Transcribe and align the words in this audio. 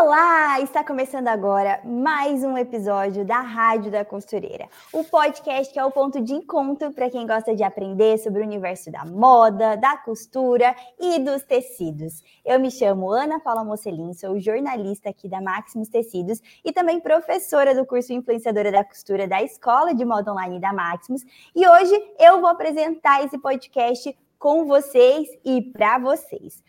Olá! 0.00 0.60
Está 0.60 0.84
começando 0.84 1.26
agora 1.26 1.80
mais 1.84 2.44
um 2.44 2.56
episódio 2.56 3.24
da 3.24 3.40
Rádio 3.40 3.90
da 3.90 4.04
Costureira, 4.04 4.68
o 4.92 5.02
podcast 5.02 5.72
que 5.72 5.78
é 5.78 5.84
o 5.84 5.90
ponto 5.90 6.20
de 6.20 6.34
encontro 6.34 6.92
para 6.92 7.10
quem 7.10 7.26
gosta 7.26 7.52
de 7.52 7.64
aprender 7.64 8.16
sobre 8.18 8.40
o 8.40 8.44
universo 8.44 8.92
da 8.92 9.04
moda, 9.04 9.76
da 9.76 9.96
costura 9.96 10.72
e 11.00 11.18
dos 11.18 11.42
tecidos. 11.42 12.22
Eu 12.44 12.60
me 12.60 12.70
chamo 12.70 13.10
Ana 13.10 13.40
Paula 13.40 13.64
Mocelin, 13.64 14.14
sou 14.14 14.38
jornalista 14.38 15.08
aqui 15.08 15.28
da 15.28 15.40
Maximus 15.40 15.88
Tecidos 15.88 16.40
e 16.64 16.72
também 16.72 17.00
professora 17.00 17.74
do 17.74 17.84
curso 17.84 18.12
Influenciadora 18.12 18.70
da 18.70 18.84
Costura 18.84 19.26
da 19.26 19.42
Escola 19.42 19.92
de 19.92 20.04
Moda 20.04 20.30
Online 20.30 20.60
da 20.60 20.72
Maximus. 20.72 21.24
E 21.56 21.66
hoje 21.66 22.14
eu 22.20 22.40
vou 22.40 22.48
apresentar 22.48 23.24
esse 23.24 23.36
podcast 23.36 24.16
com 24.38 24.64
vocês 24.64 25.28
e 25.44 25.60
para 25.60 25.98
vocês. 25.98 26.62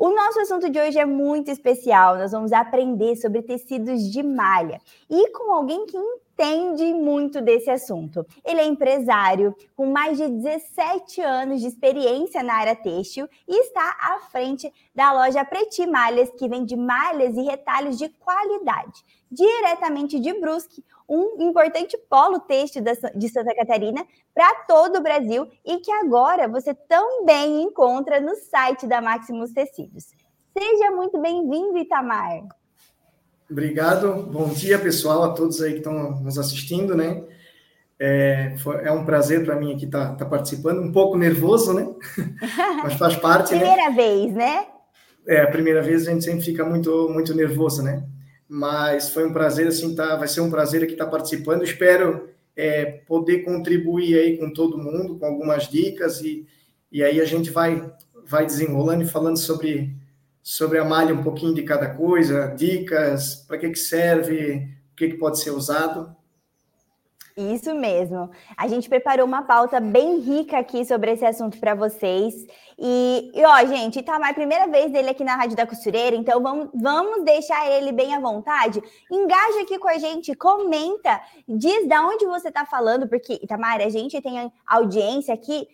O 0.00 0.08
nosso 0.14 0.40
assunto 0.40 0.70
de 0.70 0.80
hoje 0.80 0.98
é 0.98 1.04
muito 1.04 1.50
especial. 1.50 2.16
Nós 2.16 2.32
vamos 2.32 2.52
aprender 2.52 3.16
sobre 3.16 3.42
tecidos 3.42 4.10
de 4.10 4.22
malha 4.22 4.80
e 5.10 5.28
com 5.28 5.52
alguém 5.52 5.84
que 5.84 5.98
entende 6.40 6.94
muito 6.94 7.42
desse 7.42 7.70
assunto. 7.70 8.26
Ele 8.42 8.60
é 8.60 8.64
empresário 8.64 9.54
com 9.76 9.86
mais 9.86 10.16
de 10.16 10.26
17 10.26 11.20
anos 11.20 11.60
de 11.60 11.66
experiência 11.66 12.42
na 12.42 12.54
área 12.54 12.74
têxtil 12.74 13.28
e 13.46 13.60
está 13.60 13.96
à 14.00 14.20
frente 14.30 14.72
da 14.94 15.12
loja 15.12 15.44
Preti 15.44 15.86
Malhas, 15.86 16.30
que 16.30 16.48
vende 16.48 16.74
malhas 16.76 17.36
e 17.36 17.42
retalhos 17.42 17.98
de 17.98 18.08
qualidade, 18.08 19.04
diretamente 19.30 20.18
de 20.18 20.32
Brusque, 20.40 20.82
um 21.06 21.42
importante 21.42 21.98
polo 22.08 22.40
têxtil 22.40 22.82
de 23.14 23.28
Santa 23.28 23.54
Catarina 23.54 24.06
para 24.32 24.54
todo 24.66 24.96
o 24.96 25.02
Brasil 25.02 25.46
e 25.62 25.78
que 25.78 25.92
agora 25.92 26.48
você 26.48 26.72
também 26.72 27.62
encontra 27.62 28.18
no 28.18 28.34
site 28.36 28.86
da 28.86 29.02
Maximus 29.02 29.52
Tecidos. 29.52 30.06
Seja 30.56 30.90
muito 30.92 31.18
bem-vindo, 31.18 31.76
Itamar. 31.76 32.59
Obrigado. 33.50 34.22
Bom 34.30 34.48
dia, 34.50 34.78
pessoal, 34.78 35.24
a 35.24 35.30
todos 35.30 35.60
aí 35.60 35.72
que 35.72 35.78
estão 35.78 36.20
nos 36.20 36.38
assistindo, 36.38 36.94
né? 36.94 37.24
É, 37.98 38.54
foi, 38.58 38.76
é 38.84 38.92
um 38.92 39.04
prazer 39.04 39.44
para 39.44 39.56
mim 39.56 39.74
aqui 39.74 39.86
estar 39.86 40.10
tá, 40.10 40.14
tá 40.14 40.24
participando, 40.24 40.80
um 40.80 40.92
pouco 40.92 41.18
nervoso, 41.18 41.74
né? 41.74 41.88
Mas 42.84 42.94
faz 42.94 43.16
parte. 43.16 43.52
Né? 43.52 43.58
primeira 43.58 43.90
né? 43.90 43.96
vez, 43.96 44.34
né? 44.34 44.66
É, 45.26 45.42
a 45.42 45.48
primeira 45.48 45.82
vez 45.82 46.06
a 46.06 46.12
gente 46.12 46.24
sempre 46.24 46.44
fica 46.44 46.64
muito, 46.64 47.08
muito 47.12 47.34
nervoso, 47.34 47.82
né? 47.82 48.04
Mas 48.48 49.10
foi 49.10 49.26
um 49.26 49.32
prazer, 49.32 49.66
assim, 49.66 49.96
tá, 49.96 50.14
vai 50.14 50.28
ser 50.28 50.42
um 50.42 50.50
prazer 50.50 50.84
aqui 50.84 50.92
estar 50.92 51.06
tá 51.06 51.10
participando. 51.10 51.64
Espero 51.64 52.28
é, 52.56 52.84
poder 52.84 53.40
contribuir 53.40 54.16
aí 54.16 54.38
com 54.38 54.52
todo 54.52 54.78
mundo, 54.78 55.18
com 55.18 55.26
algumas 55.26 55.68
dicas, 55.68 56.20
e, 56.20 56.46
e 56.90 57.02
aí 57.02 57.20
a 57.20 57.24
gente 57.24 57.50
vai, 57.50 57.92
vai 58.24 58.46
desenrolando 58.46 59.02
e 59.02 59.08
falando 59.08 59.38
sobre 59.38 59.99
sobre 60.42 60.78
a 60.78 60.84
malha 60.84 61.14
um 61.14 61.22
pouquinho 61.22 61.54
de 61.54 61.62
cada 61.62 61.94
coisa, 61.94 62.54
dicas, 62.56 63.36
para 63.46 63.58
que, 63.58 63.70
que 63.70 63.78
serve, 63.78 64.68
o 64.92 64.96
que, 64.96 65.08
que 65.08 65.18
pode 65.18 65.40
ser 65.40 65.50
usado. 65.50 66.16
Isso 67.36 67.74
mesmo. 67.74 68.30
A 68.56 68.68
gente 68.68 68.88
preparou 68.88 69.26
uma 69.26 69.42
pauta 69.42 69.80
bem 69.80 70.18
rica 70.18 70.58
aqui 70.58 70.84
sobre 70.84 71.12
esse 71.12 71.24
assunto 71.24 71.58
para 71.58 71.74
vocês. 71.74 72.34
E, 72.78 73.30
e, 73.34 73.44
ó, 73.44 73.66
gente, 73.66 74.04
mais 74.18 74.34
primeira 74.34 74.66
vez 74.66 74.92
dele 74.92 75.10
aqui 75.10 75.24
na 75.24 75.36
Rádio 75.36 75.56
da 75.56 75.66
Costureira, 75.66 76.16
então 76.16 76.42
vamos, 76.42 76.68
vamos 76.74 77.24
deixar 77.24 77.70
ele 77.70 77.92
bem 77.92 78.14
à 78.14 78.20
vontade. 78.20 78.82
Engaja 79.10 79.62
aqui 79.62 79.78
com 79.78 79.88
a 79.88 79.98
gente, 79.98 80.34
comenta, 80.34 81.20
diz 81.48 81.88
da 81.88 82.06
onde 82.06 82.26
você 82.26 82.50
tá 82.50 82.66
falando, 82.66 83.08
porque, 83.08 83.34
Itamar, 83.42 83.80
a 83.80 83.88
gente 83.88 84.20
tem 84.20 84.52
audiência 84.66 85.32
aqui 85.32 85.66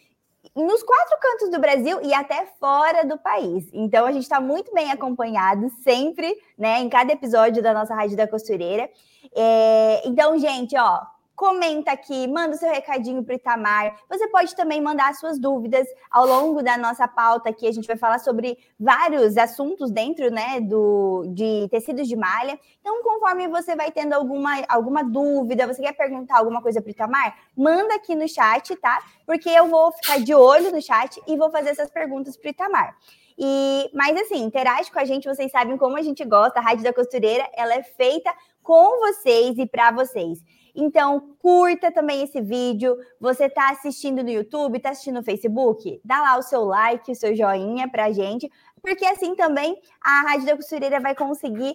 nos 0.55 0.83
quatro 0.83 1.16
cantos 1.20 1.50
do 1.50 1.58
Brasil 1.58 2.00
e 2.02 2.14
até 2.14 2.47
fora 2.61 3.05
do 3.05 3.19
país. 3.19 3.69
Então 3.72 4.06
a 4.06 4.12
gente 4.12 4.22
está 4.22 4.41
muito 4.41 4.72
bem 4.72 4.91
acompanhado 4.91 5.70
sempre, 5.83 6.36
né, 6.56 6.80
em 6.80 6.88
cada 6.88 7.12
episódio 7.12 7.62
da 7.62 7.72
nossa 7.75 7.94
Rádio 7.94 8.16
da 8.16 8.28
Costureira. 8.28 8.88
É, 9.34 10.03
então, 10.05 10.38
gente, 10.38 10.76
ó, 10.78 11.00
comenta 11.36 11.92
aqui, 11.92 12.26
manda 12.26 12.56
o 12.56 12.58
seu 12.58 12.70
recadinho 12.70 13.22
para 13.22 13.34
o 13.34 13.36
Itamar. 13.36 13.94
Você 14.08 14.26
pode 14.28 14.56
também 14.56 14.80
mandar 14.80 15.14
suas 15.14 15.38
dúvidas 15.38 15.86
ao 16.10 16.26
longo 16.26 16.62
da 16.62 16.78
nossa 16.78 17.06
pauta 17.06 17.50
aqui. 17.50 17.69
A 17.69 17.72
gente 17.72 17.86
vai 17.86 17.97
falar 17.97 18.19
sobre 18.19 18.58
vários 18.80 19.36
assuntos 19.36 19.91
dentro 19.91 20.30
né, 20.30 20.60
do, 20.60 21.26
de 21.28 21.69
tecidos 21.70 22.08
de 22.08 22.16
malha. 22.16 22.58
Então, 22.80 23.02
conforme 23.02 23.46
você 23.48 23.76
vai 23.76 23.92
tendo 23.92 24.14
alguma, 24.14 24.64
alguma 24.66 25.04
dúvida, 25.04 25.66
você 25.66 25.82
quer 25.82 25.92
perguntar 25.92 26.38
alguma 26.38 26.62
coisa 26.62 26.80
para 26.80 26.88
o 26.88 26.91
Itamar, 26.91 27.36
manda 27.54 27.94
aqui 27.94 28.14
no 28.14 28.26
chat, 28.26 28.75
tá? 28.76 29.02
Porque 29.26 29.50
eu 29.50 29.69
vou 29.69 29.92
ficar 29.92 30.19
de 30.19 30.34
olho 30.34 30.72
no 30.72 30.80
chat 30.80 31.20
e 31.26 31.36
vou 31.36 31.50
fazer 31.50 31.70
essas 31.70 31.91
perguntas 31.91 32.36
para 32.36 32.48
o 32.48 32.50
Itamar. 32.50 32.96
E, 33.38 33.91
mas 33.92 34.19
assim, 34.19 34.42
interage 34.42 34.91
com 34.91 34.98
a 34.98 35.04
gente, 35.04 35.28
vocês 35.28 35.52
sabem 35.52 35.76
como 35.76 35.98
a 35.98 36.02
gente 36.02 36.25
gosta. 36.25 36.58
A 36.58 36.62
Rádio 36.62 36.84
da 36.84 36.94
Costureira, 36.94 37.46
ela 37.54 37.75
é 37.75 37.82
feita 37.82 38.32
com 38.62 38.98
vocês 39.00 39.58
e 39.58 39.66
para 39.66 39.91
vocês. 39.91 40.42
Então, 40.76 41.34
curta 41.38 41.91
também 41.91 42.22
esse 42.22 42.41
vídeo. 42.41 42.97
Você 43.19 43.47
está 43.47 43.70
assistindo 43.70 44.22
no 44.22 44.28
YouTube, 44.28 44.76
está 44.76 44.91
assistindo 44.91 45.16
no 45.16 45.25
Facebook? 45.25 46.00
Dá 46.04 46.20
lá 46.20 46.37
o 46.37 46.42
seu 46.42 46.64
like, 46.64 47.10
o 47.10 47.14
seu 47.14 47.34
joinha 47.34 47.88
para 47.88 48.04
a 48.04 48.12
gente, 48.12 48.50
porque 48.82 49.06
assim 49.06 49.34
também 49.34 49.81
a 50.00 50.20
Rádio 50.28 50.47
da 50.47 50.56
Costureira 50.56 51.00
vai 51.00 51.14
conseguir 51.14 51.75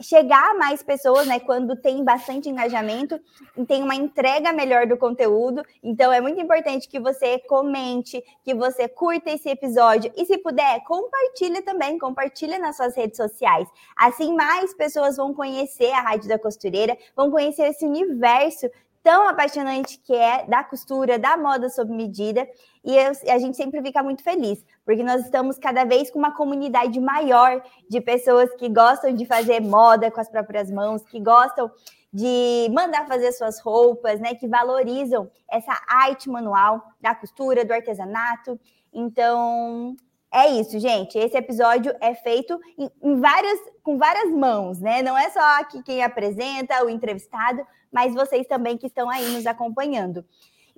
chegar 0.00 0.50
a 0.50 0.54
mais 0.54 0.82
pessoas, 0.82 1.26
né? 1.26 1.40
Quando 1.40 1.76
tem 1.76 2.04
bastante 2.04 2.48
engajamento 2.48 3.20
e 3.56 3.64
tem 3.64 3.82
uma 3.82 3.94
entrega 3.94 4.52
melhor 4.52 4.86
do 4.86 4.96
conteúdo. 4.96 5.62
Então 5.82 6.12
é 6.12 6.20
muito 6.20 6.40
importante 6.40 6.88
que 6.88 7.00
você 7.00 7.38
comente, 7.40 8.22
que 8.44 8.54
você 8.54 8.88
curta 8.88 9.30
esse 9.30 9.48
episódio 9.48 10.12
e, 10.16 10.24
se 10.24 10.38
puder, 10.38 10.82
compartilhe 10.84 11.62
também, 11.62 11.98
compartilhe 11.98 12.58
nas 12.58 12.76
suas 12.76 12.96
redes 12.96 13.16
sociais. 13.16 13.68
Assim 13.96 14.34
mais 14.34 14.74
pessoas 14.74 15.16
vão 15.16 15.34
conhecer 15.34 15.90
a 15.92 16.00
Rádio 16.00 16.28
da 16.28 16.38
Costureira, 16.38 16.96
vão 17.16 17.30
conhecer 17.30 17.68
esse 17.68 17.84
universo 17.84 18.68
tão 19.02 19.26
apaixonante 19.28 19.98
que 19.98 20.14
é 20.14 20.44
da 20.46 20.62
costura, 20.62 21.18
da 21.18 21.36
moda 21.36 21.68
sob 21.68 21.90
medida, 21.90 22.46
e 22.88 22.96
eu, 22.96 23.12
a 23.34 23.38
gente 23.38 23.54
sempre 23.54 23.82
fica 23.82 24.02
muito 24.02 24.22
feliz, 24.22 24.64
porque 24.82 25.02
nós 25.04 25.22
estamos 25.22 25.58
cada 25.58 25.84
vez 25.84 26.10
com 26.10 26.18
uma 26.18 26.34
comunidade 26.34 26.98
maior 26.98 27.62
de 27.86 28.00
pessoas 28.00 28.50
que 28.54 28.66
gostam 28.66 29.12
de 29.12 29.26
fazer 29.26 29.60
moda 29.60 30.10
com 30.10 30.18
as 30.18 30.30
próprias 30.30 30.70
mãos, 30.70 31.04
que 31.04 31.20
gostam 31.20 31.70
de 32.10 32.66
mandar 32.72 33.06
fazer 33.06 33.30
suas 33.32 33.60
roupas, 33.60 34.18
né, 34.20 34.34
que 34.34 34.48
valorizam 34.48 35.30
essa 35.50 35.78
arte 35.86 36.30
manual 36.30 36.82
da 36.98 37.14
costura, 37.14 37.62
do 37.62 37.74
artesanato. 37.74 38.58
Então, 38.90 39.94
é 40.32 40.48
isso, 40.48 40.78
gente. 40.78 41.18
Esse 41.18 41.36
episódio 41.36 41.94
é 42.00 42.14
feito 42.14 42.58
em, 42.78 42.90
em 43.02 43.20
várias, 43.20 43.60
com 43.82 43.98
várias 43.98 44.32
mãos, 44.32 44.80
né? 44.80 45.02
Não 45.02 45.16
é 45.16 45.28
só 45.28 45.60
aqui 45.60 45.82
quem 45.82 46.02
apresenta, 46.02 46.82
o 46.82 46.88
entrevistado, 46.88 47.66
mas 47.92 48.14
vocês 48.14 48.46
também 48.46 48.78
que 48.78 48.86
estão 48.86 49.10
aí 49.10 49.28
nos 49.34 49.46
acompanhando. 49.46 50.24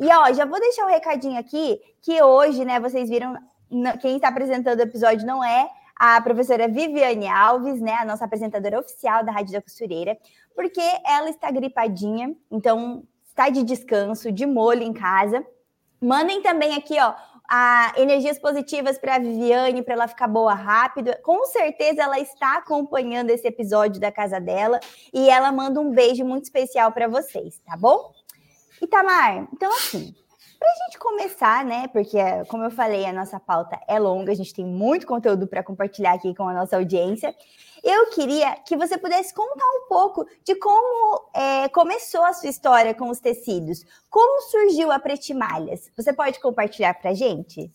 E 0.01 0.09
ó, 0.09 0.33
já 0.33 0.47
vou 0.47 0.59
deixar 0.59 0.87
um 0.87 0.89
recadinho 0.89 1.39
aqui 1.39 1.79
que 2.01 2.23
hoje, 2.23 2.65
né, 2.65 2.81
vocês 2.81 3.11
viram, 3.11 3.37
quem 4.01 4.17
está 4.17 4.29
apresentando 4.29 4.79
o 4.81 4.83
episódio 4.83 5.27
não 5.27 5.45
é 5.45 5.69
a 5.95 6.19
professora 6.23 6.67
Viviane 6.67 7.29
Alves, 7.29 7.83
né, 7.83 7.93
a 8.01 8.07
nossa 8.07 8.25
apresentadora 8.25 8.81
oficial 8.81 9.23
da 9.23 9.31
Rádio 9.31 9.53
da 9.53 9.61
Costureira, 9.61 10.17
porque 10.57 10.81
ela 11.07 11.29
está 11.29 11.51
gripadinha, 11.51 12.35
então 12.51 13.05
está 13.23 13.51
de 13.51 13.63
descanso, 13.63 14.33
de 14.33 14.47
molho 14.47 14.83
em 14.83 14.95
casa. 14.95 15.45
Mandem 16.01 16.41
também 16.41 16.75
aqui, 16.75 16.99
ó, 16.99 17.13
a 17.47 17.93
energias 17.99 18.39
positivas 18.39 18.97
para 18.97 19.17
a 19.17 19.19
Viviane, 19.19 19.83
para 19.83 19.93
ela 19.93 20.09
ficar 20.09 20.29
boa 20.29 20.55
rápido. 20.55 21.15
Com 21.23 21.45
certeza 21.45 22.05
ela 22.05 22.19
está 22.19 22.57
acompanhando 22.57 23.29
esse 23.29 23.47
episódio 23.47 24.01
da 24.01 24.11
casa 24.11 24.41
dela 24.41 24.81
e 25.13 25.29
ela 25.29 25.53
manda 25.53 25.79
um 25.79 25.91
beijo 25.91 26.25
muito 26.25 26.45
especial 26.45 26.91
para 26.91 27.07
vocês, 27.07 27.61
tá 27.67 27.77
bom? 27.77 28.13
Itamar, 28.83 29.49
então 29.53 29.71
assim, 29.73 30.15
para 30.61 30.69
a 30.71 30.85
gente 30.85 30.99
começar, 30.99 31.65
né? 31.65 31.89
Porque, 31.89 32.19
como 32.49 32.65
eu 32.65 32.71
falei, 32.71 33.07
a 33.07 33.13
nossa 33.13 33.41
pauta 33.41 33.81
é 33.89 33.99
longa, 33.99 34.31
a 34.31 34.35
gente 34.35 34.53
tem 34.53 34.65
muito 34.65 35.07
conteúdo 35.07 35.47
para 35.47 35.63
compartilhar 35.63 36.13
aqui 36.13 36.35
com 36.35 36.47
a 36.47 36.53
nossa 36.53 36.77
audiência. 36.77 37.35
Eu 37.83 38.11
queria 38.11 38.57
que 38.67 38.77
você 38.77 38.99
pudesse 38.99 39.33
contar 39.33 39.65
um 39.65 39.89
pouco 39.89 40.27
de 40.45 40.55
como 40.57 41.31
é, 41.35 41.67
começou 41.71 42.23
a 42.23 42.35
sua 42.35 42.51
história 42.51 42.95
com 42.95 43.09
os 43.09 43.21
tecidos. 43.21 43.87
Como 44.11 44.43
surgiu 44.43 44.93
a 44.93 44.99
Pretimalhas? 44.99 45.91
Você 45.97 46.13
pode 46.13 46.39
compartilhar 46.41 46.93
para 46.93 47.11
a 47.11 47.15
gente? 47.15 47.73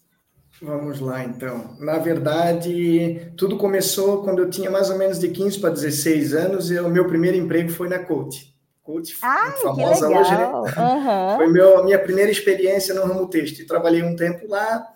Vamos 0.62 1.00
lá, 1.00 1.24
então. 1.24 1.76
Na 1.80 1.98
verdade, 1.98 3.34
tudo 3.36 3.58
começou 3.58 4.24
quando 4.24 4.44
eu 4.44 4.50
tinha 4.50 4.70
mais 4.70 4.92
ou 4.92 4.98
menos 4.98 5.20
de 5.20 5.30
15 5.30 5.60
para 5.60 5.72
16 5.72 6.34
anos 6.34 6.70
e 6.70 6.80
o 6.80 6.88
meu 6.88 7.08
primeiro 7.08 7.36
emprego 7.36 7.72
foi 7.72 7.90
na 7.90 8.00
Coach. 8.00 8.55
Coach, 8.86 9.18
Ai, 9.24 9.52
famosa 9.54 10.08
hoje, 10.08 10.32
né? 10.32 10.46
Uhum. 10.46 11.38
Foi 11.38 11.48
meu, 11.48 11.80
a 11.80 11.84
minha 11.84 11.98
primeira 11.98 12.30
experiência 12.30 12.94
no 12.94 13.04
ramo 13.04 13.28
têxtil. 13.28 13.66
Trabalhei 13.66 14.04
um 14.04 14.16
tempo 14.16 14.48
lá. 14.48 14.88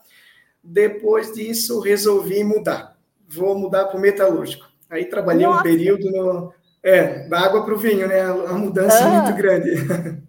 Depois 0.63 1.33
disso, 1.33 1.80
resolvi 1.80 2.44
mudar. 2.44 2.95
Vou 3.27 3.57
mudar 3.57 3.86
para 3.86 3.97
o 3.97 4.00
metalúrgico. 4.00 4.69
Aí 4.91 5.06
trabalhei 5.06 5.47
Nossa. 5.47 5.62
um 5.62 5.63
período 5.63 6.12
no. 6.12 6.53
É, 6.83 7.27
da 7.27 7.39
água 7.39 7.65
para 7.65 7.74
o 7.74 7.80
vinho, 7.80 8.07
né? 8.07 8.21
A 8.21 8.53
mudança 8.53 9.03
ah. 9.03 9.24
muito 9.24 9.36
grande. 9.36 9.71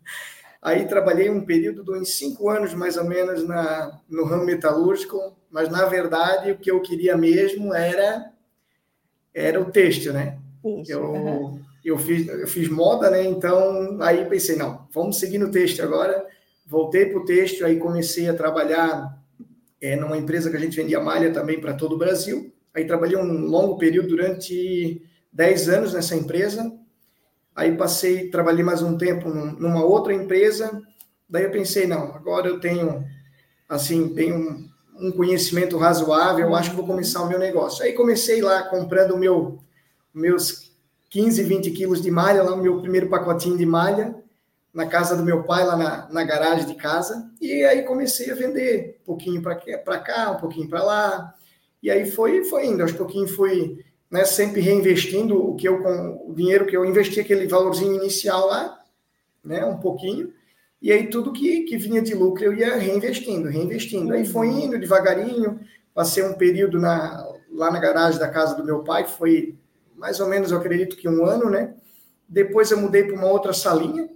Aí 0.62 0.86
trabalhei 0.86 1.28
um 1.28 1.44
período 1.44 1.84
de 1.84 1.92
uns 1.92 2.14
cinco 2.14 2.48
anos, 2.48 2.72
mais 2.72 2.96
ou 2.96 3.04
menos, 3.04 3.46
na, 3.46 4.00
no 4.08 4.24
ramo 4.24 4.44
metalúrgico, 4.44 5.36
mas 5.50 5.68
na 5.70 5.84
verdade 5.84 6.50
o 6.50 6.58
que 6.58 6.70
eu 6.70 6.80
queria 6.80 7.16
mesmo 7.16 7.74
era, 7.74 8.30
era 9.34 9.60
o 9.60 9.70
têxtil, 9.70 10.12
né? 10.12 10.38
Eu, 10.86 11.58
eu, 11.90 11.98
fiz, 11.98 12.28
eu 12.28 12.46
fiz 12.46 12.68
moda, 12.68 13.10
né? 13.10 13.24
Então, 13.24 13.98
aí 14.00 14.24
pensei, 14.26 14.56
não, 14.56 14.86
vamos 14.92 15.18
seguir 15.18 15.38
no 15.38 15.50
texto 15.50 15.80
agora. 15.82 16.24
Voltei 16.66 17.06
para 17.06 17.20
o 17.20 17.24
texto, 17.24 17.64
aí 17.64 17.78
comecei 17.78 18.28
a 18.28 18.34
trabalhar 18.34 19.18
é, 19.80 19.96
numa 19.96 20.16
empresa 20.16 20.50
que 20.50 20.56
a 20.56 20.60
gente 20.60 20.76
vendia 20.76 21.00
malha 21.00 21.32
também 21.32 21.60
para 21.60 21.74
todo 21.74 21.94
o 21.94 21.98
Brasil. 21.98 22.52
Aí 22.74 22.84
trabalhei 22.84 23.16
um 23.16 23.46
longo 23.46 23.76
período, 23.76 24.08
durante 24.08 25.02
10 25.32 25.68
anos 25.68 25.94
nessa 25.94 26.14
empresa. 26.14 26.72
Aí 27.54 27.76
passei, 27.76 28.30
trabalhei 28.30 28.64
mais 28.64 28.82
um 28.82 28.96
tempo 28.96 29.28
numa 29.28 29.84
outra 29.84 30.14
empresa. 30.14 30.80
Daí 31.28 31.44
eu 31.44 31.50
pensei, 31.50 31.86
não, 31.86 32.14
agora 32.14 32.48
eu 32.48 32.60
tenho, 32.60 33.04
assim, 33.68 34.14
tenho 34.14 34.68
um 34.96 35.10
conhecimento 35.10 35.76
razoável, 35.78 36.46
eu 36.46 36.54
acho 36.54 36.70
que 36.70 36.76
vou 36.76 36.86
começar 36.86 37.22
o 37.22 37.28
meu 37.28 37.38
negócio. 37.38 37.82
Aí 37.82 37.92
comecei 37.94 38.40
lá 38.40 38.62
comprando 38.64 39.16
meu, 39.16 39.58
meus 40.14 40.69
15, 41.10 41.42
20 41.42 41.70
quilos 41.72 42.00
de 42.00 42.10
malha, 42.10 42.42
lá 42.42 42.54
o 42.54 42.62
meu 42.62 42.80
primeiro 42.80 43.08
pacotinho 43.08 43.58
de 43.58 43.66
malha, 43.66 44.14
na 44.72 44.86
casa 44.86 45.16
do 45.16 45.24
meu 45.24 45.42
pai, 45.42 45.64
lá 45.64 45.76
na, 45.76 46.08
na 46.08 46.24
garagem 46.24 46.66
de 46.66 46.74
casa. 46.74 47.28
E 47.40 47.64
aí 47.64 47.82
comecei 47.82 48.30
a 48.30 48.34
vender, 48.34 48.98
um 49.02 49.04
pouquinho 49.04 49.42
para 49.42 49.98
cá, 49.98 50.30
um 50.30 50.36
pouquinho 50.36 50.68
para 50.68 50.82
lá. 50.82 51.34
E 51.82 51.90
aí 51.90 52.08
foi, 52.08 52.44
foi 52.44 52.66
indo, 52.66 52.82
aos 52.82 52.92
pouquinhos 52.92 53.32
fui 53.32 53.84
né, 54.08 54.24
sempre 54.24 54.60
reinvestindo 54.60 55.36
o 55.36 55.56
que 55.56 55.68
eu 55.68 55.82
com 55.82 56.26
o 56.28 56.34
dinheiro 56.34 56.66
que 56.66 56.76
eu 56.76 56.84
investi, 56.84 57.20
aquele 57.20 57.48
valorzinho 57.48 57.94
inicial 57.94 58.46
lá, 58.46 58.78
né, 59.44 59.64
um 59.64 59.78
pouquinho. 59.78 60.32
E 60.80 60.92
aí 60.92 61.08
tudo 61.08 61.32
que, 61.32 61.62
que 61.62 61.76
vinha 61.76 62.00
de 62.00 62.14
lucro 62.14 62.44
eu 62.44 62.54
ia 62.54 62.76
reinvestindo, 62.76 63.48
reinvestindo. 63.48 64.12
Aí 64.12 64.24
foi 64.24 64.48
indo 64.48 64.78
devagarinho, 64.78 65.60
passei 65.92 66.22
um 66.22 66.34
período 66.34 66.78
na, 66.78 67.26
lá 67.52 67.70
na 67.70 67.80
garagem 67.80 68.18
da 68.18 68.28
casa 68.28 68.54
do 68.54 68.64
meu 68.64 68.84
pai, 68.84 69.04
que 69.04 69.10
foi 69.10 69.58
mais 70.00 70.18
ou 70.18 70.26
menos, 70.26 70.50
eu 70.50 70.56
acredito 70.56 70.96
que 70.96 71.06
um 71.06 71.26
ano, 71.26 71.50
né? 71.50 71.74
Depois 72.26 72.70
eu 72.70 72.78
mudei 72.78 73.04
para 73.04 73.14
uma 73.14 73.26
outra 73.26 73.52
salinha, 73.52 74.08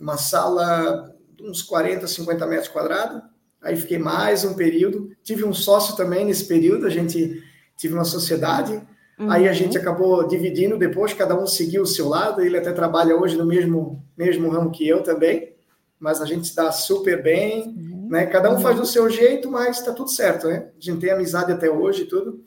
uma 0.00 0.16
sala 0.16 1.14
de 1.36 1.44
uns 1.44 1.60
40, 1.60 2.06
50 2.06 2.46
metros 2.46 2.68
quadrados. 2.68 3.20
Aí 3.60 3.76
fiquei 3.76 3.98
mais 3.98 4.42
um 4.42 4.54
período. 4.54 5.14
Tive 5.22 5.44
um 5.44 5.52
sócio 5.52 5.94
também 5.96 6.24
nesse 6.24 6.46
período, 6.48 6.86
a 6.86 6.90
gente 6.90 7.42
tive 7.76 7.92
uma 7.92 8.06
sociedade. 8.06 8.72
Uhum. 9.18 9.30
Aí 9.30 9.46
a 9.46 9.52
gente 9.52 9.76
acabou 9.76 10.26
dividindo 10.26 10.78
depois, 10.78 11.12
cada 11.12 11.38
um 11.38 11.46
seguiu 11.46 11.82
o 11.82 11.86
seu 11.86 12.08
lado. 12.08 12.40
Ele 12.40 12.56
até 12.56 12.72
trabalha 12.72 13.14
hoje 13.14 13.36
no 13.36 13.44
mesmo, 13.44 14.02
mesmo 14.16 14.48
ramo 14.48 14.70
que 14.70 14.88
eu 14.88 15.02
também, 15.02 15.54
mas 16.00 16.22
a 16.22 16.24
gente 16.24 16.48
se 16.48 16.56
dá 16.56 16.72
super 16.72 17.22
bem, 17.22 17.68
uhum. 17.68 18.08
né? 18.10 18.24
Cada 18.24 18.50
um 18.50 18.58
faz 18.60 18.78
do 18.78 18.86
seu 18.86 19.10
jeito, 19.10 19.50
mas 19.50 19.78
está 19.78 19.92
tudo 19.92 20.08
certo, 20.08 20.48
né? 20.48 20.70
A 20.74 20.80
gente 20.80 21.00
tem 21.00 21.10
amizade 21.10 21.52
até 21.52 21.68
hoje 21.68 22.04
e 22.04 22.06
tudo. 22.06 22.42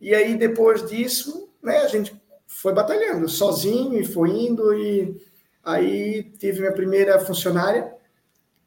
E 0.00 0.14
aí 0.14 0.38
depois 0.38 0.88
disso, 0.88 1.49
né? 1.62 1.78
A 1.78 1.88
gente 1.88 2.14
foi 2.46 2.72
batalhando 2.72 3.28
sozinho 3.28 3.98
e 3.98 4.04
foi 4.04 4.30
indo 4.30 4.74
e 4.74 5.20
aí 5.64 6.24
tive 6.38 6.60
minha 6.60 6.72
primeira 6.72 7.18
funcionária, 7.20 7.92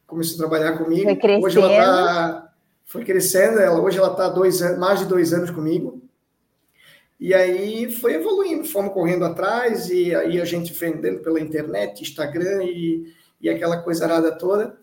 começou 0.07 0.35
a 0.35 0.49
trabalhar 0.49 0.77
comigo. 0.77 1.03
Foi 1.03 1.15
crescendo. 1.15 1.45
Hoje 1.45 1.57
ela 1.59 1.77
tá, 1.77 2.53
foi 2.85 3.03
crescendo, 3.05 3.59
ela, 3.59 3.81
hoje 3.81 3.97
ela 3.97 4.11
está 4.11 4.29
dois 4.29 4.61
mais 4.77 4.99
de 4.99 5.05
dois 5.05 5.33
anos 5.33 5.51
comigo. 5.51 6.01
E 7.19 7.33
aí 7.33 7.89
foi 7.89 8.15
evoluindo, 8.15 8.65
fomos 8.65 8.93
correndo 8.93 9.23
atrás, 9.23 9.89
e 9.89 10.13
aí 10.13 10.41
a 10.41 10.45
gente 10.45 10.73
vendendo 10.73 11.21
pela 11.21 11.39
internet, 11.39 12.01
Instagram 12.01 12.63
e, 12.63 13.13
e 13.39 13.49
aquela 13.49 13.77
coisa 13.81 14.03
arada 14.03 14.37
toda. 14.37 14.77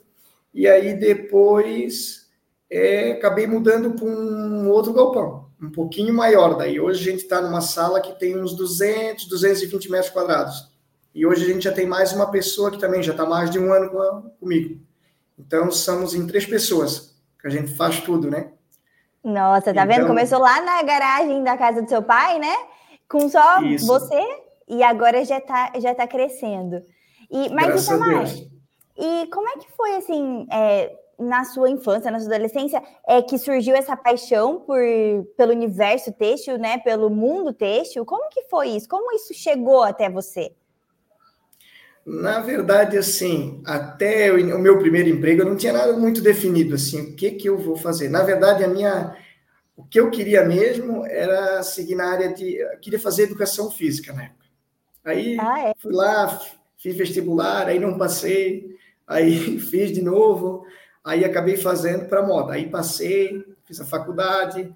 E 0.55 0.67
aí 0.67 0.95
depois 0.95 2.31
é, 2.71 3.13
acabei 3.13 3.47
mudando 3.47 3.93
para 3.93 4.07
um 4.07 4.71
outro 4.71 4.95
galpão, 4.95 5.50
um 5.63 5.71
pouquinho 5.71 6.15
maior. 6.15 6.57
Daí 6.57 6.81
hoje 6.81 7.01
a 7.01 7.13
gente 7.13 7.23
está 7.23 7.41
numa 7.41 7.61
sala 7.61 8.01
que 8.01 8.19
tem 8.19 8.41
uns 8.41 8.55
200, 8.55 9.27
220 9.27 9.91
metros 9.91 10.11
quadrados. 10.11 10.71
E 11.15 11.27
hoje 11.27 11.45
a 11.45 11.53
gente 11.53 11.65
já 11.65 11.73
tem 11.73 11.87
mais 11.87 12.13
uma 12.13 12.31
pessoa 12.31 12.71
que 12.71 12.79
também 12.79 13.03
já 13.03 13.13
está 13.13 13.27
mais 13.27 13.51
de 13.51 13.59
um 13.59 13.73
ano 13.73 13.91
com 13.91 14.31
comigo. 14.41 14.81
Então 15.39 15.71
somos 15.71 16.15
em 16.15 16.27
três 16.27 16.47
pessoas 16.47 17.15
que 17.41 17.47
a 17.47 17.51
gente 17.51 17.75
faz 17.75 18.01
tudo, 18.01 18.31
né? 18.31 18.53
Nossa, 19.23 19.75
tá 19.75 19.85
então, 19.85 19.87
vendo? 19.87 20.07
Começou 20.07 20.39
lá 20.39 20.61
na 20.63 20.83
garagem 20.83 21.43
da 21.43 21.57
casa 21.57 21.83
do 21.83 21.89
seu 21.89 22.03
pai, 22.03 22.39
né? 22.39 22.55
Com 23.09 23.29
só 23.29 23.61
isso. 23.63 23.87
você 23.87 24.23
e 24.69 24.83
agora 24.83 25.25
já 25.25 25.41
tá, 25.41 25.73
já 25.79 25.95
tá 25.95 26.07
crescendo. 26.07 26.83
E, 27.31 27.49
mas 27.51 27.67
Graças 27.67 27.83
isso 27.83 27.99
mais. 27.99 28.51
E 28.97 29.27
como 29.33 29.49
é 29.49 29.57
que 29.57 29.71
foi 29.73 29.97
assim, 29.97 30.47
é, 30.51 30.93
na 31.21 31.45
sua 31.45 31.69
infância, 31.69 32.11
na 32.11 32.19
sua 32.19 32.35
adolescência, 32.35 32.83
é 33.07 33.21
que 33.21 33.39
surgiu 33.39 33.75
essa 33.75 33.97
paixão 33.97 34.61
por, 34.61 34.81
pelo 35.37 35.53
universo 35.53 36.13
têxtil, 36.13 36.59
né? 36.59 36.79
Pelo 36.79 37.11
mundo 37.11 37.53
têxtil? 37.53 38.05
Como 38.05 38.29
que 38.31 38.45
foi 38.45 38.71
isso? 38.71 38.89
Como 38.89 39.15
isso 39.15 39.35
chegou 39.35 39.83
até 39.83 40.09
você? 40.09 40.53
Na 42.05 42.41
verdade, 42.41 42.97
assim, 42.97 43.63
até 43.65 44.33
o 44.33 44.59
meu 44.59 44.79
primeiro 44.79 45.09
emprego 45.09 45.43
eu 45.43 45.47
não 45.47 45.57
tinha 45.57 45.73
nada 45.73 45.93
muito 45.93 46.23
definido, 46.23 46.75
assim, 46.75 47.01
o 47.01 47.15
que 47.15 47.33
que 47.33 47.49
eu 47.49 47.59
vou 47.59 47.77
fazer. 47.77 48.09
Na 48.09 48.23
verdade, 48.23 48.65
a 48.65 48.69
minha, 48.69 49.15
o 49.77 49.85
que 49.85 50.01
eu 50.01 50.11
queria 50.11 50.45
mesmo 50.45 51.05
era 51.07 51.63
seguir 51.63 51.95
na 51.95 52.11
área 52.11 52.33
de, 52.33 52.59
queria 52.81 52.99
fazer 52.99 53.25
educação 53.25 53.71
física 53.71 54.13
na 54.13 54.25
época. 54.25 54.47
Aí 55.05 55.37
ah, 55.39 55.69
é? 55.69 55.75
fui 55.79 55.93
lá, 55.93 56.41
fiz 56.77 56.97
vestibular, 56.97 57.69
aí 57.69 57.79
não 57.79 57.99
passei, 57.99 58.77
aí 59.07 59.59
fiz 59.61 59.93
de 59.93 60.03
novo, 60.03 60.65
aí 61.05 61.25
acabei 61.25 61.57
fazendo 61.57 62.07
para 62.09 62.27
moda. 62.27 62.55
Aí 62.55 62.69
passei, 62.69 63.45
fiz 63.65 63.81
a 63.81 63.85
faculdade, 63.85 64.75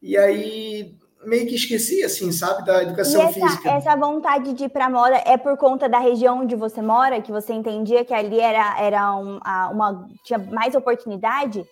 e 0.00 0.16
aí 0.16 0.96
meio 1.24 1.46
que 1.46 1.56
esqueci, 1.56 2.04
assim, 2.04 2.30
sabe, 2.30 2.64
da 2.64 2.82
educação 2.82 3.22
essa, 3.22 3.32
física. 3.32 3.70
Essa 3.70 3.96
vontade 3.96 4.52
de 4.52 4.64
ir 4.64 4.68
para 4.68 4.88
moda 4.88 5.16
é 5.26 5.36
por 5.36 5.56
conta 5.56 5.88
da 5.88 5.98
região 5.98 6.40
onde 6.40 6.54
você 6.54 6.80
mora, 6.80 7.20
que 7.20 7.32
você 7.32 7.52
entendia 7.52 8.04
que 8.04 8.14
ali 8.14 8.38
era, 8.38 8.80
era 8.80 9.14
um, 9.16 9.38
uma 9.72 10.08
tinha 10.22 10.38
mais 10.38 10.74
oportunidade? 10.74 11.66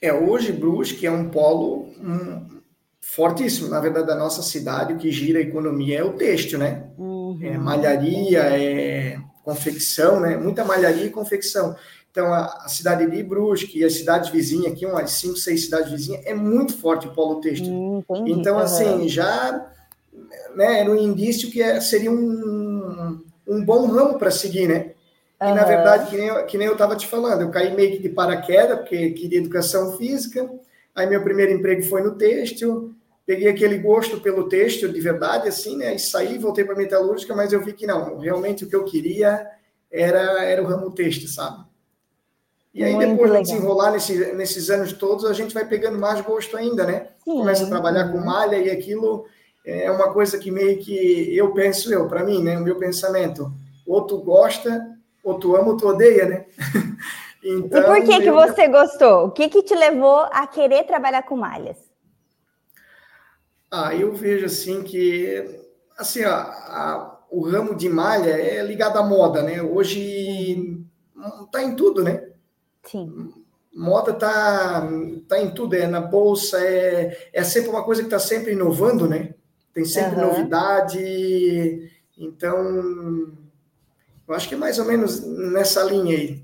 É, 0.00 0.12
hoje 0.12 0.50
Brusque 0.50 1.06
é 1.06 1.10
um 1.10 1.28
polo 1.28 1.90
um, 2.00 2.60
fortíssimo, 3.00 3.68
na 3.68 3.78
verdade, 3.78 4.08
da 4.08 4.16
nossa 4.16 4.42
cidade, 4.42 4.94
o 4.94 4.98
que 4.98 5.10
gira 5.12 5.38
a 5.38 5.42
economia 5.42 6.00
é 6.00 6.04
o 6.04 6.14
têxtil, 6.14 6.58
né? 6.58 6.88
Uhum. 6.98 7.38
É 7.40 7.56
malharia, 7.56 8.40
é 8.40 9.18
confecção, 9.44 10.18
né? 10.18 10.36
Muita 10.36 10.64
malharia 10.64 11.04
e 11.06 11.10
confecção. 11.10 11.76
Então, 12.12 12.30
a, 12.30 12.44
a, 12.64 12.68
cidade 12.68 13.10
de 13.10 13.22
Brusque 13.22 13.78
e 13.78 13.84
as 13.84 13.94
cidades 13.94 14.28
vizinhas, 14.28 14.72
aqui, 14.72 14.84
umas 14.84 15.12
cinco, 15.12 15.36
seis 15.36 15.64
cidades 15.64 15.90
vizinhas, 15.90 16.20
é 16.26 16.34
muito 16.34 16.76
forte 16.76 17.08
o 17.08 17.14
polo 17.14 17.40
têxtil. 17.40 17.72
Hum, 17.72 18.04
então, 18.26 18.58
assim, 18.58 19.08
já 19.08 19.66
né, 20.54 20.80
era 20.80 20.90
um 20.90 20.96
indício 20.96 21.50
que 21.50 21.62
é, 21.62 21.80
seria 21.80 22.10
um, 22.10 23.18
um 23.48 23.64
bom 23.64 23.86
ramo 23.86 24.18
para 24.18 24.30
seguir, 24.30 24.68
né? 24.68 24.92
E, 25.40 25.44
uhum. 25.44 25.54
na 25.54 25.64
verdade, 25.64 26.10
que 26.10 26.16
nem, 26.18 26.26
eu, 26.26 26.44
que 26.44 26.58
nem 26.58 26.66
eu 26.66 26.74
estava 26.74 26.94
te 26.94 27.06
falando, 27.06 27.40
eu 27.40 27.50
caí 27.50 27.74
meio 27.74 27.92
que 27.92 28.02
de 28.02 28.10
paraquedas, 28.10 28.80
porque 28.80 29.10
queria 29.12 29.38
educação 29.38 29.96
física, 29.96 30.50
aí 30.94 31.06
meu 31.06 31.24
primeiro 31.24 31.52
emprego 31.52 31.82
foi 31.82 32.02
no 32.02 32.14
têxtil, 32.14 32.94
peguei 33.24 33.48
aquele 33.48 33.78
gosto 33.78 34.20
pelo 34.20 34.50
têxtil 34.50 34.92
de 34.92 35.00
verdade, 35.00 35.48
assim, 35.48 35.78
né? 35.78 35.94
E 35.94 35.98
saí, 35.98 36.36
voltei 36.36 36.62
para 36.62 36.76
metalúrgica, 36.76 37.34
mas 37.34 37.54
eu 37.54 37.64
vi 37.64 37.72
que 37.72 37.86
não, 37.86 38.18
realmente 38.18 38.64
o 38.64 38.68
que 38.68 38.76
eu 38.76 38.84
queria 38.84 39.46
era, 39.90 40.44
era 40.44 40.62
o 40.62 40.66
ramo 40.66 40.90
têxtil, 40.90 41.28
sabe? 41.28 41.71
E 42.74 42.82
aí, 42.82 42.94
Muito 42.94 43.10
depois 43.10 43.32
de 43.32 43.42
desenrolar 43.42 43.90
nesse, 43.90 44.32
nesses 44.32 44.70
anos 44.70 44.92
todos, 44.94 45.26
a 45.26 45.32
gente 45.32 45.52
vai 45.52 45.66
pegando 45.66 45.98
mais 45.98 46.20
gosto 46.22 46.56
ainda, 46.56 46.86
né? 46.86 47.08
Sim. 47.22 47.38
Começa 47.38 47.64
a 47.64 47.68
trabalhar 47.68 48.10
com 48.10 48.18
malha 48.18 48.56
e 48.56 48.70
aquilo 48.70 49.26
é 49.64 49.90
uma 49.90 50.12
coisa 50.12 50.38
que 50.38 50.50
meio 50.50 50.78
que 50.78 51.36
eu 51.36 51.52
penso 51.52 51.92
eu, 51.92 52.08
para 52.08 52.24
mim, 52.24 52.42
né? 52.42 52.56
O 52.56 52.62
meu 52.62 52.76
pensamento. 52.76 53.52
Ou 53.86 54.06
tu 54.06 54.18
gosta, 54.18 54.86
ou 55.22 55.38
tu 55.38 55.54
ama, 55.54 55.68
ou 55.68 55.76
tu 55.76 55.86
odeia, 55.86 56.26
né? 56.26 56.46
então, 57.44 57.80
e 57.96 58.00
por 58.00 58.04
que, 58.04 58.14
eu... 58.14 58.20
que 58.22 58.30
você 58.30 58.68
gostou? 58.68 59.26
O 59.26 59.30
que, 59.30 59.48
que 59.50 59.62
te 59.62 59.74
levou 59.74 60.20
a 60.32 60.46
querer 60.46 60.84
trabalhar 60.84 61.22
com 61.24 61.36
malhas? 61.36 61.76
Ah, 63.70 63.94
eu 63.94 64.14
vejo 64.14 64.46
assim 64.46 64.82
que 64.82 65.60
assim, 65.96 66.22
a, 66.24 66.34
a, 66.34 67.18
o 67.30 67.42
ramo 67.42 67.74
de 67.74 67.88
malha 67.88 68.30
é 68.30 68.62
ligado 68.62 68.98
à 68.98 69.02
moda, 69.02 69.42
né? 69.42 69.62
Hoje 69.62 70.84
tá 71.50 71.62
em 71.62 71.76
tudo, 71.76 72.02
né? 72.02 72.31
Sim. 72.84 73.32
Moda 73.74 74.12
tá, 74.12 74.86
tá 75.28 75.40
em 75.40 75.50
tudo, 75.50 75.74
é 75.74 75.86
na 75.86 76.00
bolsa, 76.00 76.58
é, 76.60 77.30
é 77.32 77.42
sempre 77.42 77.70
uma 77.70 77.82
coisa 77.82 78.02
que 78.02 78.06
está 78.06 78.18
sempre 78.18 78.52
inovando, 78.52 79.08
né? 79.08 79.34
Tem 79.72 79.84
sempre 79.84 80.20
uhum. 80.20 80.28
novidade. 80.28 81.90
Então, 82.18 83.32
eu 84.28 84.34
acho 84.34 84.48
que 84.48 84.54
é 84.54 84.58
mais 84.58 84.78
ou 84.78 84.84
menos 84.84 85.24
nessa 85.26 85.82
linha 85.82 86.16
aí. 86.16 86.42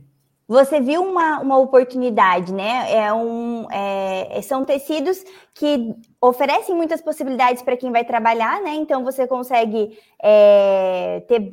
Você 0.49 0.80
viu 0.80 1.02
uma, 1.02 1.40
uma 1.40 1.59
oportunidade, 1.59 2.54
né? 2.54 2.90
É 2.90 3.12
um, 3.12 3.71
é, 3.71 4.40
são 4.40 4.64
tecidos 4.64 5.23
que 5.52 5.95
oferecem 6.18 6.75
muitas 6.75 7.02
possibilidades 7.02 7.62
para 7.62 7.76
quem 7.76 7.92
vai 7.92 8.02
trabalhar, 8.02 8.62
né? 8.62 8.75
Então 8.75 9.04
você 9.04 9.26
consegue 9.26 9.99
é, 10.23 11.23
ter 11.28 11.52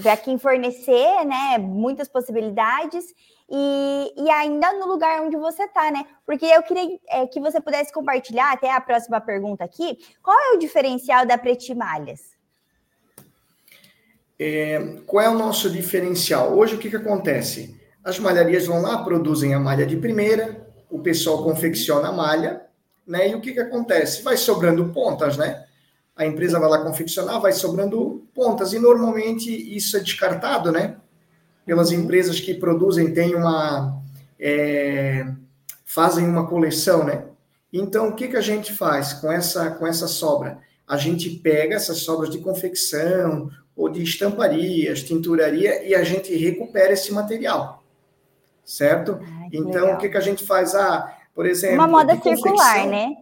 para 0.00 0.16
quem 0.16 0.38
fornecer, 0.38 1.24
né? 1.24 1.58
Muitas 1.58 2.06
possibilidades 2.06 3.04
e, 3.50 4.14
e 4.16 4.30
ainda 4.30 4.72
no 4.74 4.86
lugar 4.86 5.22
onde 5.22 5.36
você 5.36 5.64
está, 5.64 5.90
né? 5.90 6.04
Porque 6.24 6.44
eu 6.44 6.62
queria 6.62 6.98
é, 7.08 7.26
que 7.26 7.40
você 7.40 7.60
pudesse 7.60 7.92
compartilhar, 7.92 8.52
até 8.52 8.72
a 8.72 8.80
próxima 8.80 9.20
pergunta 9.20 9.64
aqui, 9.64 9.98
qual 10.22 10.38
é 10.38 10.54
o 10.54 10.58
diferencial 10.58 11.26
da 11.26 11.38
Pretimalhas? 11.38 12.36
é, 14.38 14.98
qual 15.06 15.24
é 15.24 15.28
o 15.28 15.38
nosso 15.38 15.70
diferencial? 15.70 16.56
Hoje, 16.56 16.74
o 16.74 16.78
que, 16.78 16.90
que 16.90 16.96
acontece? 16.96 17.74
As 18.04 18.18
malharias 18.18 18.66
vão 18.66 18.80
lá, 18.82 19.02
produzem 19.02 19.54
a 19.54 19.58
malha 19.58 19.86
de 19.86 19.96
primeira, 19.96 20.66
o 20.90 21.00
pessoal 21.00 21.42
confecciona 21.42 22.08
a 22.08 22.12
malha, 22.12 22.62
né? 23.06 23.30
E 23.30 23.34
o 23.34 23.40
que, 23.40 23.52
que 23.52 23.60
acontece? 23.60 24.22
Vai 24.22 24.36
sobrando 24.36 24.92
pontas, 24.92 25.36
né? 25.36 25.64
A 26.14 26.24
empresa 26.24 26.58
vai 26.58 26.68
lá 26.68 26.78
confeccionar, 26.78 27.40
vai 27.40 27.52
sobrando 27.52 28.26
pontas, 28.34 28.72
e 28.72 28.78
normalmente 28.78 29.50
isso 29.50 29.96
é 29.96 30.00
descartado, 30.00 30.70
né? 30.70 30.96
Pelas 31.66 31.90
empresas 31.90 32.40
que 32.40 32.54
produzem, 32.54 33.12
tem 33.12 33.34
uma. 33.34 34.00
É, 34.40 35.26
fazem 35.84 36.26
uma 36.26 36.46
coleção, 36.46 37.04
né? 37.04 37.24
Então, 37.72 38.08
o 38.08 38.14
que, 38.14 38.28
que 38.28 38.36
a 38.36 38.40
gente 38.40 38.72
faz 38.72 39.12
com 39.14 39.30
essa, 39.30 39.70
com 39.70 39.86
essa 39.86 40.06
sobra? 40.06 40.58
A 40.86 40.96
gente 40.96 41.28
pega 41.28 41.74
essas 41.74 41.98
sobras 41.98 42.30
de 42.30 42.38
confecção 42.38 43.50
ou 43.76 43.88
de 43.88 44.02
estamparias, 44.02 45.02
tinturaria 45.02 45.84
e 45.84 45.94
a 45.94 46.04
gente 46.04 46.34
recupera 46.34 46.92
esse 46.92 47.12
material, 47.12 47.82
certo? 48.64 49.18
Ai, 49.20 49.48
então, 49.52 49.82
legal. 49.82 49.94
o 49.94 49.98
que, 49.98 50.08
que 50.08 50.16
a 50.16 50.20
gente 50.20 50.44
faz? 50.46 50.74
Ah, 50.74 51.14
por 51.34 51.44
exemplo... 51.44 51.76
Uma 51.76 51.88
moda 51.88 52.18
circular, 52.20 52.86
né? 52.86 53.14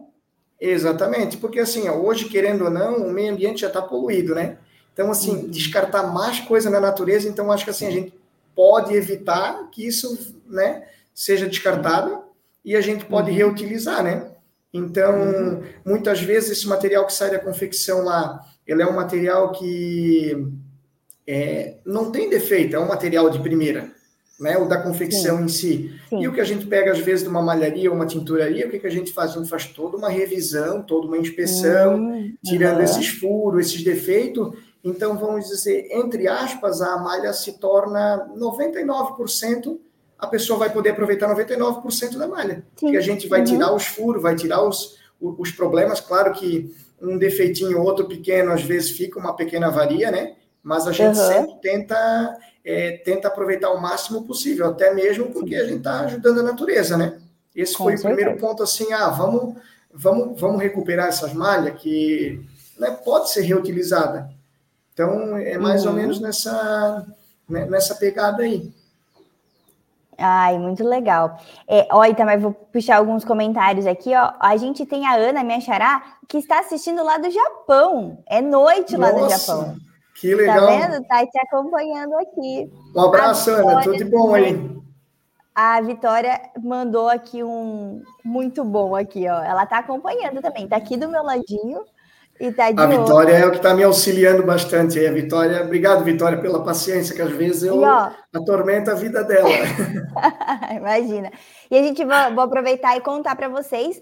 Exatamente, 0.59 1.37
porque 1.37 1.59
assim, 1.59 1.89
hoje, 1.89 2.29
querendo 2.29 2.65
ou 2.65 2.69
não, 2.69 3.07
o 3.07 3.11
meio 3.11 3.33
ambiente 3.33 3.61
já 3.61 3.67
está 3.67 3.81
poluído, 3.81 4.33
né? 4.33 4.57
Então, 4.93 5.11
assim, 5.11 5.35
uhum. 5.35 5.49
descartar 5.49 6.03
mais 6.03 6.39
coisa 6.39 6.69
na 6.69 6.79
natureza, 6.79 7.27
então 7.27 7.51
acho 7.51 7.65
que 7.65 7.71
assim, 7.71 7.87
a 7.87 7.91
gente 7.91 8.13
pode 8.55 8.93
evitar 8.93 9.69
que 9.69 9.85
isso, 9.85 10.35
né, 10.47 10.87
seja 11.13 11.47
descartado 11.47 12.23
e 12.63 12.75
a 12.75 12.81
gente 12.81 13.05
pode 13.05 13.29
uhum. 13.29 13.37
reutilizar, 13.37 14.03
né? 14.03 14.31
Então, 14.73 15.21
uhum. 15.21 15.63
muitas 15.85 16.21
vezes 16.21 16.51
esse 16.51 16.67
material 16.67 17.05
que 17.05 17.13
sai 17.13 17.31
da 17.31 17.39
confecção 17.39 18.03
lá, 18.03 18.41
ele 18.67 18.81
é 18.81 18.87
um 18.87 18.95
material 18.95 19.51
que 19.51 20.35
é, 21.27 21.75
não 21.85 22.11
tem 22.11 22.29
defeito, 22.29 22.75
é 22.75 22.79
um 22.79 22.87
material 22.87 23.29
de 23.29 23.39
primeira, 23.39 23.91
né? 24.39 24.57
O 24.57 24.65
da 24.65 24.81
confecção 24.81 25.37
Sim. 25.37 25.43
em 25.43 25.47
si. 25.47 25.99
Sim. 26.09 26.21
E 26.21 26.27
o 26.27 26.33
que 26.33 26.41
a 26.41 26.45
gente 26.45 26.65
pega, 26.65 26.91
às 26.91 26.99
vezes, 26.99 27.23
de 27.23 27.29
uma 27.29 27.41
malharia 27.41 27.89
ou 27.89 27.95
uma 27.95 28.05
tinturaria, 28.05 28.67
o 28.67 28.69
que, 28.69 28.79
que 28.79 28.87
a 28.87 28.91
gente 28.91 29.13
faz? 29.13 29.31
A 29.31 29.35
gente 29.35 29.49
faz 29.49 29.67
toda 29.67 29.95
uma 29.95 30.09
revisão, 30.09 30.81
toda 30.81 31.07
uma 31.07 31.17
inspeção, 31.17 31.95
uhum. 31.95 32.33
tirando 32.43 32.81
esses 32.81 33.07
furos, 33.07 33.67
esses 33.67 33.83
defeitos. 33.83 34.57
Então, 34.85 35.17
vamos 35.17 35.49
dizer, 35.49 35.87
entre 35.91 36.27
aspas, 36.27 36.81
a 36.81 36.97
malha 36.97 37.33
se 37.33 37.59
torna 37.59 38.29
99% 38.37 39.79
a 40.17 40.27
pessoa 40.27 40.57
vai 40.57 40.71
poder 40.71 40.91
aproveitar 40.91 41.29
99% 41.29 42.17
da 42.17 42.27
malha. 42.27 42.55
Sim. 42.55 42.87
Porque 42.87 42.97
a 42.97 43.01
gente 43.01 43.27
vai 43.27 43.39
uhum. 43.39 43.45
tirar 43.45 43.73
os 43.73 43.85
furos, 43.85 44.21
vai 44.21 44.35
tirar 44.35 44.63
os, 44.63 44.97
os 45.19 45.51
problemas. 45.51 45.99
Claro 45.99 46.33
que 46.33 46.73
um 47.01 47.17
defeitinho 47.17 47.79
ou 47.79 47.85
outro 47.85 48.07
pequeno, 48.07 48.51
às 48.51 48.63
vezes 48.63 48.91
fica 48.91 49.19
uma 49.19 49.35
pequena 49.35 49.67
avaria, 49.67 50.09
né? 50.09 50.35
Mas 50.63 50.87
a 50.87 50.91
gente 50.91 51.17
uhum. 51.17 51.27
sempre 51.27 51.55
tenta, 51.61 52.37
é, 52.63 52.97
tenta 52.97 53.27
aproveitar 53.27 53.71
o 53.71 53.81
máximo 53.81 54.23
possível, 54.23 54.67
até 54.67 54.93
mesmo 54.93 55.31
porque 55.31 55.55
a 55.55 55.65
gente 55.65 55.77
está 55.77 56.01
ajudando 56.01 56.39
a 56.39 56.43
natureza, 56.43 56.97
né? 56.97 57.19
Esse 57.55 57.77
Com 57.77 57.83
foi 57.83 57.97
certeza. 57.97 58.13
o 58.13 58.15
primeiro 58.15 58.39
ponto, 58.39 58.63
assim, 58.63 58.91
ah, 58.93 59.09
vamos, 59.09 59.55
vamos, 59.93 60.39
vamos 60.39 60.61
recuperar 60.61 61.07
essas 61.07 61.33
malhas 61.33 61.79
que 61.79 62.41
né, 62.79 62.91
pode 63.03 63.29
ser 63.29 63.41
reutilizada. 63.41 64.29
Então, 64.95 65.37
é 65.37 65.57
mais 65.57 65.83
uhum. 65.83 65.91
ou 65.91 65.97
menos 65.97 66.21
nessa, 66.21 67.05
né, 67.49 67.65
nessa 67.65 67.95
pegada 67.95 68.43
aí. 68.43 68.73
Ai, 70.17 70.57
muito 70.57 70.85
legal. 70.85 71.37
É, 71.67 71.85
ó, 71.91 72.01
também 72.13 72.37
vou 72.37 72.53
puxar 72.53 72.95
alguns 72.95 73.25
comentários 73.25 73.85
aqui, 73.85 74.15
ó. 74.15 74.31
A 74.39 74.55
gente 74.55 74.85
tem 74.85 75.05
a 75.05 75.15
Ana, 75.15 75.43
minha 75.43 75.59
xará, 75.59 76.01
que 76.29 76.37
está 76.37 76.59
assistindo 76.59 77.03
lá 77.03 77.17
do 77.17 77.29
Japão. 77.29 78.23
É 78.25 78.41
noite 78.41 78.95
lá 78.95 79.11
no 79.11 79.29
Japão. 79.29 79.75
Que 80.15 80.31
tá 80.31 80.37
legal. 80.37 80.67
Tá 80.67 80.87
vendo? 80.87 81.07
Tá 81.07 81.25
te 81.25 81.39
acompanhando 81.39 82.15
aqui. 82.15 82.71
Um 82.95 83.01
abraço, 83.01 83.51
Ana. 83.51 83.81
Tudo 83.81 83.97
de 83.97 84.05
bom 84.05 84.33
aí. 84.33 84.75
A 85.53 85.81
Vitória 85.81 86.39
mandou 86.63 87.09
aqui 87.09 87.43
um 87.43 88.01
muito 88.23 88.63
bom 88.63 88.95
aqui, 88.95 89.27
ó. 89.27 89.43
Ela 89.43 89.65
tá 89.65 89.79
acompanhando 89.79 90.41
também. 90.41 90.69
Tá 90.69 90.77
aqui 90.77 90.95
do 90.95 91.09
meu 91.09 91.23
ladinho. 91.23 91.83
E 92.39 92.51
tá 92.51 92.69
de 92.69 92.81
a 92.81 92.85
Vitória 92.85 93.33
é 93.33 93.45
o 93.45 93.51
que 93.51 93.57
está 93.57 93.73
me 93.73 93.83
auxiliando 93.83 94.43
bastante. 94.43 95.03
a 95.05 95.11
Vitória, 95.11 95.63
obrigado, 95.63 96.03
Vitória, 96.03 96.39
pela 96.39 96.63
paciência, 96.63 97.15
que 97.15 97.21
às 97.21 97.31
vezes 97.31 97.63
eu 97.63 97.81
ó, 97.81 98.11
atormento 98.33 98.91
a 98.91 98.93
vida 98.93 99.23
dela. 99.23 99.49
Imagina. 100.75 101.31
E 101.71 101.77
a 101.77 101.81
gente 101.81 102.03
vai, 102.03 102.33
vou 102.33 102.43
aproveitar 102.43 102.97
e 102.97 103.01
contar 103.01 103.37
para 103.37 103.47
vocês, 103.47 104.01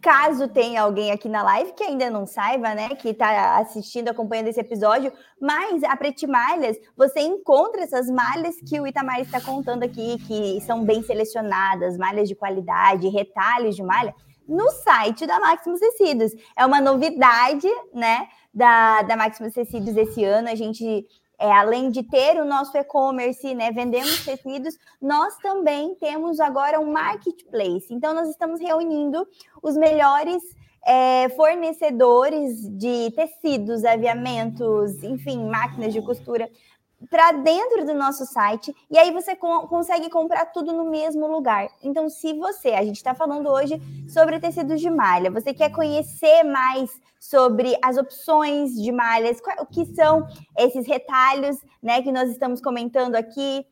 caso 0.00 0.46
tenha 0.48 0.82
alguém 0.82 1.10
aqui 1.10 1.28
na 1.28 1.42
live 1.42 1.72
que 1.72 1.82
ainda 1.82 2.10
não 2.10 2.26
saiba, 2.26 2.74
né, 2.74 2.90
que 2.90 3.10
está 3.10 3.58
assistindo, 3.58 4.08
acompanhando 4.08 4.48
esse 4.48 4.60
episódio, 4.60 5.10
mas 5.40 5.82
a 5.84 5.96
Preti 5.96 6.26
Malhas, 6.26 6.76
você 6.94 7.20
encontra 7.20 7.82
essas 7.82 8.08
malhas 8.10 8.56
que 8.66 8.78
o 8.78 8.86
Itamar 8.86 9.20
está 9.20 9.40
contando 9.40 9.84
aqui, 9.84 10.18
que 10.26 10.60
são 10.62 10.84
bem 10.84 11.02
selecionadas, 11.02 11.96
malhas 11.96 12.28
de 12.28 12.34
qualidade, 12.34 13.08
retalhos 13.08 13.74
de 13.74 13.82
malha 13.82 14.14
no 14.48 14.70
site 14.70 15.26
da 15.26 15.38
Maximus 15.38 15.80
Tecidos. 15.80 16.32
É 16.56 16.66
uma 16.66 16.80
novidade, 16.80 17.68
né, 17.92 18.28
da, 18.52 19.02
da 19.02 19.16
Maximus 19.16 19.54
Tecidos 19.54 19.96
esse 19.96 20.24
ano. 20.24 20.48
A 20.48 20.54
gente, 20.54 21.06
é, 21.38 21.50
além 21.52 21.90
de 21.90 22.02
ter 22.02 22.40
o 22.40 22.44
nosso 22.44 22.76
e-commerce, 22.76 23.54
né, 23.54 23.70
vendemos 23.70 24.24
tecidos, 24.24 24.76
nós 25.00 25.36
também 25.38 25.94
temos 25.94 26.40
agora 26.40 26.80
um 26.80 26.92
marketplace. 26.92 27.86
Então, 27.90 28.14
nós 28.14 28.28
estamos 28.28 28.60
reunindo 28.60 29.26
os 29.62 29.76
melhores 29.76 30.42
é, 30.86 31.28
fornecedores 31.30 32.68
de 32.76 33.10
tecidos, 33.14 33.84
aviamentos, 33.84 35.02
enfim, 35.02 35.44
máquinas 35.48 35.92
de 35.92 36.00
costura 36.02 36.48
para 37.08 37.32
dentro 37.32 37.86
do 37.86 37.94
nosso 37.94 38.26
site 38.26 38.74
e 38.90 38.98
aí 38.98 39.10
você 39.10 39.34
co 39.34 39.66
consegue 39.68 40.10
comprar 40.10 40.46
tudo 40.46 40.72
no 40.72 40.90
mesmo 40.90 41.26
lugar. 41.26 41.68
Então, 41.82 42.08
se 42.08 42.34
você, 42.34 42.70
a 42.70 42.84
gente 42.84 42.96
está 42.96 43.14
falando 43.14 43.48
hoje 43.48 43.80
sobre 44.08 44.38
tecidos 44.38 44.80
de 44.80 44.90
malha, 44.90 45.30
você 45.30 45.54
quer 45.54 45.70
conhecer 45.70 46.42
mais 46.42 46.90
sobre 47.18 47.76
as 47.82 47.96
opções 47.96 48.74
de 48.74 48.90
malhas, 48.90 49.38
o 49.58 49.66
que 49.66 49.84
são 49.94 50.26
esses 50.58 50.86
retalhos, 50.86 51.56
né, 51.82 52.02
que 52.02 52.10
nós 52.10 52.30
estamos 52.30 52.60
comentando 52.60 53.14
aqui, 53.14 53.64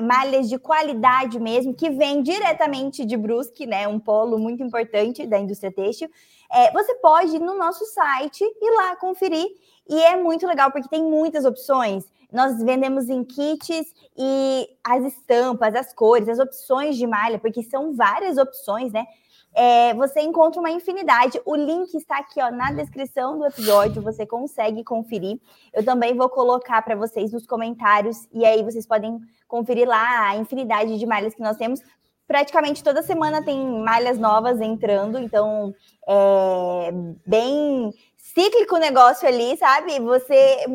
malhas 0.00 0.48
de 0.48 0.58
qualidade 0.58 1.38
mesmo, 1.38 1.74
que 1.74 1.90
vem 1.90 2.22
diretamente 2.22 3.04
de 3.04 3.16
Brusque, 3.16 3.66
né, 3.66 3.86
um 3.88 3.98
polo 3.98 4.38
muito 4.38 4.62
importante 4.62 5.26
da 5.26 5.38
indústria 5.38 5.72
têxtil. 5.72 6.08
É, 6.50 6.70
você 6.72 6.94
pode 6.96 7.36
ir 7.36 7.40
no 7.40 7.58
nosso 7.58 7.84
site 7.86 8.42
e 8.42 8.76
lá 8.76 8.96
conferir 8.96 9.46
e 9.88 10.02
é 10.02 10.16
muito 10.16 10.46
legal 10.46 10.70
porque 10.70 10.88
tem 10.88 11.02
muitas 11.02 11.44
opções. 11.44 12.04
Nós 12.32 12.62
vendemos 12.62 13.08
em 13.08 13.24
kits 13.24 13.86
e 14.16 14.68
as 14.84 15.04
estampas, 15.04 15.74
as 15.74 15.94
cores, 15.94 16.28
as 16.28 16.38
opções 16.38 16.96
de 16.96 17.06
malha, 17.06 17.38
porque 17.38 17.62
são 17.62 17.94
várias 17.94 18.36
opções, 18.36 18.92
né? 18.92 19.06
É, 19.54 19.94
você 19.94 20.20
encontra 20.20 20.60
uma 20.60 20.70
infinidade. 20.70 21.40
O 21.44 21.56
link 21.56 21.94
está 21.94 22.18
aqui 22.18 22.40
ó, 22.40 22.50
na 22.50 22.70
descrição 22.70 23.38
do 23.38 23.46
episódio, 23.46 24.02
você 24.02 24.26
consegue 24.26 24.84
conferir. 24.84 25.40
Eu 25.72 25.84
também 25.84 26.14
vou 26.14 26.28
colocar 26.28 26.82
para 26.82 26.94
vocês 26.94 27.32
nos 27.32 27.46
comentários, 27.46 28.28
e 28.32 28.44
aí 28.44 28.62
vocês 28.62 28.86
podem 28.86 29.18
conferir 29.46 29.88
lá 29.88 30.28
a 30.28 30.36
infinidade 30.36 30.98
de 30.98 31.06
malhas 31.06 31.34
que 31.34 31.42
nós 31.42 31.56
temos. 31.56 31.80
Praticamente 32.26 32.84
toda 32.84 33.02
semana 33.02 33.42
tem 33.42 33.58
malhas 33.82 34.18
novas 34.18 34.60
entrando, 34.60 35.18
então 35.18 35.74
é 36.06 36.92
bem 37.26 37.90
cíclico 38.18 38.76
o 38.76 38.78
negócio 38.78 39.26
ali, 39.26 39.56
sabe? 39.56 39.98
Você 39.98 40.66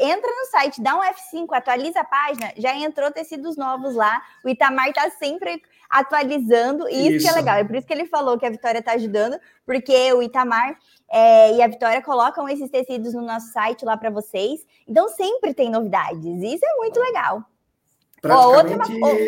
entra 0.00 0.30
no 0.30 0.46
site, 0.50 0.82
dá 0.82 0.96
um 0.96 1.02
F5, 1.02 1.46
atualiza 1.52 2.00
a 2.00 2.04
página, 2.04 2.52
já 2.56 2.74
entrou 2.74 3.10
tecidos 3.10 3.56
novos 3.56 3.94
lá. 3.94 4.22
O 4.44 4.48
Itamar 4.48 4.88
está 4.88 5.10
sempre 5.10 5.62
atualizando, 5.88 6.88
e 6.88 6.94
isso, 6.94 7.16
isso, 7.16 7.26
que 7.26 7.32
é 7.32 7.36
legal. 7.36 7.56
É 7.56 7.64
por 7.64 7.76
isso 7.76 7.86
que 7.86 7.92
ele 7.92 8.06
falou 8.06 8.38
que 8.38 8.46
a 8.46 8.50
Vitória 8.50 8.78
está 8.78 8.92
ajudando, 8.92 9.38
porque 9.64 10.12
o 10.12 10.22
Itamar 10.22 10.76
é, 11.10 11.54
e 11.54 11.62
a 11.62 11.68
Vitória 11.68 12.02
colocam 12.02 12.48
esses 12.48 12.70
tecidos 12.70 13.14
no 13.14 13.22
nosso 13.22 13.52
site 13.52 13.84
lá 13.84 13.96
para 13.96 14.10
vocês. 14.10 14.60
Então 14.88 15.08
sempre 15.08 15.54
tem 15.54 15.70
novidades. 15.70 16.42
Isso 16.42 16.64
é 16.64 16.76
muito 16.76 16.98
legal. 16.98 17.44
Praticamente... 18.20 19.00
Oh, 19.02 19.06
outra... 19.06 19.26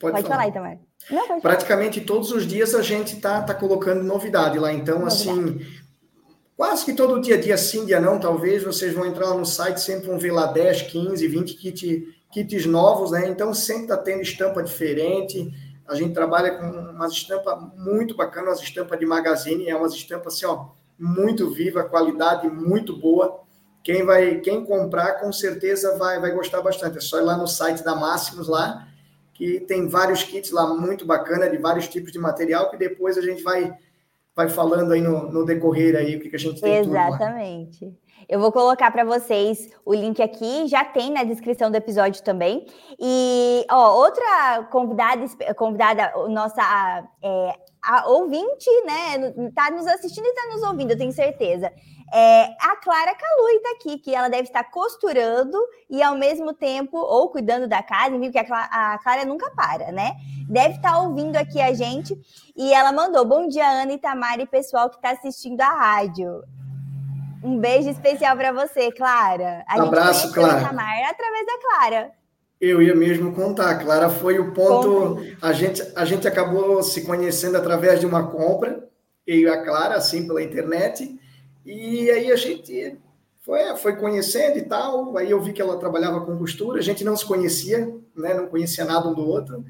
Pode, 0.00 0.12
pode 0.12 0.22
falar, 0.22 0.22
falar 0.22 0.48
Itamar. 0.48 0.78
Não, 1.10 1.40
Praticamente 1.40 2.00
todos 2.00 2.30
os 2.30 2.46
dias 2.46 2.74
a 2.74 2.82
gente 2.82 3.16
está 3.16 3.42
tá 3.42 3.54
colocando 3.54 4.02
novidade 4.02 4.58
lá. 4.58 4.72
Então, 4.72 5.00
novidade. 5.00 5.30
assim, 5.30 5.66
Quase 6.58 6.84
que 6.84 6.92
todo 6.92 7.20
dia, 7.20 7.38
dia 7.38 7.56
sim, 7.56 7.86
dia 7.86 8.00
não, 8.00 8.18
talvez, 8.18 8.64
vocês 8.64 8.92
vão 8.92 9.06
entrar 9.06 9.32
no 9.32 9.46
site, 9.46 9.80
sempre 9.80 10.08
vão 10.08 10.18
ver 10.18 10.32
lá 10.32 10.46
10, 10.46 10.82
15, 10.82 11.28
20 11.28 11.54
kit, 11.54 12.18
kits 12.32 12.66
novos, 12.66 13.12
né? 13.12 13.28
Então, 13.28 13.54
sempre 13.54 13.82
está 13.82 13.96
tendo 13.96 14.22
estampa 14.22 14.60
diferente. 14.60 15.54
A 15.86 15.94
gente 15.94 16.12
trabalha 16.12 16.58
com 16.58 16.66
umas 16.66 17.12
estampas 17.12 17.56
muito 17.76 18.16
bacanas, 18.16 18.58
umas 18.58 18.62
estampas 18.62 18.98
de 18.98 19.06
magazine, 19.06 19.68
é 19.68 19.76
umas 19.76 19.94
estampas 19.94 20.34
assim, 20.34 20.46
ó, 20.46 20.70
muito 20.98 21.48
viva, 21.48 21.84
qualidade 21.84 22.48
muito 22.48 22.98
boa. 22.98 23.40
Quem 23.84 24.04
vai, 24.04 24.40
quem 24.40 24.64
comprar, 24.64 25.20
com 25.20 25.32
certeza 25.32 25.96
vai, 25.96 26.20
vai 26.20 26.32
gostar 26.32 26.60
bastante. 26.60 26.98
É 26.98 27.00
só 27.00 27.20
ir 27.20 27.22
lá 27.22 27.36
no 27.36 27.46
site 27.46 27.84
da 27.84 27.94
Máximos 27.94 28.48
lá, 28.48 28.88
que 29.32 29.60
tem 29.60 29.86
vários 29.86 30.24
kits 30.24 30.50
lá 30.50 30.74
muito 30.74 31.06
bacana, 31.06 31.48
de 31.48 31.56
vários 31.56 31.86
tipos 31.86 32.10
de 32.10 32.18
material, 32.18 32.68
que 32.68 32.76
depois 32.76 33.16
a 33.16 33.22
gente 33.22 33.44
vai 33.44 33.78
vai 34.38 34.48
falando 34.48 34.92
aí 34.92 35.00
no, 35.00 35.32
no 35.32 35.44
decorrer 35.44 35.96
aí 35.96 36.14
o 36.14 36.20
que, 36.20 36.30
que 36.30 36.36
a 36.36 36.38
gente 36.38 36.60
tem. 36.60 36.76
Exatamente. 36.76 37.92
Eu 38.28 38.38
vou 38.38 38.52
colocar 38.52 38.88
para 38.92 39.04
vocês 39.04 39.68
o 39.84 39.92
link 39.92 40.22
aqui, 40.22 40.68
já 40.68 40.84
tem 40.84 41.10
na 41.10 41.24
descrição 41.24 41.72
do 41.72 41.76
episódio 41.76 42.22
também. 42.22 42.64
E 43.00 43.66
ó, 43.68 43.96
outra 43.96 44.68
convidada, 44.70 45.26
convidada 45.56 46.12
nossa 46.28 46.62
é, 47.20 47.52
ouvinte, 48.06 48.70
né, 48.86 49.50
tá 49.56 49.72
nos 49.72 49.88
assistindo 49.88 50.26
e 50.26 50.34
tá 50.34 50.42
nos 50.52 50.62
ouvindo, 50.62 50.92
eu 50.92 50.98
tenho 50.98 51.10
certeza. 51.10 51.72
É, 52.12 52.44
a 52.60 52.76
Clara 52.76 53.14
Calui 53.14 53.56
está 53.56 53.70
aqui, 53.72 53.98
que 53.98 54.14
ela 54.14 54.28
deve 54.28 54.44
estar 54.44 54.64
costurando 54.64 55.58
e 55.90 56.02
ao 56.02 56.16
mesmo 56.16 56.54
tempo, 56.54 56.96
ou 56.96 57.28
cuidando 57.28 57.68
da 57.68 57.82
casa, 57.82 58.18
viu? 58.18 58.30
Que 58.30 58.38
a 58.38 58.44
Clara, 58.44 58.68
a 58.70 58.98
Clara 58.98 59.24
nunca 59.24 59.50
para, 59.50 59.92
né? 59.92 60.12
Deve 60.48 60.76
estar 60.76 60.98
ouvindo 61.00 61.36
aqui 61.36 61.60
a 61.60 61.72
gente. 61.74 62.18
E 62.56 62.72
ela 62.72 62.92
mandou: 62.92 63.24
Bom 63.24 63.46
dia, 63.46 63.68
Ana 63.68 63.92
e 63.92 63.98
Tamara 63.98 64.42
e 64.42 64.46
pessoal 64.46 64.88
que 64.88 64.96
está 64.96 65.10
assistindo 65.10 65.60
a 65.60 65.68
rádio. 65.68 66.42
Um 67.42 67.58
beijo 67.58 67.88
especial 67.88 68.36
para 68.36 68.52
você, 68.52 68.90
Clara. 68.90 69.64
A 69.68 69.82
Abraço, 69.82 70.32
Clara. 70.32 70.66
Tamara 70.66 71.10
através 71.10 71.46
da 71.46 71.58
Clara. 71.60 72.10
Eu 72.60 72.82
ia 72.82 72.94
mesmo 72.94 73.32
contar, 73.32 73.78
Clara 73.78 74.10
foi 74.10 74.38
o 74.38 74.52
ponto. 74.52 75.22
A 75.40 75.52
gente, 75.52 75.80
a 75.94 76.04
gente 76.04 76.26
acabou 76.26 76.82
se 76.82 77.02
conhecendo 77.02 77.56
através 77.56 78.00
de 78.00 78.06
uma 78.06 78.28
compra, 78.28 78.88
eu 79.24 79.38
e 79.38 79.48
a 79.48 79.62
Clara, 79.62 79.94
assim, 79.94 80.26
pela 80.26 80.42
internet. 80.42 81.16
E 81.70 82.10
aí 82.10 82.32
a 82.32 82.36
gente 82.36 82.98
foi, 83.40 83.76
foi 83.76 83.96
conhecendo 83.96 84.56
e 84.56 84.62
tal. 84.62 85.14
Aí 85.18 85.30
eu 85.30 85.38
vi 85.38 85.52
que 85.52 85.60
ela 85.60 85.76
trabalhava 85.76 86.24
com 86.24 86.38
costura, 86.38 86.78
a 86.78 86.82
gente 86.82 87.04
não 87.04 87.14
se 87.14 87.26
conhecia, 87.26 87.94
né? 88.16 88.32
Não 88.32 88.46
conhecia 88.46 88.86
nada 88.86 89.06
um 89.06 89.12
do 89.12 89.20
outro. 89.20 89.62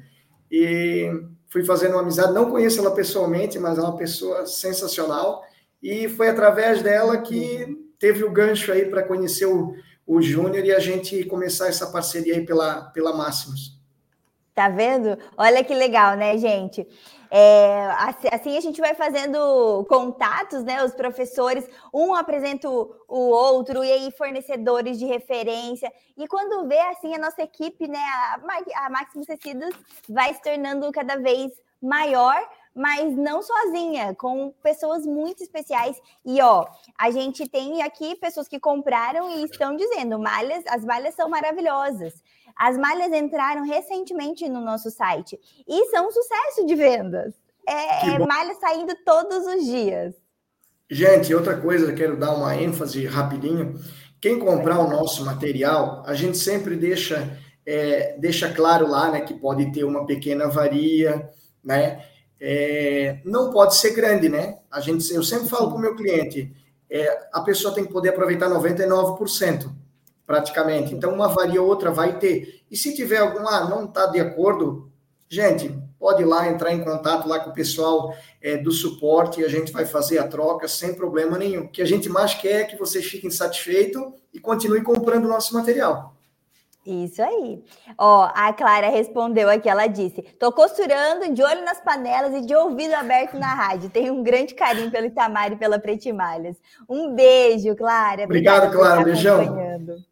E 0.49 1.11
fui 1.49 1.65
fazendo 1.65 1.95
uma 1.95 2.01
amizade, 2.01 2.31
não 2.31 2.49
conheço 2.49 2.79
ela 2.79 2.95
pessoalmente, 2.95 3.59
mas 3.59 3.77
é 3.77 3.81
uma 3.81 3.97
pessoa 3.97 4.45
sensacional. 4.45 5.43
E 5.83 6.07
foi 6.07 6.29
através 6.29 6.81
dela 6.81 7.17
que 7.17 7.77
teve 7.99 8.23
o 8.23 8.31
gancho 8.31 8.71
aí 8.71 8.85
para 8.85 9.03
conhecer 9.03 9.47
o, 9.47 9.75
o 10.07 10.21
Júnior 10.21 10.63
e 10.63 10.71
a 10.71 10.79
gente 10.79 11.25
começar 11.25 11.67
essa 11.67 11.87
parceria 11.87 12.35
aí 12.35 12.45
pela, 12.45 12.83
pela 12.91 13.11
Máximos. 13.11 13.77
Tá 14.59 14.67
vendo? 14.67 15.17
Olha 15.37 15.63
que 15.63 15.73
legal, 15.73 16.17
né, 16.17 16.37
gente? 16.37 16.85
É, 17.31 17.87
assim 18.29 18.57
a 18.57 18.59
gente 18.59 18.81
vai 18.81 18.93
fazendo 18.93 19.85
contatos, 19.87 20.65
né? 20.65 20.83
Os 20.83 20.93
professores, 20.93 21.65
um 21.93 22.13
apresenta 22.13 22.67
o 22.67 22.89
outro, 23.07 23.85
e 23.85 23.89
aí 23.89 24.11
fornecedores 24.11 24.99
de 24.99 25.05
referência. 25.05 25.89
E 26.17 26.27
quando 26.27 26.67
vê 26.67 26.77
assim 26.77 27.15
a 27.15 27.17
nossa 27.17 27.41
equipe, 27.41 27.87
né? 27.87 27.99
A, 27.99 28.85
a 28.85 28.89
Maximus 28.89 29.27
Tecidos 29.27 29.73
vai 30.09 30.33
se 30.33 30.41
tornando 30.41 30.91
cada 30.91 31.15
vez 31.15 31.53
maior, 31.81 32.37
mas 32.75 33.15
não 33.15 33.41
sozinha, 33.41 34.13
com 34.15 34.51
pessoas 34.61 35.05
muito 35.05 35.41
especiais. 35.41 35.97
E 36.25 36.41
ó, 36.41 36.65
a 36.97 37.11
gente 37.11 37.47
tem 37.47 37.81
aqui 37.81 38.13
pessoas 38.15 38.49
que 38.49 38.59
compraram 38.59 39.37
e 39.37 39.45
estão 39.45 39.77
dizendo: 39.77 40.19
malhas, 40.19 40.65
as 40.67 40.83
malhas 40.83 41.15
são 41.15 41.29
maravilhosas. 41.29 42.21
As 42.59 42.77
malhas 42.77 43.13
entraram 43.13 43.63
recentemente 43.63 44.49
no 44.49 44.59
nosso 44.59 44.91
site 44.91 45.39
e 45.65 45.85
são 45.85 46.09
um 46.09 46.11
sucesso 46.11 46.65
de 46.65 46.75
vendas. 46.75 47.33
É, 47.65 48.09
é 48.09 48.19
malha 48.19 48.53
saindo 48.55 48.93
todos 49.05 49.47
os 49.47 49.63
dias. 49.63 50.13
Gente, 50.91 51.33
outra 51.33 51.55
coisa, 51.55 51.93
quero 51.93 52.17
dar 52.17 52.35
uma 52.35 52.53
ênfase 52.57 53.05
rapidinho. 53.05 53.75
Quem 54.19 54.37
comprar 54.37 54.79
o 54.79 54.89
nosso 54.89 55.23
material, 55.23 56.03
a 56.05 56.13
gente 56.13 56.37
sempre 56.37 56.75
deixa, 56.75 57.39
é, 57.65 58.17
deixa 58.19 58.51
claro 58.53 58.87
lá, 58.87 59.09
né, 59.09 59.21
que 59.21 59.33
pode 59.33 59.71
ter 59.71 59.85
uma 59.85 60.05
pequena 60.05 60.49
varia, 60.49 61.29
né? 61.63 62.03
É, 62.41 63.21
não 63.23 63.51
pode 63.51 63.75
ser 63.75 63.91
grande, 63.91 64.27
né? 64.27 64.59
A 64.69 64.81
gente, 64.81 65.13
eu 65.13 65.23
sempre 65.23 65.47
falo 65.47 65.69
para 65.69 65.77
o 65.77 65.81
meu 65.81 65.95
cliente, 65.95 66.53
é, 66.89 67.29
a 67.31 67.39
pessoa 67.41 67.73
tem 67.73 67.85
que 67.85 67.93
poder 67.93 68.09
aproveitar 68.09 68.49
99% 68.49 69.78
praticamente. 70.29 70.93
Então, 70.93 71.11
uma 71.11 71.27
varia 71.27 71.59
ou 71.59 71.67
outra 71.67 71.89
vai 71.89 72.19
ter. 72.19 72.61
E 72.69 72.77
se 72.77 72.93
tiver 72.93 73.17
algum, 73.17 73.47
ah, 73.47 73.67
não 73.67 73.85
está 73.85 74.05
de 74.05 74.19
acordo, 74.19 74.87
gente, 75.27 75.75
pode 75.97 76.21
ir 76.21 76.25
lá 76.25 76.47
entrar 76.47 76.71
em 76.71 76.83
contato 76.83 77.27
lá 77.27 77.39
com 77.39 77.49
o 77.49 77.53
pessoal 77.53 78.13
é, 78.39 78.55
do 78.55 78.71
suporte 78.71 79.41
e 79.41 79.43
a 79.43 79.47
gente 79.47 79.71
vai 79.71 79.87
fazer 79.87 80.19
a 80.19 80.27
troca 80.27 80.67
sem 80.67 80.93
problema 80.93 81.35
nenhum. 81.35 81.63
O 81.63 81.67
que 81.67 81.81
a 81.81 81.85
gente 81.85 82.07
mais 82.07 82.35
quer 82.35 82.61
é 82.61 82.63
que 82.65 82.77
vocês 82.77 83.03
fiquem 83.05 83.31
satisfeitos 83.31 84.03
e 84.31 84.39
continuem 84.39 84.83
comprando 84.83 85.25
o 85.25 85.29
nosso 85.29 85.51
material. 85.55 86.13
Isso 86.85 87.23
aí. 87.23 87.63
Ó, 87.97 88.29
a 88.31 88.53
Clara 88.53 88.89
respondeu 88.89 89.49
aqui, 89.49 89.67
ela 89.67 89.87
disse: 89.87 90.21
"Tô 90.39 90.51
costurando, 90.51 91.33
de 91.33 91.41
olho 91.41 91.65
nas 91.65 91.81
panelas 91.81 92.35
e 92.35 92.45
de 92.45 92.53
ouvido 92.55 92.93
aberto 92.93 93.35
na 93.37 93.53
rádio. 93.53 93.89
Tenho 93.89 94.13
um 94.13 94.21
grande 94.21 94.53
carinho 94.53 94.91
pelo 94.91 95.07
Itamar 95.07 95.51
e 95.51 95.55
pela 95.55 95.79
Pretimalhas. 95.79 96.55
Um 96.87 97.15
beijo, 97.15 97.75
Clara. 97.75 98.25
Obrigado, 98.25 98.71
Clara. 98.71 99.03
Beijão. 99.03 100.07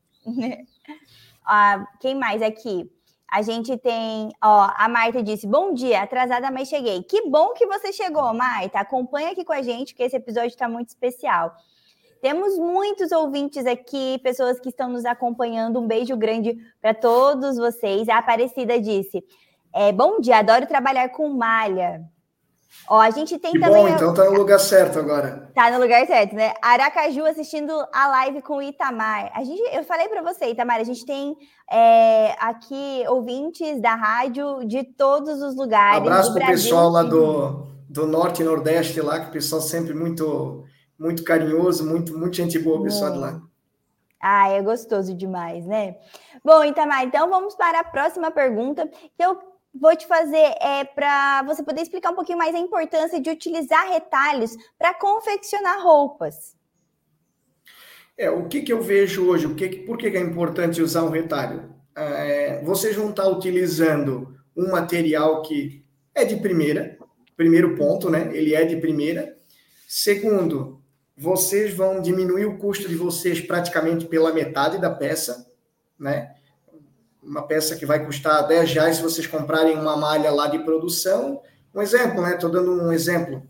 Ah, 1.45 1.85
quem 1.99 2.15
mais 2.15 2.41
aqui? 2.41 2.89
A 3.29 3.41
gente 3.41 3.77
tem, 3.77 4.29
ó, 4.41 4.71
a 4.75 4.87
Marta 4.87 5.21
disse: 5.21 5.45
Bom 5.45 5.73
dia, 5.73 6.01
atrasada, 6.01 6.49
mas 6.49 6.69
cheguei. 6.69 7.03
Que 7.03 7.29
bom 7.29 7.53
que 7.53 7.65
você 7.65 7.91
chegou, 7.91 8.33
Marta. 8.33 8.79
Acompanha 8.79 9.31
aqui 9.31 9.43
com 9.43 9.53
a 9.53 9.61
gente, 9.61 9.93
que 9.93 10.03
esse 10.03 10.15
episódio 10.15 10.49
está 10.49 10.69
muito 10.69 10.89
especial. 10.89 11.53
Temos 12.21 12.57
muitos 12.57 13.11
ouvintes 13.11 13.65
aqui, 13.65 14.17
pessoas 14.23 14.59
que 14.59 14.69
estão 14.69 14.89
nos 14.89 15.05
acompanhando. 15.05 15.79
Um 15.79 15.87
beijo 15.87 16.15
grande 16.15 16.57
para 16.81 16.93
todos 16.93 17.57
vocês. 17.57 18.07
A 18.07 18.17
Aparecida 18.19 18.79
disse: 18.79 19.23
é, 19.73 19.91
Bom 19.91 20.19
dia, 20.21 20.37
adoro 20.37 20.65
trabalhar 20.65 21.09
com 21.09 21.27
malha. 21.29 22.01
Ó, 22.89 22.99
a 22.99 23.09
gente 23.09 23.37
tem 23.37 23.51
que 23.51 23.59
também. 23.59 23.83
Bom, 23.83 23.89
então 23.89 24.13
tá 24.13 24.25
no 24.25 24.37
lugar 24.37 24.59
certo 24.59 24.99
agora. 24.99 25.51
Tá 25.53 25.69
no 25.71 25.79
lugar 25.79 26.05
certo, 26.05 26.35
né? 26.35 26.53
Aracaju 26.61 27.25
assistindo 27.25 27.71
a 27.93 28.07
live 28.07 28.41
com 28.41 28.57
o 28.57 28.61
Itamar. 28.61 29.31
A 29.33 29.43
gente, 29.43 29.61
eu 29.75 29.83
falei 29.83 30.07
para 30.07 30.21
você, 30.21 30.47
Itamar, 30.47 30.79
a 30.79 30.83
gente 30.83 31.05
tem 31.05 31.35
é, 31.71 32.35
aqui 32.39 33.03
ouvintes 33.07 33.81
da 33.81 33.95
rádio 33.95 34.65
de 34.65 34.83
todos 34.83 35.41
os 35.41 35.55
lugares. 35.55 35.99
Abraço 35.99 36.33
pro 36.33 36.45
pessoal 36.45 36.89
lá 36.89 37.03
do, 37.03 37.67
do 37.89 38.07
Norte 38.07 38.41
e 38.41 38.45
Nordeste 38.45 39.01
lá, 39.01 39.19
que 39.19 39.29
o 39.29 39.33
pessoal 39.33 39.61
sempre 39.61 39.93
muito, 39.93 40.63
muito 40.97 41.23
carinhoso, 41.23 41.85
muito, 41.85 42.17
muito 42.17 42.35
gente 42.35 42.57
boa, 42.59 42.79
o 42.79 42.83
pessoal 42.83 43.11
de 43.11 43.17
lá. 43.17 43.41
Ah, 44.21 44.49
é 44.49 44.61
gostoso 44.61 45.13
demais, 45.13 45.65
né? 45.65 45.95
Bom, 46.43 46.63
Itamar, 46.63 47.03
então 47.03 47.29
vamos 47.29 47.55
para 47.55 47.81
a 47.81 47.83
próxima 47.83 48.31
pergunta, 48.31 48.87
que 48.87 49.23
eu 49.23 49.37
vou 49.79 49.95
te 49.95 50.07
fazer 50.07 50.55
é 50.61 50.83
para 50.83 51.43
você 51.43 51.63
poder 51.63 51.81
explicar 51.81 52.11
um 52.11 52.15
pouquinho 52.15 52.37
mais 52.37 52.53
a 52.55 52.59
importância 52.59 53.19
de 53.19 53.29
utilizar 53.29 53.89
retalhos 53.89 54.55
para 54.77 54.93
confeccionar 54.93 55.81
roupas. 55.83 56.55
É, 58.17 58.29
o 58.29 58.47
que, 58.47 58.61
que 58.61 58.73
eu 58.73 58.81
vejo 58.81 59.27
hoje? 59.27 59.45
O 59.45 59.55
que, 59.55 59.69
por 59.69 59.97
que, 59.97 60.09
que 60.09 60.17
é 60.17 60.21
importante 60.21 60.81
usar 60.81 61.03
um 61.03 61.09
retalho? 61.09 61.75
É, 61.95 62.61
vocês 62.63 62.95
vão 62.95 63.11
estar 63.11 63.27
utilizando 63.27 64.35
um 64.55 64.71
material 64.71 65.41
que 65.43 65.85
é 66.15 66.25
de 66.25 66.37
primeira, 66.37 66.97
primeiro 67.35 67.75
ponto, 67.75 68.09
né? 68.09 68.35
Ele 68.35 68.55
é 68.55 68.65
de 68.65 68.77
primeira. 68.77 69.37
Segundo, 69.87 70.81
vocês 71.15 71.73
vão 71.73 72.01
diminuir 72.01 72.45
o 72.45 72.57
custo 72.57 72.89
de 72.89 72.95
vocês 72.95 73.39
praticamente 73.39 74.05
pela 74.07 74.33
metade 74.33 74.79
da 74.79 74.89
peça, 74.89 75.47
né? 75.99 76.36
Uma 77.27 77.45
peça 77.45 77.75
que 77.75 77.85
vai 77.85 78.03
custar 78.05 78.47
10 78.47 78.73
reais 78.73 78.95
se 78.95 79.03
vocês 79.03 79.27
comprarem 79.27 79.77
uma 79.77 79.97
malha 79.97 80.31
lá 80.31 80.47
de 80.47 80.59
produção. 80.59 81.41
Um 81.75 81.81
exemplo, 81.81 82.21
né? 82.21 82.35
Estou 82.35 82.49
dando 82.49 82.71
um 82.71 82.91
exemplo. 82.91 83.43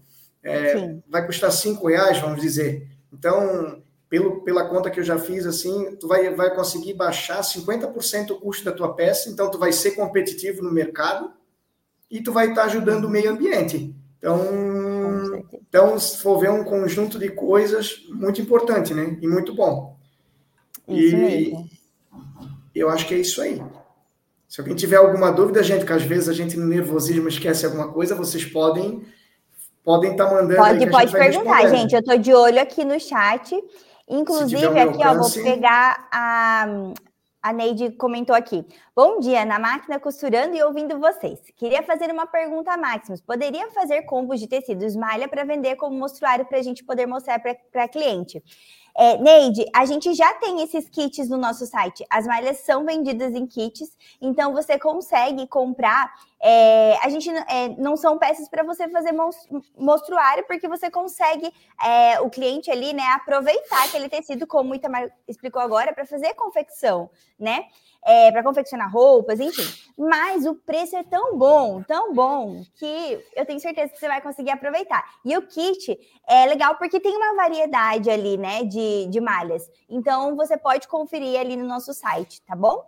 É, 0.44 0.96
vai 1.08 1.26
custar 1.26 1.52
5 1.52 1.88
reais, 1.88 2.20
vamos 2.20 2.42
dizer. 2.42 2.88
Então, 3.14 3.82
pelo, 4.10 4.42
pela 4.42 4.66
conta 4.66 4.90
que 4.90 5.00
eu 5.00 5.04
já 5.04 5.20
fiz, 5.20 5.46
assim, 5.46 5.96
tu 5.98 6.08
vai, 6.08 6.34
vai 6.34 6.54
conseguir 6.56 6.94
baixar 6.94 7.42
50% 7.42 8.32
o 8.32 8.40
custo 8.40 8.66
da 8.66 8.72
tua 8.72 8.96
peça, 8.96 9.30
então 9.30 9.52
tu 9.52 9.60
vai 9.60 9.72
ser 9.72 9.92
competitivo 9.92 10.64
no 10.64 10.72
mercado 10.72 11.32
e 12.10 12.22
tu 12.22 12.32
vai 12.32 12.50
estar 12.50 12.62
tá 12.62 12.68
ajudando 12.68 13.06
o 13.06 13.10
meio 13.10 13.30
ambiente. 13.30 13.94
Então, 14.18 15.46
então, 15.54 16.00
se 16.00 16.18
for 16.18 16.40
ver 16.40 16.50
um 16.50 16.64
conjunto 16.64 17.20
de 17.20 17.30
coisas 17.30 18.04
muito 18.10 18.42
importante, 18.42 18.94
né? 18.94 19.18
E 19.22 19.28
muito 19.28 19.54
bom. 19.54 19.96
Isso 20.88 21.16
e, 21.16 21.20
mesmo. 21.20 21.70
Eu 22.78 22.90
acho 22.90 23.08
que 23.08 23.14
é 23.14 23.18
isso 23.18 23.42
aí. 23.42 23.62
Se 24.48 24.62
alguém 24.62 24.76
tiver 24.76 24.98
alguma 24.98 25.32
dúvida, 25.32 25.62
gente, 25.62 25.86
que 25.86 25.92
às 25.92 26.04
vezes 26.04 26.30
a 26.30 26.34
gente 26.34 26.56
no 26.56 26.66
nervosismo 26.66 27.28
esquece 27.28 27.66
alguma 27.66 27.92
coisa, 27.92 28.16
vocês 28.16 28.46
podem 28.46 29.06
podem 29.84 30.12
estar 30.12 30.26
tá 30.26 30.34
mandando. 30.34 30.58
Pode, 30.58 30.90
pode 30.90 31.12
perguntar, 31.12 31.68
gente. 31.70 31.94
Eu 31.94 32.00
estou 32.00 32.18
de 32.18 32.34
olho 32.34 32.62
aqui 32.62 32.84
no 32.84 33.00
chat. 33.00 33.56
Inclusive, 34.10 34.80
aqui, 34.80 35.06
ó, 35.06 35.16
vou 35.16 35.32
pegar 35.32 36.08
a, 36.12 36.66
a 37.42 37.54
Neide 37.54 37.92
comentou 37.92 38.36
aqui. 38.36 38.66
Bom 38.96 39.20
dia, 39.20 39.44
na 39.46 39.60
máquina 39.60 40.00
costurando 40.00 40.56
e 40.56 40.64
ouvindo 40.64 40.98
vocês. 41.00 41.40
Queria 41.56 41.84
fazer 41.84 42.10
uma 42.12 42.26
pergunta 42.26 42.72
a 42.72 42.78
Maximus. 42.78 43.22
Poderia 43.22 43.70
fazer 43.72 44.04
combos 44.04 44.40
de 44.40 44.48
tecidos 44.48 44.96
malha 44.96 45.28
para 45.28 45.44
vender 45.44 45.76
como 45.76 45.98
mostruário 45.98 46.46
para 46.46 46.58
a 46.58 46.62
gente 46.62 46.86
poder 46.86 47.06
mostrar 47.06 47.40
para 47.40 47.88
cliente? 47.88 48.42
É, 49.00 49.16
Neide, 49.20 49.64
a 49.76 49.86
gente 49.86 50.12
já 50.16 50.34
tem 50.34 50.64
esses 50.64 50.90
kits 50.90 51.30
no 51.30 51.38
nosso 51.38 51.68
site. 51.68 52.04
As 52.10 52.26
malhas 52.26 52.58
são 52.62 52.84
vendidas 52.84 53.36
em 53.36 53.46
kits, 53.46 53.96
então 54.20 54.54
você 54.54 54.80
consegue 54.80 55.46
comprar. 55.46 56.12
É, 56.42 56.98
a 57.04 57.10
gente 57.10 57.30
é, 57.30 57.70
não 57.78 57.96
são 57.96 58.18
peças 58.18 58.50
para 58.50 58.64
você 58.64 58.90
fazer 58.90 59.14
mostruário, 59.78 60.46
porque 60.48 60.68
você 60.68 60.90
consegue 60.90 61.54
é, 61.84 62.20
o 62.22 62.30
cliente 62.30 62.72
ali, 62.72 62.92
né, 62.92 63.04
aproveitar 63.14 63.86
aquele 63.86 64.10
tecido, 64.10 64.48
como 64.48 64.72
o 64.72 64.76
Itamar 64.76 65.12
explicou 65.28 65.62
agora, 65.62 65.94
para 65.94 66.06
fazer 66.06 66.34
confecção, 66.34 67.08
né? 67.40 67.66
É, 68.08 68.32
para 68.32 68.42
confeccionar 68.42 68.90
roupas, 68.90 69.38
enfim. 69.38 69.68
Mas 69.98 70.46
o 70.46 70.56
preço 70.56 70.96
é 70.96 71.04
tão 71.04 71.38
bom, 71.38 71.84
tão 71.84 72.14
bom, 72.14 72.64
que 72.80 73.20
eu 73.36 73.46
tenho 73.46 73.60
certeza 73.60 73.92
que 73.92 74.00
você 74.00 74.08
vai 74.08 74.22
conseguir 74.22 74.52
aproveitar. 74.52 75.04
E 75.26 75.36
o 75.36 75.42
kit 75.42 76.00
é 76.26 76.46
legal 76.46 76.76
porque 76.78 77.02
tem 77.02 77.18
uma 77.18 77.36
variedade 77.36 78.10
ali, 78.10 78.38
né, 78.38 78.64
de, 78.64 79.08
de 79.08 79.20
malhas. 79.20 79.70
Então 79.90 80.38
você 80.38 80.58
pode 80.58 80.88
conferir 80.88 81.38
ali 81.38 81.58
no 81.58 81.68
nosso 81.68 81.94
site, 81.94 82.42
tá 82.48 82.56
bom? 82.56 82.82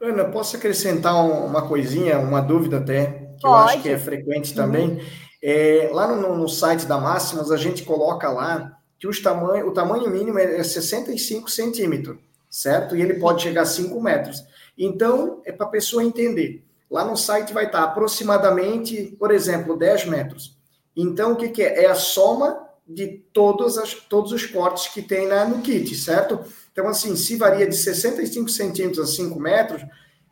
Ana, 0.00 0.24
posso 0.24 0.56
acrescentar 0.56 1.14
uma 1.24 1.68
coisinha, 1.68 2.18
uma 2.18 2.40
dúvida 2.40 2.78
até, 2.78 3.06
que 3.36 3.42
pode. 3.42 3.44
eu 3.44 3.54
acho 3.54 3.82
que 3.82 3.88
é 3.90 3.98
frequente 3.98 4.54
também. 4.54 4.88
Uhum. 4.88 5.00
É, 5.40 5.90
lá 5.92 6.08
no, 6.08 6.36
no, 6.36 6.48
site 6.48 6.84
da 6.84 6.98
Máximas, 6.98 7.52
a 7.52 7.56
gente 7.56 7.84
coloca 7.84 8.28
lá 8.28 8.76
que 8.98 9.06
os 9.06 9.20
tamanho, 9.20 9.68
o 9.68 9.72
tamanho 9.72 10.10
mínimo 10.10 10.36
é 10.36 10.62
65 10.64 11.48
centímetros 11.48 12.18
certo? 12.50 12.96
E 12.96 13.02
ele 13.02 13.14
pode 13.14 13.42
chegar 13.42 13.62
a 13.62 13.66
5 13.66 14.00
metros. 14.00 14.42
Então, 14.78 15.42
é 15.44 15.50
para 15.50 15.66
a 15.66 15.70
pessoa 15.70 16.04
entender. 16.04 16.64
Lá 16.90 17.04
no 17.04 17.16
site 17.16 17.52
vai 17.52 17.66
estar 17.66 17.82
aproximadamente, 17.82 19.16
por 19.18 19.30
exemplo, 19.30 19.76
10 19.76 20.06
metros. 20.06 20.56
Então, 20.96 21.32
o 21.32 21.36
que, 21.36 21.48
que 21.48 21.62
é? 21.62 21.84
É 21.84 21.90
a 21.90 21.94
soma 21.94 22.66
de 22.86 23.22
todos, 23.32 23.76
as, 23.76 23.92
todos 23.92 24.32
os 24.32 24.46
cortes 24.46 24.88
que 24.88 25.02
tem 25.02 25.26
na, 25.26 25.44
no 25.44 25.60
kit, 25.60 25.94
certo? 25.96 26.40
Então, 26.72 26.88
assim, 26.88 27.14
se 27.16 27.36
varia 27.36 27.66
de 27.66 27.76
65 27.76 28.48
centímetros 28.48 29.10
a 29.10 29.12
5 29.12 29.38
metros, 29.38 29.82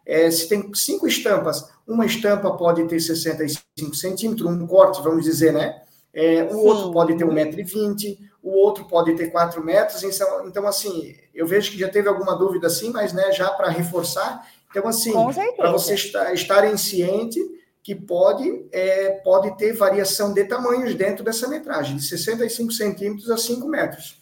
é, 0.07 0.31
se 0.31 0.49
tem 0.49 0.73
cinco 0.73 1.07
estampas, 1.07 1.69
uma 1.87 2.07
estampa 2.07 2.51
pode 2.53 2.87
ter 2.87 3.01
65 3.01 3.95
centímetros, 3.97 4.49
um 4.49 4.67
corte, 4.67 5.03
vamos 5.03 5.25
dizer, 5.25 5.53
né? 5.53 5.83
É, 6.15 6.45
o 6.45 6.51
Sim. 6.51 6.57
outro 6.57 6.93
pode 6.93 7.19
ter 7.19 7.27
1,20m, 7.27 8.17
o 8.47 8.53
outro 8.53 8.85
pode 8.85 9.13
ter 9.17 9.33
4 9.33 9.63
metros. 9.65 10.05
Então, 10.05 10.47
então, 10.47 10.67
assim, 10.69 11.17
eu 11.35 11.49
vejo 11.49 11.73
que 11.73 11.79
já 11.79 11.89
teve 11.89 12.09
alguma 12.09 12.37
dúvida 12.37 12.69
assim, 12.69 12.91
mas 12.91 13.13
né, 13.13 13.33
já 13.33 13.51
para 13.51 13.69
reforçar. 13.69 14.47
Então, 14.71 14.87
assim, 14.87 15.13
para 15.57 15.73
vocês 15.73 16.13
estarem 16.33 16.77
cientes 16.77 17.43
que 17.83 17.93
pode, 17.93 18.67
é, 18.71 19.21
pode 19.25 19.57
ter 19.57 19.73
variação 19.73 20.33
de 20.33 20.45
tamanhos 20.45 20.95
dentro 20.95 21.25
dessa 21.25 21.49
metragem, 21.49 21.97
de 21.97 22.05
65 22.05 22.73
centímetros 22.73 23.31
a 23.31 23.37
5 23.37 23.67
metros. 23.67 24.21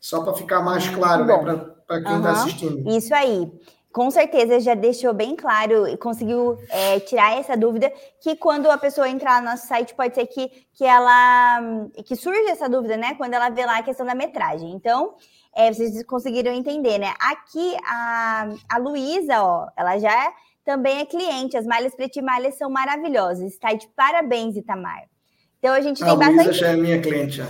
Só 0.00 0.22
para 0.22 0.34
ficar 0.34 0.60
mais 0.60 0.88
claro 0.88 1.24
né, 1.24 1.66
para 1.86 2.02
quem 2.02 2.16
está 2.16 2.32
assistindo. 2.32 2.90
Isso 2.90 3.14
aí 3.14 3.48
com 3.96 4.10
certeza 4.10 4.60
já 4.60 4.74
deixou 4.74 5.14
bem 5.14 5.34
claro 5.34 5.88
e 5.88 5.96
conseguiu 5.96 6.58
é, 6.68 7.00
tirar 7.00 7.38
essa 7.38 7.56
dúvida 7.56 7.90
que 8.20 8.36
quando 8.36 8.70
a 8.70 8.76
pessoa 8.76 9.08
entrar 9.08 9.40
no 9.40 9.48
nosso 9.48 9.66
site 9.66 9.94
pode 9.94 10.14
ser 10.14 10.26
que, 10.26 10.50
que 10.74 10.84
ela 10.84 11.88
que 12.04 12.14
surge 12.14 12.46
essa 12.50 12.68
dúvida, 12.68 12.98
né? 12.98 13.14
Quando 13.14 13.32
ela 13.32 13.48
vê 13.48 13.64
lá 13.64 13.78
a 13.78 13.82
questão 13.82 14.04
da 14.04 14.14
metragem. 14.14 14.70
Então, 14.72 15.14
é, 15.56 15.72
vocês 15.72 16.04
conseguiram 16.04 16.52
entender, 16.52 16.98
né? 16.98 17.14
Aqui 17.18 17.74
a, 17.86 18.48
a 18.68 18.76
Luísa, 18.76 19.42
ó, 19.42 19.66
ela 19.74 19.98
já 19.98 20.30
também 20.62 20.98
é 20.98 21.06
cliente. 21.06 21.56
As 21.56 21.64
malhas 21.64 21.94
pretimalhas 21.94 22.58
são 22.58 22.68
maravilhosas. 22.68 23.50
Está 23.50 23.72
de 23.72 23.88
parabéns, 23.96 24.56
Itamar. 24.56 25.04
Então 25.58 25.72
a 25.72 25.80
gente 25.80 26.04
a 26.04 26.06
tem 26.06 26.16
Luísa 26.16 26.32
bastante. 26.34 26.58
já 26.58 26.68
é 26.68 26.76
minha 26.76 27.00
cliente. 27.00 27.36
Já. 27.36 27.46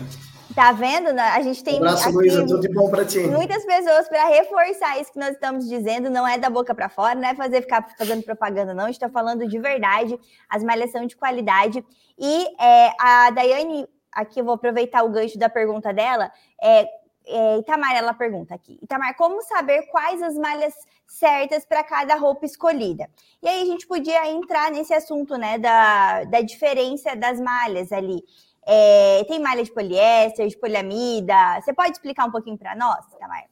Tá 0.57 0.73
vendo? 0.73 1.09
A 1.09 1.43
gente 1.43 1.63
tem 1.63 1.75
um 1.75 1.85
abraço, 1.85 2.11
Luísa, 2.11 2.47
tudo 2.47 2.61
de 2.61 2.73
bom 2.73 2.89
para 2.89 3.05
ti. 3.05 3.19
Muitas 3.19 3.63
pessoas 3.67 4.09
para 4.09 4.25
reforçar 4.25 4.99
isso 4.99 5.13
que 5.13 5.19
nós 5.19 5.33
estamos 5.33 5.69
dizendo, 5.69 6.09
não 6.09 6.27
é 6.27 6.39
da 6.39 6.49
boca 6.49 6.75
para 6.75 6.89
fora, 6.89 7.15
não 7.15 7.29
é 7.29 7.35
fazer 7.35 7.61
ficar 7.61 7.87
fazendo 7.99 8.23
propaganda, 8.23 8.73
não. 8.73 8.85
A 8.85 8.87
gente 8.87 8.95
está 8.95 9.11
falando 9.11 9.47
de 9.47 9.59
verdade, 9.59 10.19
as 10.49 10.65
malhas 10.65 10.91
são 10.91 11.05
de 11.05 11.15
qualidade. 11.15 11.85
E 12.19 12.47
é, 12.59 12.91
a 12.99 13.29
Daiane, 13.33 13.87
aqui 14.11 14.41
eu 14.41 14.47
vou 14.47 14.55
aproveitar 14.55 15.03
o 15.03 15.11
gancho 15.11 15.39
da 15.39 15.51
pergunta 15.51 15.93
dela. 15.93 16.33
É, 16.63 16.89
é, 17.27 17.59
Itamar, 17.59 17.95
ela 17.95 18.15
pergunta 18.15 18.55
aqui: 18.55 18.79
Itamar, 18.83 19.15
como 19.15 19.43
saber 19.43 19.83
quais 19.91 20.23
as 20.23 20.37
malhas 20.37 20.73
certas 21.07 21.67
para 21.67 21.85
cada 21.85 22.15
roupa 22.17 22.47
escolhida? 22.47 23.11
E 23.43 23.49
aí 23.49 23.61
a 23.61 23.67
gente 23.67 23.87
podia 23.87 24.27
entrar 24.31 24.71
nesse 24.71 24.95
assunto, 24.95 25.37
né, 25.37 25.59
da, 25.59 26.25
da 26.25 26.41
diferença 26.41 27.15
das 27.15 27.39
malhas 27.39 27.93
ali. 27.93 28.25
É, 28.67 29.23
tem 29.25 29.39
malha 29.39 29.63
de 29.63 29.73
poliéster, 29.73 30.49
de 30.49 30.59
poliamida. 30.59 31.61
Você 31.61 31.73
pode 31.73 31.93
explicar 31.93 32.27
um 32.27 32.33
pouquinho 32.33 32.59
para 32.59 32.75
nós, 32.75 32.99
Tamar? 33.19 33.45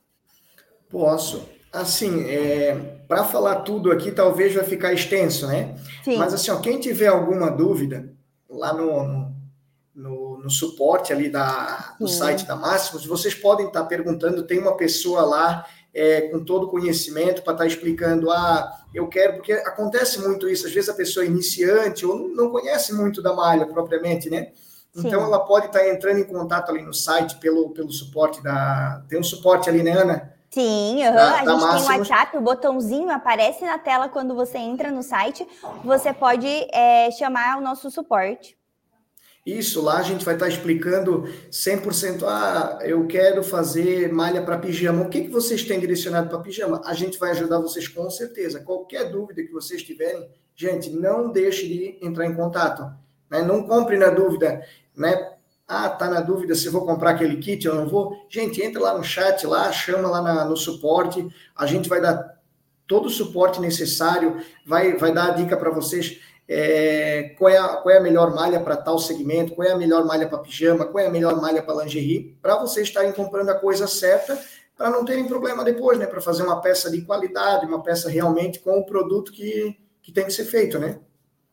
Posso. 0.90 1.48
Assim, 1.72 2.28
é, 2.28 2.74
para 3.06 3.24
falar 3.24 3.62
tudo 3.62 3.90
aqui, 3.90 4.10
talvez 4.10 4.54
vai 4.54 4.64
ficar 4.64 4.92
extenso, 4.92 5.46
né? 5.46 5.76
Sim. 6.04 6.16
Mas 6.16 6.34
assim, 6.34 6.50
ó, 6.50 6.60
quem 6.60 6.78
tiver 6.78 7.08
alguma 7.08 7.50
dúvida, 7.50 8.12
lá 8.48 8.72
no, 8.72 9.32
no, 9.94 10.38
no 10.38 10.50
suporte 10.50 11.12
ali 11.12 11.28
da, 11.28 11.94
do 11.98 12.08
Sim. 12.08 12.18
site 12.18 12.46
da 12.46 12.56
Máximos, 12.56 13.06
vocês 13.06 13.34
podem 13.34 13.66
estar 13.66 13.82
tá 13.82 13.86
perguntando, 13.86 14.44
tem 14.44 14.58
uma 14.58 14.76
pessoa 14.76 15.22
lá 15.22 15.66
é, 15.92 16.22
com 16.22 16.44
todo 16.44 16.66
o 16.66 16.70
conhecimento 16.70 17.42
para 17.42 17.52
estar 17.52 17.64
tá 17.64 17.66
explicando, 17.66 18.30
ah, 18.30 18.80
eu 18.92 19.08
quero, 19.08 19.34
porque 19.34 19.52
acontece 19.52 20.20
muito 20.20 20.48
isso, 20.48 20.66
às 20.66 20.72
vezes 20.72 20.90
a 20.90 20.94
pessoa 20.94 21.24
é 21.24 21.28
iniciante 21.28 22.04
ou 22.04 22.28
não 22.28 22.50
conhece 22.50 22.92
muito 22.92 23.22
da 23.22 23.32
malha 23.32 23.66
propriamente, 23.66 24.28
né? 24.28 24.52
Então, 24.96 25.20
Sim. 25.20 25.26
ela 25.26 25.40
pode 25.40 25.66
estar 25.66 25.88
entrando 25.88 26.18
em 26.18 26.24
contato 26.24 26.70
ali 26.70 26.82
no 26.82 26.94
site 26.94 27.36
pelo, 27.36 27.70
pelo 27.70 27.90
suporte 27.90 28.42
da. 28.42 29.02
Tem 29.08 29.18
um 29.18 29.24
suporte 29.24 29.68
ali, 29.68 29.82
né, 29.82 29.92
Ana? 29.92 30.34
Sim, 30.50 31.04
uhum. 31.04 31.12
da, 31.12 31.32
a 31.32 31.36
gente 31.38 31.46
tem 31.46 31.82
o 31.82 31.98
WhatsApp, 31.98 32.36
o 32.36 32.40
botãozinho 32.40 33.10
aparece 33.10 33.64
na 33.64 33.76
tela 33.76 34.08
quando 34.08 34.36
você 34.36 34.56
entra 34.56 34.92
no 34.92 35.02
site. 35.02 35.44
Você 35.84 36.12
pode 36.12 36.46
é, 36.72 37.10
chamar 37.10 37.58
o 37.58 37.60
nosso 37.60 37.90
suporte. 37.90 38.56
Isso, 39.44 39.82
lá 39.82 39.98
a 39.98 40.02
gente 40.02 40.24
vai 40.24 40.34
estar 40.34 40.48
explicando 40.48 41.24
100%. 41.50 42.22
Ah, 42.24 42.78
eu 42.82 43.06
quero 43.06 43.42
fazer 43.42 44.12
malha 44.12 44.42
para 44.42 44.56
pijama. 44.56 45.02
O 45.02 45.10
que, 45.10 45.22
que 45.22 45.28
vocês 45.28 45.64
têm 45.64 45.80
direcionado 45.80 46.30
para 46.30 46.38
pijama? 46.38 46.80
A 46.84 46.94
gente 46.94 47.18
vai 47.18 47.32
ajudar 47.32 47.58
vocês 47.58 47.88
com 47.88 48.08
certeza. 48.08 48.60
Qualquer 48.60 49.10
dúvida 49.10 49.42
que 49.42 49.52
vocês 49.52 49.82
tiverem, 49.82 50.26
gente, 50.54 50.88
não 50.90 51.30
deixe 51.32 51.66
de 51.66 51.98
entrar 52.00 52.26
em 52.26 52.34
contato. 52.34 52.90
Né? 53.28 53.42
Não 53.42 53.64
compre 53.64 53.98
na 53.98 54.08
dúvida 54.08 54.64
né? 54.96 55.32
Ah, 55.66 55.88
tá 55.88 56.08
na 56.08 56.20
dúvida 56.20 56.54
se 56.54 56.68
vou 56.68 56.84
comprar 56.84 57.10
aquele 57.10 57.36
kit 57.38 57.66
ou 57.68 57.74
não 57.74 57.88
vou. 57.88 58.26
Gente, 58.28 58.62
entra 58.62 58.82
lá 58.82 58.96
no 58.96 59.02
chat, 59.02 59.46
lá, 59.46 59.72
chama 59.72 60.08
lá 60.08 60.20
na, 60.20 60.44
no 60.44 60.56
suporte, 60.56 61.26
a 61.56 61.66
gente 61.66 61.88
vai 61.88 62.00
dar 62.00 62.38
todo 62.86 63.06
o 63.06 63.10
suporte 63.10 63.60
necessário, 63.60 64.36
vai, 64.66 64.96
vai 64.96 65.12
dar 65.12 65.28
a 65.28 65.30
dica 65.30 65.56
para 65.56 65.70
vocês 65.70 66.20
é, 66.46 67.34
qual, 67.38 67.50
é 67.50 67.56
a, 67.56 67.68
qual 67.76 67.94
é 67.94 67.98
a 67.98 68.02
melhor 68.02 68.34
malha 68.34 68.60
para 68.60 68.76
tal 68.76 68.98
segmento, 68.98 69.54
qual 69.54 69.66
é 69.66 69.72
a 69.72 69.76
melhor 69.76 70.04
malha 70.04 70.28
para 70.28 70.38
pijama, 70.38 70.84
qual 70.84 71.02
é 71.02 71.06
a 71.06 71.10
melhor 71.10 71.40
malha 71.40 71.62
para 71.62 71.82
lingerie, 71.82 72.36
para 72.42 72.56
vocês 72.56 72.88
estarem 72.88 73.12
comprando 73.12 73.48
a 73.48 73.54
coisa 73.54 73.86
certa, 73.86 74.38
para 74.76 74.90
não 74.90 75.04
terem 75.04 75.26
problema 75.26 75.64
depois, 75.64 75.98
né? 75.98 76.06
Para 76.06 76.20
fazer 76.20 76.42
uma 76.42 76.60
peça 76.60 76.90
de 76.90 77.02
qualidade, 77.02 77.64
uma 77.64 77.82
peça 77.82 78.10
realmente 78.10 78.58
com 78.58 78.78
o 78.78 78.84
produto 78.84 79.32
que, 79.32 79.76
que 80.02 80.12
tem 80.12 80.24
que 80.26 80.32
ser 80.32 80.44
feito, 80.44 80.78
né? 80.78 80.98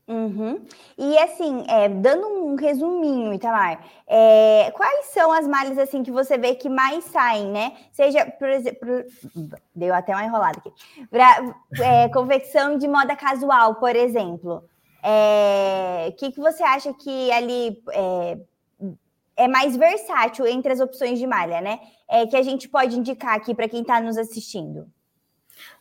Uhum. 0.07 0.65
E 0.97 1.17
assim, 1.19 1.63
é, 1.69 1.87
dando 1.87 2.27
um 2.27 2.55
resuminho, 2.55 3.33
Itamar, 3.33 3.83
é, 4.07 4.71
quais 4.71 5.05
são 5.07 5.31
as 5.31 5.47
malhas 5.47 5.77
assim 5.77 6.03
que 6.03 6.11
você 6.11 6.37
vê 6.37 6.55
que 6.55 6.67
mais 6.67 7.05
saem, 7.05 7.47
né? 7.47 7.73
Seja, 7.91 8.25
por 8.25 8.49
exemplo, 8.49 8.87
deu 9.73 9.93
até 9.93 10.13
uma 10.13 10.25
enrolada 10.25 10.57
aqui. 10.57 10.71
Pra, 11.09 11.55
é, 11.79 12.09
confecção 12.09 12.77
de 12.77 12.87
moda 12.87 13.15
casual, 13.15 13.75
por 13.75 13.95
exemplo. 13.95 14.55
O 14.55 14.63
é, 15.03 16.13
que, 16.17 16.31
que 16.31 16.39
você 16.39 16.61
acha 16.61 16.93
que 16.93 17.31
ali 17.31 17.81
é, 17.91 18.37
é 19.37 19.47
mais 19.47 19.75
versátil 19.75 20.45
entre 20.45 20.73
as 20.73 20.79
opções 20.79 21.19
de 21.19 21.25
malha, 21.25 21.61
né? 21.61 21.79
É, 22.09 22.27
que 22.27 22.35
a 22.35 22.43
gente 22.43 22.67
pode 22.67 22.97
indicar 22.97 23.35
aqui 23.35 23.55
para 23.55 23.69
quem 23.69 23.81
está 23.81 24.01
nos 24.01 24.17
assistindo? 24.17 24.87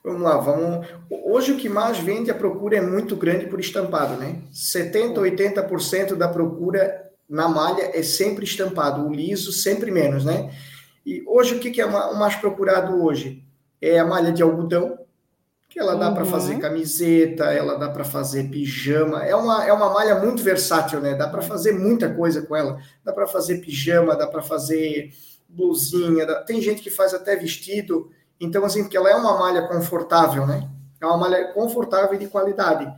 Vamos 0.03 0.23
lá, 0.23 0.39
vamos. 0.39 0.87
Hoje 1.11 1.53
o 1.53 1.57
que 1.57 1.69
mais 1.69 1.99
vende 1.99 2.31
a 2.31 2.35
procura 2.35 2.77
é 2.77 2.81
muito 2.81 3.17
grande 3.17 3.47
por 3.47 3.61
estampado, 3.61 4.17
né? 4.17 4.41
70, 4.53 5.21
80% 5.21 6.15
da 6.15 6.29
procura 6.29 7.11
na 7.29 7.49
malha 7.49 7.91
é 7.97 8.03
sempre 8.03 8.45
estampado, 8.45 9.07
o 9.07 9.13
liso 9.13 9.53
sempre 9.53 9.91
menos, 9.91 10.25
né? 10.25 10.53
E 11.07 11.23
hoje 11.27 11.55
o 11.55 11.61
que 11.61 11.81
é 11.81 11.87
o 11.87 12.19
mais 12.19 12.35
procurado 12.37 13.03
hoje? 13.03 13.45
É 13.81 13.99
a 13.99 14.05
malha 14.05 14.33
de 14.33 14.43
algodão, 14.43 14.99
que 15.71 15.79
ela 15.79 15.95
dá 15.95 16.09
uhum. 16.09 16.15
para 16.15 16.25
fazer 16.25 16.59
camiseta, 16.59 17.45
ela 17.45 17.79
dá 17.79 17.89
para 17.89 18.03
fazer 18.03 18.51
pijama. 18.51 19.25
É 19.25 19.35
uma, 19.37 19.65
é 19.65 19.73
uma 19.73 19.89
malha 19.91 20.17
muito 20.17 20.43
versátil, 20.43 21.01
né? 21.01 21.15
Dá 21.15 21.29
para 21.29 21.41
fazer 21.41 21.73
muita 21.73 22.13
coisa 22.13 22.43
com 22.43 22.57
ela. 22.57 22.81
Dá 23.05 23.13
para 23.13 23.29
fazer 23.29 23.59
pijama, 23.59 24.17
dá 24.17 24.27
para 24.27 24.43
fazer 24.43 25.13
blusinha. 25.49 26.27
Dá... 26.27 26.43
Tem 26.43 26.61
gente 26.61 26.83
que 26.83 26.91
faz 26.91 27.15
até 27.15 27.37
vestido 27.37 28.11
Então, 28.41 28.65
assim, 28.65 28.83
porque 28.83 28.97
ela 28.97 29.11
é 29.11 29.15
uma 29.15 29.39
malha 29.39 29.69
confortável, 29.69 30.47
né? 30.47 30.69
É 31.01 31.07
uma 31.07 31.19
malha 31.19 31.53
confortável 31.53 32.15
e 32.15 32.19
de 32.19 32.27
qualidade. 32.27 32.91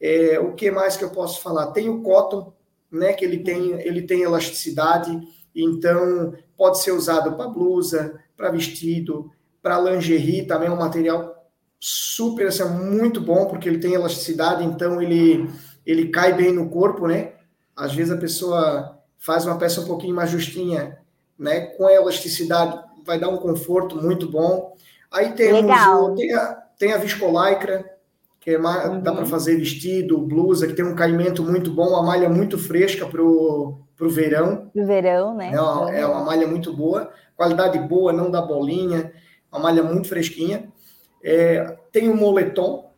É, 0.00 0.38
o 0.40 0.54
que 0.54 0.70
mais 0.70 0.96
que 0.96 1.04
eu 1.04 1.10
posso 1.10 1.40
falar? 1.40 1.68
Tem 1.68 1.88
o 1.88 2.02
cotton, 2.02 2.52
né? 2.90 3.12
Que 3.12 3.24
ele 3.24 3.38
tem, 3.38 3.72
ele 3.80 4.02
tem 4.02 4.22
elasticidade, 4.22 5.20
então 5.54 6.34
pode 6.56 6.80
ser 6.80 6.92
usado 6.92 7.32
para 7.36 7.48
blusa, 7.48 8.20
para 8.36 8.50
vestido, 8.50 9.30
para 9.62 9.80
lingerie, 9.80 10.46
também 10.46 10.68
é 10.68 10.72
um 10.72 10.76
material 10.76 11.38
super, 11.80 12.48
assim, 12.48 12.64
muito 12.64 13.20
bom, 13.20 13.46
porque 13.46 13.68
ele 13.68 13.78
tem 13.78 13.94
elasticidade, 13.94 14.64
então 14.64 15.00
ele, 15.00 15.48
ele 15.86 16.08
cai 16.08 16.32
bem 16.32 16.52
no 16.52 16.68
corpo, 16.68 17.06
né? 17.06 17.34
Às 17.76 17.94
vezes 17.94 18.12
a 18.12 18.16
pessoa 18.16 18.98
faz 19.18 19.44
uma 19.46 19.58
peça 19.58 19.80
um 19.80 19.86
pouquinho 19.86 20.14
mais 20.14 20.30
justinha, 20.30 20.98
né? 21.38 21.60
Com 21.60 21.88
elasticidade, 21.88 22.82
vai 23.04 23.18
dar 23.18 23.28
um 23.28 23.38
conforto 23.38 23.96
muito 23.96 24.30
bom. 24.30 24.74
Aí 25.10 25.32
temos 25.32 25.62
Legal. 25.62 26.14
tem, 26.14 26.34
a, 26.34 26.62
tem 26.78 26.92
a 26.92 26.98
viscolaicra, 26.98 27.84
que 28.40 28.50
é 28.52 28.58
uhum. 28.58 29.00
dá 29.00 29.12
para 29.12 29.26
fazer 29.26 29.56
vestido, 29.56 30.18
blusa, 30.18 30.66
que 30.66 30.74
tem 30.74 30.84
um 30.84 30.94
caimento 30.94 31.42
muito 31.42 31.70
bom, 31.70 31.88
uma 31.88 32.02
malha 32.02 32.28
muito 32.28 32.56
fresca 32.56 33.06
para 33.06 33.22
o 33.22 33.78
verão. 34.00 34.70
Pro 34.72 34.86
verão, 34.86 35.34
né? 35.34 35.50
É 35.52 35.60
uma, 35.60 35.94
é 35.94 36.06
uma 36.06 36.24
malha 36.24 36.46
muito 36.46 36.72
boa, 36.72 37.10
qualidade 37.36 37.78
boa, 37.78 38.12
não 38.12 38.30
dá 38.30 38.40
bolinha, 38.40 39.12
uma 39.50 39.60
malha 39.60 39.82
muito 39.82 40.08
fresquinha. 40.08 40.72
É, 41.22 41.76
tem 41.90 42.08
o 42.08 42.16
moletom, 42.16 42.92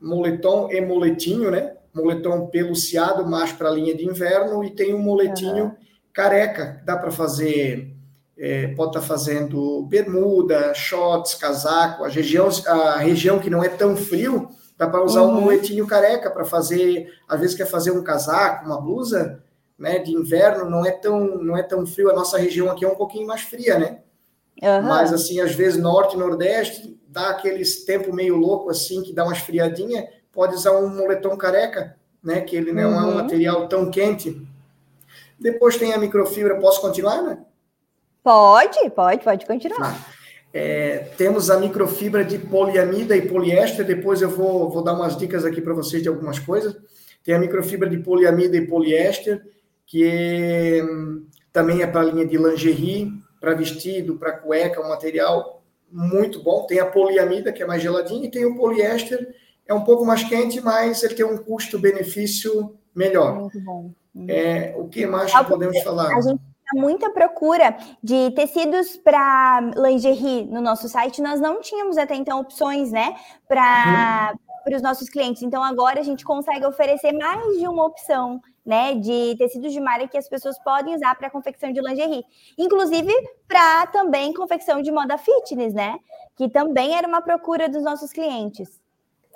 moletom 0.00 0.70
e 0.70 0.80
moletinho, 0.80 1.50
né? 1.50 1.74
Moletom 1.92 2.46
peluciado, 2.46 3.26
mais 3.26 3.52
para 3.52 3.68
a 3.68 3.72
linha 3.72 3.94
de 3.94 4.06
inverno, 4.06 4.64
e 4.64 4.70
tem 4.70 4.94
um 4.94 4.98
moletinho 4.98 5.64
uhum. 5.64 5.76
careca, 6.12 6.80
dá 6.84 6.96
para 6.96 7.10
fazer, 7.10 7.93
é, 8.36 8.68
pode 8.68 8.90
estar 8.90 9.00
tá 9.00 9.06
fazendo 9.06 9.82
bermuda, 9.82 10.74
shorts, 10.74 11.34
casaco, 11.34 12.04
a 12.04 12.08
região, 12.08 12.48
a 12.66 12.98
região 12.98 13.38
que 13.38 13.50
não 13.50 13.62
é 13.62 13.68
tão 13.68 13.96
frio, 13.96 14.48
dá 14.76 14.88
para 14.88 15.02
usar 15.02 15.22
uhum. 15.22 15.38
um 15.38 15.40
moletinho 15.42 15.86
careca 15.86 16.30
para 16.30 16.44
fazer, 16.44 17.12
às 17.28 17.40
vezes 17.40 17.56
quer 17.56 17.66
fazer 17.66 17.92
um 17.92 18.02
casaco, 18.02 18.66
uma 18.66 18.80
blusa, 18.80 19.42
né, 19.78 19.98
de 19.98 20.12
inverno, 20.12 20.68
não 20.68 20.84
é 20.84 20.90
tão 20.90 21.42
não 21.42 21.56
é 21.56 21.62
tão 21.62 21.86
frio, 21.86 22.10
a 22.10 22.14
nossa 22.14 22.38
região 22.38 22.70
aqui 22.70 22.84
é 22.84 22.88
um 22.88 22.94
pouquinho 22.94 23.26
mais 23.26 23.42
fria, 23.42 23.78
né? 23.78 23.98
Uhum. 24.62 24.82
Mas 24.82 25.12
assim, 25.12 25.40
às 25.40 25.52
vezes 25.54 25.80
norte, 25.80 26.16
nordeste, 26.16 26.98
dá 27.08 27.30
aqueles 27.30 27.84
tempo 27.84 28.12
meio 28.12 28.36
louco 28.36 28.70
assim, 28.70 29.02
que 29.02 29.12
dá 29.12 29.24
uma 29.24 29.32
esfriadinha, 29.32 30.08
pode 30.32 30.54
usar 30.54 30.72
um 30.72 30.88
moletom 30.88 31.36
careca, 31.36 31.96
né? 32.22 32.40
Que 32.40 32.56
ele 32.56 32.72
não 32.72 32.90
uhum. 32.90 32.94
é 32.94 33.02
um 33.02 33.08
uhum. 33.08 33.14
material 33.14 33.68
tão 33.68 33.90
quente. 33.90 34.40
Depois 35.38 35.76
tem 35.76 35.92
a 35.92 35.98
microfibra, 35.98 36.60
posso 36.60 36.80
continuar, 36.80 37.22
né? 37.22 37.38
Pode, 38.24 38.88
pode, 38.88 39.22
pode 39.22 39.44
continuar. 39.44 39.94
Ah, 39.94 40.12
é, 40.50 41.10
temos 41.18 41.50
a 41.50 41.60
microfibra 41.60 42.24
de 42.24 42.38
poliamida 42.38 43.14
e 43.14 43.28
poliéster, 43.28 43.84
depois 43.84 44.22
eu 44.22 44.30
vou, 44.30 44.70
vou 44.70 44.82
dar 44.82 44.94
umas 44.94 45.14
dicas 45.14 45.44
aqui 45.44 45.60
para 45.60 45.74
vocês 45.74 46.02
de 46.02 46.08
algumas 46.08 46.38
coisas. 46.38 46.74
Tem 47.22 47.34
a 47.34 47.38
microfibra 47.38 47.86
de 47.86 47.98
poliamida 47.98 48.56
e 48.56 48.66
poliéster, 48.66 49.44
que 49.84 50.04
é, 50.04 50.82
também 51.52 51.82
é 51.82 51.86
para 51.86 52.00
a 52.00 52.04
linha 52.04 52.26
de 52.26 52.38
lingerie, 52.38 53.12
para 53.38 53.52
vestido, 53.52 54.16
para 54.16 54.32
cueca, 54.32 54.80
um 54.80 54.88
material 54.88 55.62
muito 55.92 56.42
bom. 56.42 56.66
Tem 56.66 56.80
a 56.80 56.86
poliamida, 56.86 57.52
que 57.52 57.62
é 57.62 57.66
mais 57.66 57.82
geladinha, 57.82 58.26
e 58.26 58.30
tem 58.30 58.46
o 58.46 58.56
poliéster, 58.56 59.34
é 59.66 59.74
um 59.74 59.84
pouco 59.84 60.02
mais 60.02 60.24
quente, 60.24 60.62
mas 60.62 61.02
ele 61.02 61.14
tem 61.14 61.26
um 61.26 61.36
custo-benefício 61.36 62.74
melhor. 62.94 63.34
Muito 63.34 63.60
bom. 63.60 63.90
Uhum. 64.14 64.26
É, 64.28 64.74
o 64.78 64.88
que 64.88 65.04
mais 65.04 65.30
que 65.30 65.44
podemos 65.44 65.78
falar? 65.82 66.16
A 66.16 66.20
gente 66.22 66.53
muita 66.74 67.10
procura 67.10 67.76
de 68.02 68.30
tecidos 68.32 68.96
para 68.96 69.60
lingerie 69.76 70.44
no 70.44 70.60
nosso 70.60 70.88
site. 70.88 71.22
Nós 71.22 71.40
não 71.40 71.60
tínhamos 71.60 71.96
até 71.96 72.14
então 72.14 72.40
opções, 72.40 72.90
né, 72.90 73.14
para 73.48 74.34
uhum. 74.66 74.76
os 74.76 74.82
nossos 74.82 75.08
clientes. 75.08 75.42
Então 75.42 75.62
agora 75.62 76.00
a 76.00 76.04
gente 76.04 76.24
consegue 76.24 76.66
oferecer 76.66 77.12
mais 77.12 77.58
de 77.58 77.66
uma 77.66 77.84
opção 77.84 78.40
né, 78.64 78.94
de 78.94 79.34
tecidos 79.36 79.72
de 79.72 79.80
malha 79.80 80.08
que 80.08 80.16
as 80.16 80.28
pessoas 80.28 80.58
podem 80.62 80.94
usar 80.94 81.14
para 81.16 81.30
confecção 81.30 81.70
de 81.72 81.80
lingerie, 81.80 82.24
inclusive 82.56 83.12
para 83.46 83.86
também 83.88 84.32
confecção 84.32 84.80
de 84.80 84.90
moda 84.90 85.18
fitness, 85.18 85.74
né, 85.74 85.98
que 86.34 86.48
também 86.48 86.96
era 86.96 87.06
uma 87.06 87.20
procura 87.20 87.68
dos 87.68 87.82
nossos 87.82 88.10
clientes. 88.10 88.83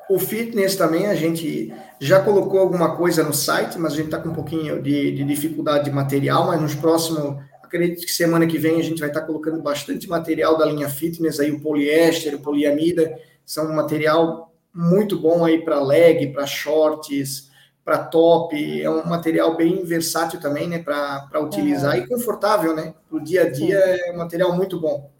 O 0.08 0.18
fitness 0.18 0.74
também 0.74 1.06
a 1.06 1.14
gente 1.14 1.72
já 2.00 2.20
colocou 2.20 2.60
alguma 2.60 2.96
coisa 2.96 3.22
no 3.22 3.34
site, 3.34 3.78
mas 3.78 3.92
a 3.92 3.96
gente 3.96 4.06
está 4.06 4.18
com 4.18 4.30
um 4.30 4.34
pouquinho 4.34 4.82
de, 4.82 5.12
de, 5.12 5.24
dificuldade 5.24 5.84
de 5.84 5.90
material, 5.90 6.46
mas 6.46 6.60
nos 6.60 6.74
próximos, 6.74 7.36
acredito 7.62 8.06
que 8.06 8.12
semana 8.12 8.46
que 8.46 8.56
vem 8.56 8.80
a 8.80 8.82
gente 8.82 9.00
vai 9.00 9.08
estar 9.08 9.20
tá 9.20 9.26
colocando 9.26 9.60
bastante 9.60 10.08
material 10.08 10.56
da 10.56 10.64
linha 10.64 10.88
fitness, 10.88 11.38
aí 11.38 11.50
o 11.50 11.60
poliéster, 11.60 12.34
o 12.34 12.40
poliamida, 12.40 13.18
são 13.44 13.66
um 13.66 13.74
material 13.74 14.52
muito 14.72 15.18
bom 15.18 15.44
aí 15.44 15.62
para 15.62 15.82
leg, 15.82 16.32
para 16.32 16.46
shorts, 16.46 17.48
para 17.84 17.98
top, 17.98 18.82
é 18.82 18.88
um 18.88 19.06
material 19.06 19.56
bem 19.56 19.82
versátil 19.82 20.40
também, 20.40 20.68
né, 20.68 20.78
para 20.78 21.40
utilizar 21.40 21.96
é. 21.96 22.00
e 22.00 22.06
confortável, 22.06 22.74
né, 22.74 22.94
para 23.08 23.18
o 23.18 23.20
dia 23.20 23.42
a 23.42 23.50
dia 23.50 23.80
Sim. 23.80 24.02
é 24.04 24.12
um 24.12 24.18
material 24.18 24.54
muito 24.54 24.80
bom. 24.80 25.10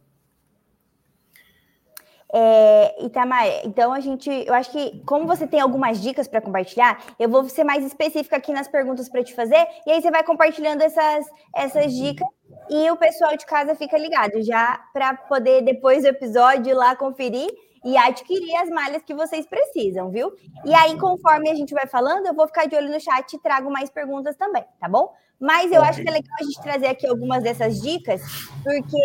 É, 2.33 3.07
Itamar, 3.07 3.47
então 3.65 3.91
a 3.91 4.01
gente, 4.01 4.29
eu 4.31 4.53
acho 4.53 4.71
que 4.71 5.03
como 5.07 5.27
você 5.27 5.47
tem 5.47 5.61
algumas 5.61 5.99
dicas 6.01 6.29
para 6.29 6.43
compartilhar, 6.43 7.03
eu 7.19 7.27
vou 7.29 7.49
ser 7.49 7.65
mais 7.65 7.83
específica 7.85 8.37
aqui 8.37 8.53
nas 8.53 8.69
perguntas 8.69 9.09
para 9.09 9.25
te 9.25 9.35
fazer, 9.35 9.67
e 9.87 9.91
aí 9.91 10.03
você 10.03 10.11
vai 10.11 10.23
compartilhando 10.23 10.83
essas, 10.83 11.27
essas 11.55 11.91
dicas 11.95 12.29
e 12.69 12.91
o 12.91 12.97
pessoal 12.97 13.35
de 13.35 13.47
casa 13.47 13.75
fica 13.75 13.97
ligado 13.97 14.43
já 14.43 14.79
para 14.93 15.15
poder 15.15 15.63
depois 15.63 16.03
do 16.03 16.09
episódio 16.09 16.71
ir 16.71 16.75
lá 16.75 16.95
conferir 16.95 17.49
e 17.85 17.97
adquirir 17.97 18.55
as 18.57 18.69
malhas 18.69 19.03
que 19.03 19.15
vocês 19.15 19.47
precisam, 19.47 20.11
viu? 20.11 20.33
E 20.65 20.75
aí, 20.75 20.99
conforme 20.99 21.49
a 21.49 21.55
gente 21.55 21.73
vai 21.73 21.87
falando, 21.87 22.27
eu 22.27 22.35
vou 22.35 22.47
ficar 22.47 22.67
de 22.67 22.77
olho 22.77 22.91
no 22.91 23.01
chat 23.01 23.33
e 23.33 23.39
trago 23.39 23.71
mais 23.71 23.89
perguntas 23.89 24.37
também, 24.37 24.65
tá 24.81 24.89
bom? 24.89 25.15
Mas 25.41 25.71
eu 25.71 25.79
okay. 25.79 25.91
acho 25.91 26.03
que 26.03 26.09
é 26.09 26.13
legal 26.13 26.37
a 26.41 26.45
gente 26.45 26.63
trazer 26.63 26.87
aqui 26.87 27.07
algumas 27.07 27.43
dessas 27.43 27.81
dicas, 27.81 28.21
porque 28.65 29.03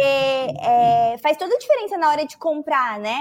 é, 0.61 1.15
faz 1.21 1.37
toda 1.37 1.53
a 1.53 1.59
diferença 1.59 1.95
na 1.97 2.09
hora 2.09 2.25
de 2.25 2.37
comprar, 2.37 2.99
né, 2.99 3.15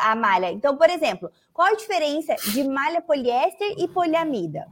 a 0.00 0.16
malha. 0.16 0.50
Então, 0.50 0.76
por 0.76 0.88
exemplo, 0.88 1.30
qual 1.52 1.68
a 1.68 1.76
diferença 1.76 2.34
de 2.52 2.64
malha 2.64 3.02
poliéster 3.02 3.74
e 3.76 3.86
poliamida? 3.86 4.66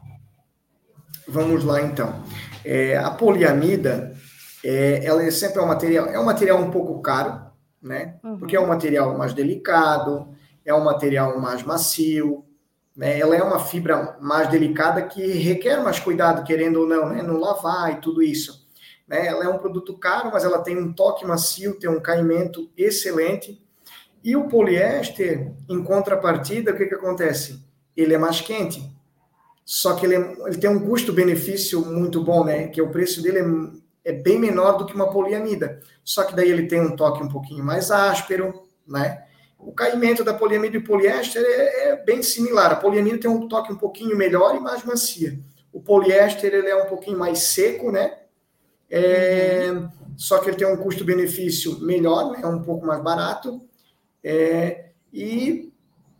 Vamos 1.29 1.65
lá, 1.65 1.83
então. 1.83 2.23
É, 2.65 2.97
a 2.97 3.11
poliamida, 3.11 4.15
é, 4.65 5.05
ela 5.05 5.23
é 5.23 5.31
sempre 5.31 5.59
é 5.61 5.63
um 5.63 5.67
material, 5.67 6.07
é 6.07 6.19
um 6.19 6.25
material 6.25 6.59
um 6.59 6.71
pouco 6.71 7.01
caro, 7.03 7.43
né? 7.81 8.17
Uhum. 8.25 8.39
Porque 8.39 8.57
é 8.57 8.61
um 8.61 8.67
material 8.67 9.17
mais 9.19 9.35
delicado, 9.35 10.35
é 10.65 10.73
um 10.73 10.85
material 10.85 11.39
mais 11.39 11.63
macio, 11.63 12.45
né? 12.97 13.19
Ela 13.19 13.37
é 13.37 13.43
uma 13.43 13.59
fibra 13.59 14.17
mais 14.21 14.49
delicada 14.49 15.03
que 15.03 15.25
requer 15.27 15.83
mais 15.83 15.99
cuidado, 15.99 16.45
querendo 16.45 16.81
ou 16.81 16.87
não, 16.87 17.09
né? 17.09 17.23
No 17.23 17.39
lavar 17.39 17.93
e 17.93 18.01
tudo 18.01 18.23
isso. 18.23 18.67
Né? 19.07 19.27
Ela 19.27 19.45
é 19.45 19.49
um 19.49 19.59
produto 19.59 19.97
caro, 19.99 20.31
mas 20.33 20.45
ela 20.45 20.63
tem 20.63 20.77
um 20.77 20.93
toque 20.93 21.27
macio, 21.27 21.79
tem 21.79 21.91
um 21.91 22.01
caimento 22.01 22.71
excelente. 22.77 23.63
E 24.23 24.37
o 24.37 24.49
poliéster, 24.49 25.53
em 25.69 25.83
contrapartida, 25.83 26.73
o 26.73 26.77
que, 26.77 26.87
que 26.87 26.95
acontece? 26.95 27.65
Ele 27.97 28.15
é 28.15 28.19
mais 28.19 28.41
quente. 28.41 28.91
Só 29.65 29.95
que 29.95 30.07
ele, 30.07 30.17
é, 30.17 30.37
ele 30.47 30.59
tem 30.59 30.71
um 30.71 30.81
custo-benefício 30.87 31.85
muito 31.85 32.23
bom, 32.23 32.45
né? 32.45 32.69
Que 32.69 32.81
o 32.81 32.91
preço 32.91 33.23
dele 33.23 33.39
é 33.39 33.83
é 34.05 34.13
bem 34.13 34.39
menor 34.39 34.79
do 34.79 34.87
que 34.87 34.95
uma 34.95 35.11
poliamida. 35.11 35.81
Só 36.05 36.25
que 36.25 36.35
daí 36.35 36.51
ele 36.51 36.67
tem 36.67 36.81
um 36.81 36.97
toque 36.97 37.23
um 37.23 37.29
pouquinho 37.29 37.65
mais 37.65 37.91
áspero, 37.91 38.63
né? 38.87 39.25
O 39.63 39.73
caimento 39.73 40.25
da 40.25 40.35
poliamida 40.35 40.77
e 40.77 40.83
poliéster 40.83 41.43
é, 41.43 41.91
é, 41.91 41.97
bem 41.97 42.23
similar. 42.23 42.73
A 42.73 42.77
poliamida 42.77 43.19
tem 43.19 43.31
um 43.31 43.47
toque 43.47 43.73
um 43.73 43.77
pouquinho 43.77 44.17
melhor 44.17 44.57
e 44.57 44.61
mais 44.61 44.85
macia. 44.85 45.39
O 45.73 45.81
poliéster 45.81 46.53
ele 46.53 46.69
é 46.69 46.77
um 46.77 46.87
pouquinho 46.87 47.19
mais 47.19 47.39
seco, 47.39 47.91
né? 47.91 48.19
É, 48.91 49.71
uhum. 49.71 49.89
Só 50.17 50.39
que 50.39 50.51
ele 50.51 50.57
tem 50.57 50.67
um 50.67 50.77
custo-benefício 50.77 51.79
melhor, 51.81 52.33
né? 52.33 52.41
É 52.43 52.47
um 52.47 52.63
pouco 52.63 52.85
mais 52.85 53.03
barato. 53.03 53.63
É, 54.23 54.91
e 55.13 55.73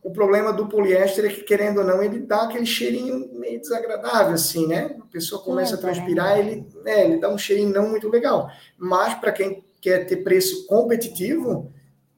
o 0.03 0.11
problema 0.11 0.53
do 0.53 0.67
poliéster 0.67 1.25
é 1.25 1.29
que, 1.29 1.43
querendo 1.43 1.79
ou 1.79 1.85
não, 1.85 2.03
ele 2.03 2.21
dá 2.21 2.43
aquele 2.43 2.67
cheirinho 2.67 3.29
meio 3.35 3.61
desagradável, 3.61 4.35
assim, 4.35 4.67
né? 4.67 4.97
A 5.01 5.07
pessoa 5.07 5.43
começa 5.43 5.77
a 5.77 5.79
transpirar, 5.79 6.39
ele, 6.39 6.67
né, 6.85 7.05
ele 7.05 7.19
dá 7.19 7.29
um 7.29 7.39
cheirinho 7.39 7.73
não 7.73 7.89
muito 7.89 8.09
legal. 8.09 8.51
Mas, 8.77 9.15
para 9.15 9.31
quem 9.31 9.65
quer 9.81 10.07
ter 10.07 10.17
preço 10.19 10.67
competitivo, 10.67 11.73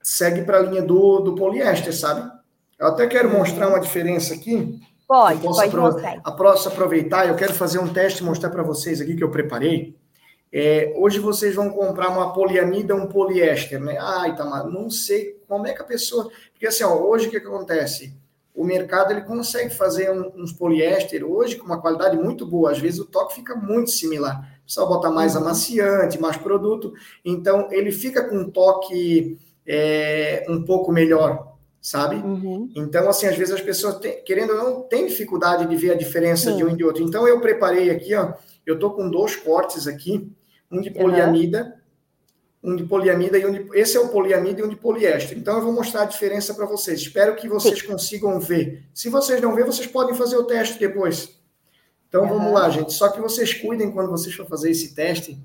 segue 0.05 0.43
para 0.43 0.59
a 0.59 0.63
linha 0.63 0.83
do, 0.83 1.21
do 1.21 1.35
poliéster, 1.35 1.97
sabe? 1.97 2.31
Eu 2.79 2.89
até 2.89 3.07
quero 3.07 3.31
uhum. 3.31 3.39
mostrar 3.39 3.69
uma 3.69 3.81
diferença 3.81 4.35
aqui. 4.35 4.79
Pode, 5.09 5.41
pode 5.41 5.77
mostrar. 5.77 6.21
A 6.23 6.33
próxima 6.33 6.73
aproveitar, 6.73 7.27
eu 7.27 7.35
quero 7.35 7.55
fazer 7.55 7.79
um 7.79 7.93
teste 7.93 8.23
e 8.23 8.25
mostrar 8.25 8.51
para 8.51 8.63
vocês 8.63 9.01
aqui 9.01 9.17
que 9.17 9.25
eu 9.25 9.31
preparei. 9.31 9.97
É, 10.53 10.93
hoje 10.97 11.19
vocês 11.19 11.55
vão 11.55 11.71
comprar 11.71 12.11
uma 12.11 12.33
poliamida, 12.33 12.95
um 12.95 13.07
poliéster, 13.07 13.81
né? 13.81 13.97
Ah, 13.99 14.29
Itamar, 14.29 14.67
não 14.69 14.89
sei 14.89 15.41
como 15.49 15.67
é 15.67 15.73
que 15.73 15.83
a 15.83 15.85
pessoa. 15.85 16.31
Porque 16.53 16.67
assim, 16.67 16.85
ó, 16.85 16.95
hoje 16.95 17.27
o 17.27 17.31
que, 17.31 17.41
que 17.41 17.47
acontece? 17.47 18.15
O 18.55 18.63
mercado 18.63 19.11
ele 19.11 19.23
consegue 19.23 19.75
fazer 19.75 20.13
uns 20.13 20.53
poliéster 20.53 21.25
hoje 21.25 21.57
com 21.57 21.67
uma 21.67 21.81
qualidade 21.81 22.17
muito 22.17 22.47
boa. 22.47 22.71
Às 22.71 22.79
vezes 22.79 23.01
o 23.01 23.05
toque 23.05 23.35
fica 23.35 23.57
muito 23.57 23.91
similar. 23.91 24.49
Só 24.65 24.87
botar 24.87 25.11
mais 25.11 25.35
uhum. 25.35 25.43
amaciante, 25.43 26.21
mais 26.21 26.37
produto. 26.37 26.93
Então 27.25 27.69
ele 27.73 27.91
fica 27.91 28.23
com 28.23 28.37
um 28.37 28.51
toque 28.51 29.37
é, 29.67 30.45
um 30.49 30.65
pouco 30.65 30.93
melhor, 30.93 31.57
sabe? 31.81 32.17
Uhum. 32.17 32.71
Então, 32.75 33.09
assim, 33.09 33.27
às 33.27 33.37
vezes 33.37 33.55
as 33.55 33.61
pessoas, 33.61 33.99
têm, 33.99 34.23
querendo 34.25 34.51
ou 34.51 34.57
não, 34.57 34.83
têm 34.83 35.07
dificuldade 35.07 35.67
de 35.67 35.77
ver 35.77 35.93
a 35.93 35.97
diferença 35.97 36.51
Sim. 36.51 36.57
de 36.57 36.65
um 36.65 36.71
e 36.71 36.77
de 36.77 36.85
outro. 36.85 37.03
Então, 37.03 37.27
eu 37.27 37.41
preparei 37.41 37.91
aqui, 37.91 38.15
ó, 38.15 38.35
eu 38.67 38.79
tô 38.79 38.91
com 38.91 39.11
dois 39.11 39.37
cortes 39.37 39.87
aqui, 39.87 40.31
um 40.71 40.81
de 40.81 40.91
poliamida, 40.91 41.77
uhum. 42.63 42.73
um 42.73 42.77
de 42.77 42.85
poliamida 42.85 43.39
e 43.39 43.47
um 43.47 43.53
de, 43.53 43.79
esse 43.79 43.97
é 43.97 44.01
o 44.01 44.09
poliamida 44.09 44.61
e 44.61 44.65
um 44.65 44.69
de 44.69 44.77
poliéster. 44.77 45.37
Então, 45.37 45.57
eu 45.57 45.63
vou 45.63 45.73
mostrar 45.73 46.03
a 46.03 46.07
diferença 46.07 46.55
para 46.55 46.67
vocês. 46.67 47.01
Espero 47.01 47.37
que 47.37 47.49
vocês 47.49 47.81
Sim. 47.81 47.87
consigam 47.87 48.39
ver. 48.41 48.85
Se 48.93 49.09
vocês 49.09 49.41
não 49.41 49.55
ver, 49.55 49.65
vocês 49.65 49.87
podem 49.87 50.15
fazer 50.15 50.37
o 50.37 50.45
teste 50.45 50.79
depois. 50.79 51.39
Então, 52.09 52.23
uhum. 52.23 52.29
vamos 52.29 52.53
lá, 52.53 52.71
gente. 52.71 52.93
Só 52.93 53.09
que 53.09 53.21
vocês 53.21 53.55
cuidem 53.55 53.91
quando 53.91 54.11
vocês 54.11 54.35
for 54.35 54.47
fazer 54.47 54.71
esse 54.71 54.95
teste, 54.95 55.39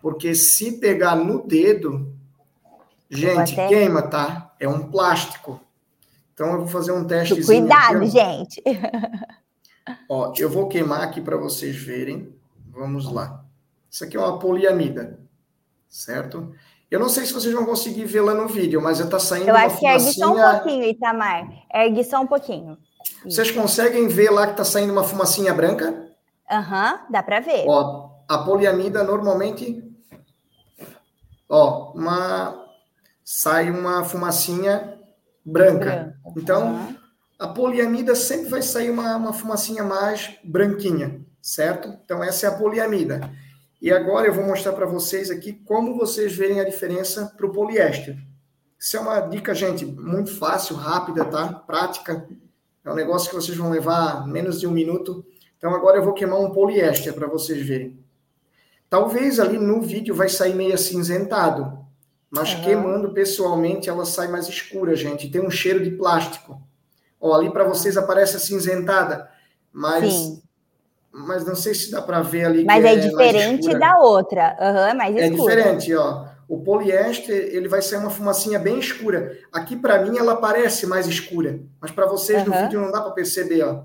porque 0.00 0.34
se 0.34 0.78
pegar 0.78 1.16
no 1.16 1.46
dedo, 1.46 2.14
Gente, 3.10 3.54
queima, 3.54 4.02
tá? 4.02 4.52
É 4.58 4.68
um 4.68 4.90
plástico. 4.90 5.60
Então 6.34 6.52
eu 6.52 6.58
vou 6.58 6.66
fazer 6.66 6.92
um 6.92 7.06
teste. 7.06 7.44
Cuidado, 7.44 7.98
aqui, 7.98 8.08
gente. 8.08 8.62
Ó, 10.08 10.32
eu 10.36 10.50
vou 10.50 10.68
queimar 10.68 11.02
aqui 11.02 11.20
para 11.20 11.36
vocês 11.36 11.76
verem. 11.76 12.34
Vamos 12.68 13.10
lá. 13.10 13.44
Isso 13.90 14.04
aqui 14.04 14.16
é 14.16 14.20
uma 14.20 14.38
poliamida, 14.38 15.18
certo? 15.88 16.54
Eu 16.90 17.00
não 17.00 17.08
sei 17.08 17.24
se 17.24 17.32
vocês 17.32 17.54
vão 17.54 17.64
conseguir 17.64 18.04
ver 18.04 18.20
lá 18.20 18.34
no 18.34 18.46
vídeo, 18.46 18.80
mas 18.82 19.00
está 19.00 19.18
saindo. 19.18 19.48
Eu 19.48 19.56
acho 19.56 19.78
que 19.78 19.86
ergue 19.86 20.12
só 20.12 20.32
um 20.32 20.52
pouquinho, 20.52 20.84
Itamar. 20.84 21.48
Ergue 21.72 22.04
só 22.04 22.20
um 22.20 22.26
pouquinho. 22.26 22.78
Vocês 23.24 23.50
conseguem 23.50 24.08
ver 24.08 24.30
lá 24.30 24.46
que 24.46 24.52
está 24.52 24.64
saindo 24.64 24.92
uma 24.92 25.04
fumacinha 25.04 25.54
branca? 25.54 26.10
Aham, 26.50 26.92
uhum, 26.92 26.98
dá 27.10 27.22
para 27.22 27.40
ver. 27.40 27.64
Ó, 27.66 28.10
a 28.28 28.38
poliamida 28.38 29.02
normalmente. 29.02 29.82
Ó, 31.48 31.92
uma 31.92 32.65
sai 33.28 33.72
uma 33.72 34.04
fumacinha 34.04 35.00
branca. 35.44 36.16
Então, 36.36 36.74
uhum. 36.74 36.96
a 37.36 37.48
poliamida 37.48 38.14
sempre 38.14 38.48
vai 38.48 38.62
sair 38.62 38.88
uma, 38.88 39.16
uma 39.16 39.32
fumacinha 39.32 39.82
mais 39.82 40.38
branquinha, 40.44 41.20
certo? 41.42 41.92
Então, 42.04 42.22
essa 42.22 42.46
é 42.46 42.48
a 42.48 42.54
poliamida. 42.56 43.28
E 43.82 43.92
agora 43.92 44.28
eu 44.28 44.32
vou 44.32 44.44
mostrar 44.44 44.72
para 44.74 44.86
vocês 44.86 45.28
aqui 45.28 45.52
como 45.52 45.96
vocês 45.96 46.36
verem 46.36 46.60
a 46.60 46.64
diferença 46.64 47.26
para 47.36 47.46
o 47.46 47.52
poliéster. 47.52 48.16
Isso 48.78 48.96
é 48.96 49.00
uma 49.00 49.18
dica, 49.18 49.52
gente, 49.52 49.84
muito 49.84 50.30
fácil, 50.30 50.76
rápida, 50.76 51.24
tá? 51.24 51.52
Prática. 51.52 52.28
É 52.84 52.92
um 52.92 52.94
negócio 52.94 53.28
que 53.28 53.34
vocês 53.34 53.58
vão 53.58 53.70
levar 53.70 54.24
menos 54.28 54.60
de 54.60 54.68
um 54.68 54.70
minuto. 54.70 55.26
Então, 55.58 55.74
agora 55.74 55.98
eu 55.98 56.04
vou 56.04 56.14
queimar 56.14 56.38
um 56.38 56.52
poliéster 56.52 57.12
para 57.12 57.26
vocês 57.26 57.66
verem. 57.66 57.98
Talvez 58.88 59.40
ali 59.40 59.58
no 59.58 59.82
vídeo 59.82 60.14
vai 60.14 60.28
sair 60.28 60.54
meio 60.54 60.74
acinzentado, 60.74 61.85
mas 62.30 62.52
uhum. 62.54 62.62
queimando 62.62 63.12
pessoalmente 63.12 63.88
ela 63.88 64.04
sai 64.04 64.28
mais 64.28 64.48
escura, 64.48 64.94
gente. 64.96 65.30
Tem 65.30 65.40
um 65.40 65.50
cheiro 65.50 65.82
de 65.82 65.90
plástico. 65.90 66.60
Ó, 67.20 67.34
ali 67.34 67.50
para 67.50 67.64
vocês 67.64 67.96
aparece 67.96 68.36
acinzentada, 68.36 69.28
mas 69.72 70.12
Sim. 70.12 70.42
mas 71.10 71.44
não 71.46 71.54
sei 71.54 71.74
se 71.74 71.90
dá 71.90 72.02
para 72.02 72.20
ver 72.20 72.44
ali. 72.44 72.64
Mas 72.64 72.84
é, 72.84 72.94
é 72.94 72.96
diferente 72.96 73.78
da 73.78 73.98
outra, 73.98 74.56
uhum, 74.60 74.96
mais 74.96 75.16
é 75.16 75.28
escura. 75.28 75.52
É 75.52 75.56
diferente, 75.56 75.94
ó. 75.94 76.26
O 76.48 76.62
poliéster 76.62 77.48
ele 77.52 77.68
vai 77.68 77.82
ser 77.82 77.96
uma 77.96 78.10
fumacinha 78.10 78.58
bem 78.58 78.78
escura. 78.78 79.36
Aqui 79.52 79.74
para 79.74 80.02
mim 80.02 80.16
ela 80.16 80.36
parece 80.36 80.86
mais 80.86 81.06
escura, 81.06 81.60
mas 81.80 81.90
para 81.90 82.06
vocês 82.06 82.42
uhum. 82.42 82.54
no 82.54 82.62
vídeo 82.62 82.80
não 82.80 82.92
dá 82.92 83.00
para 83.00 83.12
perceber, 83.12 83.62
ó. 83.62 83.84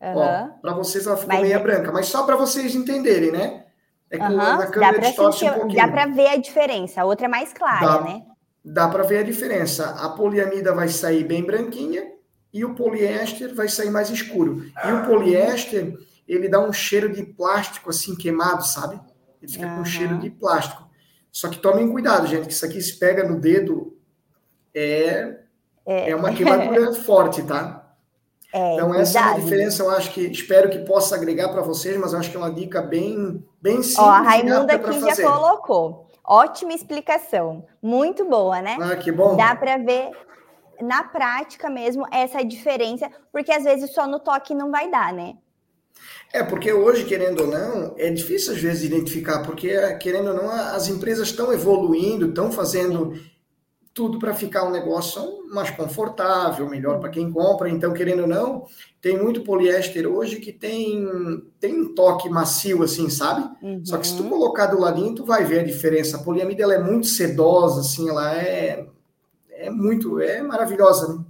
Uhum. 0.00 0.50
Para 0.60 0.74
vocês 0.74 1.06
ela 1.06 1.16
ficou 1.16 1.34
mas... 1.34 1.42
meia 1.42 1.56
é 1.56 1.58
branca, 1.58 1.90
mas 1.90 2.06
só 2.06 2.24
para 2.24 2.36
vocês 2.36 2.74
entenderem, 2.74 3.32
né? 3.32 3.64
É 4.10 4.16
que 4.16 4.24
uhum, 4.24 4.36
na 4.36 4.66
câmera 4.66 5.00
distorce 5.00 5.44
um 5.44 5.52
pouquinho. 5.52 5.76
Dá 5.76 5.88
para 5.88 6.06
ver 6.06 6.28
a 6.28 6.36
diferença, 6.36 7.02
a 7.02 7.04
outra 7.04 7.26
é 7.26 7.28
mais 7.28 7.52
clara, 7.52 7.86
dá, 7.86 8.00
né? 8.02 8.22
Dá 8.64 8.88
para 8.88 9.02
ver 9.02 9.18
a 9.18 9.22
diferença. 9.22 9.90
A 9.90 10.08
poliamida 10.10 10.74
vai 10.74 10.88
sair 10.88 11.24
bem 11.24 11.44
branquinha 11.44 12.04
e 12.52 12.64
o 12.64 12.74
poliéster 12.74 13.54
vai 13.54 13.68
sair 13.68 13.90
mais 13.90 14.08
escuro. 14.10 14.64
E 14.84 14.92
o 14.92 15.04
poliéster, 15.04 15.94
ele 16.26 16.48
dá 16.48 16.58
um 16.58 16.72
cheiro 16.72 17.12
de 17.12 17.22
plástico 17.22 17.90
assim 17.90 18.16
queimado, 18.16 18.66
sabe? 18.66 18.98
Ele 19.42 19.52
fica 19.52 19.66
uhum. 19.66 19.78
com 19.78 19.84
cheiro 19.84 20.18
de 20.18 20.30
plástico. 20.30 20.88
Só 21.30 21.48
que 21.48 21.58
tomem 21.58 21.90
cuidado, 21.90 22.26
gente, 22.26 22.46
que 22.46 22.52
isso 22.52 22.64
aqui 22.64 22.80
se 22.80 22.98
pega 22.98 23.28
no 23.28 23.38
dedo 23.38 23.96
é, 24.74 25.36
é. 25.86 26.10
é 26.10 26.16
uma 26.16 26.32
queimadura 26.34 26.94
forte, 26.94 27.42
tá? 27.42 27.77
É, 28.52 28.74
então, 28.74 28.94
essa 28.94 29.12
verdade. 29.12 29.28
é 29.28 29.40
a 29.40 29.44
diferença, 29.44 29.82
eu 29.82 29.90
acho 29.90 30.12
que 30.12 30.20
espero 30.22 30.70
que 30.70 30.78
possa 30.78 31.14
agregar 31.14 31.48
para 31.50 31.60
vocês, 31.60 31.96
mas 31.98 32.12
eu 32.12 32.18
acho 32.18 32.30
que 32.30 32.36
é 32.36 32.40
uma 32.40 32.52
dica 32.52 32.80
bem, 32.80 33.44
bem 33.60 33.82
simples. 33.82 33.98
Ó, 33.98 34.08
a 34.08 34.20
Raimunda 34.20 34.74
aqui 34.74 35.00
já 35.00 35.16
colocou. 35.16 36.08
Ótima 36.24 36.72
explicação. 36.72 37.66
Muito 37.82 38.24
boa, 38.24 38.60
né? 38.60 38.76
Ah, 38.80 38.96
que 38.96 39.12
bom. 39.12 39.36
Dá 39.36 39.54
para 39.54 39.76
ver 39.78 40.10
na 40.80 41.04
prática 41.04 41.68
mesmo 41.68 42.06
essa 42.12 42.42
diferença, 42.44 43.10
porque 43.32 43.52
às 43.52 43.64
vezes 43.64 43.92
só 43.92 44.06
no 44.06 44.20
toque 44.20 44.54
não 44.54 44.70
vai 44.70 44.90
dar, 44.90 45.12
né? 45.12 45.36
É, 46.32 46.42
porque 46.42 46.72
hoje, 46.72 47.04
querendo 47.04 47.40
ou 47.40 47.46
não, 47.46 47.94
é 47.96 48.10
difícil 48.10 48.52
às 48.52 48.60
vezes 48.60 48.84
identificar, 48.84 49.42
porque, 49.42 49.74
querendo 49.96 50.28
ou 50.28 50.34
não, 50.34 50.50
as 50.50 50.88
empresas 50.88 51.28
estão 51.28 51.52
evoluindo, 51.52 52.28
estão 52.28 52.52
fazendo 52.52 53.14
tudo 53.98 54.20
para 54.20 54.32
ficar 54.32 54.62
um 54.62 54.70
negócio 54.70 55.44
mais 55.52 55.70
confortável, 55.70 56.68
melhor 56.68 57.00
para 57.00 57.08
quem 57.10 57.32
compra. 57.32 57.68
Então, 57.68 57.92
querendo 57.92 58.20
ou 58.20 58.28
não, 58.28 58.64
tem 59.00 59.20
muito 59.20 59.42
poliéster 59.42 60.06
hoje 60.06 60.36
que 60.36 60.52
tem, 60.52 61.04
tem 61.58 61.80
um 61.80 61.92
toque 61.96 62.28
macio, 62.28 62.84
assim, 62.84 63.10
sabe? 63.10 63.50
Uhum. 63.60 63.84
Só 63.84 63.98
que 63.98 64.06
se 64.06 64.16
tu 64.16 64.22
uhum. 64.22 64.28
colocar 64.28 64.66
do 64.66 64.78
ladinho, 64.78 65.16
tu 65.16 65.24
vai 65.24 65.44
ver 65.44 65.58
a 65.58 65.64
diferença. 65.64 66.16
A 66.16 66.22
poliamida 66.22 66.62
ela 66.62 66.74
é 66.74 66.78
muito 66.78 67.08
sedosa, 67.08 67.80
assim, 67.80 68.08
ela 68.08 68.32
é, 68.36 68.86
é 69.50 69.68
muito, 69.68 70.20
é 70.20 70.42
maravilhosa, 70.42 71.14
né? 71.14 71.24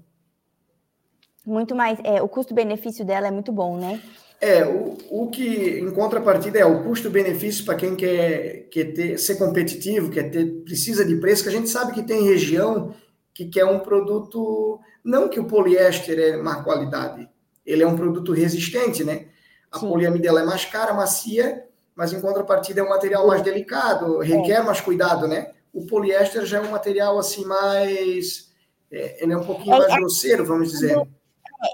Muito 1.46 1.74
mais, 1.74 1.98
é, 2.04 2.20
o 2.20 2.28
custo-benefício 2.28 3.02
dela 3.02 3.28
é 3.28 3.30
muito 3.30 3.50
bom, 3.50 3.78
né? 3.78 3.98
É, 4.40 4.64
o, 4.64 4.96
o 5.10 5.30
que 5.30 5.80
em 5.80 5.90
contrapartida 5.90 6.58
é 6.60 6.64
o 6.64 6.84
custo-benefício 6.84 7.64
para 7.64 7.74
quem 7.74 7.96
quer, 7.96 8.68
quer 8.70 8.92
ter, 8.92 9.18
ser 9.18 9.36
competitivo, 9.36 10.10
quer 10.10 10.30
ter, 10.30 10.46
precisa 10.64 11.04
de 11.04 11.16
preço, 11.16 11.42
que 11.42 11.48
a 11.48 11.52
gente 11.52 11.68
sabe 11.68 11.92
que 11.92 12.04
tem 12.04 12.22
região 12.22 12.94
que 13.34 13.46
quer 13.46 13.64
um 13.64 13.80
produto, 13.80 14.78
não 15.04 15.28
que 15.28 15.40
o 15.40 15.44
poliéster 15.46 16.18
é 16.18 16.36
má 16.36 16.62
qualidade, 16.62 17.28
ele 17.66 17.82
é 17.82 17.86
um 17.86 17.96
produto 17.96 18.32
resistente, 18.32 19.02
né? 19.02 19.26
A 19.70 19.78
Sim. 19.78 19.88
poliamida 19.88 20.28
é 20.28 20.44
mais 20.44 20.64
cara, 20.64 20.94
macia, 20.94 21.64
mas 21.94 22.12
em 22.12 22.20
contrapartida 22.20 22.80
é 22.80 22.84
um 22.84 22.88
material 22.88 23.26
mais 23.26 23.42
delicado, 23.42 24.18
requer 24.18 24.60
é. 24.60 24.62
mais 24.62 24.80
cuidado, 24.80 25.26
né? 25.26 25.50
O 25.72 25.84
poliéster 25.84 26.46
já 26.46 26.58
é 26.58 26.60
um 26.60 26.70
material 26.70 27.18
assim 27.18 27.44
mais, 27.44 28.52
é, 28.90 29.22
ele 29.22 29.32
é 29.32 29.36
um 29.36 29.44
pouquinho 29.44 29.74
é, 29.74 29.78
mais 29.78 29.92
é 29.92 29.96
grosseiro, 29.96 30.44
vamos 30.44 30.70
dizer. 30.70 30.96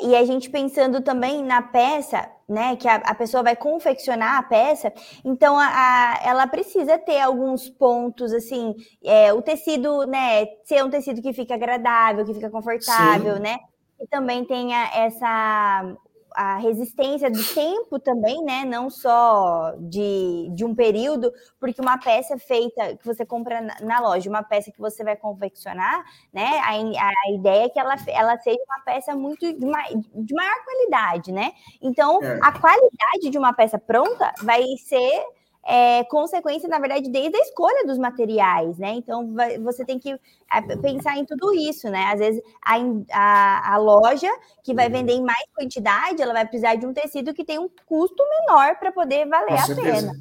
E 0.03 0.17
a 0.17 0.25
gente 0.25 0.49
pensando 0.49 1.03
também 1.03 1.45
na 1.45 1.61
peça, 1.61 2.29
né, 2.49 2.77
que 2.77 2.89
a, 2.89 2.97
a, 2.97 3.15
pessoa 3.15 3.43
vai 3.43 3.57
confeccionar 3.57 4.39
a 4.39 4.43
peça, 4.43 4.93
então 5.25 5.59
a, 5.59 5.67
a 5.67 6.21
ela 6.25 6.47
precisa 6.47 6.99
ter 6.99 7.21
alguns 7.21 7.69
pontos, 7.69 8.33
assim, 8.33 8.75
é, 9.03 9.33
o 9.33 9.41
tecido, 9.41 10.07
né, 10.07 10.47
ser 10.65 10.85
um 10.85 10.91
tecido 10.91 11.23
que 11.23 11.33
fica 11.33 11.55
agradável, 11.55 12.25
que 12.25 12.35
fica 12.35 12.51
confortável, 12.51 13.37
Sim. 13.37 13.43
né, 13.43 13.59
e 14.01 14.07
também 14.07 14.45
tenha 14.45 14.91
essa 14.95 15.97
a 16.35 16.57
resistência 16.57 17.31
do 17.31 17.43
tempo 17.55 17.99
também, 18.01 18.43
né? 18.45 18.65
Não 18.65 18.91
só 18.91 19.73
de, 19.79 20.51
de 20.53 20.65
um 20.65 20.75
período, 20.75 21.33
porque 21.61 21.81
uma 21.81 21.97
peça 21.97 22.37
feita 22.37 22.97
que 22.97 23.07
você 23.07 23.25
compra 23.25 23.61
na, 23.61 23.81
na 23.81 24.01
loja, 24.01 24.29
uma 24.29 24.43
peça 24.43 24.73
que 24.73 24.81
você 24.81 25.05
vai 25.05 25.17
confeccionar, 25.17 26.05
né? 26.33 26.59
A, 26.59 26.73
a 27.09 27.33
ideia 27.33 27.67
é 27.67 27.69
que 27.69 27.79
ela, 27.79 27.95
ela 28.09 28.37
seja 28.39 28.59
uma 28.67 28.85
peça 28.85 29.15
muito 29.15 29.41
de, 29.53 29.65
ma, 29.65 29.85
de 30.15 30.35
maior 30.35 30.65
qualidade, 30.65 31.31
né? 31.31 31.53
Então, 31.81 32.21
é. 32.23 32.41
a 32.43 32.53
qualidade 32.53 33.31
de 33.31 33.39
uma 33.39 33.53
peça 33.53 33.79
pronta 33.79 34.33
vai 34.43 34.63
ser 34.79 35.25
é, 35.67 36.05
consequência, 36.05 36.69
na 36.69 36.79
verdade, 36.79 37.11
desde 37.11 37.37
a 37.37 37.41
escolha 37.41 37.87
dos 37.87 37.99
materiais, 37.99 38.79
né? 38.79 38.93
Então, 38.95 39.33
vai, 39.33 39.59
você 39.59 39.85
tem 39.85 39.99
que 39.99 40.13
é, 40.13 40.77
pensar 40.77 41.17
em 41.17 41.25
tudo 41.25 41.55
isso, 41.55 41.89
né? 41.89 42.11
Às 42.13 42.19
vezes, 42.19 42.43
a, 42.65 42.77
a, 43.13 43.75
a, 43.75 43.77
loja 43.79 44.31
que 44.63 44.75
vai 44.75 44.89
vender 44.89 45.15
em 45.15 45.23
mais 45.23 45.45
quantidade, 45.55 46.21
ela 46.21 46.33
vai 46.33 46.47
precisar 46.47 46.75
de 46.75 46.87
um 46.87 46.93
tecido 46.93 47.33
que 47.33 47.45
tem 47.45 47.59
um 47.59 47.69
custo 47.87 48.23
menor 48.29 48.77
para 48.79 48.93
poder 48.93 49.27
valer 49.27 49.59
a 49.59 49.67
pena. 49.67 50.03
Né? 50.03 50.13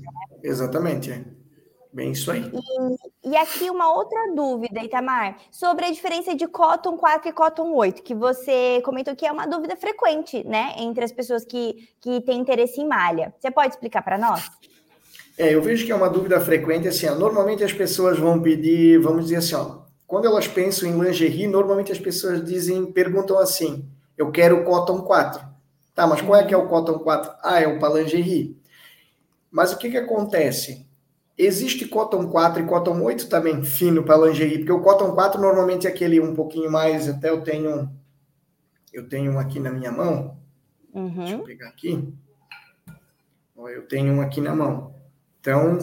Exatamente, 0.44 1.12
é. 1.12 1.24
Bem 1.92 2.12
isso 2.12 2.32
aí. 2.32 2.52
E, 3.24 3.30
e, 3.30 3.38
aqui 3.38 3.70
uma 3.70 3.94
outra 3.94 4.34
dúvida, 4.34 4.84
Itamar, 4.84 5.38
sobre 5.52 5.86
a 5.86 5.92
diferença 5.92 6.36
de 6.36 6.48
cotton 6.48 6.98
4 6.98 7.30
e 7.30 7.32
cotton 7.32 7.72
8, 7.72 8.02
que 8.02 8.16
você 8.16 8.82
comentou 8.84 9.16
que 9.16 9.28
é 9.28 9.32
uma 9.32 9.46
dúvida 9.46 9.76
frequente, 9.76 10.44
né, 10.44 10.74
entre 10.80 11.06
as 11.06 11.12
pessoas 11.12 11.46
que, 11.46 11.88
que 12.02 12.20
têm 12.22 12.40
interesse 12.40 12.82
em 12.82 12.88
malha. 12.88 13.32
Você 13.38 13.52
pode 13.52 13.76
explicar 13.76 14.02
para 14.02 14.18
nós? 14.18 14.50
É, 15.38 15.54
eu 15.54 15.62
vejo 15.62 15.86
que 15.86 15.92
é 15.92 15.96
uma 15.96 16.10
dúvida 16.10 16.40
frequente, 16.40 16.88
assim, 16.88 17.08
ó, 17.08 17.16
normalmente 17.16 17.64
as 17.64 17.74
pessoas 17.74 18.20
vão 18.20 18.42
pedir, 18.42 19.00
vamos 19.00 19.26
dizer 19.26 19.38
assim, 19.38 19.56
ó, 19.56 19.84
quando 20.06 20.26
elas 20.26 20.48
pensam 20.48 20.88
em 20.88 21.00
lingerie, 21.00 21.48
normalmente 21.48 21.92
as 21.92 22.00
pessoas 22.00 22.44
dizem, 22.44 22.86
perguntam 22.86 23.40
assim, 23.40 23.86
eu 24.18 24.32
quero 24.32 24.62
o 24.62 24.64
Cotton 24.64 25.02
4. 25.02 25.54
Tá, 25.96 26.08
mas 26.08 26.22
qual 26.22 26.40
é 26.40 26.46
que 26.46 26.54
é 26.54 26.58
o 26.58 26.68
Cotton 26.68 27.00
4? 27.00 27.32
Ah, 27.44 27.62
é 27.62 27.68
o 27.68 27.80
para 27.80 28.02
lingerie. 28.02 28.58
Mas 29.52 29.74
o 29.74 29.78
que 29.78 29.90
que 29.90 29.98
acontece? 29.98 30.88
existe 31.38 31.88
cotton 31.88 32.28
4 32.30 32.64
e 32.64 32.66
cotton 32.66 33.02
8 33.02 33.28
também 33.28 33.64
fino 33.64 34.04
para 34.04 34.28
lingerie, 34.28 34.60
porque 34.60 34.72
o 34.72 34.82
cotton 34.82 35.14
4 35.14 35.42
normalmente 35.42 35.88
é 35.88 35.90
aquele 35.90 36.20
um 36.20 36.36
pouquinho 36.36 36.72
mais, 36.72 37.10
até 37.10 37.30
eu 37.30 37.42
tenho 37.42 37.90
eu 38.92 39.08
tenho 39.10 39.32
um 39.32 39.40
aqui 39.40 39.60
na 39.60 39.72
minha 39.72 39.92
mão. 39.92 40.38
Uhum. 40.94 41.16
Deixa 41.16 41.34
eu 41.34 41.44
pegar 41.44 41.70
aqui. 41.70 42.14
Eu 43.56 43.88
tenho 43.88 44.14
um 44.14 44.22
aqui 44.22 44.40
na 44.40 44.56
mão. 44.56 44.93
Então, 45.44 45.78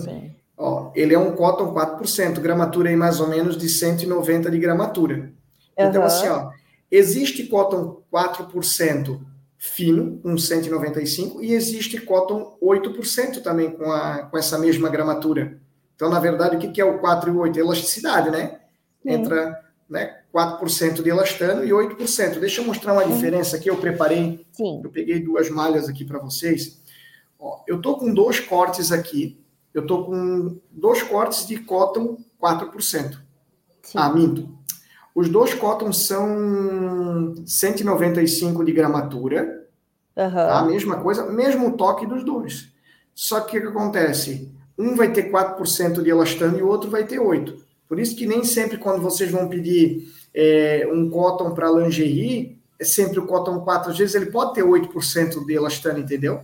ó, 0.57 0.91
ele 0.95 1.13
é 1.13 1.19
um 1.19 1.37
cotton 1.37 1.75
4%, 1.75 2.41
gramatura 2.41 2.89
aí 2.89 2.97
mais 2.97 3.21
ou 3.21 3.29
menos 3.29 3.59
de 3.59 3.69
190 3.69 4.51
de 4.51 4.59
gramatura. 4.59 5.31
Uhum. 5.79 5.87
Então, 5.87 6.03
assim, 6.03 6.29
ó, 6.29 6.51
existe 6.91 7.45
cotton 7.45 8.03
4% 8.11 9.21
fino, 9.59 10.19
com 10.23 10.39
195, 10.39 11.45
e 11.45 11.53
existe 11.53 12.01
cotton 12.01 12.57
8% 12.63 13.43
também 13.43 13.71
com, 13.71 13.93
a, 13.93 14.23
com 14.23 14.39
essa 14.39 14.59
mesma 14.59 14.89
gramatura. 14.89 15.61
Então, 15.95 16.09
na 16.09 16.19
verdade, 16.19 16.57
o 16.57 16.73
que 16.73 16.81
é 16.81 16.85
o 16.85 16.99
4 16.99 17.29
e 17.29 17.33
o 17.35 17.41
8? 17.41 17.59
Elasticidade, 17.59 18.31
né? 18.31 18.61
Sim. 19.03 19.11
Entra 19.11 19.61
né, 19.91 20.21
4% 20.35 21.03
de 21.03 21.11
elastano 21.11 21.63
e 21.63 21.69
8%. 21.69 22.39
Deixa 22.39 22.63
eu 22.63 22.67
mostrar 22.67 22.95
uma 22.95 23.05
diferença 23.05 23.57
aqui, 23.57 23.69
eu 23.69 23.77
preparei, 23.77 24.47
Sim. 24.53 24.81
eu 24.83 24.89
peguei 24.89 25.21
duas 25.21 25.51
malhas 25.51 25.91
aqui 25.91 26.07
para 26.07 26.19
vocês. 26.19 26.81
Ó, 27.39 27.63
eu 27.67 27.83
tô 27.83 27.99
com 27.99 28.15
dois 28.15 28.41
cortes 28.41 28.93
aqui, 28.93 29.40
eu 29.73 29.87
tô 29.87 30.05
com 30.05 30.59
dois 30.71 31.03
cortes 31.03 31.47
de 31.47 31.59
cotton 31.59 32.19
4%. 32.41 33.19
Sim. 33.83 33.99
Ah, 33.99 34.13
minto. 34.13 34.49
Os 35.15 35.29
dois 35.29 35.55
cotton 35.55 35.93
são 35.93 37.35
195 37.47 38.65
de 38.65 38.73
gramatura. 38.73 39.67
Uhum. 40.17 40.31
Tá? 40.31 40.65
Mesma 40.65 40.97
coisa, 40.99 41.27
mesmo 41.27 41.77
toque 41.77 42.07
dos 42.07 42.25
dois. 42.25 42.69
Só 43.15 43.41
que 43.41 43.59
o 43.59 43.61
que 43.61 43.69
acontece? 43.69 44.51
Um 44.79 44.97
vai 44.97 45.13
ter 45.13 45.31
4% 45.31 46.03
de 46.03 46.11
elastano 46.11 46.59
e 46.59 46.63
o 46.63 46.69
outro 46.69 46.91
vai 46.91 47.05
ter 47.05 47.21
8%. 47.21 47.59
Por 47.89 47.99
isso 47.99 48.15
que 48.15 48.27
nem 48.27 48.45
sempre 48.45 48.79
quando 48.79 49.03
vocês 49.03 49.31
vão 49.31 49.49
pedir 49.49 50.09
é, 50.33 50.89
um 50.93 51.11
cotton 51.11 51.51
para 51.51 51.71
lingerie, 51.71 52.57
é 52.79 52.85
sempre 52.85 53.19
o 53.19 53.27
cotton 53.27 53.61
4. 53.61 53.91
Às 53.91 53.99
vezes 53.99 54.15
ele 54.15 54.27
pode 54.27 54.55
ter 54.55 54.63
8% 54.63 55.45
de 55.45 55.53
elastano, 55.53 55.99
entendeu? 55.99 56.41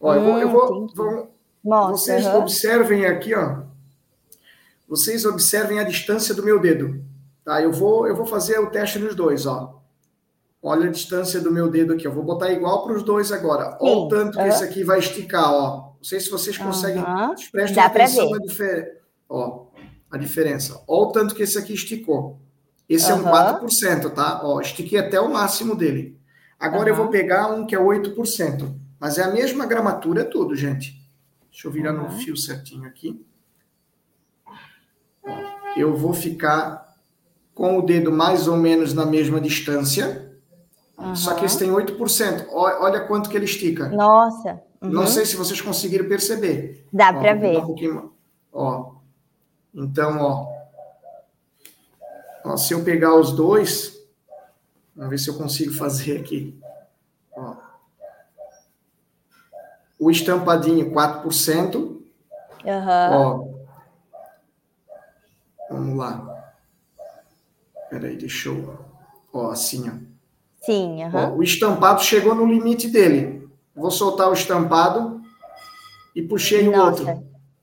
Ó, 0.00 0.12
hum, 0.12 0.16
eu 0.16 0.24
vou, 0.24 0.38
eu 0.38 0.50
vou, 0.50 0.88
vou 0.94 1.37
Nossa, 1.68 1.92
vocês 1.92 2.26
uhum. 2.26 2.38
observem 2.38 3.04
aqui, 3.04 3.34
ó. 3.34 3.58
Vocês 4.88 5.26
observem 5.26 5.78
a 5.78 5.84
distância 5.84 6.34
do 6.34 6.42
meu 6.42 6.58
dedo. 6.58 7.04
Tá? 7.44 7.60
Eu 7.60 7.70
vou, 7.70 8.06
eu 8.08 8.16
vou 8.16 8.24
fazer 8.24 8.58
o 8.58 8.70
teste 8.70 8.98
nos 8.98 9.14
dois, 9.14 9.44
ó. 9.44 9.82
Olha 10.62 10.88
a 10.88 10.90
distância 10.90 11.40
do 11.40 11.52
meu 11.52 11.70
dedo 11.70 11.92
aqui. 11.92 12.06
Eu 12.06 12.12
vou 12.12 12.24
botar 12.24 12.50
igual 12.50 12.84
para 12.84 12.96
os 12.96 13.02
dois 13.02 13.30
agora. 13.30 13.76
Olha 13.80 13.96
o 13.98 14.08
tanto 14.08 14.38
que 14.38 14.44
esse 14.44 14.64
aqui 14.64 14.82
vai 14.82 14.98
esticar, 14.98 15.52
ó. 15.52 15.92
Não 15.98 16.04
sei 16.04 16.18
se 16.20 16.30
vocês 16.30 16.56
conseguem. 16.56 17.02
Uhum. 17.02 17.34
Prestem 17.52 17.76
Dá 17.76 17.84
atenção 17.84 18.30
na 18.30 18.38
diferença. 18.38 18.90
Ó, 19.28 19.66
a 20.10 20.16
diferença. 20.16 20.82
Olha 20.88 21.08
o 21.08 21.12
tanto 21.12 21.34
que 21.34 21.42
esse 21.42 21.58
aqui 21.58 21.74
esticou. 21.74 22.40
Esse 22.88 23.12
uhum. 23.12 23.28
é 23.28 23.30
um 23.30 23.68
4%, 23.68 24.10
tá? 24.14 24.40
Ó, 24.42 24.58
estiquei 24.58 24.98
até 24.98 25.20
o 25.20 25.30
máximo 25.30 25.76
dele. 25.76 26.18
Agora 26.58 26.84
uhum. 26.84 26.88
eu 26.88 26.96
vou 26.96 27.08
pegar 27.08 27.48
um 27.48 27.66
que 27.66 27.74
é 27.74 27.78
8%. 27.78 28.74
Mas 28.98 29.18
é 29.18 29.22
a 29.22 29.30
mesma 29.30 29.66
gramatura, 29.66 30.24
tudo, 30.24 30.56
gente. 30.56 30.98
Deixa 31.50 31.66
eu 31.66 31.72
virar 31.72 31.92
no 31.92 32.08
fio 32.10 32.36
certinho 32.36 32.86
aqui. 32.86 33.24
Eu 35.76 35.96
vou 35.96 36.12
ficar 36.12 36.96
com 37.54 37.78
o 37.78 37.82
dedo 37.82 38.12
mais 38.12 38.46
ou 38.46 38.56
menos 38.56 38.94
na 38.94 39.04
mesma 39.04 39.40
distância. 39.40 40.32
Uhum. 40.96 41.14
Só 41.14 41.34
que 41.34 41.44
esse 41.44 41.58
tem 41.58 41.70
8%. 41.70 42.46
Olha 42.50 43.00
quanto 43.06 43.28
que 43.28 43.36
ele 43.36 43.44
estica. 43.44 43.88
Nossa. 43.88 44.62
Uhum. 44.80 44.90
Não 44.90 45.06
sei 45.06 45.26
se 45.26 45.36
vocês 45.36 45.60
conseguiram 45.60 46.08
perceber. 46.08 46.86
Dá 46.92 47.12
para 47.12 47.34
ver. 47.34 47.58
Um 47.58 48.10
ó. 48.52 48.94
Então, 49.74 50.18
ó. 50.20 50.46
ó. 52.44 52.56
Se 52.56 52.74
eu 52.74 52.84
pegar 52.84 53.14
os 53.14 53.32
dois, 53.32 54.00
vamos 54.94 55.10
ver 55.10 55.18
se 55.18 55.28
eu 55.28 55.36
consigo 55.36 55.72
fazer 55.72 56.20
aqui. 56.20 56.58
Ó. 57.36 57.56
O 59.98 60.10
estampadinho, 60.10 60.92
4%. 60.92 61.74
Uhum. 61.74 62.02
Ó. 63.12 63.48
Vamos 65.70 65.96
lá. 65.96 66.52
Peraí, 67.90 68.16
deixa 68.16 68.48
eu. 68.48 68.78
Ó, 69.32 69.50
assim, 69.50 69.88
ó. 69.88 69.92
Sim, 70.64 71.04
uhum. 71.04 71.36
o 71.36 71.42
estampado 71.42 72.02
chegou 72.02 72.34
no 72.34 72.46
limite 72.46 72.88
dele. 72.88 73.48
Vou 73.74 73.90
soltar 73.90 74.28
o 74.28 74.32
estampado 74.32 75.20
e 76.14 76.22
puxei 76.22 76.68
Nossa. 76.68 76.78
o 76.78 76.84
outro. 76.84 77.06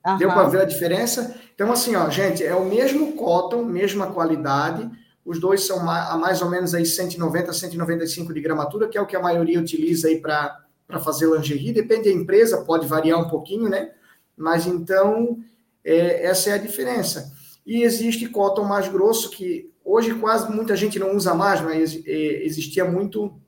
Uhum. 0.06 0.16
Deu 0.18 0.32
para 0.32 0.48
ver 0.48 0.62
a 0.62 0.64
diferença? 0.64 1.34
Então, 1.54 1.70
assim, 1.72 1.94
ó, 1.96 2.08
gente, 2.10 2.44
é 2.44 2.54
o 2.54 2.64
mesmo 2.64 3.12
cotton, 3.12 3.64
mesma 3.64 4.08
qualidade. 4.08 4.90
Os 5.24 5.40
dois 5.40 5.66
são 5.66 5.88
a 5.90 6.16
mais 6.16 6.40
ou 6.40 6.48
menos 6.48 6.74
aí 6.74 6.86
190, 6.86 7.52
195 7.52 8.32
de 8.32 8.40
gramatura, 8.40 8.88
que 8.88 8.96
é 8.96 9.00
o 9.00 9.06
que 9.06 9.16
a 9.16 9.20
maioria 9.20 9.60
utiliza 9.60 10.08
aí 10.08 10.20
para 10.20 10.65
fazer 11.00 11.26
lingerie. 11.26 11.72
Depende 11.72 12.10
da 12.10 12.14
empresa, 12.14 12.64
pode 12.64 12.86
variar 12.86 13.20
um 13.20 13.28
pouquinho, 13.28 13.68
né? 13.68 13.92
Mas 14.36 14.66
então, 14.66 15.38
é, 15.84 16.26
essa 16.26 16.50
é 16.50 16.52
a 16.54 16.58
diferença. 16.58 17.32
E 17.66 17.82
existe 17.82 18.28
cotton 18.28 18.64
mais 18.64 18.88
grosso, 18.88 19.30
que 19.30 19.72
Hoje 19.86 20.12
quase 20.14 20.50
muita 20.50 20.74
gente 20.74 20.98
não 20.98 21.14
usa 21.14 21.32
mais, 21.32 21.60
mas 21.60 21.94
é, 22.04 22.44
existia 22.44 22.84
muito 22.84 23.40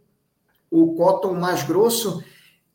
o 0.70 0.94
cotton 0.94 1.34
mais 1.34 1.64
grosso, 1.64 2.22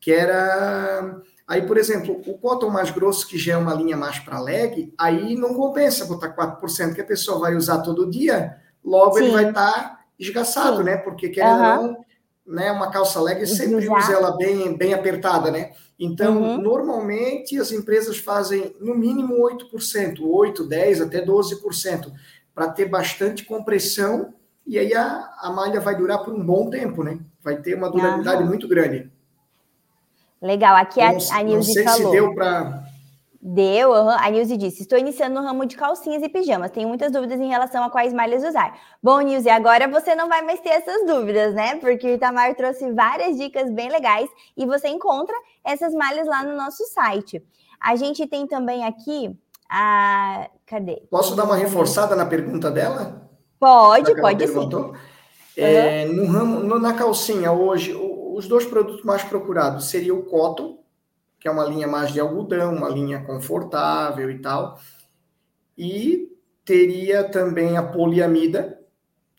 que 0.01 0.11
era 0.11 1.21
Aí, 1.47 1.65
por 1.65 1.77
exemplo, 1.77 2.21
o 2.25 2.37
cotton 2.37 2.69
mais 2.69 2.89
grosso, 2.91 3.27
que 3.27 3.37
já 3.37 3.53
é 3.53 3.57
uma 3.57 3.73
linha 3.73 3.95
mais 3.95 4.19
para 4.19 4.39
leg, 4.39 4.93
aí 4.97 5.35
não 5.35 5.53
compensa 5.53 6.05
botar 6.05 6.35
4%, 6.35 6.93
que 6.93 7.01
a 7.01 7.05
pessoa 7.05 7.39
vai 7.39 7.55
usar 7.55 7.79
todo 7.79 8.09
dia, 8.09 8.57
logo 8.83 9.17
Sim. 9.17 9.23
ele 9.23 9.33
vai 9.33 9.49
estar 9.49 9.71
tá 9.71 9.99
esgaçado, 10.19 10.77
Sim. 10.77 10.83
né? 10.83 10.97
Porque 10.97 11.29
querendo 11.29 11.59
uhum. 11.59 11.77
ou 11.77 11.83
não, 11.83 12.05
né, 12.45 12.71
uma 12.71 12.91
calça 12.91 13.21
leg 13.21 13.45
sempre 13.45 13.89
usa 13.89 14.13
ela 14.13 14.35
bem, 14.35 14.75
bem 14.75 14.93
apertada, 14.93 15.49
né? 15.49 15.71
Então, 15.97 16.41
uhum. 16.41 16.61
normalmente 16.61 17.57
as 17.57 17.71
empresas 17.71 18.17
fazem 18.17 18.75
no 18.79 18.95
mínimo 18.95 19.35
8%, 19.35 20.19
8, 20.21 20.67
10, 20.67 21.01
até 21.01 21.25
12% 21.25 22.11
para 22.53 22.69
ter 22.69 22.85
bastante 22.85 23.45
compressão 23.45 24.33
e 24.65 24.79
aí 24.79 24.93
a, 24.93 25.29
a 25.39 25.51
malha 25.51 25.79
vai 25.79 25.95
durar 25.95 26.23
por 26.23 26.33
um 26.33 26.43
bom 26.43 26.69
tempo, 26.69 27.03
né? 27.03 27.19
Vai 27.41 27.57
ter 27.57 27.75
uma 27.75 27.89
durabilidade 27.89 28.43
muito 28.43 28.67
grande. 28.67 29.11
Legal, 30.41 30.75
aqui 30.75 31.01
a, 31.01 31.09
a 31.09 31.43
Nilce 31.43 31.83
falou. 31.83 32.11
se 32.11 32.11
deu 32.11 32.33
para... 32.33 32.83
Deu, 33.45 33.89
uhum. 33.89 34.09
a 34.09 34.29
Nilce 34.29 34.55
disse, 34.55 34.83
estou 34.83 34.97
iniciando 34.97 35.35
no 35.35 35.45
ramo 35.45 35.65
de 35.65 35.75
calcinhas 35.75 36.23
e 36.23 36.29
pijamas, 36.29 36.71
tenho 36.71 36.87
muitas 36.87 37.11
dúvidas 37.11 37.41
em 37.41 37.49
relação 37.49 37.83
a 37.83 37.89
quais 37.89 38.13
malhas 38.13 38.41
usar. 38.41 38.79
Bom, 39.03 39.19
Nilce, 39.19 39.49
agora 39.49 39.85
você 39.85 40.15
não 40.15 40.29
vai 40.29 40.41
mais 40.41 40.61
ter 40.61 40.69
essas 40.69 41.05
dúvidas, 41.05 41.53
né? 41.53 41.75
Porque 41.75 42.07
o 42.07 42.11
Itamar 42.11 42.55
trouxe 42.55 42.89
várias 42.93 43.35
dicas 43.35 43.69
bem 43.69 43.89
legais 43.89 44.29
e 44.55 44.65
você 44.65 44.87
encontra 44.87 45.35
essas 45.61 45.93
malhas 45.93 46.25
lá 46.25 46.41
no 46.41 46.55
nosso 46.55 46.85
site. 46.85 47.43
A 47.81 47.97
gente 47.97 48.25
tem 48.27 48.47
também 48.47 48.85
aqui 48.85 49.37
a. 49.69 50.49
Cadê? 50.65 51.03
Posso 51.11 51.35
dar 51.35 51.43
uma 51.43 51.57
reforçada 51.57 52.15
na 52.15 52.25
pergunta 52.25 52.71
dela? 52.71 53.29
Pode, 53.59 54.15
pode 54.21 54.47
sim. 54.47 54.69
É, 55.57 56.05
uhum. 56.07 56.13
no 56.13 56.25
ramo, 56.27 56.59
no, 56.61 56.79
na 56.79 56.93
calcinha, 56.93 57.51
hoje, 57.51 57.93
os 57.93 58.47
dois 58.47 58.65
produtos 58.65 59.03
mais 59.03 59.21
procurados 59.21 59.89
seria 59.89 60.15
o 60.15 60.23
cotton, 60.23 60.82
que 61.43 61.49
é 61.49 61.51
uma 61.51 61.65
linha 61.65 61.85
mais 61.85 62.13
de 62.13 62.21
algodão, 62.21 62.73
uma 62.73 62.87
linha 62.87 63.19
confortável 63.19 64.31
e 64.31 64.39
tal. 64.39 64.79
E 65.77 66.29
teria 66.63 67.21
também 67.25 67.75
a 67.75 67.83
poliamida, 67.83 68.79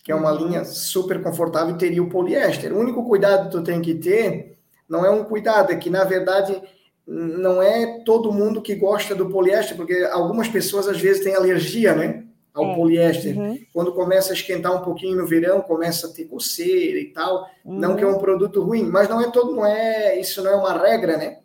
que 0.04 0.12
é 0.12 0.14
uma 0.14 0.30
uhum. 0.30 0.48
linha 0.48 0.66
super 0.66 1.22
confortável, 1.22 1.74
e 1.74 1.78
teria 1.78 2.02
o 2.02 2.10
poliéster. 2.10 2.74
O 2.74 2.78
único 2.78 3.02
cuidado 3.08 3.46
que 3.46 3.52
tu 3.52 3.64
tem 3.64 3.80
que 3.80 3.94
ter 3.94 4.58
não 4.86 5.02
é 5.02 5.08
um 5.08 5.24
cuidado, 5.24 5.72
é 5.72 5.76
que, 5.76 5.88
na 5.88 6.04
verdade, 6.04 6.60
não 7.06 7.62
é 7.62 8.02
todo 8.04 8.30
mundo 8.30 8.60
que 8.60 8.74
gosta 8.74 9.14
do 9.14 9.30
poliéster, 9.30 9.74
porque 9.74 10.06
algumas 10.12 10.46
pessoas 10.46 10.86
às 10.86 11.00
vezes 11.00 11.24
têm 11.24 11.34
alergia, 11.34 11.94
né? 11.94 12.24
Ao 12.52 12.66
é. 12.66 12.74
poliéster. 12.74 13.34
Uhum. 13.34 13.58
Quando 13.72 13.94
começa 13.94 14.30
a 14.30 14.36
esquentar 14.36 14.76
um 14.76 14.84
pouquinho 14.84 15.16
no 15.16 15.26
verão, 15.26 15.62
começa 15.62 16.06
a 16.06 16.12
ter 16.12 16.26
coceira 16.26 16.98
e 16.98 17.06
tal. 17.14 17.48
Uhum. 17.64 17.78
Não 17.78 17.96
que 17.96 18.04
é 18.04 18.06
um 18.06 18.18
produto 18.18 18.62
ruim, 18.62 18.84
mas 18.84 19.08
não 19.08 19.22
é 19.22 19.30
todo, 19.30 19.56
não 19.56 19.64
é, 19.64 20.20
isso 20.20 20.42
não 20.42 20.50
é 20.50 20.54
uma 20.54 20.76
regra, 20.76 21.16
né? 21.16 21.38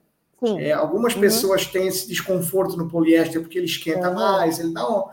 É, 0.58 0.72
algumas 0.72 1.16
uhum. 1.16 1.22
pessoas 1.22 1.66
têm 1.66 1.88
esse 1.88 2.08
desconforto 2.08 2.78
no 2.78 2.88
poliéster 2.88 3.42
porque 3.42 3.58
ele 3.58 3.66
esquenta 3.66 4.12
mais, 4.12 4.60
ele 4.60 4.74
dá 4.74 4.90
um, 4.90 5.04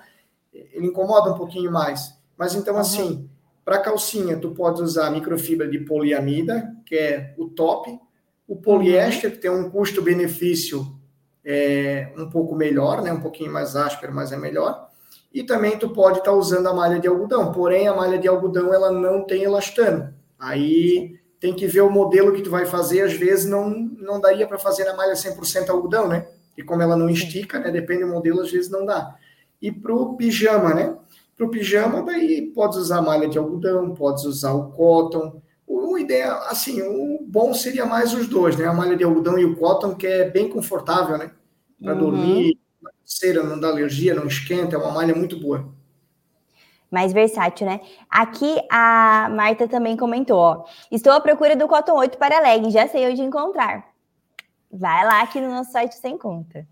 ele 0.53 0.87
incomoda 0.87 1.33
um 1.33 1.37
pouquinho 1.37 1.71
mais. 1.73 2.15
Mas 2.37 2.55
então 2.55 2.77
assim, 2.77 3.29
para 3.65 3.79
calcinha 3.79 4.37
tu 4.37 4.51
pode 4.51 4.81
usar 4.81 5.11
microfibra 5.11 5.69
de 5.69 5.81
poliamida, 5.81 6.73
que 6.85 6.95
é 6.95 7.35
o 7.37 7.49
top, 7.49 7.99
o 8.47 8.57
poliéster, 8.57 9.33
que 9.33 9.39
tem 9.39 9.51
um 9.51 9.69
custo-benefício 9.69 10.97
é, 11.45 12.13
um 12.17 12.29
pouco 12.29 12.55
melhor, 12.55 13.03
né? 13.03 13.13
um 13.13 13.21
pouquinho 13.21 13.53
mais 13.53 13.75
áspero, 13.75 14.15
mas 14.15 14.33
é 14.33 14.37
melhor. 14.37 14.89
E 15.33 15.43
também 15.43 15.79
tu 15.79 15.91
pode 15.91 16.19
estar 16.19 16.31
tá 16.31 16.37
usando 16.37 16.69
a 16.69 16.75
malha 16.75 16.99
de 16.99 17.09
algodão, 17.09 17.53
porém 17.53 17.89
a 17.89 17.95
malha 17.95 18.19
de 18.19 18.29
algodão 18.29 18.73
ela 18.73 18.91
não 18.91 19.25
tem 19.25 19.43
elastano. 19.43 20.15
Aí 20.39 21.19
tem 21.41 21.55
que 21.55 21.67
ver 21.67 21.83
o 21.83 21.91
modelo 21.91 22.33
que 22.33 22.43
tu 22.43 22.51
vai 22.51 22.67
fazer, 22.67 23.03
às 23.03 23.13
vezes 23.13 23.47
não, 23.47 23.71
não 23.71 24.21
daria 24.21 24.47
para 24.47 24.59
fazer 24.59 24.85
na 24.85 24.95
malha 24.95 25.15
100% 25.15 25.69
algodão, 25.69 26.09
né? 26.09 26.27
E 26.57 26.63
como 26.63 26.83
ela 26.83 26.97
não 26.97 27.09
estica, 27.09 27.59
né? 27.59 27.71
Depende 27.71 28.05
do 28.05 28.11
modelo, 28.11 28.41
às 28.41 28.51
vezes 28.51 28.71
não 28.71 28.87
dá. 28.87 29.17
E 29.61 29.71
para 29.71 29.95
o 29.95 30.17
pijama, 30.17 30.75
né? 30.75 30.97
Para 31.37 31.47
o 31.47 31.51
pijama, 31.51 32.03
daí 32.03 32.51
pode 32.55 32.79
usar 32.79 33.03
malha 33.03 33.29
de 33.29 33.37
algodão, 33.37 33.95
pode 33.95 34.27
usar 34.27 34.53
o 34.53 34.71
cotton. 34.71 35.43
O 35.67 35.99
ideal, 35.99 36.43
assim, 36.49 36.81
o 36.81 37.21
bom 37.27 37.53
seria 37.53 37.85
mais 37.85 38.15
os 38.15 38.27
dois, 38.27 38.57
né? 38.57 38.67
A 38.67 38.73
malha 38.73 38.97
de 38.97 39.05
algodão 39.05 39.39
e 39.39 39.45
o 39.45 39.57
cotton, 39.57 39.95
que 39.95 40.07
é 40.07 40.29
bem 40.31 40.49
confortável, 40.49 41.19
né? 41.19 41.31
Para 41.83 41.93
uhum. 41.93 42.01
dormir, 42.01 42.59
cera, 43.05 43.43
não 43.43 43.61
dá 43.61 43.69
alergia, 43.69 44.15
não 44.15 44.27
esquenta, 44.27 44.77
é 44.77 44.79
uma 44.79 44.93
malha 44.93 45.15
muito 45.15 45.39
boa. 45.39 45.69
Mais 46.91 47.13
versátil, 47.13 47.67
né? 47.67 47.81
Aqui 48.09 48.61
a 48.71 49.29
Marta 49.31 49.67
também 49.67 49.97
comentou, 49.97 50.39
ó. 50.39 50.65
Estou 50.91 51.13
à 51.13 51.21
procura 51.21 51.57
do 51.57 51.67
Cotton 51.67 51.95
8 51.95 52.17
para 52.17 52.41
legging, 52.41 52.71
já 52.71 52.87
sei 52.87 53.11
onde 53.11 53.23
encontrar. 53.23 53.85
Vai 54.71 55.05
lá 55.05 55.23
aqui 55.23 55.41
no 55.41 55.49
nosso 55.49 55.73
site 55.73 55.95
sem 55.97 56.17
conta. 56.17 56.67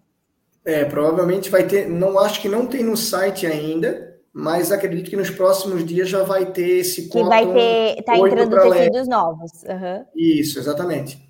É, 0.65 0.85
provavelmente 0.85 1.51
vai 1.51 1.65
ter, 1.67 1.89
não 1.89 2.19
acho 2.19 2.41
que 2.41 2.49
não 2.49 2.67
tem 2.67 2.83
no 2.83 2.97
site 2.97 3.47
ainda, 3.47 4.19
mas 4.33 4.73
acredito 4.73 5.11
que 5.11 5.17
nos 5.17 5.31
próximos 5.31 5.85
dias 5.85 6.09
já 6.09 6.23
vai 6.23 6.47
ter 6.47 6.79
esse 6.79 7.09
Que 7.09 7.23
vai 7.23 7.47
ter, 7.53 8.03
tá 8.03 8.17
entrando 8.17 8.61
tecidos 8.61 9.07
novos. 9.07 9.51
Uhum. 9.62 10.05
Isso, 10.15 10.59
exatamente. 10.59 11.23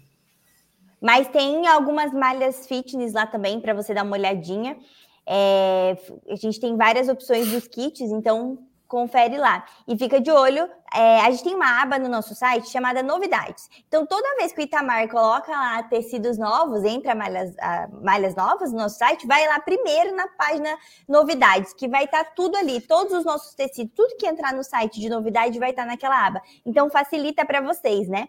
Mas 1.01 1.29
tem 1.29 1.67
algumas 1.67 2.13
malhas 2.15 2.67
fitness 2.67 3.13
lá 3.13 3.27
também 3.27 3.61
para 3.61 3.75
você 3.75 3.93
dar 3.93 4.05
uma 4.05 4.17
olhadinha. 4.17 4.79
É, 5.27 5.99
a 6.31 6.37
gente 6.37 6.59
tem 6.59 6.77
várias 6.77 7.09
opções 7.09 7.51
dos 7.51 7.69
kits, 7.69 8.01
então 8.11 8.59
confere 8.95 9.37
lá. 9.37 9.65
E 9.89 9.99
fica 9.99 10.21
de 10.21 10.31
olho, 10.31 10.71
é, 10.95 11.21
a 11.23 11.31
gente 11.33 11.43
tem 11.43 11.55
uma 11.57 11.83
aba 11.83 11.99
no 11.99 12.09
nosso 12.09 12.33
site 12.33 12.71
chamada 12.71 13.03
Novidades. 13.03 13.69
Então, 13.89 14.07
toda 14.07 14.37
vez 14.37 14.53
que 14.53 14.61
o 14.61 14.63
Itamar 14.63 15.09
coloca 15.09 15.51
lá 15.51 15.83
tecidos 15.83 16.39
novos, 16.39 16.85
entra 16.85 17.13
malhas, 17.13 17.53
malhas 18.01 18.37
novas 18.37 18.71
no 18.71 18.79
nosso 18.79 18.97
site, 18.97 19.27
vai 19.27 19.49
lá 19.49 19.59
primeiro 19.59 20.15
na 20.15 20.29
página 20.29 20.79
Novidades, 21.09 21.75
que 21.75 21.89
vai 21.89 22.05
estar 22.05 22.23
tá 22.23 22.31
tudo 22.37 22.57
ali, 22.57 22.81
todos 22.81 23.13
os 23.13 23.25
nossos 23.25 23.53
tecidos, 23.55 23.93
tudo 23.97 24.17
que 24.17 24.29
entrar 24.29 24.53
no 24.53 24.63
site 24.63 25.01
de 25.01 25.09
novidade 25.09 25.59
vai 25.59 25.71
estar 25.71 25.83
tá 25.83 25.89
naquela 25.89 26.27
aba. 26.27 26.41
Então, 26.65 26.89
facilita 26.89 27.45
para 27.45 27.61
vocês, 27.61 28.09
né? 28.09 28.29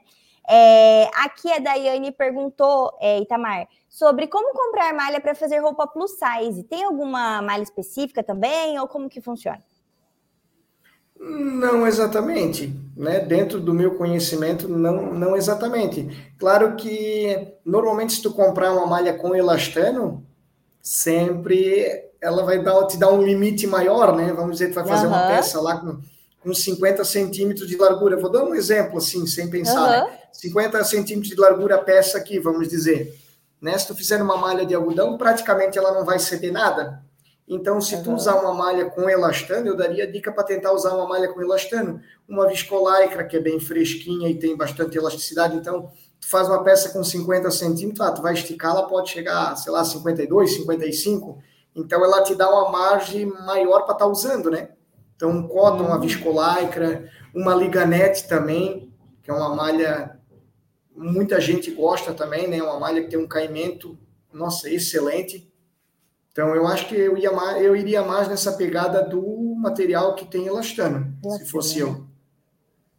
É, 0.49 1.09
aqui 1.24 1.51
a 1.51 1.59
Daiane 1.59 2.11
perguntou, 2.11 2.95
é, 2.99 3.20
Itamar, 3.20 3.68
sobre 3.88 4.28
como 4.28 4.53
comprar 4.53 4.93
malha 4.93 5.22
para 5.22 5.36
fazer 5.36 5.59
roupa 5.59 5.86
plus 5.86 6.11
size. 6.11 6.63
Tem 6.63 6.84
alguma 6.84 7.41
malha 7.43 7.63
específica 7.63 8.24
também 8.24 8.80
ou 8.80 8.88
como 8.88 9.09
que 9.09 9.22
funciona? 9.22 9.61
Não 11.20 11.88
exatamente, 11.88 12.74
né? 12.95 13.20
Dentro 13.20 13.59
do 13.59 13.74
meu 13.74 13.95
conhecimento, 13.95 14.68
não, 14.68 15.13
não 15.13 15.36
exatamente. 15.36 16.34
Claro 16.38 16.76
que 16.76 17.53
normalmente 17.66 18.13
se 18.13 18.22
tu 18.22 18.32
comprar 18.32 18.72
uma 18.72 18.86
malha 18.86 19.13
com 19.13 19.36
elastano, 19.36 20.26
sempre 20.82 22.03
ela 22.22 22.43
vai 22.43 22.61
dar, 22.61 22.86
te 22.86 22.97
dar 22.97 23.11
um 23.11 23.22
limite 23.22 23.66
maior, 23.66 24.16
né? 24.16 24.34
Vamos 24.34 24.53
dizer, 24.53 24.70
tu 24.70 24.76
vai 24.76 24.88
fazer 24.88 25.07
uhum. 25.07 25.13
uma 25.13 25.28
peça 25.28 25.61
lá 25.61 25.78
com, 25.78 25.99
com 26.41 26.53
50 26.53 27.03
centímetros 27.05 27.68
de 27.68 27.78
largura. 27.78 28.18
Vou 28.18 28.32
dar 28.32 28.43
um 28.43 28.53
exemplo 28.53 28.97
assim, 28.97 29.26
sem 29.26 29.49
pensar, 29.49 30.03
uhum. 30.03 30.11
né? 30.11 30.20
50 30.34 30.84
centímetros 30.84 31.34
de 31.34 31.39
largura 31.39 31.76
a 31.76 31.82
peça 31.82 32.18
aqui, 32.18 32.39
vamos 32.39 32.68
dizer. 32.68 33.18
Né? 33.61 33.78
Se 33.78 33.88
tu 33.88 33.95
fizer 33.95 34.22
uma 34.22 34.38
malha 34.38 34.66
de 34.66 34.76
algodão, 34.76 35.18
praticamente 35.18 35.78
ela 35.78 35.93
não 35.93 36.03
vai 36.03 36.20
ceder 36.20 36.51
nada. 36.51 37.01
Então, 37.47 37.79
se 37.79 38.01
tu 38.03 38.11
usar 38.13 38.35
uma 38.41 38.53
malha 38.53 38.85
com 38.85 39.07
elastano, 39.07 39.67
eu 39.67 39.77
daria 39.77 40.11
dica 40.11 40.31
para 40.31 40.43
tentar 40.43 40.71
usar 40.71 40.95
uma 40.95 41.07
malha 41.07 41.31
com 41.31 41.41
elastano. 41.41 42.01
Uma 42.27 42.47
viscolaicra, 42.47 43.23
que 43.23 43.37
é 43.37 43.39
bem 43.39 43.59
fresquinha 43.59 44.27
e 44.27 44.39
tem 44.39 44.57
bastante 44.57 44.97
elasticidade. 44.97 45.55
Então, 45.55 45.91
tu 46.19 46.27
faz 46.27 46.47
uma 46.47 46.63
peça 46.63 46.89
com 46.89 47.03
50 47.03 47.51
centímetros, 47.51 48.01
ah, 48.01 48.11
tu 48.11 48.21
vai 48.21 48.33
esticar, 48.33 48.71
ela 48.71 48.87
pode 48.87 49.11
chegar, 49.11 49.55
sei 49.57 49.71
lá, 49.71 49.85
52, 49.85 50.55
55. 50.55 51.37
Então, 51.75 52.03
ela 52.03 52.23
te 52.23 52.33
dá 52.33 52.49
uma 52.49 52.71
margem 52.71 53.25
maior 53.27 53.81
para 53.81 53.93
estar 53.93 54.05
tá 54.05 54.07
usando, 54.07 54.49
né? 54.49 54.69
Então, 55.15 55.29
um 55.29 55.47
cotton, 55.47 55.83
uma 55.83 55.95
uhum. 55.95 56.01
viscolaicra, 56.01 57.09
uma 57.33 57.53
liganete 57.53 58.27
também, 58.27 58.91
que 59.21 59.29
é 59.29 59.33
uma 59.33 59.55
malha 59.55 60.15
muita 60.95 61.41
gente 61.41 61.71
gosta 61.71 62.13
também, 62.13 62.47
né? 62.47 62.61
Uma 62.63 62.79
malha 62.79 63.03
que 63.03 63.09
tem 63.09 63.19
um 63.19 63.27
caimento, 63.27 63.99
nossa, 64.31 64.69
excelente. 64.69 65.51
Então, 66.36 66.53
eu 66.53 66.67
acho 66.67 66.89
que 66.89 66.95
eu, 66.95 67.17
ia 67.17 67.31
mais, 67.31 67.63
eu 67.63 67.73
iria 67.73 68.03
mais 68.03 68.27
nessa 68.27 68.51
pegada 68.51 69.01
do 69.01 69.55
material 69.55 70.15
que 70.15 70.25
tem 70.25 70.45
elastano, 70.45 71.13
se 71.29 71.45
fosse 71.45 71.79
eu. 71.79 72.03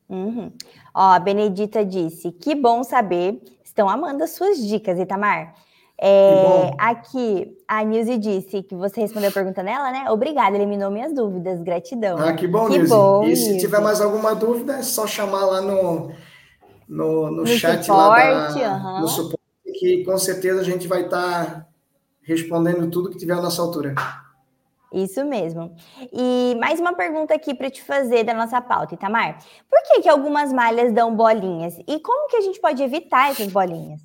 Uhum. 0.09 0.51
Ó, 0.95 1.13
a 1.13 1.19
Benedita 1.19 1.85
disse: 1.85 2.33
que 2.33 2.55
bom 2.55 2.83
saber. 2.83 3.39
Estão 3.63 3.91
amando 3.91 4.25
as 4.25 4.31
suas 4.31 4.57
dicas, 4.67 4.99
Itamar. 4.99 5.55
É, 6.01 6.71
aqui, 6.79 7.55
a 7.69 7.85
Nilce 7.85 8.17
disse 8.17 8.63
que 8.63 8.75
você 8.75 9.03
respondeu 9.03 9.29
a 9.29 9.33
pergunta 9.33 9.63
nela, 9.63 9.93
né? 9.93 10.11
Obrigada, 10.11 10.57
eliminou 10.57 10.91
minhas 10.91 11.13
dúvidas. 11.13 11.61
Gratidão. 11.61 12.17
Ah, 12.17 12.33
que 12.33 12.47
bom, 12.47 12.69
que 12.69 12.79
Nilce. 12.79 12.89
Bom, 12.89 13.23
e 13.25 13.37
se 13.37 13.59
tiver 13.59 13.83
mais 13.83 14.01
alguma 14.01 14.35
dúvida, 14.35 14.79
é 14.79 14.83
só 14.83 15.07
chamar 15.07 15.45
lá 15.45 15.61
no, 15.61 16.11
no, 16.89 17.31
no, 17.31 17.31
no 17.33 17.47
chat 17.47 17.85
suporte, 17.85 17.91
lá 17.91 18.49
da, 18.49 18.95
uhum. 18.95 19.01
no 19.01 19.09
suporte, 19.09 19.43
que 19.79 20.05
com 20.05 20.17
certeza 20.17 20.63
a 20.63 20.65
gente 20.65 20.89
vai 20.89 21.05
estar 21.05 21.45
tá 21.45 21.67
respondendo 22.27 22.91
tudo 22.91 23.09
que 23.09 23.17
tiver 23.17 23.35
à 23.35 23.41
nossa 23.41 23.63
altura. 23.63 23.95
Isso 24.93 25.25
mesmo. 25.25 25.75
E 26.13 26.57
mais 26.61 26.81
uma 26.81 26.95
pergunta 26.95 27.35
aqui 27.35 27.55
para 27.55 27.71
te 27.71 27.83
fazer 27.83 28.25
da 28.25 28.35
nossa 28.35 28.61
pauta, 28.61 28.95
Itamar. 28.95 29.39
Por 29.71 29.83
que, 29.87 30.03
que 30.03 30.09
algumas 30.09 30.53
malhas 30.53 30.93
dão 30.93 31.15
bolinhas? 31.15 31.79
E 31.87 32.01
como 32.01 32.29
que 32.29 32.37
a 32.37 32.41
gente 32.41 32.61
pode 32.61 32.83
evitar 32.83 33.31
essas 33.31 33.49
bolinhas? 33.49 34.01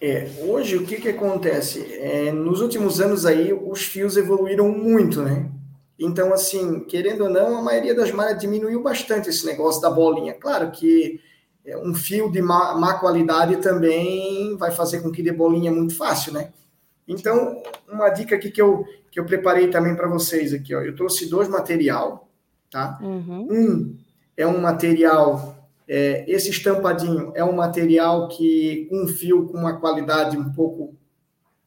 É, 0.00 0.30
hoje 0.40 0.76
o 0.76 0.86
que, 0.86 0.96
que 0.96 1.10
acontece? 1.10 1.84
É, 1.94 2.32
nos 2.32 2.60
últimos 2.60 3.00
anos 3.00 3.26
aí 3.26 3.52
os 3.52 3.82
fios 3.82 4.16
evoluíram 4.16 4.68
muito, 4.68 5.22
né? 5.22 5.50
Então, 5.98 6.32
assim, 6.32 6.80
querendo 6.80 7.24
ou 7.24 7.30
não, 7.30 7.58
a 7.58 7.62
maioria 7.62 7.94
das 7.94 8.10
malhas 8.10 8.40
diminuiu 8.40 8.82
bastante 8.82 9.28
esse 9.28 9.44
negócio 9.44 9.82
da 9.82 9.90
bolinha. 9.90 10.32
Claro 10.32 10.70
que 10.70 11.20
é, 11.66 11.76
um 11.76 11.94
fio 11.94 12.30
de 12.30 12.40
má, 12.40 12.74
má 12.74 12.94
qualidade 12.94 13.56
também 13.56 14.56
vai 14.56 14.70
fazer 14.70 15.02
com 15.02 15.12
que 15.12 15.22
dê 15.22 15.32
bolinha 15.32 15.70
muito 15.70 15.94
fácil, 15.94 16.32
né? 16.32 16.50
Então, 17.10 17.60
uma 17.88 18.08
dica 18.08 18.36
aqui 18.36 18.52
que 18.52 18.62
eu, 18.62 18.84
que 19.10 19.18
eu 19.18 19.26
preparei 19.26 19.68
também 19.68 19.96
para 19.96 20.08
vocês 20.08 20.54
aqui, 20.54 20.72
ó. 20.72 20.80
Eu 20.80 20.94
trouxe 20.94 21.28
dois 21.28 21.48
material, 21.48 22.28
tá? 22.70 23.00
Uhum. 23.02 23.48
Um 23.50 23.98
é 24.36 24.46
um 24.46 24.60
material, 24.60 25.56
é, 25.88 26.24
esse 26.28 26.50
estampadinho 26.50 27.32
é 27.34 27.44
um 27.44 27.52
material 27.52 28.28
que 28.28 28.88
um 28.92 29.08
fio 29.08 29.48
com 29.48 29.58
uma 29.58 29.80
qualidade 29.80 30.38
um 30.38 30.52
pouco 30.52 30.94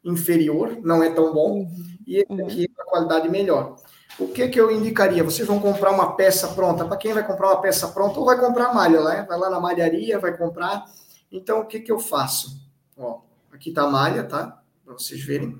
inferior, 0.01 0.77
não 0.81 1.03
é 1.03 1.09
tão 1.11 1.33
bom, 1.33 1.59
uhum. 1.59 1.67
e 2.07 2.17
esse 2.17 2.41
aqui 2.41 2.65
é 2.65 2.81
uma 2.81 2.89
qualidade 2.89 3.27
melhor. 3.27 3.75
O 4.17 4.29
que, 4.29 4.47
que 4.47 4.59
eu 4.59 4.71
indicaria? 4.71 5.25
Vocês 5.25 5.45
vão 5.45 5.59
comprar 5.59 5.91
uma 5.91 6.15
peça 6.15 6.47
pronta. 6.49 6.85
Para 6.85 6.97
quem 6.97 7.13
vai 7.13 7.25
comprar 7.25 7.47
uma 7.49 7.61
peça 7.61 7.89
pronta, 7.89 8.17
ou 8.17 8.25
vai 8.25 8.39
comprar 8.39 8.73
malha, 8.73 9.03
né? 9.03 9.25
Vai 9.27 9.37
lá 9.37 9.49
na 9.49 9.59
malharia, 9.59 10.19
vai 10.19 10.37
comprar. 10.37 10.85
Então, 11.31 11.61
o 11.61 11.65
que, 11.65 11.79
que 11.79 11.91
eu 11.91 11.99
faço? 11.99 12.61
Ó, 12.95 13.21
aqui 13.51 13.69
está 13.69 13.83
a 13.83 13.89
malha, 13.89 14.23
tá? 14.23 14.62
Para 14.83 14.93
vocês 14.93 15.23
verem. 15.23 15.59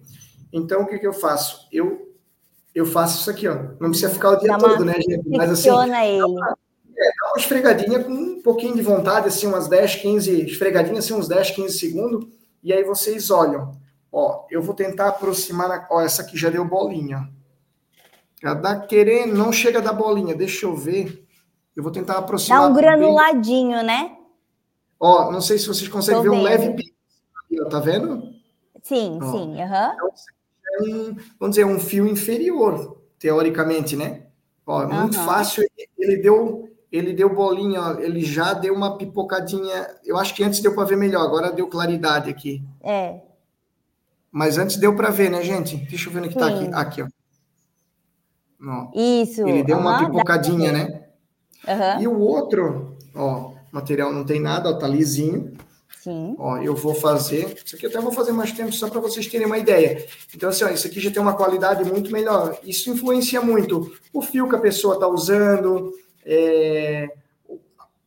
Então, 0.52 0.82
o 0.82 0.88
que, 0.88 1.00
que 1.00 1.08
eu 1.08 1.14
faço? 1.14 1.68
Eu 1.72 2.14
eu 2.74 2.88
faço 2.88 3.22
isso 3.22 3.30
aqui, 3.30 3.48
ó. 3.48 3.56
Não 3.80 3.90
precisa 3.90 4.10
ficar 4.10 4.32
o 4.32 4.36
dia 4.38 4.58
todo, 4.58 4.84
né, 4.84 4.96
gente? 4.96 5.30
Mas 5.30 5.52
assim, 5.52 5.70
ele. 5.70 6.18
Dá 6.18 6.26
uma, 6.26 6.58
é, 6.98 7.06
dá 7.06 7.28
uma 7.28 7.38
esfregadinha 7.38 8.04
com 8.04 8.12
um 8.12 8.42
pouquinho 8.42 8.76
de 8.76 8.82
vontade, 8.82 9.28
assim, 9.28 9.46
umas 9.46 9.68
10, 9.68 9.96
15 9.98 10.42
esfregadinhas, 10.46 11.06
assim, 11.06 11.14
uns 11.14 11.28
10, 11.28 11.52
15 11.52 11.80
segundos, 11.80 12.28
e 12.64 12.74
aí 12.74 12.84
vocês 12.84 13.30
olham. 13.30 13.78
Ó, 14.12 14.46
eu 14.50 14.62
vou 14.62 14.74
tentar 14.74 15.10
aproximar, 15.10 15.68
na, 15.68 15.88
ó, 15.90 16.02
essa 16.02 16.24
aqui 16.24 16.38
já 16.38 16.50
deu 16.50 16.66
bolinha. 16.66 17.30
Já 18.42 18.54
dá 18.54 18.80
querendo, 18.80 19.36
não 19.36 19.52
chega 19.52 19.82
da 19.82 19.94
bolinha, 19.94 20.36
deixa 20.36 20.66
eu 20.66 20.76
ver. 20.76 21.26
Eu 21.76 21.84
vou 21.84 21.92
tentar 21.92 22.18
aproximar. 22.18 22.62
Dá 22.62 22.68
um 22.68 22.74
granuladinho, 22.74 23.78
bem. 23.78 23.86
né? 23.86 24.18
Ó, 25.00 25.32
não 25.32 25.42
sei 25.42 25.58
se 25.58 25.68
vocês 25.68 25.88
conseguem 25.88 26.24
Tô 26.24 26.30
ver 26.30 26.38
um 26.38 26.42
leve 26.42 26.76
pico, 26.76 27.70
tá 27.70 27.80
vendo? 27.80 28.33
Sim, 28.84 29.18
Ó, 29.22 29.32
sim. 29.32 29.56
Uhum. 29.56 29.94
Então, 29.94 30.10
um, 30.82 31.16
vamos 31.40 31.56
dizer, 31.56 31.66
um 31.66 31.80
fio 31.80 32.06
inferior, 32.06 33.02
teoricamente, 33.18 33.96
né? 33.96 34.24
Ó, 34.68 34.86
muito 34.88 35.18
uhum. 35.18 35.26
fácil. 35.26 35.66
Ele 35.98 36.18
deu, 36.18 36.70
ele 36.92 37.14
deu 37.14 37.34
bolinha, 37.34 37.82
ó, 37.82 38.00
ele 38.00 38.22
já 38.22 38.54
deu 38.54 38.74
uma 38.74 38.98
pipocadinha. 38.98 39.88
Eu 40.04 40.18
acho 40.18 40.36
que 40.36 40.44
antes 40.44 40.60
deu 40.60 40.76
para 40.76 40.84
ver 40.84 40.98
melhor, 40.98 41.26
agora 41.26 41.52
deu 41.52 41.68
claridade 41.68 42.30
aqui. 42.30 42.62
É. 42.82 43.22
Mas 44.30 44.58
antes 44.58 44.76
deu 44.76 44.96
para 44.96 45.10
ver, 45.10 45.30
né, 45.30 45.42
gente? 45.42 45.78
Deixa 45.78 46.10
eu 46.10 46.14
ver 46.14 46.20
onde 46.20 46.30
que 46.30 46.36
tá 46.36 46.48
aqui. 46.48 46.70
Aqui, 46.74 47.02
ó. 47.04 47.08
ó. 48.68 48.92
Isso. 48.94 49.48
Ele 49.48 49.64
deu 49.64 49.78
uhum, 49.78 49.82
uma 49.84 50.06
pipocadinha, 50.06 50.72
né? 50.72 51.04
E 52.02 52.08
o 52.08 52.20
outro, 52.20 52.98
ó, 53.16 53.54
material 53.72 54.12
não 54.12 54.26
tem 54.26 54.42
nada, 54.42 54.70
ó, 54.70 54.74
tá 54.74 54.88
lisinho. 54.88 55.54
Sim. 56.04 56.36
Ó, 56.38 56.58
eu 56.58 56.76
vou 56.76 56.94
fazer. 56.94 57.56
Isso 57.66 57.78
aqui 57.78 57.86
até 57.86 58.02
vou 58.02 58.12
fazer 58.12 58.34
mais 58.34 58.52
tempo 58.52 58.74
só 58.74 58.90
para 58.90 59.00
vocês 59.00 59.26
terem 59.28 59.48
uma 59.48 59.58
ideia. 59.58 60.06
Então, 60.36 60.50
assim, 60.50 60.66
ó, 60.66 60.70
isso 60.70 60.86
aqui 60.86 61.00
já 61.00 61.10
tem 61.10 61.22
uma 61.22 61.38
qualidade 61.38 61.90
muito 61.90 62.12
melhor. 62.12 62.60
Isso 62.62 62.90
influencia 62.90 63.40
muito 63.40 63.90
o 64.12 64.22
fio 64.22 64.50
que 64.50 64.56
a 64.56 64.60
pessoa 64.60 64.96
está 64.96 65.08
usando, 65.08 65.94
é, 66.26 67.10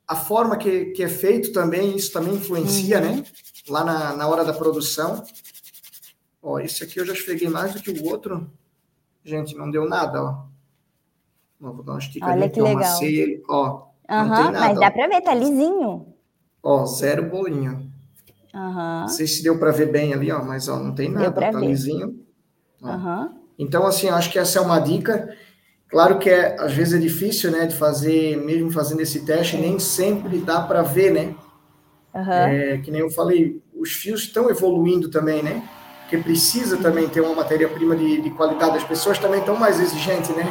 a 0.06 0.14
forma 0.14 0.58
que, 0.58 0.86
que 0.86 1.02
é 1.02 1.08
feito 1.08 1.54
também, 1.54 1.96
isso 1.96 2.12
também 2.12 2.34
influencia, 2.34 3.00
uhum. 3.00 3.16
né? 3.16 3.24
Lá 3.66 3.82
na, 3.82 4.14
na 4.14 4.28
hora 4.28 4.44
da 4.44 4.52
produção. 4.52 5.24
Ó, 6.42 6.58
esse 6.60 6.84
aqui 6.84 7.00
eu 7.00 7.06
já 7.06 7.14
esfreguei 7.14 7.48
mais 7.48 7.72
do 7.72 7.80
que 7.80 7.90
o 7.90 8.04
outro. 8.04 8.46
Gente, 9.24 9.56
não 9.56 9.70
deu 9.70 9.88
nada, 9.88 10.22
ó. 10.22 10.44
Vou 11.58 11.82
dar 11.82 11.92
uma 11.92 11.98
esticadinha 11.98 12.36
Olha 12.36 12.50
que 12.50 12.60
legal. 12.60 13.02
ele, 13.02 13.42
ó. 13.48 13.86
Uhum, 14.10 14.28
nada, 14.28 14.60
mas 14.60 14.78
dá 14.78 14.90
para 14.90 15.08
ver, 15.08 15.22
tá 15.22 15.34
lisinho. 15.34 16.14
Ó, 16.62 16.84
zero 16.84 17.30
bolinho. 17.30 17.85
Uhum. 18.56 19.00
Não 19.00 19.08
sei 19.08 19.26
se 19.26 19.42
deu 19.42 19.58
para 19.58 19.70
ver 19.70 19.92
bem 19.92 20.14
ali, 20.14 20.32
ó, 20.32 20.42
mas 20.42 20.66
ó, 20.66 20.78
não 20.78 20.94
tem 20.94 21.10
nada, 21.10 21.30
tá 21.30 21.50
ver. 21.50 21.66
lisinho. 21.66 22.18
Uhum. 22.80 23.28
Então, 23.58 23.86
assim, 23.86 24.08
acho 24.08 24.32
que 24.32 24.38
essa 24.38 24.58
é 24.58 24.62
uma 24.62 24.78
dica. 24.78 25.28
Claro 25.90 26.18
que 26.18 26.30
é, 26.30 26.56
às 26.58 26.72
vezes 26.72 26.94
é 26.94 26.98
difícil, 26.98 27.50
né, 27.50 27.66
de 27.66 27.76
fazer, 27.76 28.38
mesmo 28.38 28.70
fazendo 28.70 29.02
esse 29.02 29.26
teste, 29.26 29.58
nem 29.58 29.78
sempre 29.78 30.38
dá 30.38 30.62
para 30.62 30.80
ver, 30.82 31.12
né? 31.12 31.34
Uhum. 32.14 32.32
É, 32.32 32.78
que 32.78 32.90
nem 32.90 33.02
eu 33.02 33.10
falei, 33.10 33.62
os 33.78 33.92
fios 33.92 34.22
estão 34.22 34.48
evoluindo 34.48 35.10
também, 35.10 35.42
né? 35.42 35.62
Porque 36.00 36.16
precisa 36.16 36.78
também 36.78 37.08
ter 37.08 37.20
uma 37.20 37.34
matéria-prima 37.34 37.94
de, 37.94 38.22
de, 38.22 38.30
qualidade. 38.30 38.78
As 38.78 38.84
pessoas 38.84 39.18
também 39.18 39.40
estão 39.40 39.56
mais 39.56 39.78
exigentes, 39.78 40.30
né? 40.30 40.44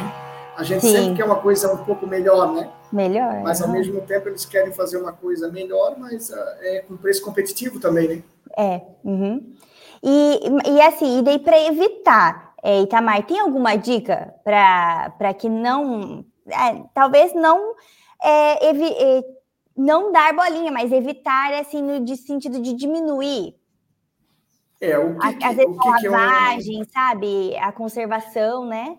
A 0.56 0.62
gente 0.62 0.82
Sim. 0.82 0.92
sempre 0.92 1.16
quer 1.16 1.24
uma 1.24 1.36
coisa 1.36 1.72
um 1.72 1.84
pouco 1.84 2.06
melhor, 2.06 2.52
né? 2.52 2.70
Melhor. 2.92 3.42
Mas 3.42 3.60
ao 3.60 3.68
mesmo 3.68 4.00
tempo 4.02 4.28
eles 4.28 4.44
querem 4.44 4.72
fazer 4.72 4.96
uma 4.96 5.12
coisa 5.12 5.50
melhor, 5.50 5.96
mas 5.98 6.30
uh, 6.30 6.34
é 6.60 6.84
com 6.86 6.96
preço 6.96 7.22
competitivo 7.22 7.78
também, 7.78 8.08
né? 8.08 8.22
É. 8.56 8.80
Uhum. 9.04 9.54
E, 10.02 10.40
e 10.70 10.80
assim, 10.80 11.18
e 11.18 11.22
daí 11.22 11.38
para 11.38 11.60
evitar, 11.60 12.54
é, 12.62 12.80
Itamar, 12.82 13.26
tem 13.26 13.40
alguma 13.40 13.76
dica 13.76 14.34
para 14.42 15.34
que 15.34 15.48
não. 15.48 16.24
É, 16.48 16.82
talvez 16.94 17.34
não. 17.34 17.74
É, 18.22 18.70
evi, 18.70 18.86
é, 18.86 19.22
não 19.76 20.10
dar 20.10 20.34
bolinha, 20.34 20.72
mas 20.72 20.90
evitar, 20.90 21.52
assim, 21.54 21.82
no 21.82 22.04
de 22.04 22.16
sentido 22.16 22.60
de 22.60 22.72
diminuir 22.72 23.54
é, 24.80 24.98
o 24.98 25.18
que, 25.18 25.44
Às 25.44 25.56
vezes 25.56 25.78
a 25.78 26.10
lavagem, 26.10 26.78
é 26.78 26.82
um... 26.82 26.84
sabe? 26.84 27.56
A 27.56 27.72
conservação, 27.72 28.66
né? 28.66 28.98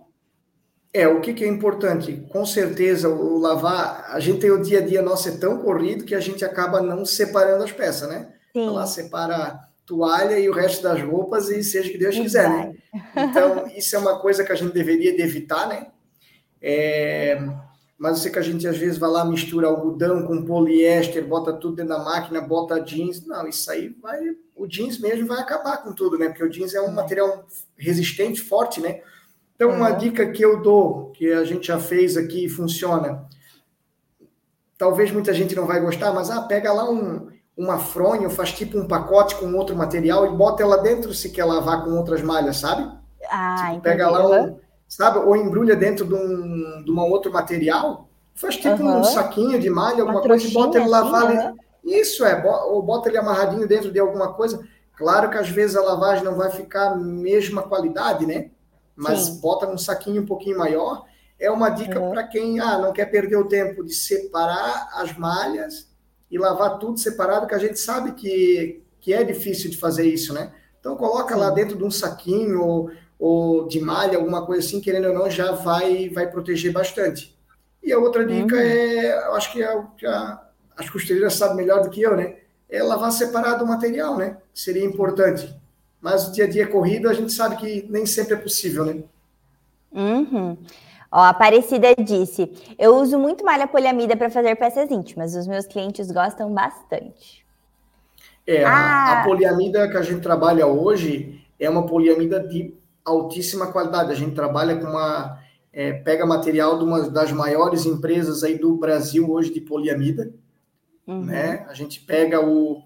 É, 0.97 1.07
o 1.07 1.21
que, 1.21 1.31
que 1.31 1.43
é 1.43 1.47
importante? 1.47 2.25
Com 2.29 2.43
certeza, 2.43 3.07
o 3.07 3.37
lavar, 3.37 4.07
a 4.09 4.19
gente 4.19 4.39
tem 4.39 4.49
o 4.49 4.59
dia 4.59 4.79
a 4.79 4.81
dia 4.81 4.99
nosso 4.99 5.29
é 5.29 5.37
tão 5.37 5.59
corrido 5.59 6.03
que 6.03 6.15
a 6.15 6.19
gente 6.19 6.43
acaba 6.43 6.81
não 6.81 7.05
separando 7.05 7.63
as 7.63 7.71
peças, 7.71 8.09
né? 8.09 8.33
Sim. 8.51 8.61
Então, 8.61 8.73
lá 8.73 8.87
separa 8.87 9.59
toalha 9.85 10.39
e 10.39 10.49
o 10.49 10.53
resto 10.53 10.81
das 10.81 10.99
roupas 11.03 11.49
e 11.49 11.63
seja 11.63 11.91
que 11.91 11.99
Deus 11.99 12.15
quiser, 12.17 12.49
né? 12.49 12.73
Então, 13.15 13.67
isso 13.77 13.95
é 13.95 13.99
uma 13.99 14.19
coisa 14.19 14.43
que 14.43 14.51
a 14.51 14.55
gente 14.55 14.73
deveria 14.73 15.15
de 15.15 15.21
evitar, 15.21 15.67
né? 15.67 15.85
É, 16.59 17.39
mas 17.95 18.17
eu 18.17 18.23
sei 18.23 18.31
que 18.31 18.39
a 18.39 18.41
gente 18.41 18.67
às 18.67 18.77
vezes 18.79 18.97
vai 18.97 19.11
lá, 19.11 19.23
mistura 19.23 19.67
algodão 19.67 20.25
com 20.25 20.45
poliéster, 20.45 21.23
bota 21.23 21.53
tudo 21.53 21.75
dentro 21.75 21.95
da 21.95 22.03
máquina, 22.03 22.41
bota 22.41 22.81
jeans. 22.81 23.23
Não, 23.23 23.47
isso 23.47 23.69
aí 23.69 23.89
vai 24.01 24.19
o 24.55 24.65
jeans 24.65 24.99
mesmo 24.99 25.27
vai 25.27 25.39
acabar 25.39 25.77
com 25.83 25.93
tudo, 25.93 26.17
né? 26.17 26.29
Porque 26.29 26.43
o 26.43 26.49
jeans 26.49 26.73
é 26.73 26.81
um 26.81 26.91
material 26.91 27.45
resistente, 27.77 28.41
forte, 28.41 28.81
né? 28.81 29.01
Então, 29.57 29.71
uma 29.71 29.89
uhum. 29.89 29.97
dica 29.97 30.31
que 30.31 30.45
eu 30.45 30.61
dou, 30.61 31.11
que 31.11 31.33
a 31.33 31.43
gente 31.43 31.67
já 31.67 31.79
fez 31.79 32.15
aqui 32.15 32.45
e 32.45 32.49
funciona, 32.49 33.25
talvez 34.77 35.11
muita 35.11 35.33
gente 35.33 35.55
não 35.55 35.65
vai 35.65 35.81
gostar, 35.81 36.13
mas 36.13 36.29
ah, 36.29 36.43
pega 36.43 36.71
lá 36.71 36.87
um, 36.87 37.27
uma 37.57 37.79
fronha, 37.79 38.29
faz 38.29 38.51
tipo 38.53 38.77
um 38.77 38.87
pacote 38.87 39.33
com 39.35 39.51
outro 39.55 39.75
material 39.75 40.27
e 40.27 40.37
bota 40.37 40.61
ela 40.61 40.77
dentro 40.77 41.11
se 41.11 41.31
quer 41.31 41.43
lavar 41.43 41.83
com 41.83 41.89
outras 41.97 42.21
malhas, 42.21 42.57
sabe? 42.57 42.87
Ah, 43.31 43.69
tipo, 43.71 43.81
pega 43.81 44.07
lá 44.07 44.29
um, 44.29 44.59
sabe? 44.87 45.17
Ou 45.17 45.35
embrulha 45.35 45.75
dentro 45.75 46.05
de, 46.05 46.13
um, 46.13 46.83
de 46.83 46.91
uma 46.91 47.05
outro 47.05 47.33
material, 47.33 48.07
faz 48.35 48.57
tipo 48.57 48.83
uhum. 48.83 48.99
um 48.99 49.03
saquinho 49.03 49.59
de 49.59 49.71
malha, 49.71 50.01
alguma 50.01 50.21
coisa 50.21 50.47
e 50.47 50.51
bota 50.51 50.77
ele 50.77 50.87
lavar 50.87 51.31
assim, 51.31 51.37
ali. 51.39 51.57
Isso 51.83 52.23
é, 52.23 52.43
ou 52.67 52.83
bota 52.83 53.09
ele 53.09 53.17
amarradinho 53.17 53.67
dentro 53.67 53.91
de 53.91 53.99
alguma 53.99 54.33
coisa. 54.33 54.63
Claro 54.95 55.31
que 55.31 55.37
às 55.37 55.49
vezes 55.49 55.75
a 55.75 55.81
lavagem 55.81 56.23
não 56.23 56.35
vai 56.35 56.51
ficar 56.51 56.91
a 56.91 56.95
mesma 56.95 57.63
qualidade, 57.63 58.25
né? 58.27 58.51
Mas 58.97 59.19
Sim. 59.19 59.39
bota 59.39 59.67
num 59.67 59.77
saquinho 59.77 60.23
um 60.23 60.25
pouquinho 60.25 60.57
maior. 60.57 61.05
É 61.39 61.51
uma 61.51 61.69
dica 61.69 61.99
uhum. 61.99 62.09
para 62.09 62.23
quem 62.23 62.59
ah, 62.59 62.79
não 62.79 62.91
quer 62.91 63.05
perder 63.05 63.37
o 63.37 63.47
tempo 63.47 63.83
de 63.83 63.93
separar 63.93 64.89
as 64.93 65.15
malhas 65.15 65.87
e 66.31 66.37
lavar 66.37 66.79
tudo 66.79 66.99
separado, 66.99 67.45
que 67.45 67.53
a 67.53 67.59
gente 67.59 67.79
sabe 67.79 68.13
que, 68.13 68.81
que 68.99 69.13
é 69.13 69.23
difícil 69.23 69.69
de 69.69 69.77
fazer 69.77 70.05
isso, 70.05 70.33
né? 70.33 70.51
Então 70.79 70.95
coloca 70.95 71.35
Sim. 71.35 71.39
lá 71.39 71.51
dentro 71.51 71.77
de 71.77 71.83
um 71.83 71.91
saquinho 71.91 72.61
ou, 72.61 72.91
ou, 73.19 73.67
de 73.67 73.79
malha, 73.79 74.17
alguma 74.17 74.45
coisa 74.45 74.65
assim, 74.65 74.81
querendo 74.81 75.09
ou 75.09 75.13
não, 75.13 75.29
já 75.29 75.51
vai, 75.51 76.09
vai 76.09 76.27
proteger 76.29 76.73
bastante. 76.73 77.37
E 77.83 77.93
a 77.93 77.99
outra 77.99 78.25
dica 78.25 78.55
uhum. 78.55 78.61
é, 78.61 79.27
eu 79.27 79.35
acho 79.35 79.51
que 79.53 79.61
é 79.61 80.07
a, 80.07 80.47
as 80.75 80.89
costureiras 80.89 81.35
sabem 81.35 81.55
melhor 81.55 81.83
do 81.83 81.89
que 81.89 82.01
eu, 82.01 82.17
né? 82.17 82.37
É 82.67 82.81
lavar 82.81 83.11
separado 83.11 83.63
o 83.63 83.67
material, 83.67 84.17
né? 84.17 84.37
Seria 84.53 84.83
importante. 84.83 85.55
Mas 86.01 86.27
o 86.27 86.31
dia 86.31 86.45
a 86.45 86.49
dia 86.49 86.67
corrido, 86.67 87.09
a 87.09 87.13
gente 87.13 87.31
sabe 87.31 87.57
que 87.57 87.85
nem 87.89 88.05
sempre 88.05 88.35
é 88.35 88.37
possível, 88.37 88.85
né? 88.85 89.03
Uhum. 89.91 90.57
Ó, 91.11 91.19
a 91.19 91.29
Aparecida 91.29 91.95
disse: 91.95 92.51
Eu 92.77 92.97
uso 92.97 93.17
muito 93.17 93.43
malha 93.43 93.67
poliamida 93.67 94.15
para 94.15 94.29
fazer 94.29 94.55
peças 94.55 94.91
íntimas. 94.91 95.35
Os 95.35 95.47
meus 95.47 95.65
clientes 95.65 96.11
gostam 96.11 96.53
bastante. 96.53 97.45
É, 98.45 98.63
ah. 98.63 99.21
a, 99.21 99.23
poliamida 99.23 99.89
que 99.89 99.97
a 99.97 100.01
gente 100.01 100.21
trabalha 100.21 100.67
hoje 100.67 101.43
é 101.59 101.69
uma 101.69 101.85
poliamida 101.85 102.39
de 102.39 102.73
altíssima 103.03 103.71
qualidade. 103.71 104.11
A 104.11 104.15
gente 104.15 104.35
trabalha 104.35 104.75
com 104.75 104.87
uma. 104.87 105.39
É, 105.73 105.93
pega 105.93 106.25
material 106.25 106.77
de 106.77 106.83
uma 106.83 107.09
das 107.09 107.31
maiores 107.31 107.85
empresas 107.85 108.43
aí 108.43 108.57
do 108.57 108.75
Brasil 108.75 109.29
hoje 109.29 109.53
de 109.53 109.61
poliamida 109.61 110.31
uhum. 111.07 111.25
né? 111.25 111.65
A 111.69 111.73
gente 111.73 112.01
pega 112.01 112.45
o, 112.45 112.83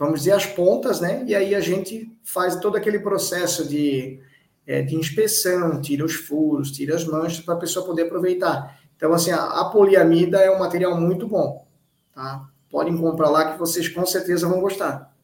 vamos 0.00 0.20
dizer, 0.20 0.32
as 0.32 0.46
pontas, 0.46 0.98
né? 0.98 1.22
E 1.26 1.34
aí 1.34 1.54
a 1.54 1.60
gente 1.60 2.10
faz 2.24 2.56
todo 2.56 2.74
aquele 2.74 3.00
processo 3.00 3.68
de, 3.68 4.18
é, 4.66 4.80
de 4.80 4.96
inspeção, 4.96 5.78
tira 5.78 6.02
os 6.02 6.14
furos, 6.14 6.72
tira 6.72 6.96
as 6.96 7.04
manchas 7.04 7.44
para 7.44 7.52
a 7.52 7.58
pessoa 7.58 7.84
poder 7.84 8.04
aproveitar. 8.04 8.80
Então, 8.96 9.12
assim, 9.12 9.30
a, 9.30 9.44
a 9.44 9.66
poliamida 9.66 10.38
é 10.38 10.50
um 10.50 10.58
material 10.58 10.98
muito 10.98 11.28
bom, 11.28 11.66
tá? 12.14 12.48
Podem 12.70 12.96
comprar 12.96 13.28
lá 13.28 13.52
que 13.52 13.58
vocês 13.58 13.88
com 13.88 14.06
certeza 14.06 14.48
vão 14.48 14.62
gostar. 14.62 15.14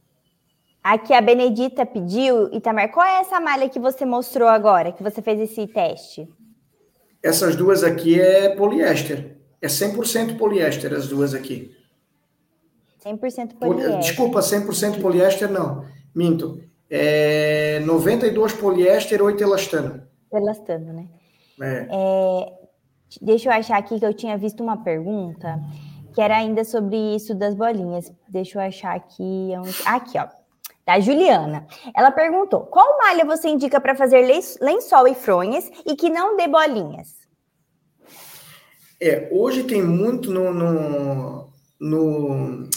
Aqui 0.84 1.14
a 1.14 1.22
Benedita 1.22 1.86
pediu, 1.86 2.52
Itamar, 2.52 2.92
qual 2.92 3.06
é 3.06 3.20
essa 3.20 3.40
malha 3.40 3.70
que 3.70 3.78
você 3.78 4.04
mostrou 4.04 4.46
agora, 4.46 4.92
que 4.92 5.02
você 5.02 5.22
fez 5.22 5.40
esse 5.40 5.66
teste? 5.66 6.28
Essas 7.22 7.56
duas 7.56 7.82
aqui 7.82 8.20
é 8.20 8.54
poliéster. 8.54 9.38
É 9.60 9.68
100% 9.68 10.36
poliéster 10.36 10.92
as 10.92 11.08
duas 11.08 11.32
aqui. 11.32 11.75
100% 13.06 13.58
poliéster. 13.58 13.98
Desculpa, 13.98 14.40
100% 14.40 15.00
poliéster 15.00 15.50
não. 15.50 15.84
Minto. 16.14 16.60
É 16.90 17.80
92 17.80 18.52
poliéster, 18.54 19.22
8 19.22 19.42
elastano. 19.42 20.02
Elastano, 20.32 20.92
né? 20.92 21.08
É. 21.60 21.86
É, 21.90 22.52
deixa 23.22 23.48
eu 23.48 23.52
achar 23.52 23.78
aqui 23.78 23.98
que 23.98 24.06
eu 24.06 24.14
tinha 24.14 24.36
visto 24.36 24.62
uma 24.62 24.82
pergunta 24.82 25.60
que 26.14 26.20
era 26.20 26.38
ainda 26.38 26.64
sobre 26.64 26.96
isso 27.14 27.34
das 27.34 27.54
bolinhas. 27.54 28.10
Deixa 28.28 28.58
eu 28.58 28.62
achar 28.62 28.96
aqui. 28.96 29.50
Aqui, 29.84 30.18
ó. 30.18 30.26
Da 30.86 31.00
Juliana. 31.00 31.66
Ela 31.94 32.10
perguntou: 32.10 32.60
qual 32.60 32.98
malha 32.98 33.24
você 33.24 33.48
indica 33.48 33.80
para 33.80 33.94
fazer 33.94 34.22
lençol 34.60 35.08
e 35.08 35.14
fronhas 35.14 35.70
e 35.84 35.94
que 35.94 36.08
não 36.08 36.36
dê 36.36 36.46
bolinhas? 36.46 37.26
É, 39.00 39.28
hoje 39.30 39.64
tem 39.64 39.82
muito 39.82 40.30
no, 40.30 40.54
no, 40.54 41.50
no 41.78 42.70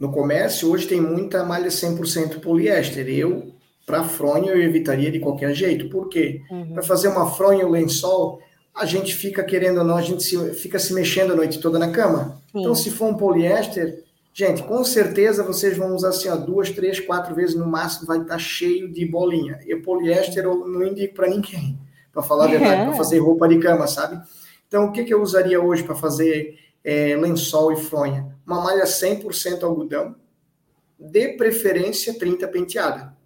no 0.00 0.10
comércio, 0.10 0.72
hoje 0.72 0.86
tem 0.86 0.98
muita 0.98 1.44
malha 1.44 1.68
100% 1.68 2.40
poliéster. 2.40 3.06
Eu, 3.06 3.52
para 3.84 4.02
fronha, 4.02 4.50
eu 4.50 4.62
evitaria 4.62 5.10
de 5.10 5.20
qualquer 5.20 5.54
jeito. 5.54 5.90
Por 5.90 6.08
quê? 6.08 6.40
Uhum. 6.50 6.72
Para 6.72 6.82
fazer 6.82 7.08
uma 7.08 7.30
fronha 7.30 7.66
ou 7.66 7.70
lençol, 7.70 8.40
a 8.74 8.86
gente 8.86 9.14
fica 9.14 9.44
querendo 9.44 9.78
ou 9.78 9.84
não, 9.84 9.98
a 9.98 10.02
gente 10.02 10.22
se, 10.22 10.54
fica 10.54 10.78
se 10.78 10.94
mexendo 10.94 11.34
a 11.34 11.36
noite 11.36 11.60
toda 11.60 11.78
na 11.78 11.90
cama. 11.90 12.40
Sim. 12.50 12.60
Então, 12.60 12.74
se 12.74 12.90
for 12.90 13.08
um 13.08 13.14
poliéster, 13.14 14.02
gente, 14.32 14.62
com 14.62 14.82
certeza 14.82 15.42
vocês 15.42 15.76
vão 15.76 15.94
usar 15.94 16.08
assim, 16.08 16.30
ó, 16.30 16.36
duas, 16.36 16.70
três, 16.70 16.98
quatro 16.98 17.34
vezes 17.34 17.54
no 17.54 17.66
máximo, 17.66 18.06
vai 18.06 18.22
estar 18.22 18.34
tá 18.34 18.38
cheio 18.38 18.90
de 18.90 19.04
bolinha. 19.04 19.58
E 19.66 19.76
poliéster 19.76 20.44
eu 20.44 20.66
não 20.66 20.82
indico 20.82 21.14
para 21.14 21.28
ninguém, 21.28 21.78
para 22.10 22.22
falar 22.22 22.46
a 22.46 22.48
verdade, 22.56 22.84
para 22.86 22.96
fazer 22.96 23.18
roupa 23.18 23.46
de 23.46 23.58
cama, 23.58 23.86
sabe? 23.86 24.18
Então, 24.66 24.86
o 24.86 24.92
que, 24.92 25.04
que 25.04 25.12
eu 25.12 25.20
usaria 25.20 25.60
hoje 25.60 25.82
para 25.82 25.94
fazer 25.94 26.58
é, 26.82 27.14
lençol 27.16 27.72
e 27.72 27.76
fronha? 27.76 28.29
Uma 28.46 28.62
malha 28.62 28.84
100% 28.84 29.62
algodão, 29.62 30.14
de 30.98 31.28
preferência 31.36 32.18
30 32.18 32.46
penteada. 32.48 33.16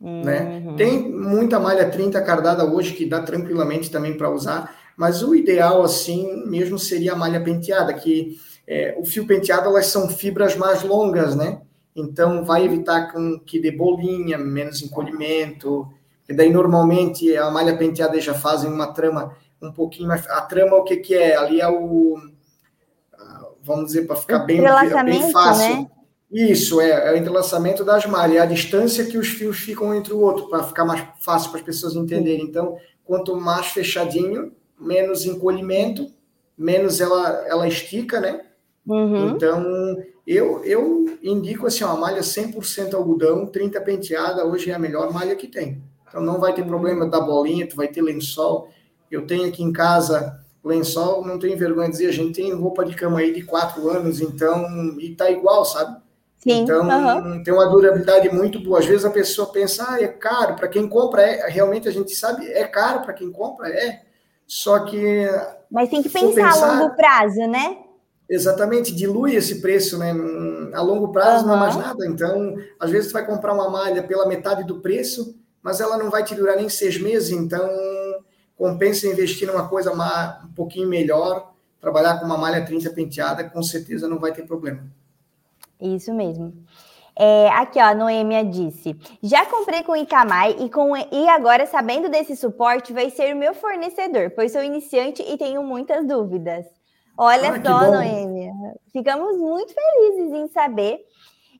Né? 0.00 0.42
Uhum. 0.42 0.72
Né? 0.72 0.74
Tem 0.76 1.10
muita 1.10 1.58
malha 1.58 1.88
30 1.88 2.20
cardada 2.22 2.64
hoje 2.64 2.92
que 2.92 3.06
dá 3.06 3.22
tranquilamente 3.22 3.90
também 3.90 4.16
para 4.16 4.30
usar, 4.30 4.76
mas 4.96 5.22
o 5.22 5.34
ideal 5.34 5.82
assim 5.82 6.44
mesmo 6.46 6.78
seria 6.78 7.12
a 7.12 7.16
malha 7.16 7.42
penteada, 7.42 7.94
que 7.94 8.38
é, 8.66 8.96
o 8.98 9.04
fio 9.04 9.26
penteado 9.26 9.68
elas 9.68 9.86
são 9.86 10.08
fibras 10.08 10.56
mais 10.56 10.82
longas, 10.82 11.36
né? 11.36 11.60
Então 11.94 12.44
vai 12.44 12.64
evitar 12.64 13.12
com 13.12 13.38
que 13.38 13.60
dê 13.60 13.70
bolinha, 13.70 14.36
menos 14.36 14.82
encolhimento. 14.82 15.88
E 16.28 16.34
daí 16.34 16.52
normalmente 16.52 17.34
a 17.36 17.50
malha 17.50 17.76
penteada 17.76 18.20
já 18.20 18.34
fazem 18.34 18.70
uma 18.70 18.92
trama 18.92 19.34
um 19.62 19.72
pouquinho 19.72 20.08
mais. 20.08 20.26
A 20.28 20.42
trama 20.42 20.76
o 20.76 20.84
que 20.84 20.96
que 20.96 21.14
é? 21.14 21.36
Ali 21.36 21.60
é 21.60 21.68
o 21.68 22.16
vamos 23.66 23.86
dizer, 23.86 24.06
para 24.06 24.16
ficar 24.16 24.38
bem, 24.40 24.62
bem 25.04 25.32
fácil. 25.32 25.76
Né? 25.76 25.86
Isso, 26.30 26.80
é, 26.80 27.08
é 27.08 27.12
o 27.12 27.16
entrelaçamento 27.16 27.84
das 27.84 28.06
malhas, 28.06 28.36
é 28.36 28.40
a 28.40 28.46
distância 28.46 29.04
que 29.04 29.18
os 29.18 29.28
fios 29.28 29.58
ficam 29.58 29.94
entre 29.94 30.12
o 30.12 30.20
outro, 30.20 30.48
para 30.48 30.62
ficar 30.62 30.84
mais 30.84 31.04
fácil 31.20 31.50
para 31.50 31.60
as 31.60 31.66
pessoas 31.66 31.94
entenderem. 31.94 32.44
Então, 32.44 32.76
quanto 33.04 33.36
mais 33.36 33.66
fechadinho, 33.66 34.52
menos 34.80 35.24
encolhimento, 35.24 36.10
menos 36.56 37.00
ela, 37.00 37.44
ela 37.46 37.68
estica, 37.68 38.20
né? 38.20 38.40
Uhum. 38.86 39.30
Então, 39.30 39.96
eu, 40.26 40.64
eu 40.64 41.18
indico 41.22 41.66
assim, 41.66 41.84
uma 41.84 41.96
malha 41.96 42.20
100% 42.20 42.94
algodão, 42.94 43.46
30 43.46 43.80
penteada, 43.80 44.44
hoje 44.44 44.70
é 44.70 44.74
a 44.74 44.78
melhor 44.78 45.12
malha 45.12 45.36
que 45.36 45.46
tem. 45.46 45.82
Então, 46.08 46.20
não 46.20 46.38
vai 46.38 46.52
ter 46.54 46.64
problema 46.64 47.06
da 47.06 47.20
bolinha, 47.20 47.68
tu 47.68 47.76
vai 47.76 47.88
ter 47.88 48.02
lençol. 48.02 48.68
Eu 49.10 49.26
tenho 49.26 49.48
aqui 49.48 49.62
em 49.62 49.72
casa 49.72 50.40
lençol, 50.66 51.24
não 51.24 51.38
tenho 51.38 51.56
vergonha 51.56 51.86
de 51.86 51.92
dizer, 51.92 52.08
a 52.08 52.12
gente 52.12 52.34
tem 52.34 52.52
roupa 52.52 52.84
de 52.84 52.94
cama 52.94 53.20
aí 53.20 53.32
de 53.32 53.42
quatro 53.42 53.88
anos, 53.88 54.20
então, 54.20 54.66
e 54.98 55.14
tá 55.14 55.30
igual, 55.30 55.64
sabe? 55.64 55.96
Sim, 56.38 56.62
então, 56.62 56.86
uhum. 56.86 57.42
tem 57.42 57.54
uma 57.54 57.68
durabilidade 57.68 58.28
muito 58.28 58.60
boa. 58.60 58.78
Às 58.78 58.86
vezes 58.86 59.04
a 59.04 59.10
pessoa 59.10 59.50
pensa, 59.50 59.86
ah, 59.88 60.02
é 60.02 60.08
caro, 60.08 60.54
para 60.56 60.68
quem 60.68 60.88
compra, 60.88 61.22
é, 61.22 61.48
realmente 61.48 61.88
a 61.88 61.92
gente 61.92 62.14
sabe, 62.14 62.46
é 62.46 62.64
caro 62.64 63.02
para 63.02 63.14
quem 63.14 63.30
compra, 63.30 63.68
é. 63.68 64.02
Só 64.46 64.80
que. 64.80 65.26
Mas 65.70 65.88
tem 65.88 66.02
que 66.02 66.08
pensar, 66.08 66.34
pensar, 66.34 66.70
a 66.70 66.80
longo 66.80 66.94
prazo, 66.94 67.40
né? 67.48 67.78
Exatamente, 68.28 68.94
dilui 68.94 69.34
esse 69.34 69.60
preço, 69.60 69.98
né? 69.98 70.14
A 70.72 70.82
longo 70.82 71.10
prazo 71.12 71.42
uhum. 71.44 71.48
não 71.48 71.56
é 71.56 71.60
mais 71.60 71.76
nada. 71.76 72.06
Então, 72.06 72.56
às 72.78 72.90
vezes, 72.90 73.08
você 73.08 73.12
vai 73.12 73.26
comprar 73.26 73.54
uma 73.54 73.70
malha 73.70 74.02
pela 74.02 74.26
metade 74.26 74.64
do 74.64 74.80
preço, 74.80 75.36
mas 75.62 75.80
ela 75.80 75.96
não 75.96 76.10
vai 76.10 76.22
te 76.22 76.34
durar 76.34 76.56
nem 76.56 76.68
seis 76.68 77.00
meses, 77.00 77.30
então 77.30 77.68
compensa 78.56 79.06
investir 79.06 79.46
numa 79.46 79.68
coisa 79.68 79.92
um 79.92 80.52
pouquinho 80.54 80.88
melhor, 80.88 81.52
trabalhar 81.80 82.18
com 82.18 82.26
uma 82.26 82.38
malha 82.38 82.64
30 82.64 82.90
penteada, 82.90 83.44
com 83.44 83.62
certeza 83.62 84.08
não 84.08 84.18
vai 84.18 84.32
ter 84.32 84.46
problema. 84.46 84.82
Isso 85.80 86.12
mesmo. 86.12 86.52
É, 87.18 87.48
aqui, 87.48 87.78
ó, 87.78 87.84
a 87.84 87.94
Noêmia 87.94 88.44
disse: 88.44 88.94
já 89.22 89.46
comprei 89.46 89.82
com 89.82 89.92
o 89.92 89.96
Icamai 89.96 90.56
e, 90.58 90.68
com, 90.68 90.94
e 90.96 91.28
agora, 91.28 91.64
sabendo 91.66 92.10
desse 92.10 92.36
suporte, 92.36 92.92
vai 92.92 93.08
ser 93.08 93.34
o 93.34 93.38
meu 93.38 93.54
fornecedor, 93.54 94.32
pois 94.34 94.52
sou 94.52 94.62
iniciante 94.62 95.22
e 95.22 95.38
tenho 95.38 95.62
muitas 95.62 96.06
dúvidas. 96.06 96.66
Olha 97.16 97.52
ah, 97.52 97.62
só, 97.62 97.90
Noêmia, 97.90 98.52
ficamos 98.92 99.38
muito 99.38 99.72
felizes 99.72 100.32
em 100.34 100.48
saber. 100.48 101.06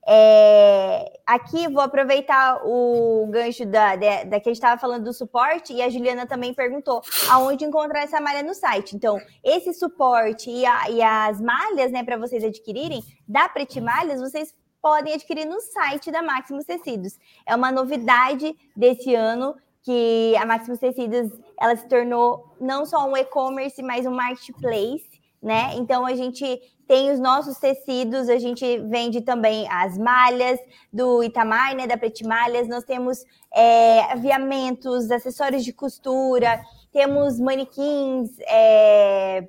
É, 0.09 1.19
aqui 1.27 1.67
vou 1.67 1.83
aproveitar 1.83 2.61
o 2.65 3.27
gancho 3.29 3.67
da, 3.67 3.97
da, 3.97 4.23
da 4.23 4.41
que 4.41 4.49
a 4.49 4.53
gente 4.53 4.63
estava 4.63 4.81
falando 4.81 5.03
do 5.03 5.13
suporte 5.13 5.73
e 5.73 5.83
a 5.83 5.89
Juliana 5.89 6.27
também 6.27 6.55
perguntou 6.55 7.03
aonde 7.29 7.65
encontrar 7.65 8.05
essa 8.05 8.21
malha 8.21 8.43
no 8.43 8.55
site. 8.55 8.95
Então, 8.95 9.19
esse 9.43 9.75
suporte 9.75 10.49
e, 10.49 10.65
a, 10.65 10.91
e 10.91 11.03
as 11.03 11.41
malhas, 11.41 11.91
né, 11.91 12.05
para 12.05 12.17
vocês 12.17 12.45
adquirirem 12.45 13.03
da 13.27 13.49
Pretimalhas, 13.49 14.21
vocês 14.21 14.55
podem 14.81 15.15
adquirir 15.15 15.45
no 15.45 15.61
site 15.61 16.13
da 16.13 16.23
Maximus 16.23 16.65
Tecidos. 16.65 17.19
É 17.45 17.57
uma 17.57 17.73
novidade 17.73 18.55
desse 18.77 19.13
ano 19.13 19.57
que 19.83 20.37
a 20.37 20.47
Maximus 20.47 20.79
Tecidos 20.79 21.33
ela 21.61 21.75
se 21.75 21.89
tornou 21.89 22.55
não 22.61 22.87
só 22.87 23.09
um 23.09 23.17
e-commerce, 23.17 23.83
mas 23.83 24.07
um 24.07 24.13
marketplace 24.13 25.16
né? 25.47 25.77
Então 25.77 26.05
a 26.05 26.13
gente 26.17 26.61
tem 26.89 27.13
os 27.13 27.21
nossos 27.21 27.57
tecidos, 27.59 28.29
a 28.29 28.37
gente 28.37 28.79
vende 28.79 29.21
também 29.21 29.65
as 29.71 29.97
malhas 29.97 30.59
do 30.93 31.23
Itamar, 31.23 31.77
né? 31.77 31.87
Da 31.87 31.97
Pretimalhas, 31.97 32.67
nós 32.67 32.83
temos 32.83 33.25
é, 33.55 34.01
aviamentos, 34.13 35.09
acessórios 35.09 35.65
de 35.65 35.73
costura, 35.73 36.61
temos 36.93 37.39
manequins, 37.39 38.31
é, 38.41 39.47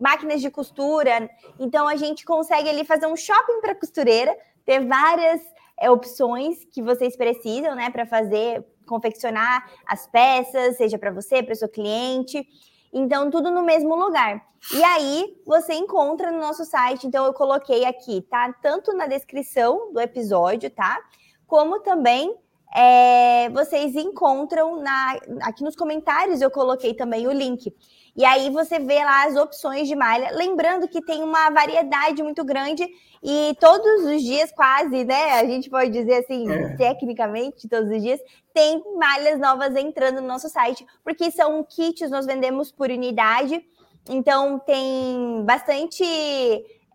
máquinas 0.00 0.40
de 0.40 0.50
costura. 0.50 1.30
Então 1.60 1.86
a 1.86 1.94
gente 1.94 2.24
consegue 2.24 2.68
ali 2.68 2.84
fazer 2.84 3.06
um 3.06 3.16
shopping 3.16 3.60
para 3.60 3.72
costureira, 3.76 4.36
ter 4.64 4.84
várias 4.84 5.40
é, 5.78 5.88
opções 5.88 6.64
que 6.72 6.82
vocês 6.82 7.16
precisam, 7.16 7.76
né, 7.76 7.88
para 7.88 8.04
fazer, 8.04 8.64
confeccionar 8.84 9.70
as 9.86 10.08
peças, 10.08 10.76
seja 10.76 10.98
para 10.98 11.12
você, 11.12 11.40
para 11.40 11.52
o 11.52 11.56
seu 11.56 11.68
cliente. 11.68 12.44
Então, 12.92 13.30
tudo 13.30 13.50
no 13.50 13.62
mesmo 13.62 13.94
lugar. 13.94 14.44
E 14.72 14.82
aí, 14.82 15.36
você 15.46 15.74
encontra 15.74 16.30
no 16.30 16.38
nosso 16.38 16.64
site. 16.64 17.06
Então, 17.06 17.24
eu 17.24 17.32
coloquei 17.32 17.84
aqui, 17.84 18.20
tá? 18.22 18.52
Tanto 18.62 18.92
na 18.92 19.06
descrição 19.06 19.92
do 19.92 20.00
episódio, 20.00 20.70
tá? 20.70 20.98
Como 21.46 21.80
também 21.80 22.36
é, 22.74 23.48
vocês 23.50 23.94
encontram 23.94 24.80
na, 24.82 25.18
aqui 25.42 25.62
nos 25.62 25.76
comentários. 25.76 26.40
Eu 26.40 26.50
coloquei 26.50 26.94
também 26.94 27.26
o 27.26 27.32
link. 27.32 27.72
E 28.16 28.24
aí 28.24 28.48
você 28.48 28.78
vê 28.78 29.04
lá 29.04 29.26
as 29.26 29.36
opções 29.36 29.86
de 29.86 29.94
malha. 29.94 30.30
Lembrando 30.32 30.88
que 30.88 31.04
tem 31.04 31.22
uma 31.22 31.50
variedade 31.50 32.22
muito 32.22 32.42
grande 32.44 32.88
e 33.22 33.54
todos 33.60 34.06
os 34.06 34.22
dias, 34.22 34.50
quase, 34.52 35.04
né? 35.04 35.32
A 35.32 35.44
gente 35.44 35.68
pode 35.68 35.90
dizer 35.90 36.24
assim, 36.24 36.50
é. 36.50 36.76
tecnicamente, 36.76 37.68
todos 37.68 37.90
os 37.90 38.02
dias, 38.02 38.20
tem 38.54 38.82
malhas 38.96 39.38
novas 39.38 39.76
entrando 39.76 40.22
no 40.22 40.28
nosso 40.28 40.48
site, 40.48 40.86
porque 41.04 41.30
são 41.30 41.62
kits, 41.62 42.10
nós 42.10 42.24
vendemos 42.24 42.72
por 42.72 42.88
unidade. 42.90 43.62
Então 44.08 44.58
tem 44.60 45.42
bastante. 45.44 46.04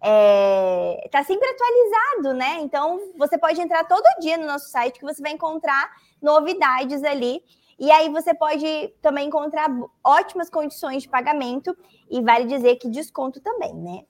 É, 0.03 1.07
tá 1.11 1.23
sempre 1.23 1.47
atualizado, 1.47 2.37
né? 2.37 2.59
Então 2.61 2.99
você 3.17 3.37
pode 3.37 3.61
entrar 3.61 3.83
todo 3.83 4.03
dia 4.19 4.37
no 4.37 4.47
nosso 4.47 4.69
site 4.69 4.99
que 4.99 5.05
você 5.05 5.21
vai 5.21 5.31
encontrar 5.31 5.91
novidades 6.21 7.03
ali. 7.03 7.41
E 7.79 7.91
aí 7.91 8.09
você 8.09 8.33
pode 8.33 8.93
também 9.01 9.27
encontrar 9.27 9.69
ótimas 10.03 10.49
condições 10.49 11.03
de 11.03 11.09
pagamento 11.09 11.75
e 12.09 12.21
vale 12.21 12.45
dizer 12.45 12.75
que 12.77 12.89
desconto 12.89 13.39
também, 13.41 13.73
né? 13.75 14.01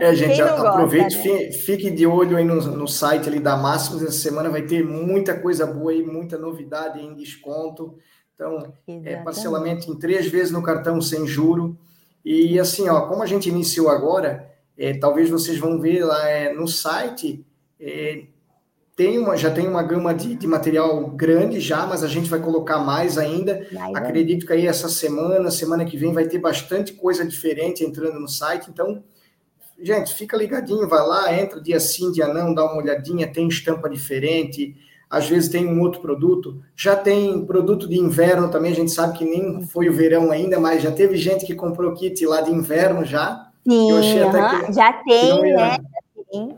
É, 0.00 0.12
gente, 0.16 0.40
aproveite, 0.40 1.16
gosta, 1.16 1.44
né? 1.44 1.52
fique 1.52 1.90
de 1.90 2.06
olho 2.06 2.36
aí 2.36 2.44
no, 2.44 2.54
no 2.54 2.88
site 2.88 3.28
ali 3.28 3.38
da 3.38 3.56
Máximos, 3.56 4.02
essa 4.02 4.12
semana 4.12 4.48
vai 4.48 4.62
ter 4.62 4.82
muita 4.82 5.38
coisa 5.38 5.66
boa 5.66 5.92
aí, 5.92 6.02
muita 6.02 6.38
novidade 6.38 7.00
em 7.00 7.14
desconto. 7.14 7.98
Então, 8.34 8.72
é 9.04 9.16
parcelamento 9.16 9.90
em 9.90 9.98
três 9.98 10.28
vezes 10.28 10.50
no 10.50 10.62
cartão 10.62 11.00
sem 11.00 11.26
juro. 11.26 11.76
E 12.24 12.58
assim, 12.58 12.88
ó, 12.88 13.06
como 13.08 13.22
a 13.22 13.26
gente 13.26 13.48
iniciou 13.48 13.90
agora, 13.90 14.47
é, 14.78 14.94
talvez 14.94 15.28
vocês 15.28 15.58
vão 15.58 15.80
ver 15.80 16.04
lá 16.04 16.28
é, 16.28 16.52
no 16.52 16.68
site, 16.68 17.44
é, 17.80 18.22
tem 18.98 19.16
uma, 19.16 19.36
já 19.36 19.50
tem 19.50 19.66
uma 19.66 19.82
gama 19.82 20.12
de, 20.12 20.34
de, 20.34 20.46
material 20.46 21.06
grande 21.10 21.60
já, 21.60 21.86
mas 21.86 22.02
a 22.02 22.08
gente 22.08 22.28
vai 22.28 22.40
colocar 22.40 22.78
mais 22.78 23.16
ainda. 23.16 23.64
Acredito 23.94 24.44
que 24.44 24.52
aí 24.52 24.66
essa 24.66 24.88
semana, 24.88 25.52
semana 25.52 25.84
que 25.84 25.96
vem, 25.96 26.12
vai 26.12 26.26
ter 26.26 26.38
bastante 26.38 26.92
coisa 26.94 27.24
diferente 27.24 27.84
entrando 27.84 28.18
no 28.18 28.26
site. 28.26 28.68
Então, 28.68 29.04
gente, 29.80 30.14
fica 30.14 30.36
ligadinho, 30.36 30.88
vai 30.88 31.06
lá, 31.06 31.32
entra 31.32 31.60
dia 31.60 31.78
sim, 31.78 32.10
dia 32.10 32.26
não, 32.26 32.52
dá 32.52 32.64
uma 32.64 32.82
olhadinha, 32.82 33.32
tem 33.32 33.46
estampa 33.46 33.88
diferente. 33.88 34.76
Às 35.08 35.28
vezes 35.28 35.48
tem 35.48 35.64
um 35.64 35.80
outro 35.80 36.00
produto. 36.00 36.60
Já 36.74 36.96
tem 36.96 37.46
produto 37.46 37.88
de 37.88 37.96
inverno 37.96 38.50
também, 38.50 38.72
a 38.72 38.76
gente 38.76 38.90
sabe 38.90 39.16
que 39.16 39.24
nem 39.24 39.64
foi 39.66 39.88
o 39.88 39.92
verão 39.92 40.32
ainda, 40.32 40.58
mas 40.58 40.82
já 40.82 40.90
teve 40.90 41.16
gente 41.16 41.46
que 41.46 41.54
comprou 41.54 41.94
kit 41.94 42.26
lá 42.26 42.40
de 42.40 42.50
inverno 42.50 43.04
já. 43.04 43.47
Sim, 43.68 44.66
que, 44.66 44.72
já 44.72 44.92
tem, 44.92 45.54
né? 45.54 45.76
É. 45.78 46.08
Uhum. 46.30 46.54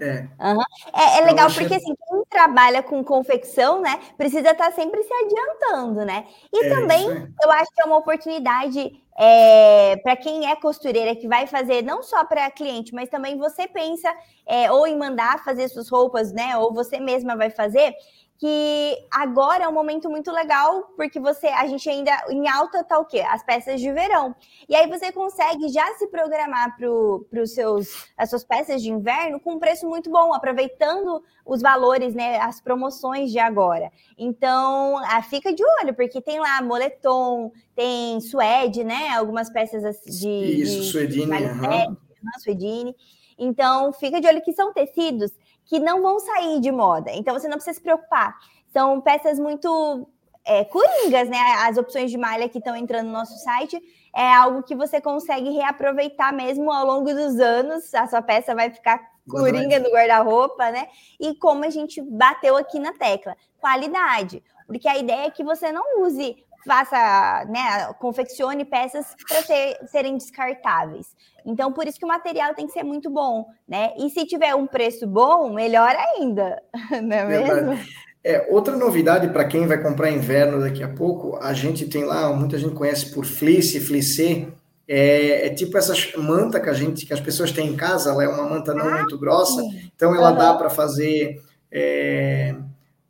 É, 0.93 1.19
é, 1.19 1.25
legal 1.25 1.49
porque 1.53 1.75
assim, 1.75 1.95
quem 1.95 2.25
trabalha 2.29 2.83
com 2.83 3.05
confecção, 3.05 3.81
né, 3.81 4.01
precisa 4.17 4.51
estar 4.51 4.67
tá 4.67 4.73
sempre 4.73 5.01
se 5.03 5.13
adiantando, 5.13 6.05
né? 6.05 6.27
E 6.53 6.65
é, 6.65 6.69
também 6.69 7.07
eu 7.09 7.51
acho 7.53 7.71
que 7.73 7.81
é 7.81 7.85
uma 7.85 7.99
oportunidade 7.99 9.01
é, 9.17 9.97
para 9.99 10.17
quem 10.17 10.51
é 10.51 10.57
costureira 10.57 11.15
que 11.15 11.29
vai 11.29 11.47
fazer 11.47 11.83
não 11.83 12.03
só 12.03 12.25
para 12.25 12.51
cliente, 12.51 12.93
mas 12.93 13.09
também 13.09 13.39
você 13.39 13.69
pensa 13.69 14.13
é, 14.45 14.73
ou 14.73 14.87
em 14.87 14.99
mandar 14.99 15.45
fazer 15.45 15.69
suas 15.69 15.89
roupas, 15.89 16.33
né? 16.33 16.57
Ou 16.57 16.75
você 16.75 16.99
mesma 16.99 17.37
vai 17.37 17.51
fazer 17.51 17.95
que 18.41 18.97
agora 19.11 19.65
é 19.65 19.69
um 19.69 19.73
momento 19.73 20.09
muito 20.09 20.33
legal, 20.33 20.95
porque 20.97 21.21
você, 21.21 21.49
a 21.49 21.67
gente 21.67 21.87
ainda 21.91 22.11
em 22.31 22.49
alta 22.49 22.83
tá 22.83 22.99
o 22.99 23.05
quê? 23.05 23.21
As 23.21 23.45
peças 23.45 23.79
de 23.79 23.93
verão. 23.93 24.35
E 24.67 24.75
aí 24.75 24.89
você 24.89 25.13
consegue 25.13 25.69
já 25.69 25.87
se 25.99 26.07
programar 26.07 26.75
para 26.75 27.47
seus 27.47 28.09
as 28.17 28.31
suas 28.31 28.43
peças 28.43 28.83
de 28.83 28.91
inverno 28.91 29.39
com 29.41 29.57
um 29.57 29.59
preço 29.59 29.87
muito 29.87 30.11
bom, 30.11 30.33
aproveitando 30.33 31.23
os 31.45 31.61
valores, 31.61 32.15
né, 32.15 32.39
as 32.39 32.63
promoções 32.63 33.31
de 33.31 33.39
agora. 33.39 33.93
Então, 34.17 34.97
ah, 34.97 35.21
fica 35.21 35.53
de 35.53 35.63
olho, 35.83 35.93
porque 35.95 36.23
tem 36.23 36.41
lá 36.41 36.63
moletom, 36.63 37.53
tem 37.77 38.23
suede, 38.23 38.83
né, 38.83 39.11
algumas 39.11 39.51
peças 39.51 39.83
de 40.19 40.29
Isso, 40.29 40.81
de, 40.81 40.85
suedine, 40.85 41.37
de 41.37 41.45
uhum. 41.45 41.97
suedine. 42.43 42.97
Então, 43.39 43.93
fica 43.93 44.19
de 44.19 44.27
olho 44.27 44.41
que 44.43 44.53
são 44.55 44.73
tecidos 44.73 45.31
que 45.71 45.79
não 45.79 46.03
vão 46.03 46.19
sair 46.19 46.59
de 46.59 46.73
moda. 46.73 47.13
Então 47.13 47.33
você 47.33 47.47
não 47.47 47.55
precisa 47.55 47.75
se 47.75 47.81
preocupar. 47.81 48.37
São 48.73 49.01
peças 49.01 49.39
muito 49.39 50.05
é, 50.45 50.65
coringas, 50.65 51.29
né? 51.29 51.39
As 51.61 51.79
opções 51.79 52.11
de 52.11 52.19
malha 52.19 52.49
que 52.49 52.59
estão 52.59 52.75
entrando 52.75 53.07
no 53.07 53.13
nosso 53.13 53.39
site 53.39 53.81
é 54.13 54.35
algo 54.35 54.65
que 54.65 54.75
você 54.75 55.01
consegue 55.01 55.51
reaproveitar 55.51 56.33
mesmo 56.33 56.73
ao 56.73 56.85
longo 56.85 57.15
dos 57.15 57.39
anos. 57.39 57.95
A 57.95 58.09
sua 58.09 58.21
peça 58.21 58.53
vai 58.53 58.69
ficar 58.71 59.01
coringa 59.29 59.79
no 59.79 59.93
guarda-roupa, 59.93 60.73
né? 60.73 60.89
E 61.21 61.37
como 61.37 61.65
a 61.65 61.71
gente 61.71 62.03
bateu 62.03 62.57
aqui 62.57 62.81
na 62.81 62.93
tecla, 62.93 63.37
qualidade. 63.61 64.43
Porque 64.67 64.89
a 64.89 64.99
ideia 64.99 65.27
é 65.27 65.31
que 65.31 65.45
você 65.45 65.71
não 65.71 66.03
use 66.03 66.45
faça, 66.67 67.45
né, 67.47 67.93
confeccione 67.95 68.65
peças 68.65 69.15
para 69.27 69.43
ser, 69.43 69.79
serem 69.89 70.17
descartáveis. 70.17 71.17
Então, 71.45 71.73
por 71.73 71.87
isso 71.87 71.99
que 71.99 72.05
o 72.05 72.09
material 72.09 72.55
tem 72.55 72.67
que 72.67 72.73
ser 72.73 72.83
muito 72.83 73.11
bom, 73.11 73.47
né? 73.69 73.93
E 73.99 74.11
se 74.11 74.27
tiver 74.27 74.55
um 74.55 74.67
preço 74.67 75.07
bom, 75.07 75.53
melhor 75.53 75.95
ainda, 75.97 76.63
não 77.03 77.17
é 77.17 77.25
mesmo? 77.27 77.79
É, 78.23 78.47
outra 78.51 78.77
novidade 78.77 79.29
para 79.29 79.47
quem 79.47 79.67
vai 79.67 79.83
comprar 79.83 80.11
inverno 80.11 80.61
daqui 80.61 80.83
a 80.83 80.89
pouco, 80.89 81.39
a 81.41 81.55
gente 81.55 81.89
tem 81.89 82.05
lá, 82.05 82.31
muita 82.35 82.59
gente 82.59 82.75
conhece 82.75 83.13
por 83.15 83.25
fleece, 83.25 83.81
fleece, 83.81 84.47
é, 84.87 85.47
é, 85.47 85.51
tipo 85.51 85.79
essas 85.79 86.13
manta 86.17 86.61
que 86.61 86.69
a 86.69 86.75
gente, 86.75 87.07
que 87.07 87.15
as 87.15 87.21
pessoas 87.21 87.51
têm 87.51 87.69
em 87.69 87.77
casa, 87.77 88.11
ela 88.11 88.23
é 88.23 88.29
uma 88.29 88.47
manta 88.47 88.75
não 88.75 88.89
ah, 88.89 88.99
muito 88.99 89.19
grossa, 89.19 89.63
então 89.97 90.15
ela 90.15 90.33
uhum. 90.33 90.37
dá 90.37 90.55
para 90.55 90.69
fazer, 90.69 91.41
é, 91.73 92.55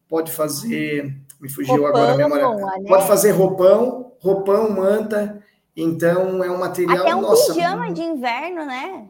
pode 0.09 0.31
fazer, 0.31 1.17
me 1.41 1.51
fugiu 1.51 1.83
roupão, 1.83 2.03
agora 2.03 2.13
a 2.13 2.17
memória, 2.17 2.79
né? 2.79 2.85
pode 2.87 3.09
fazer 3.09 3.33
roupão, 3.33 4.13
roupão, 4.21 4.71
manta, 4.71 5.43
então 5.83 6.45
é 6.45 6.51
um 6.51 6.59
material. 6.59 6.99
Até 6.99 7.15
um 7.15 7.23
nossa, 7.23 7.55
pijama 7.55 7.93
de 7.93 8.03
inverno, 8.03 8.67
né? 8.67 9.07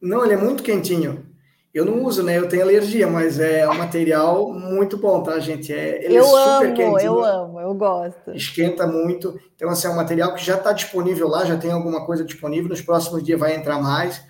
Não, 0.00 0.24
ele 0.24 0.34
é 0.34 0.36
muito 0.36 0.62
quentinho. 0.62 1.26
Eu 1.72 1.84
não 1.84 2.02
uso, 2.02 2.22
né? 2.22 2.38
Eu 2.38 2.48
tenho 2.48 2.62
alergia, 2.62 3.06
mas 3.06 3.38
é 3.38 3.68
um 3.68 3.74
material 3.74 4.52
muito 4.52 4.96
bom, 4.96 5.22
tá, 5.22 5.38
gente? 5.38 5.72
É, 5.72 6.04
ele 6.04 6.16
eu 6.16 6.24
é 6.24 6.26
super 6.26 6.66
amo, 6.66 6.74
quentinho. 6.74 7.00
Eu 7.00 7.24
amo, 7.24 7.60
eu 7.60 7.74
gosto. 7.74 8.30
Esquenta 8.34 8.86
muito. 8.86 9.38
Então, 9.54 9.68
assim, 9.68 9.86
é 9.86 9.90
um 9.90 9.96
material 9.96 10.34
que 10.34 10.44
já 10.44 10.56
está 10.56 10.72
disponível 10.72 11.28
lá, 11.28 11.44
já 11.44 11.58
tem 11.58 11.70
alguma 11.70 12.06
coisa 12.06 12.24
disponível. 12.24 12.70
Nos 12.70 12.80
próximos 12.80 13.22
dias 13.22 13.38
vai 13.38 13.54
entrar 13.54 13.80
mais. 13.80 14.26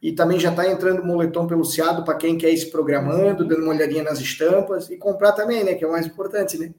E 0.00 0.12
também 0.12 0.38
já 0.38 0.50
está 0.50 0.66
entrando 0.66 1.04
moletom 1.04 1.46
peluciado 1.46 2.04
para 2.04 2.14
quem 2.14 2.38
quer 2.38 2.50
ir 2.50 2.56
se 2.56 2.70
programando, 2.70 3.46
dando 3.46 3.62
uma 3.62 3.74
olhadinha 3.74 4.02
nas 4.02 4.18
estampas 4.18 4.88
e 4.88 4.96
comprar 4.96 5.32
também, 5.32 5.64
né? 5.64 5.74
Que 5.74 5.84
é 5.84 5.86
o 5.86 5.92
mais 5.92 6.06
importante, 6.06 6.56
né? 6.56 6.72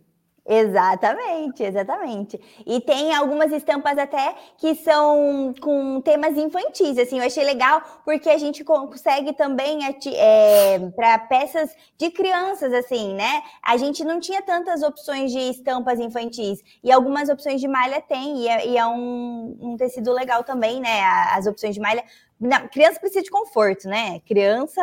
Exatamente, 0.48 1.64
exatamente. 1.64 2.40
E 2.66 2.82
tem 2.82 3.14
algumas 3.14 3.52
estampas 3.52 3.98
até 3.98 4.36
que 4.58 4.74
são 4.76 5.54
com 5.62 6.02
temas 6.02 6.36
infantis, 6.36 6.98
assim, 6.98 7.20
eu 7.20 7.26
achei 7.26 7.44
legal 7.44 7.82
porque 8.04 8.30
a 8.30 8.38
gente 8.38 8.64
consegue 8.64 9.34
também 9.34 9.80
é, 10.16 10.80
para 10.96 11.20
peças 11.20 11.76
de 11.98 12.10
crianças, 12.10 12.74
assim, 12.74 13.14
né? 13.14 13.42
A 13.64 13.78
gente 13.78 14.04
não 14.04 14.20
tinha 14.20 14.42
tantas 14.42 14.82
opções 14.82 15.32
de 15.32 15.40
estampas 15.40 16.00
infantis 16.00 16.64
e 16.84 16.92
algumas 16.92 17.30
opções 17.30 17.62
de 17.62 17.68
malha 17.68 18.02
tem 18.02 18.44
e 18.44 18.48
é, 18.48 18.68
e 18.68 18.78
é 18.78 18.86
um, 18.88 19.58
um 19.62 19.78
tecido 19.78 20.12
legal 20.12 20.44
também, 20.44 20.80
né? 20.80 21.04
As 21.32 21.46
opções 21.46 21.76
de 21.76 21.82
malha 21.82 22.04
não, 22.40 22.70
criança 22.70 23.00
precisa 23.00 23.22
de 23.22 23.30
conforto, 23.30 23.88
né? 23.88 24.22
Criança 24.22 24.82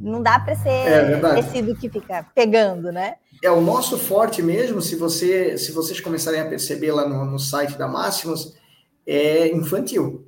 não 0.00 0.22
dá 0.22 0.40
para 0.40 0.56
ser 0.56 0.70
é, 0.70 1.34
tecido 1.34 1.76
que 1.76 1.90
fica 1.90 2.26
pegando, 2.34 2.90
né? 2.90 3.16
É 3.42 3.50
o 3.50 3.60
nosso 3.60 3.96
forte 3.96 4.42
mesmo, 4.42 4.82
se, 4.82 4.96
você, 4.96 5.56
se 5.56 5.72
vocês 5.72 6.00
começarem 6.00 6.40
a 6.40 6.48
perceber 6.48 6.92
lá 6.92 7.08
no, 7.08 7.24
no 7.24 7.38
site 7.38 7.78
da 7.78 7.88
Máximos, 7.88 8.54
é 9.06 9.48
infantil. 9.48 10.26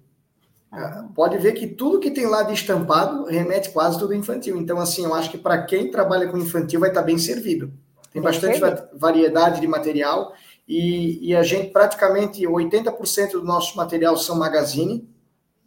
Ah. 0.71 1.07
Pode 1.15 1.37
ver 1.37 1.53
que 1.53 1.67
tudo 1.67 2.01
que 2.01 2.11
tem 2.11 2.27
lá 2.27 2.43
de 2.43 2.55
estampado 2.55 3.27
remete 3.27 3.71
quase 3.71 3.99
tudo 3.99 4.15
infantil. 4.15 4.57
Então, 4.57 4.79
assim, 4.79 5.05
eu 5.05 5.13
acho 5.13 5.31
que 5.31 5.37
para 5.37 5.63
quem 5.63 5.91
trabalha 5.91 6.29
com 6.29 6.39
infantil 6.39 6.81
vai 6.81 6.89
estar 6.89 7.03
bem 7.03 7.19
servido. 7.19 7.71
Tem 8.11 8.23
bastante 8.23 8.61
variedade 8.95 9.61
de 9.61 9.67
material 9.67 10.33
e, 10.67 11.29
e 11.29 11.37
a 11.37 11.43
gente 11.43 11.71
praticamente 11.71 12.43
80% 12.43 13.33
do 13.33 13.45
nosso 13.45 13.77
material 13.77 14.17
são 14.17 14.37
magazine, 14.37 15.09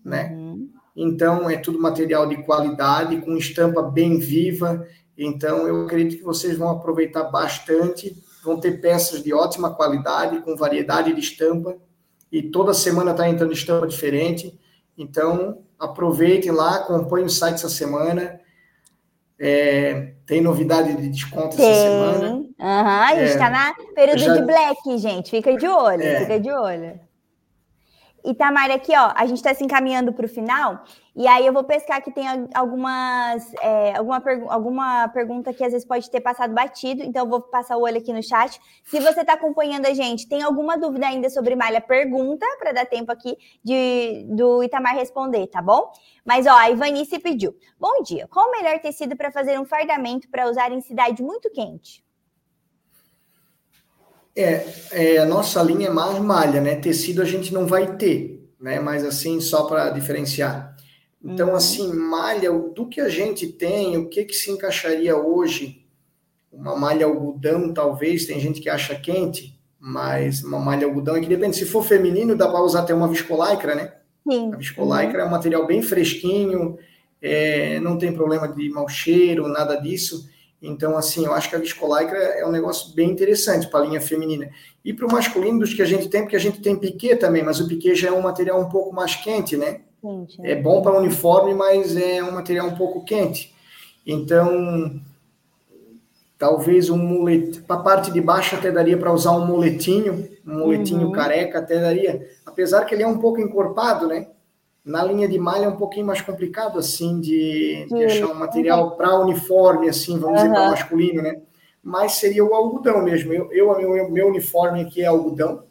né? 0.03 0.31
Uhum. 0.31 0.69
Então 0.95 1.49
é 1.49 1.57
tudo 1.57 1.79
material 1.79 2.27
de 2.27 2.43
qualidade, 2.43 3.21
com 3.21 3.35
estampa 3.35 3.81
bem 3.81 4.17
viva. 4.17 4.87
Então, 5.17 5.67
eu 5.67 5.85
acredito 5.85 6.19
que 6.19 6.25
vocês 6.25 6.57
vão 6.57 6.69
aproveitar 6.69 7.23
bastante, 7.23 8.15
vão 8.43 8.59
ter 8.59 8.81
peças 8.81 9.23
de 9.23 9.33
ótima 9.33 9.73
qualidade, 9.73 10.41
com 10.41 10.55
variedade 10.55 11.13
de 11.13 11.19
estampa, 11.19 11.77
e 12.31 12.41
toda 12.41 12.73
semana 12.73 13.11
está 13.11 13.27
entrando 13.29 13.53
estampa 13.53 13.87
diferente. 13.87 14.59
Então, 14.97 15.59
aproveitem 15.79 16.51
lá, 16.51 16.75
acompanhem 16.75 17.27
o 17.27 17.29
site 17.29 17.55
essa 17.55 17.69
semana. 17.69 18.39
É, 19.37 20.13
tem 20.25 20.41
novidade 20.41 20.95
de 20.95 21.09
desconto 21.09 21.57
tem. 21.57 21.69
essa 21.69 21.81
semana. 21.81 22.35
Uhum, 22.35 22.53
a 22.59 23.15
gente 23.15 23.31
está 23.31 23.47
é, 23.47 23.49
na 23.49 23.73
período 23.93 24.19
já... 24.19 24.33
de 24.33 24.45
black, 24.45 24.97
gente. 24.97 25.29
Fica 25.29 25.55
de 25.57 25.67
olho, 25.67 26.03
é. 26.03 26.19
fica 26.21 26.39
de 26.39 26.51
olho. 26.51 26.99
Itamar, 28.25 28.71
aqui, 28.71 28.91
ó, 28.95 29.11
a 29.15 29.25
gente 29.25 29.37
está 29.37 29.53
se 29.53 29.63
encaminhando 29.63 30.11
para 30.11 30.25
o 30.25 30.29
final, 30.29 30.83
e 31.15 31.27
aí 31.27 31.45
eu 31.45 31.53
vou 31.53 31.63
pescar 31.63 32.03
que 32.03 32.11
tem 32.11 32.25
algumas, 32.53 33.53
é, 33.61 33.95
alguma, 33.95 34.19
pergu 34.19 34.51
alguma 34.51 35.07
pergunta 35.09 35.53
que 35.53 35.63
às 35.63 35.71
vezes 35.71 35.87
pode 35.87 36.09
ter 36.09 36.19
passado 36.21 36.53
batido, 36.53 37.03
então 37.03 37.23
eu 37.23 37.29
vou 37.29 37.41
passar 37.41 37.77
o 37.77 37.81
olho 37.81 37.97
aqui 37.97 38.11
no 38.11 38.21
chat. 38.21 38.59
Se 38.83 38.99
você 38.99 39.21
está 39.21 39.33
acompanhando 39.33 39.85
a 39.85 39.93
gente, 39.93 40.27
tem 40.27 40.41
alguma 40.41 40.77
dúvida 40.77 41.07
ainda 41.07 41.29
sobre 41.29 41.55
malha, 41.55 41.79
pergunta, 41.79 42.45
para 42.59 42.73
dar 42.73 42.85
tempo 42.85 43.11
aqui 43.11 43.37
de, 43.63 44.25
do 44.29 44.63
Itamar 44.63 44.95
responder, 44.95 45.47
tá 45.47 45.61
bom? 45.61 45.91
Mas, 46.25 46.45
ó, 46.45 46.51
a 46.51 46.69
Ivanice 46.69 47.19
pediu. 47.19 47.55
Bom 47.79 48.03
dia, 48.03 48.27
qual 48.27 48.47
o 48.47 48.51
melhor 48.51 48.79
tecido 48.79 49.15
para 49.15 49.31
fazer 49.31 49.59
um 49.59 49.65
fardamento 49.65 50.29
para 50.29 50.49
usar 50.49 50.71
em 50.71 50.81
cidade 50.81 51.23
muito 51.23 51.49
quente? 51.51 52.04
É, 54.35 54.65
é, 54.91 55.17
a 55.17 55.25
nossa 55.25 55.63
linha 55.63 55.87
é 55.87 55.91
mais 55.91 56.19
malha, 56.19 56.59
né? 56.59 56.75
Tecido 56.75 57.21
a 57.21 57.25
gente 57.25 57.53
não 57.53 57.65
vai 57.65 57.95
ter, 57.95 58.49
né? 58.59 58.79
Mas 58.79 59.05
assim, 59.05 59.39
só 59.39 59.63
para 59.63 59.89
diferenciar. 59.91 60.75
Então, 61.23 61.49
uhum. 61.49 61.55
assim, 61.55 61.91
malha, 61.93 62.51
do 62.51 62.87
que 62.87 63.01
a 63.01 63.09
gente 63.09 63.47
tem, 63.47 63.97
o 63.97 64.09
que 64.09 64.25
que 64.25 64.35
se 64.35 64.51
encaixaria 64.51 65.15
hoje? 65.15 65.85
Uma 66.51 66.75
malha 66.75 67.05
algodão, 67.05 67.73
talvez, 67.73 68.25
tem 68.25 68.39
gente 68.39 68.61
que 68.61 68.69
acha 68.69 68.93
quente, 68.93 69.59
mas 69.79 70.43
uma 70.43 70.59
malha 70.59 70.85
algodão 70.85 71.15
é 71.15 71.21
que 71.21 71.27
depende. 71.27 71.57
Se 71.57 71.65
for 71.65 71.83
feminino, 71.83 72.35
dá 72.35 72.47
para 72.47 72.61
usar 72.61 72.81
até 72.81 72.93
uma 72.93 73.07
viscolaicra, 73.07 73.73
né? 73.73 73.93
Sim. 74.29 74.53
A 74.53 74.57
viscolaicra 74.57 75.19
uhum. 75.19 75.25
é 75.25 75.27
um 75.27 75.31
material 75.31 75.65
bem 75.65 75.81
fresquinho, 75.81 76.77
é, 77.21 77.79
não 77.79 77.97
tem 77.97 78.13
problema 78.13 78.47
de 78.47 78.69
mau 78.69 78.87
cheiro, 78.87 79.47
nada 79.47 79.75
disso. 79.77 80.29
Então, 80.65 80.97
assim, 80.97 81.25
eu 81.25 81.33
acho 81.33 81.49
que 81.49 81.55
a 81.55 81.59
viscolaicra 81.59 82.17
é 82.17 82.45
um 82.45 82.51
negócio 82.51 82.93
bem 82.93 83.09
interessante 83.09 83.67
para 83.67 83.81
a 83.81 83.87
linha 83.87 84.01
feminina. 84.01 84.49
E 84.83 84.93
para 84.93 85.05
o 85.05 85.11
masculino, 85.11 85.59
dos 85.59 85.73
que 85.73 85.81
a 85.81 85.85
gente 85.85 86.09
tem, 86.09 86.21
porque 86.21 86.35
a 86.35 86.39
gente 86.39 86.59
tem 86.59 86.75
piquê 86.75 87.15
também, 87.15 87.43
mas 87.43 87.59
o 87.59 87.67
piquê 87.67 87.95
já 87.95 88.09
é 88.09 88.11
um 88.11 88.21
material 88.21 88.59
um 88.59 88.69
pouco 88.69 88.93
mais 88.93 89.15
quente, 89.15 89.55
né? 89.55 89.81
Quente, 90.01 90.39
é. 90.41 90.51
é 90.51 90.55
bom 90.55 90.81
para 90.81 90.97
uniforme, 90.97 91.53
mas 91.53 91.95
é 91.95 92.23
um 92.23 92.31
material 92.31 92.67
um 92.67 92.75
pouco 92.75 93.03
quente. 93.03 93.53
Então, 94.05 94.99
talvez 96.37 96.89
um 96.89 96.97
mulete. 96.97 97.61
Para 97.61 97.77
a 97.77 97.83
parte 97.83 98.11
de 98.11 98.21
baixo 98.21 98.55
até 98.55 98.71
daria 98.71 98.97
para 98.97 99.13
usar 99.13 99.31
um 99.31 99.45
moletinho, 99.45 100.29
um 100.45 100.59
moletinho 100.59 101.07
uhum. 101.07 101.11
careca 101.11 101.59
até 101.59 101.79
daria. 101.79 102.27
Apesar 102.45 102.85
que 102.85 102.93
ele 102.93 103.03
é 103.03 103.07
um 103.07 103.19
pouco 103.19 103.39
encorpado, 103.39 104.07
né? 104.07 104.27
Na 104.85 105.03
linha 105.03 105.27
de 105.27 105.39
malha 105.39 105.65
é 105.65 105.67
um 105.67 105.77
pouquinho 105.77 106.05
mais 106.05 106.21
complicado, 106.21 106.77
assim, 106.77 107.19
de, 107.19 107.87
de 107.89 108.05
achar 108.05 108.27
um 108.27 108.35
material 108.35 108.95
para 108.95 109.19
uniforme, 109.19 109.89
assim, 109.89 110.19
vamos 110.19 110.39
uhum. 110.39 110.47
dizer, 110.47 110.49
para 110.49 110.69
masculino, 110.69 111.21
né? 111.23 111.41
Mas 111.81 112.13
seria 112.13 112.45
o 112.45 112.53
algodão 112.53 113.01
mesmo. 113.01 113.33
Eu, 113.33 113.51
eu 113.51 113.77
meu, 113.77 114.11
meu 114.11 114.27
uniforme 114.27 114.81
aqui 114.81 115.01
é 115.01 115.07
algodão. 115.07 115.63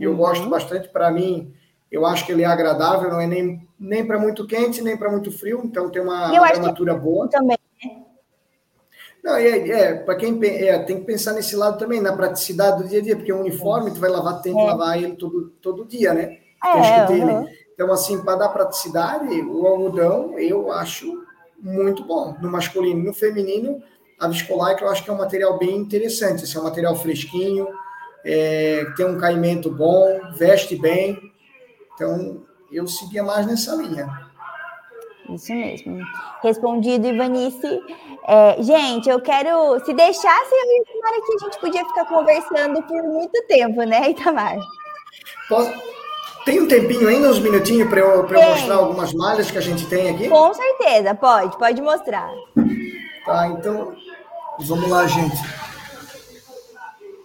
Eu 0.00 0.12
uhum. 0.12 0.16
gosto 0.16 0.48
bastante. 0.48 0.88
Para 0.88 1.10
mim, 1.10 1.52
eu 1.90 2.06
acho 2.06 2.24
que 2.24 2.32
ele 2.32 2.42
é 2.42 2.46
agradável, 2.46 3.10
não 3.10 3.20
é 3.20 3.26
nem, 3.26 3.68
nem 3.78 4.06
para 4.06 4.18
muito 4.18 4.46
quente, 4.46 4.82
nem 4.82 4.96
para 4.96 5.10
muito 5.10 5.30
frio, 5.30 5.60
então 5.62 5.90
tem 5.90 6.00
uma 6.00 6.28
armatura 6.40 6.94
boa. 6.94 7.28
Também. 7.28 7.58
Né? 7.84 8.02
Não, 9.22 9.34
é, 9.34 9.68
é 9.68 9.94
para 9.94 10.14
quem 10.14 10.38
é, 10.44 10.78
tem 10.78 11.00
que 11.00 11.04
pensar 11.04 11.32
nesse 11.32 11.56
lado 11.56 11.78
também, 11.78 12.00
na 12.00 12.16
praticidade 12.16 12.82
do 12.82 12.88
dia 12.88 13.00
a 13.00 13.02
dia, 13.02 13.16
porque 13.16 13.32
o 13.32 13.40
uniforme, 13.40 13.90
tu 13.90 14.00
vai 14.00 14.08
lavar, 14.08 14.40
tem 14.40 14.54
que 14.54 14.60
é. 14.60 14.64
lavar 14.64 14.96
ele 14.96 15.16
todo, 15.16 15.50
todo 15.60 15.84
dia, 15.84 16.14
né? 16.14 16.38
É, 16.64 17.10
uhum. 17.10 17.46
Então, 17.76 17.92
assim, 17.92 18.22
para 18.22 18.36
dar 18.36 18.48
praticidade, 18.48 19.42
o 19.42 19.66
algodão 19.66 20.38
eu 20.38 20.72
acho 20.72 21.22
muito 21.60 22.02
bom. 22.04 22.34
No 22.40 22.50
masculino 22.50 23.04
no 23.04 23.12
feminino, 23.12 23.82
a 24.18 24.26
viscolaicra 24.28 24.86
eu 24.86 24.90
acho 24.90 25.04
que 25.04 25.10
é 25.10 25.12
um 25.12 25.18
material 25.18 25.58
bem 25.58 25.76
interessante. 25.76 26.44
Assim, 26.44 26.56
é 26.56 26.60
um 26.62 26.64
material 26.64 26.96
fresquinho, 26.96 27.68
é, 28.24 28.86
tem 28.96 29.04
um 29.04 29.18
caimento 29.18 29.70
bom, 29.70 30.06
veste 30.38 30.74
bem. 30.74 31.20
Então, 31.94 32.46
eu 32.72 32.88
seguia 32.88 33.22
mais 33.22 33.46
nessa 33.46 33.74
linha. 33.74 34.08
Isso 35.28 35.52
mesmo. 35.52 35.98
Respondido, 36.42 37.08
Ivanice. 37.08 37.82
É, 38.26 38.62
gente, 38.62 39.10
eu 39.10 39.20
quero. 39.20 39.78
Se 39.84 39.92
deixasse 39.92 40.54
eu 40.54 40.64
e 40.64 40.82
Itamar 40.82 41.12
aqui, 41.12 41.34
a 41.34 41.44
gente 41.44 41.60
podia 41.60 41.84
ficar 41.84 42.06
conversando 42.06 42.82
por 42.84 43.02
muito 43.02 43.46
tempo, 43.46 43.82
né, 43.82 44.10
Itamar? 44.10 44.56
Posso. 45.46 46.05
Tem 46.46 46.60
um 46.60 46.68
tempinho 46.68 47.08
ainda, 47.08 47.28
uns 47.28 47.40
minutinhos, 47.40 47.88
para 47.88 47.98
eu, 47.98 48.24
eu 48.24 48.50
mostrar 48.50 48.76
algumas 48.76 49.12
malhas 49.12 49.50
que 49.50 49.58
a 49.58 49.60
gente 49.60 49.84
tem 49.88 50.10
aqui? 50.10 50.28
Com 50.28 50.54
certeza, 50.54 51.12
pode, 51.12 51.58
pode 51.58 51.82
mostrar. 51.82 52.30
Tá, 53.24 53.48
então, 53.48 53.92
vamos 54.60 54.88
lá, 54.88 55.08
gente. 55.08 55.36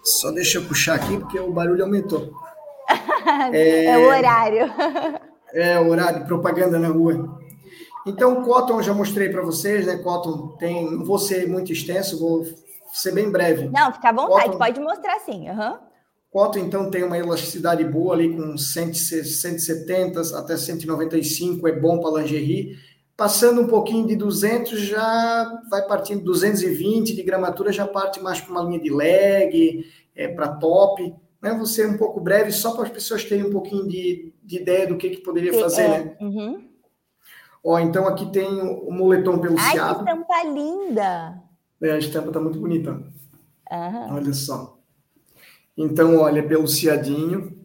Só 0.03 0.31
deixa 0.31 0.57
eu 0.57 0.65
puxar 0.65 0.95
aqui, 0.95 1.19
porque 1.19 1.39
o 1.39 1.51
barulho 1.51 1.83
aumentou. 1.83 2.31
é... 3.53 3.85
é 3.85 3.97
o 3.99 4.07
horário. 4.07 4.73
é, 5.53 5.79
o 5.79 5.89
horário, 5.89 6.25
propaganda 6.25 6.79
na 6.79 6.87
rua. 6.87 7.39
Então, 8.07 8.43
Cotton 8.43 8.81
já 8.81 8.91
mostrei 8.91 9.29
para 9.29 9.43
vocês, 9.43 9.85
né? 9.85 9.97
Cotton 9.97 10.55
tem, 10.57 10.89
não 10.89 11.05
vou 11.05 11.19
ser 11.19 11.47
muito 11.47 11.71
extenso, 11.71 12.19
vou 12.19 12.43
ser 12.91 13.11
bem 13.11 13.29
breve. 13.29 13.69
Não, 13.69 13.93
fica 13.93 14.09
à 14.09 14.13
vontade, 14.13 14.45
Cotton... 14.45 14.57
pode 14.57 14.79
mostrar 14.79 15.19
sim. 15.19 15.47
Uhum. 15.47 15.90
Cotton, 16.31 16.59
então, 16.59 16.89
tem 16.89 17.03
uma 17.03 17.17
elasticidade 17.17 17.83
boa 17.83 18.13
ali 18.13 18.33
com 18.33 18.57
170 18.57 20.21
até 20.37 20.55
195, 20.55 21.67
é 21.67 21.77
bom 21.77 21.99
para 21.99 22.21
lingerie. 22.21 22.77
Passando 23.17 23.61
um 23.61 23.67
pouquinho 23.67 24.07
de 24.07 24.15
200, 24.15 24.79
já 24.79 25.61
vai 25.69 25.85
partindo 25.85 26.23
220 26.23 27.13
de 27.13 27.21
gramatura, 27.21 27.73
já 27.73 27.85
parte 27.85 28.21
mais 28.21 28.39
para 28.39 28.51
uma 28.53 28.63
linha 28.63 28.79
de 28.79 28.89
leg, 28.89 29.85
é, 30.15 30.29
para 30.29 30.55
top. 30.55 31.13
Né? 31.41 31.53
Vou 31.53 31.65
ser 31.65 31.89
um 31.89 31.97
pouco 31.97 32.21
breve, 32.21 32.53
só 32.53 32.71
para 32.71 32.83
as 32.83 32.89
pessoas 32.89 33.25
terem 33.25 33.45
um 33.45 33.51
pouquinho 33.51 33.85
de, 33.85 34.33
de 34.41 34.55
ideia 34.55 34.87
do 34.87 34.95
que, 34.95 35.09
que 35.09 35.21
poderia 35.21 35.53
fazer, 35.53 35.81
é. 35.81 35.87
né? 35.89 36.17
Uhum. 36.21 36.63
Ó, 37.61 37.77
então 37.77 38.07
aqui 38.07 38.31
tem 38.31 38.47
o 38.47 38.89
moletom 38.89 39.37
peluciado. 39.37 39.99
Ai, 39.99 40.05
que 40.05 40.09
estampa 40.09 40.43
linda! 40.45 41.43
É, 41.81 41.91
a 41.91 41.97
estampa 41.97 42.27
está 42.27 42.39
muito 42.39 42.57
bonita. 42.57 42.91
Uhum. 42.91 44.15
Olha 44.15 44.33
só. 44.33 44.80
Então, 45.77 46.17
olha, 46.17 46.43
peluciadinho. 46.43 47.57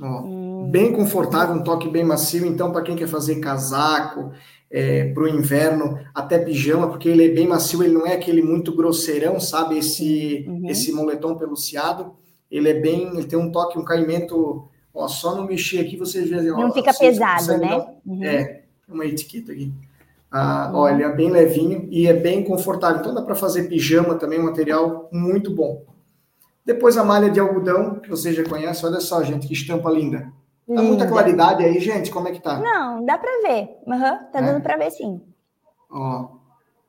Ó, 0.00 0.22
hum. 0.22 0.68
Bem 0.70 0.92
confortável, 0.92 1.54
um 1.54 1.62
toque 1.62 1.88
bem 1.88 2.04
macio. 2.04 2.44
Então, 2.46 2.72
para 2.72 2.82
quem 2.82 2.96
quer 2.96 3.08
fazer 3.08 3.36
casaco, 3.36 4.32
é, 4.70 5.12
para 5.12 5.22
o 5.22 5.28
inverno, 5.28 5.98
até 6.14 6.38
pijama, 6.38 6.88
porque 6.88 7.08
ele 7.08 7.26
é 7.26 7.28
bem 7.28 7.46
macio, 7.46 7.82
ele 7.82 7.94
não 7.94 8.06
é 8.06 8.14
aquele 8.14 8.42
muito 8.42 8.74
grosseirão, 8.74 9.40
sabe? 9.40 9.78
Esse, 9.78 10.44
uhum. 10.46 10.68
esse 10.68 10.92
moletom 10.92 11.36
peluciado. 11.36 12.12
Ele 12.50 12.68
é 12.68 12.74
bem, 12.74 13.08
ele 13.08 13.24
tem 13.24 13.38
um 13.38 13.50
toque, 13.50 13.78
um 13.78 13.84
caimento. 13.84 14.68
Ó, 14.92 15.06
só 15.08 15.34
não 15.34 15.46
mexer 15.46 15.80
aqui, 15.80 15.96
vocês 15.96 16.28
veem. 16.28 16.44
Não 16.44 16.68
ó, 16.68 16.72
fica 16.72 16.92
pesado, 16.92 17.58
né? 17.58 17.86
Uhum. 18.06 18.24
É, 18.24 18.62
uma 18.88 19.06
etiqueta 19.06 19.52
aqui. 19.52 19.72
Ah, 20.30 20.70
uhum. 20.72 20.88
Ele 20.88 21.02
é 21.02 21.12
bem 21.12 21.30
levinho 21.30 21.88
e 21.90 22.06
é 22.06 22.12
bem 22.12 22.44
confortável. 22.44 23.00
Então 23.00 23.14
dá 23.14 23.22
para 23.22 23.34
fazer 23.34 23.64
pijama 23.64 24.14
também, 24.16 24.38
um 24.38 24.44
material 24.44 25.08
muito 25.12 25.50
bom. 25.50 25.84
Depois 26.68 26.98
a 26.98 27.02
malha 27.02 27.30
de 27.30 27.40
algodão, 27.40 27.94
que 27.94 28.10
você 28.10 28.30
já 28.30 28.44
conhece, 28.44 28.84
olha 28.84 29.00
só, 29.00 29.22
gente, 29.22 29.46
que 29.46 29.54
estampa 29.54 29.90
linda. 29.90 30.30
Tá 30.66 30.82
muita 30.82 31.08
claridade 31.08 31.64
aí, 31.64 31.80
gente? 31.80 32.10
Como 32.10 32.28
é 32.28 32.30
que 32.30 32.42
tá? 32.42 32.60
Não, 32.60 33.02
dá 33.06 33.16
para 33.16 33.30
ver. 33.40 33.70
Uhum, 33.86 34.18
tá 34.30 34.38
é? 34.38 34.42
dando 34.42 34.60
para 34.60 34.76
ver 34.76 34.90
sim. 34.90 35.18
Ó, 35.90 36.28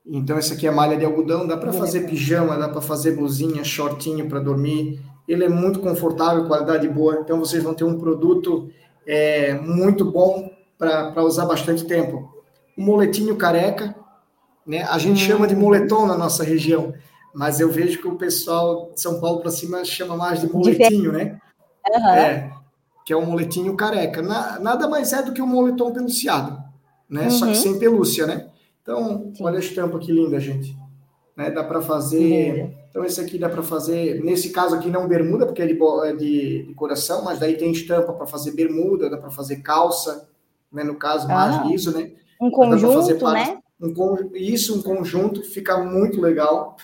então 0.05 0.37
essa 0.37 0.53
aqui 0.53 0.67
é 0.67 0.71
malha 0.71 0.97
de 0.97 1.05
algodão, 1.05 1.47
dá 1.47 1.55
para 1.55 1.71
fazer 1.71 2.01
pijama, 2.01 2.57
dá 2.57 2.67
para 2.67 2.81
fazer 2.81 3.15
blusinha, 3.15 3.63
shortinho 3.63 4.27
para 4.27 4.41
dormir. 4.41 5.01
Ele 5.25 5.45
é 5.45 5.49
muito 5.49 5.79
confortável, 5.79 6.45
qualidade 6.45 6.85
boa. 6.89 7.21
Então 7.21 7.39
vocês 7.39 7.63
vão 7.63 7.73
ter 7.73 7.85
um 7.85 7.97
produto 7.97 8.69
é, 9.07 9.53
muito 9.53 10.03
bom 10.03 10.51
para 10.77 11.23
usar 11.23 11.45
bastante 11.45 11.85
tempo. 11.85 12.29
O 12.77 12.81
moletinho 12.81 13.37
careca, 13.37 13.95
né? 14.67 14.83
A 14.83 14.97
gente 14.97 15.23
hum. 15.23 15.27
chama 15.27 15.47
de 15.47 15.55
moletom 15.55 16.05
na 16.05 16.17
nossa 16.17 16.43
região 16.43 16.93
mas 17.33 17.59
eu 17.59 17.69
vejo 17.69 17.99
que 17.99 18.07
o 18.07 18.15
pessoal 18.15 18.91
de 18.93 19.01
São 19.01 19.19
Paulo 19.19 19.41
para 19.41 19.51
cima 19.51 19.83
chama 19.85 20.15
mais 20.15 20.41
de 20.41 20.51
moletinho, 20.51 21.11
né? 21.11 21.39
Uhum. 21.87 22.09
É, 22.09 22.51
que 23.05 23.13
é 23.13 23.17
um 23.17 23.25
moletinho 23.25 23.75
careca. 23.75 24.21
Na, 24.21 24.59
nada 24.59 24.87
mais 24.87 25.13
é 25.13 25.21
do 25.21 25.33
que 25.33 25.41
um 25.41 25.47
moletom 25.47 25.91
peluciado, 25.91 26.61
né? 27.09 27.23
Uhum. 27.23 27.31
Só 27.31 27.45
que 27.45 27.53
uhum. 27.53 27.61
sem 27.61 27.79
pelúcia, 27.79 28.25
né? 28.25 28.49
Então, 28.81 29.31
Sim. 29.35 29.43
olha 29.43 29.57
a 29.57 29.59
estampa 29.59 29.99
que 29.99 30.11
linda, 30.11 30.39
gente. 30.39 30.75
Né? 31.35 31.51
Dá 31.51 31.63
para 31.63 31.81
fazer. 31.81 32.75
Então, 32.89 33.05
esse 33.05 33.21
aqui 33.21 33.37
dá 33.37 33.47
para 33.47 33.61
fazer. 33.61 34.23
Nesse 34.23 34.49
caso 34.49 34.75
aqui, 34.75 34.89
não 34.89 35.07
bermuda, 35.07 35.45
porque 35.45 35.61
é 35.61 35.67
de, 35.67 35.79
é 36.05 36.13
de, 36.13 36.63
de 36.63 36.73
coração, 36.73 37.23
mas 37.23 37.39
daí 37.39 37.55
tem 37.55 37.71
estampa 37.71 38.13
para 38.13 38.25
fazer 38.25 38.51
bermuda, 38.51 39.09
dá 39.09 39.17
para 39.17 39.29
fazer 39.29 39.57
calça, 39.57 40.27
né? 40.71 40.83
No 40.83 40.95
caso, 40.95 41.27
mais 41.27 41.55
ah, 41.55 41.63
liso, 41.65 41.95
né? 41.95 42.11
Um 42.41 42.49
conjunto, 42.49 43.31
né? 43.31 43.59
Um, 43.81 44.35
isso, 44.35 44.77
um 44.77 44.81
conjunto, 44.81 45.43
fica 45.43 45.77
muito 45.77 46.19
legal. 46.19 46.75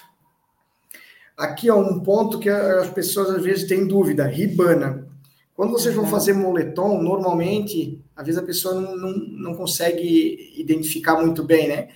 Aqui 1.37 1.67
é 1.67 1.73
um 1.73 1.99
ponto 1.99 2.39
que 2.39 2.49
as 2.49 2.89
pessoas 2.89 3.29
às 3.29 3.43
vezes 3.43 3.67
têm 3.67 3.87
dúvida: 3.87 4.27
ribana. 4.27 5.07
Quando 5.53 5.71
vocês 5.71 5.95
vão 5.95 6.05
fazer 6.05 6.33
moletom, 6.33 7.01
normalmente, 7.01 8.03
às 8.15 8.25
vezes 8.25 8.41
a 8.41 8.45
pessoa 8.45 8.75
não, 8.75 8.95
não, 8.95 9.11
não 9.17 9.55
consegue 9.55 10.53
identificar 10.57 11.15
muito 11.21 11.43
bem, 11.43 11.69
né? 11.69 11.87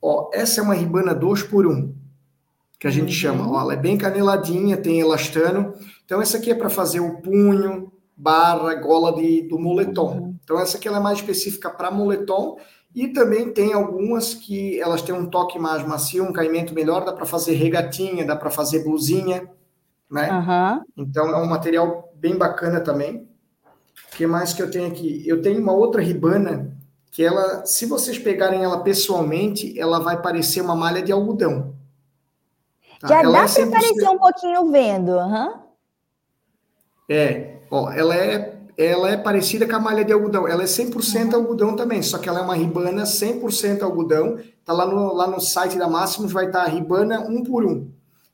Ó, 0.00 0.30
essa 0.32 0.60
é 0.60 0.64
uma 0.64 0.74
ribana 0.74 1.14
2 1.14 1.44
por 1.44 1.66
1 1.66 1.70
um, 1.70 1.94
que 2.78 2.86
a 2.86 2.90
gente 2.90 3.08
uhum. 3.08 3.12
chama. 3.12 3.50
Ó, 3.50 3.60
ela 3.60 3.74
é 3.74 3.76
bem 3.76 3.96
caneladinha, 3.96 4.76
tem 4.76 5.00
elastano. 5.00 5.74
Então, 6.04 6.20
essa 6.20 6.38
aqui 6.38 6.50
é 6.50 6.54
para 6.54 6.70
fazer 6.70 7.00
o 7.00 7.20
punho, 7.20 7.92
barra, 8.16 8.74
gola 8.74 9.14
de, 9.14 9.42
do 9.48 9.58
moletom. 9.58 10.18
Uhum. 10.18 10.36
Então, 10.42 10.58
essa 10.58 10.76
aqui 10.76 10.88
ela 10.88 10.98
é 10.98 11.02
mais 11.02 11.18
específica 11.18 11.70
para 11.70 11.90
moletom 11.90 12.58
e 12.94 13.08
também 13.08 13.52
tem 13.52 13.72
algumas 13.72 14.34
que 14.34 14.80
elas 14.80 15.02
têm 15.02 15.14
um 15.14 15.26
toque 15.26 15.58
mais 15.58 15.84
macio, 15.84 16.22
um 16.22 16.32
caimento 16.32 16.72
melhor, 16.72 17.04
dá 17.04 17.12
para 17.12 17.26
fazer 17.26 17.54
regatinha, 17.54 18.24
dá 18.24 18.36
para 18.36 18.50
fazer 18.50 18.84
blusinha, 18.84 19.50
né? 20.08 20.30
Uhum. 20.30 20.84
Então 20.96 21.28
é 21.28 21.36
um 21.36 21.46
material 21.46 22.12
bem 22.14 22.36
bacana 22.36 22.80
também. 22.80 23.28
O 24.12 24.16
que 24.16 24.26
mais 24.28 24.52
que 24.52 24.62
eu 24.62 24.70
tenho 24.70 24.86
aqui? 24.86 25.24
Eu 25.26 25.42
tenho 25.42 25.60
uma 25.60 25.72
outra 25.72 26.00
ribana 26.00 26.72
que 27.10 27.24
ela, 27.24 27.66
se 27.66 27.84
vocês 27.84 28.16
pegarem 28.16 28.62
ela 28.62 28.80
pessoalmente, 28.80 29.78
ela 29.78 29.98
vai 29.98 30.22
parecer 30.22 30.60
uma 30.60 30.76
malha 30.76 31.02
de 31.02 31.10
algodão. 31.10 31.74
Tá? 33.00 33.08
Já 33.08 33.22
ela 33.22 33.44
dá 33.44 33.50
é 33.50 33.66
para 33.66 33.70
parecer 33.70 34.08
um 34.08 34.18
pouquinho 34.18 34.70
vendo, 34.70 35.12
uhum. 35.12 35.54
É, 37.08 37.56
ó, 37.70 37.90
ela 37.90 38.14
é 38.14 38.53
ela 38.76 39.10
é 39.10 39.16
parecida 39.16 39.66
com 39.66 39.76
a 39.76 39.78
malha 39.80 40.04
de 40.04 40.12
algodão. 40.12 40.48
Ela 40.48 40.62
é 40.62 40.66
100% 40.66 41.32
uhum. 41.32 41.34
algodão 41.34 41.76
também, 41.76 42.02
só 42.02 42.18
que 42.18 42.28
ela 42.28 42.40
é 42.40 42.42
uma 42.42 42.56
ribana 42.56 43.04
100% 43.04 43.82
algodão. 43.82 44.38
Tá 44.64 44.72
lá 44.72 44.86
no, 44.86 45.12
lá 45.14 45.26
no 45.26 45.40
site 45.40 45.78
da 45.78 45.88
Máximos, 45.88 46.32
vai 46.32 46.46
estar 46.46 46.64
tá 46.64 46.66
a 46.66 46.68
ribana 46.68 47.20
um 47.20 47.42
por 47.42 47.64
um. 47.64 47.88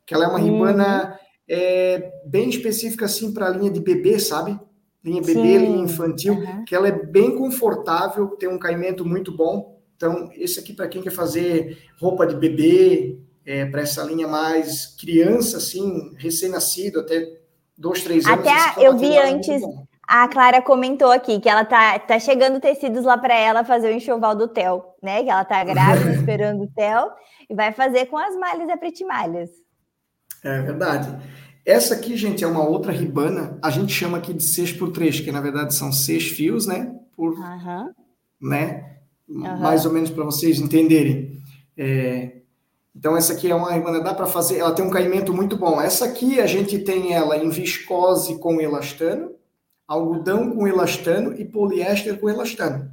Que 0.06 0.14
ela 0.14 0.24
é 0.24 0.28
uma 0.28 0.38
uhum. 0.38 0.44
ribana 0.44 1.18
é, 1.48 2.12
bem 2.24 2.48
específica, 2.48 3.04
assim, 3.04 3.32
para 3.32 3.46
a 3.46 3.50
linha 3.50 3.70
de 3.70 3.80
bebê, 3.80 4.18
sabe? 4.18 4.58
Linha 5.04 5.20
bebê, 5.20 5.58
Sim. 5.58 5.58
linha 5.58 5.84
infantil, 5.84 6.34
uhum. 6.34 6.64
que 6.64 6.74
ela 6.74 6.88
é 6.88 6.92
bem 6.92 7.36
confortável, 7.36 8.28
tem 8.28 8.48
um 8.48 8.58
caimento 8.58 9.04
muito 9.04 9.34
bom. 9.34 9.78
Então, 9.96 10.30
esse 10.34 10.58
aqui 10.58 10.72
para 10.72 10.88
quem 10.88 11.02
quer 11.02 11.12
fazer 11.12 11.78
roupa 12.00 12.26
de 12.26 12.34
bebê, 12.34 13.18
é, 13.44 13.66
para 13.66 13.82
essa 13.82 14.02
linha 14.04 14.26
mais 14.26 14.86
criança, 14.98 15.58
assim, 15.58 16.12
recém-nascido, 16.16 17.00
até 17.00 17.40
dois, 17.76 18.02
três 18.02 18.24
anos. 18.26 18.46
Até 18.46 18.86
eu 18.86 18.96
vi 18.96 19.16
antes 19.18 19.62
a 20.10 20.26
Clara 20.26 20.60
comentou 20.60 21.12
aqui 21.12 21.38
que 21.38 21.48
ela 21.48 21.64
tá, 21.64 21.96
tá 22.00 22.18
chegando 22.18 22.58
tecidos 22.58 23.04
lá 23.04 23.16
para 23.16 23.32
ela 23.32 23.62
fazer 23.62 23.92
o 23.92 23.94
enxoval 23.94 24.34
do 24.34 24.48
Theo, 24.48 24.82
né? 25.00 25.22
Que 25.22 25.30
ela 25.30 25.44
tá 25.44 25.62
grávida, 25.62 26.10
esperando 26.18 26.64
o 26.64 26.66
Theo, 26.66 27.12
e 27.48 27.54
vai 27.54 27.72
fazer 27.72 28.06
com 28.06 28.18
as 28.18 28.34
malhas 28.34 28.66
da 28.66 28.76
Pretimalhas. 28.76 29.50
É 30.42 30.62
verdade. 30.62 31.16
Essa 31.64 31.94
aqui, 31.94 32.16
gente, 32.16 32.42
é 32.42 32.46
uma 32.46 32.66
outra 32.66 32.90
ribana. 32.90 33.56
A 33.62 33.70
gente 33.70 33.92
chama 33.92 34.18
aqui 34.18 34.34
de 34.34 34.42
6 34.42 34.72
por 34.72 34.90
3, 34.90 35.20
que 35.20 35.30
na 35.30 35.40
verdade 35.40 35.74
são 35.76 35.92
seis 35.92 36.26
fios, 36.26 36.66
né? 36.66 36.92
Por, 37.14 37.34
uhum. 37.34 37.92
né? 38.42 38.96
Uhum. 39.28 39.58
Mais 39.58 39.86
ou 39.86 39.92
menos 39.92 40.10
para 40.10 40.24
vocês 40.24 40.58
entenderem. 40.58 41.40
É, 41.78 42.32
então, 42.96 43.16
essa 43.16 43.34
aqui 43.34 43.48
é 43.48 43.54
uma 43.54 43.70
ribana, 43.70 44.00
dá 44.00 44.12
para 44.12 44.26
fazer, 44.26 44.58
ela 44.58 44.74
tem 44.74 44.84
um 44.84 44.90
caimento 44.90 45.32
muito 45.32 45.56
bom. 45.56 45.80
Essa 45.80 46.06
aqui 46.06 46.40
a 46.40 46.46
gente 46.46 46.80
tem 46.80 47.14
ela 47.14 47.36
em 47.36 47.48
viscose 47.48 48.40
com 48.40 48.60
elastano, 48.60 49.38
algodão 49.90 50.52
com 50.52 50.68
elastano 50.68 51.34
e 51.36 51.44
poliéster 51.44 52.16
com 52.20 52.30
elastano. 52.30 52.88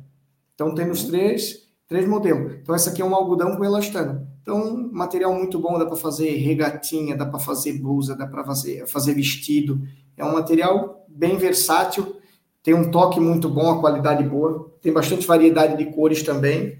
Então 0.55 0.73
temos 0.73 1.03
três, 1.03 1.67
três 1.87 2.07
modelos. 2.07 2.55
Então 2.55 2.73
essa 2.73 2.89
aqui 2.89 3.03
é 3.03 3.05
um 3.05 3.13
algodão 3.13 3.55
com 3.55 3.63
elastano. 3.63 4.27
Então 4.41 4.89
material 4.91 5.31
muito 5.35 5.59
bom, 5.59 5.77
dá 5.77 5.85
para 5.85 5.95
fazer 5.95 6.31
regatinha, 6.37 7.15
dá 7.15 7.23
para 7.23 7.37
fazer 7.37 7.73
blusa, 7.73 8.15
dá 8.15 8.25
para 8.25 8.43
fazer, 8.43 8.87
fazer 8.87 9.13
vestido. 9.13 9.79
É 10.17 10.25
um 10.25 10.33
material 10.33 11.05
bem 11.07 11.37
versátil, 11.37 12.17
tem 12.63 12.73
um 12.73 12.89
toque 12.89 13.19
muito 13.19 13.47
bom, 13.47 13.69
a 13.69 13.79
qualidade 13.79 14.23
boa, 14.23 14.71
tem 14.81 14.91
bastante 14.91 15.27
variedade 15.27 15.77
de 15.77 15.91
cores 15.93 16.23
também. 16.23 16.79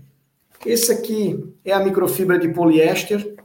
Esse 0.65 0.91
aqui 0.91 1.53
é 1.63 1.73
a 1.73 1.79
microfibra 1.79 2.39
de 2.39 2.49
poliéster. 2.49 3.35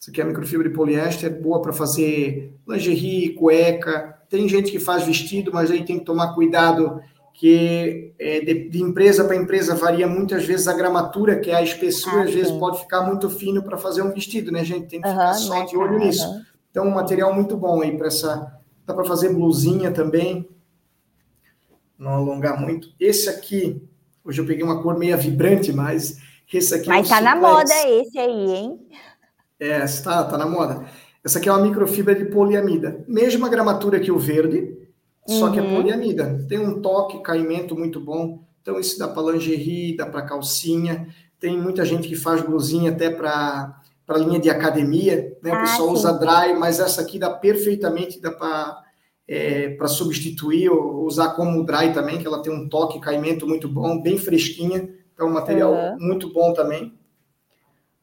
Isso 0.00 0.10
aqui 0.10 0.20
é 0.20 0.24
a 0.24 0.26
microfibra 0.26 0.68
de 0.68 0.74
poliéster, 0.74 1.40
boa 1.40 1.62
para 1.62 1.72
fazer 1.72 2.52
lingerie, 2.66 3.34
cueca, 3.34 4.13
tem 4.34 4.48
gente 4.48 4.72
que 4.72 4.80
faz 4.80 5.04
vestido, 5.04 5.52
mas 5.52 5.70
aí 5.70 5.84
tem 5.84 6.00
que 6.00 6.04
tomar 6.04 6.34
cuidado 6.34 7.00
que 7.32 8.12
é, 8.18 8.40
de, 8.40 8.68
de, 8.68 8.82
empresa 8.82 9.24
para 9.24 9.36
empresa 9.36 9.76
varia 9.76 10.08
muitas 10.08 10.44
vezes 10.44 10.66
a 10.66 10.72
gramatura, 10.72 11.38
que 11.38 11.50
é 11.50 11.54
a 11.54 11.62
espessura, 11.62 12.22
ah, 12.22 12.24
às 12.24 12.34
vezes 12.34 12.50
pode 12.52 12.80
ficar 12.80 13.02
muito 13.02 13.30
fino 13.30 13.62
para 13.62 13.78
fazer 13.78 14.02
um 14.02 14.12
vestido, 14.12 14.50
né, 14.50 14.64
gente? 14.64 14.88
Tem 14.88 15.00
que 15.00 15.06
uhum, 15.06 15.14
ficar 15.14 15.34
só 15.34 15.64
de 15.64 15.76
olho 15.76 16.00
nisso. 16.00 16.26
Uhum. 16.26 16.42
Então, 16.70 16.86
um 16.86 16.94
material 16.94 17.32
muito 17.32 17.56
bom 17.56 17.80
aí 17.80 17.96
para 17.96 18.08
essa. 18.08 18.60
Dá 18.84 18.92
para 18.92 19.04
fazer 19.04 19.32
blusinha 19.32 19.92
também. 19.92 20.48
Não 21.96 22.12
alongar 22.12 22.60
muito. 22.60 22.88
Esse 22.98 23.28
aqui, 23.28 23.80
hoje 24.24 24.40
eu 24.40 24.46
peguei 24.46 24.64
uma 24.64 24.82
cor 24.82 24.98
meio 24.98 25.16
vibrante, 25.16 25.72
mas 25.72 26.18
esse 26.52 26.74
aqui. 26.74 26.88
É 26.88 26.92
mas 26.92 27.08
é 27.08 27.14
um 27.14 27.16
tá 27.16 27.20
na 27.20 27.36
moda 27.36 27.74
esse 27.88 28.18
aí, 28.18 28.50
hein? 28.50 28.80
É, 29.60 29.84
está, 29.84 30.24
tá 30.24 30.36
na 30.36 30.46
moda. 30.46 30.84
Essa 31.24 31.38
aqui 31.38 31.48
é 31.48 31.52
uma 31.52 31.66
microfibra 31.66 32.14
de 32.14 32.26
poliamida. 32.26 33.02
Mesma 33.08 33.48
gramatura 33.48 33.98
que 33.98 34.12
o 34.12 34.18
verde, 34.18 34.76
só 35.26 35.50
que 35.50 35.58
é 35.58 35.62
uhum. 35.62 35.76
poliamida. 35.76 36.44
Tem 36.48 36.58
um 36.58 36.82
toque, 36.82 37.22
caimento 37.22 37.74
muito 37.74 37.98
bom. 37.98 38.44
Então, 38.60 38.78
isso 38.78 38.98
dá 38.98 39.08
para 39.08 39.32
lingerie, 39.32 39.96
dá 39.96 40.04
para 40.04 40.22
calcinha. 40.22 41.08
Tem 41.40 41.58
muita 41.58 41.84
gente 41.84 42.08
que 42.08 42.14
faz 42.14 42.42
blusinha 42.42 42.90
até 42.90 43.10
para 43.10 43.80
para 44.06 44.18
linha 44.18 44.38
de 44.38 44.50
academia, 44.50 45.34
né? 45.42 45.50
O 45.50 45.54
ah, 45.54 45.60
pessoal 45.62 45.88
sim. 45.88 45.94
usa 45.94 46.12
dry, 46.12 46.54
mas 46.58 46.78
essa 46.78 47.00
aqui 47.00 47.18
dá 47.18 47.30
perfeitamente, 47.30 48.20
dá 48.20 48.30
para 48.30 48.82
é, 49.26 49.70
para 49.70 49.88
substituir 49.88 50.68
ou 50.68 51.06
usar 51.06 51.30
como 51.30 51.64
dry 51.64 51.90
também, 51.94 52.18
que 52.18 52.26
ela 52.26 52.42
tem 52.42 52.52
um 52.52 52.68
toque, 52.68 53.00
caimento 53.00 53.46
muito 53.46 53.66
bom, 53.66 54.02
bem 54.02 54.18
fresquinha. 54.18 54.90
Então, 55.14 55.28
um 55.28 55.32
material 55.32 55.72
uhum. 55.72 55.96
muito 55.98 56.30
bom 56.34 56.52
também. 56.52 56.92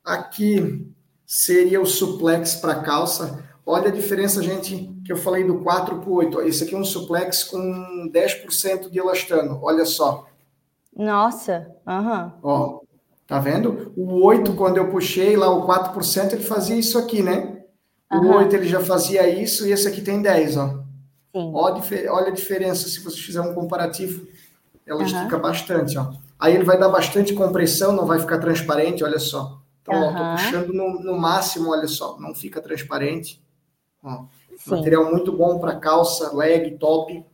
Aqui 0.04 0.91
seria 1.32 1.80
o 1.80 1.86
suplex 1.86 2.56
para 2.56 2.82
calça. 2.82 3.42
Olha 3.66 3.88
a 3.88 3.92
diferença, 3.92 4.44
gente, 4.44 4.94
que 5.06 5.14
eu 5.14 5.16
falei 5.16 5.46
do 5.46 5.60
4 5.60 6.00
para 6.00 6.10
o 6.10 6.16
8. 6.16 6.42
Esse 6.42 6.66
aqui 6.66 6.76
é 6.76 6.78
um 6.78 6.84
suplex 6.84 7.46
com 7.46 8.12
10% 8.14 8.90
de 8.90 9.00
elastano. 9.00 9.58
Olha 9.64 9.86
só. 9.86 10.28
Nossa, 10.94 11.74
aham. 11.88 12.34
Uhum. 12.44 12.50
Ó, 12.50 12.80
tá 13.26 13.40
vendo? 13.40 13.94
O 13.96 14.26
8, 14.26 14.54
quando 14.56 14.76
eu 14.76 14.90
puxei 14.90 15.38
lá 15.38 15.50
o 15.50 15.66
4%, 15.66 16.34
ele 16.34 16.44
fazia 16.44 16.76
isso 16.76 17.00
aqui, 17.00 17.24
né? 17.24 17.64
O 18.12 18.18
uhum. 18.18 18.36
8 18.36 18.54
ele 18.58 18.68
já 18.68 18.82
fazia 18.82 19.30
isso 19.30 19.66
e 19.66 19.72
esse 19.72 19.88
aqui 19.88 20.02
tem 20.02 20.22
10, 20.22 20.58
ó. 20.58 20.84
Sim. 21.34 21.52
Olha, 21.54 22.28
a 22.28 22.32
diferença, 22.32 22.90
se 22.90 23.00
você 23.00 23.16
fizer 23.16 23.40
um 23.40 23.54
comparativo, 23.54 24.28
ela 24.86 25.00
uhum. 25.00 25.06
estica 25.06 25.40
bastante, 25.40 25.98
ó. 25.98 26.12
Aí 26.38 26.54
ele 26.54 26.66
vai 26.66 26.78
dar 26.78 26.90
bastante 26.90 27.34
compressão, 27.34 27.94
não 27.94 28.06
vai 28.06 28.20
ficar 28.20 28.38
transparente, 28.40 29.02
olha 29.02 29.20
só. 29.20 29.61
Então, 29.82 29.96
uhum. 29.96 30.08
ó, 30.08 30.14
tô 30.14 30.44
puxando 30.44 30.74
no, 30.74 31.02
no, 31.02 31.18
máximo, 31.18 31.72
olha 31.72 31.88
só, 31.88 32.20
não 32.20 32.36
fica 32.36 32.62
transparente. 32.62 33.42
Ó, 34.04 34.26
material 34.68 35.12
muito 35.12 35.32
bom 35.32 35.60
para 35.60 35.80
calça, 35.80 36.36
leg, 36.36 36.78
top. 36.78 37.26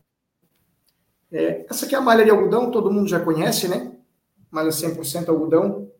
É, 1.32 1.66
essa 1.70 1.86
aqui 1.86 1.96
é 1.96 1.98
a 1.98 2.02
malha 2.02 2.24
de 2.24 2.32
algodão, 2.32 2.72
todo 2.72 2.92
mundo 2.92 3.10
já 3.10 3.20
conhece, 3.20 3.68
né? 3.68 3.92
Malha 4.50 4.70
100% 4.70 5.28
algodão. 5.28 5.92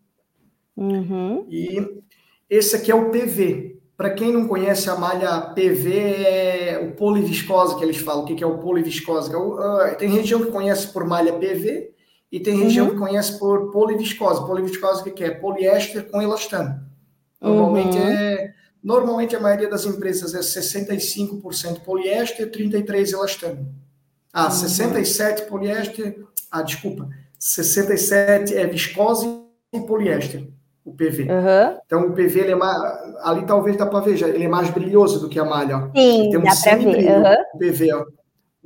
Uhum. 0.76 1.46
E 1.50 2.02
esse 2.50 2.76
aqui 2.76 2.92
é 2.92 2.96
o 2.96 3.12
PV. 3.12 3.78
Para 3.98 4.12
quem 4.12 4.32
não 4.32 4.48
conhece 4.48 4.90
a 4.90 4.96
malha 4.96 5.42
PV, 5.42 5.92
é 5.92 6.80
o 6.80 6.96
poliviscose 6.96 7.76
que 7.76 7.84
eles 7.84 7.98
falam. 7.98 8.24
O 8.24 8.26
que 8.26 8.44
é 8.44 8.48
o 8.48 8.60
poliviscose? 8.60 9.32
É 9.86 9.96
tem 9.96 10.10
região 10.10 10.46
que 10.46 10.52
conhece 10.52 10.94
por 10.94 11.04
malha 11.04 11.34
PV 11.34 11.97
e 12.32 12.40
tem 12.40 12.58
região 12.58 12.88
uhum. 12.88 12.94
que 12.94 12.98
conhece 12.98 13.38
por 13.40 13.72
poliviscose. 13.72 14.46
Poliviscose 14.46 15.02
o 15.02 15.14
que 15.14 15.24
é? 15.24 15.32
Poliéster 15.32 16.10
com 16.10 16.22
elastano. 16.22 16.82
Normalmente 17.40 17.98
uhum. 17.98 18.08
é 18.08 18.54
normalmente 18.84 19.36
a 19.36 19.40
maioria 19.40 19.70
das 19.70 19.86
empresas 19.86 20.34
é 20.34 20.40
65% 20.40 21.82
poliéster, 21.82 22.50
33 22.52 23.14
elastano. 23.14 23.68
Ah, 24.34 24.46
uhum. 24.46 24.52
67 24.52 25.44
poliéster, 25.44 26.24
ah, 26.52 26.62
desculpa, 26.62 27.10
67 27.40 28.56
é 28.56 28.66
viscose 28.68 29.28
e 29.74 29.80
poliéster 29.82 30.48
o 30.88 30.94
PV. 30.94 31.24
Uhum. 31.24 31.80
Então 31.86 32.08
o 32.08 32.14
PV 32.14 32.40
ele 32.40 32.52
é 32.54 32.56
mais, 32.56 32.82
ali 33.22 33.46
talvez 33.46 33.76
dá 33.76 33.86
para 33.86 34.00
ver, 34.00 34.16
já, 34.16 34.30
ele 34.30 34.46
é 34.46 34.48
mais 34.48 34.70
brilhoso 34.70 35.20
do 35.20 35.28
que 35.28 35.38
a 35.38 35.44
malha. 35.44 35.78
Ó. 35.78 35.82
Sim, 35.88 36.30
tem 36.30 36.38
um 36.38 36.44
dá 36.44 36.56
para 36.56 36.78
ver. 36.78 37.12
Uhum. 37.12 37.36
O 37.54 37.58
PV, 37.58 37.94
ó. 37.94 38.06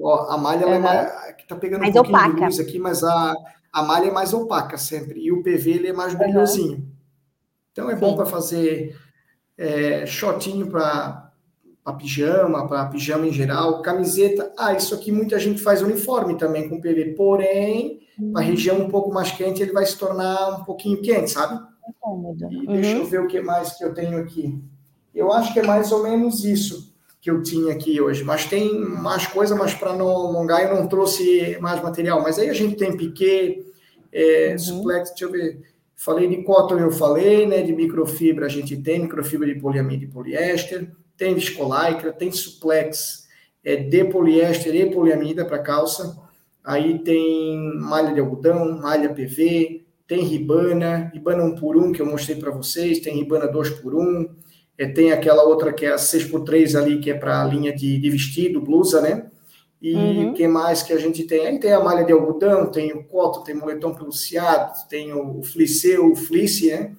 Ó 0.02 0.32
a 0.32 0.38
malha 0.38 0.68
uhum. 0.68 0.74
é 0.74 0.80
mais, 0.80 1.36
que 1.36 1.48
tá 1.48 1.56
pegando 1.56 1.82
mais 1.82 1.92
um 1.92 1.96
pouquinho 1.96 2.18
opaca. 2.18 2.36
de 2.36 2.42
luz 2.46 2.60
aqui, 2.60 2.80
mas 2.80 3.04
a, 3.04 3.34
a 3.72 3.84
malha 3.84 4.08
é 4.08 4.12
mais 4.12 4.34
opaca 4.34 4.78
sempre 4.78 5.20
e 5.20 5.32
o 5.32 5.44
PV 5.44 5.72
ele 5.72 5.88
é 5.88 5.94
mais 5.94 6.16
brilhosinho. 6.16 6.88
Então 7.72 7.90
é 7.90 7.94
Sim. 7.94 8.00
bom 8.00 8.16
para 8.16 8.26
fazer 8.26 8.98
é, 9.58 10.06
shortinho 10.06 10.68
para 10.68 11.32
pijama, 11.98 12.68
para 12.68 12.86
pijama 12.86 13.28
em 13.28 13.32
geral, 13.32 13.82
camiseta. 13.82 14.52
Ah, 14.58 14.74
isso 14.74 14.94
aqui 14.94 15.12
muita 15.12 15.40
gente 15.40 15.62
faz 15.62 15.82
uniforme 15.82 16.38
também 16.38 16.70
com 16.70 16.82
PV, 16.82 17.16
porém, 17.16 18.02
uhum. 18.20 18.34
a 18.36 18.42
região 18.42 18.80
um 18.80 18.90
pouco 18.90 19.14
mais 19.14 19.32
quente 19.32 19.62
ele 19.62 19.72
vai 19.72 19.86
se 19.86 19.98
tornar 19.98 20.60
um 20.60 20.64
pouquinho 20.64 21.02
quente, 21.02 21.32
sabe? 21.32 21.60
cômodo. 22.00 22.52
E 22.52 22.58
uhum. 22.58 22.74
deixa 22.74 22.98
eu 22.98 23.06
ver 23.06 23.22
o 23.22 23.28
que 23.28 23.42
mais 23.42 23.74
que 23.78 23.84
eu 23.84 23.94
tenho 23.94 24.18
aqui. 24.20 24.62
Eu 25.14 25.32
acho 25.32 25.54
que 25.54 25.60
é 25.60 25.64
mais 25.64 25.92
ou 25.92 26.04
menos 26.04 26.44
isso 26.44 26.91
que 27.22 27.30
eu 27.30 27.44
tinha 27.44 27.72
aqui 27.72 28.02
hoje, 28.02 28.24
mas 28.24 28.46
tem 28.46 28.80
mais 28.80 29.28
coisa, 29.28 29.56
mas 29.56 29.76
para 29.76 29.94
não 29.94 30.10
alongar 30.10 30.64
eu 30.64 30.76
não 30.76 30.88
trouxe 30.88 31.56
mais 31.62 31.80
material. 31.82 32.20
Mas 32.24 32.40
aí 32.40 32.50
a 32.50 32.54
gente 32.54 32.76
tem 32.76 32.98
piquet, 32.98 33.64
é, 34.12 34.50
uhum. 34.52 34.60
suplex, 34.60 35.10
deixa 35.10 35.26
eu 35.26 35.32
ver. 35.32 35.62
Falei 35.96 36.28
de 36.28 36.42
cotton, 36.42 36.80
eu 36.80 36.92
falei, 36.92 37.46
né? 37.46 37.62
De 37.62 37.72
microfibra 37.74 38.48
a 38.48 38.50
gente 38.50 38.76
tem, 38.76 39.02
microfibra 39.04 39.46
de 39.46 39.60
poliamida 39.60 40.04
e 40.04 40.08
poliéster, 40.08 40.92
tem 41.16 41.36
viscolaicra, 41.36 42.12
tem 42.12 42.32
suplex 42.32 43.28
é, 43.64 43.76
de 43.76 44.04
poliéster 44.06 44.74
e 44.74 44.90
poliamida 44.90 45.46
para 45.46 45.60
calça. 45.60 46.18
Aí 46.64 46.98
tem 47.04 47.76
malha 47.76 48.16
de 48.16 48.20
algodão, 48.20 48.80
malha 48.80 49.14
PV, 49.14 49.86
tem 50.08 50.24
Ribana, 50.24 51.12
Ribana 51.14 51.44
1 51.44 51.56
por 51.56 51.78
1 51.78 51.92
que 51.92 52.02
eu 52.02 52.06
mostrei 52.08 52.36
para 52.36 52.50
vocês, 52.50 53.00
tem 53.00 53.16
Ribana 53.16 53.48
2 53.48 53.70
por 53.82 53.94
1 53.94 54.28
é, 54.78 54.88
tem 54.88 55.12
aquela 55.12 55.44
outra 55.44 55.72
que 55.72 55.86
é 55.86 55.94
a 55.94 55.98
6 55.98 56.26
por 56.26 56.42
3 56.42 56.76
ali, 56.76 57.00
que 57.00 57.12
é 57.12 57.14
para 57.14 57.42
a 57.42 57.46
linha 57.46 57.74
de, 57.74 58.00
de, 58.00 58.10
vestido, 58.10 58.62
blusa, 58.62 59.02
né? 59.02 59.28
E 59.82 59.96
uhum. 59.96 60.34
que 60.34 60.48
mais 60.48 60.84
que 60.84 60.94
a 60.94 60.98
gente 60.98 61.24
tem? 61.24 61.48
Aí 61.48 61.60
tem 61.60 61.74
a 61.74 61.80
malha 61.80 62.04
de 62.04 62.12
algodão, 62.12 62.68
tem 62.68 62.94
o 62.94 63.04
coto, 63.04 63.44
tem 63.44 63.56
o 63.56 63.60
moletom 63.60 63.94
peluciado, 63.94 64.74
tem 64.88 65.12
o 65.12 65.42
fliceu, 65.42 66.12
o 66.12 66.16
fleece, 66.16 66.72
né? 66.72 66.92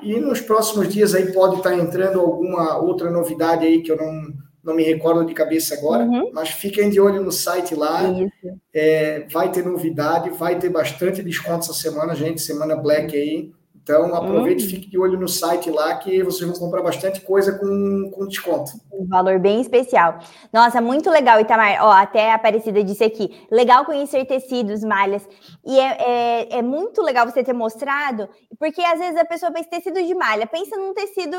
E 0.00 0.18
nos 0.18 0.40
próximos 0.40 0.88
dias 0.88 1.14
aí 1.14 1.30
pode 1.32 1.56
estar 1.56 1.70
tá 1.70 1.76
entrando 1.76 2.18
alguma 2.18 2.78
outra 2.78 3.10
novidade 3.10 3.66
aí 3.66 3.82
que 3.82 3.92
eu 3.92 3.96
não, 3.96 4.32
não 4.64 4.74
me 4.74 4.82
recordo 4.82 5.24
de 5.24 5.34
cabeça 5.34 5.74
agora, 5.74 6.04
uhum. 6.04 6.30
mas 6.32 6.50
fiquem 6.50 6.88
de 6.88 7.00
olho 7.00 7.22
no 7.22 7.32
site 7.32 7.74
lá. 7.74 8.02
É, 8.72 9.26
vai 9.30 9.50
ter 9.50 9.64
novidade, 9.64 10.30
vai 10.30 10.58
ter 10.58 10.70
bastante 10.70 11.22
desconto 11.22 11.64
essa 11.64 11.74
semana, 11.74 12.14
gente, 12.14 12.40
semana 12.40 12.76
Black 12.76 13.16
aí. 13.16 13.52
Então, 13.82 14.14
aproveite 14.14 14.62
e 14.62 14.66
uhum. 14.66 14.70
fique 14.70 14.90
de 14.90 14.98
olho 14.98 15.18
no 15.18 15.28
site 15.28 15.68
lá 15.68 15.96
que 15.96 16.22
vocês 16.22 16.48
vão 16.48 16.58
comprar 16.58 16.82
bastante 16.82 17.20
coisa 17.20 17.58
com, 17.58 18.10
com 18.14 18.28
desconto. 18.28 18.72
Um 18.92 19.08
valor 19.08 19.40
bem 19.40 19.60
especial. 19.60 20.20
Nossa, 20.52 20.80
muito 20.80 21.10
legal, 21.10 21.40
Itamar. 21.40 21.78
Ó, 21.80 21.90
até 21.90 22.30
a 22.30 22.36
Aparecida 22.36 22.84
disse 22.84 23.02
aqui. 23.02 23.44
Legal 23.50 23.84
conhecer 23.84 24.24
tecidos, 24.24 24.84
malhas. 24.84 25.28
E 25.66 25.80
é, 25.80 25.96
é, 25.98 26.58
é 26.58 26.62
muito 26.62 27.02
legal 27.02 27.28
você 27.28 27.42
ter 27.42 27.52
mostrado, 27.52 28.28
porque 28.56 28.80
às 28.82 29.00
vezes 29.00 29.20
a 29.20 29.24
pessoa 29.24 29.50
pensa 29.50 29.68
tecido 29.68 30.00
de 30.00 30.14
malha, 30.14 30.46
pensa 30.46 30.76
num 30.76 30.94
tecido 30.94 31.36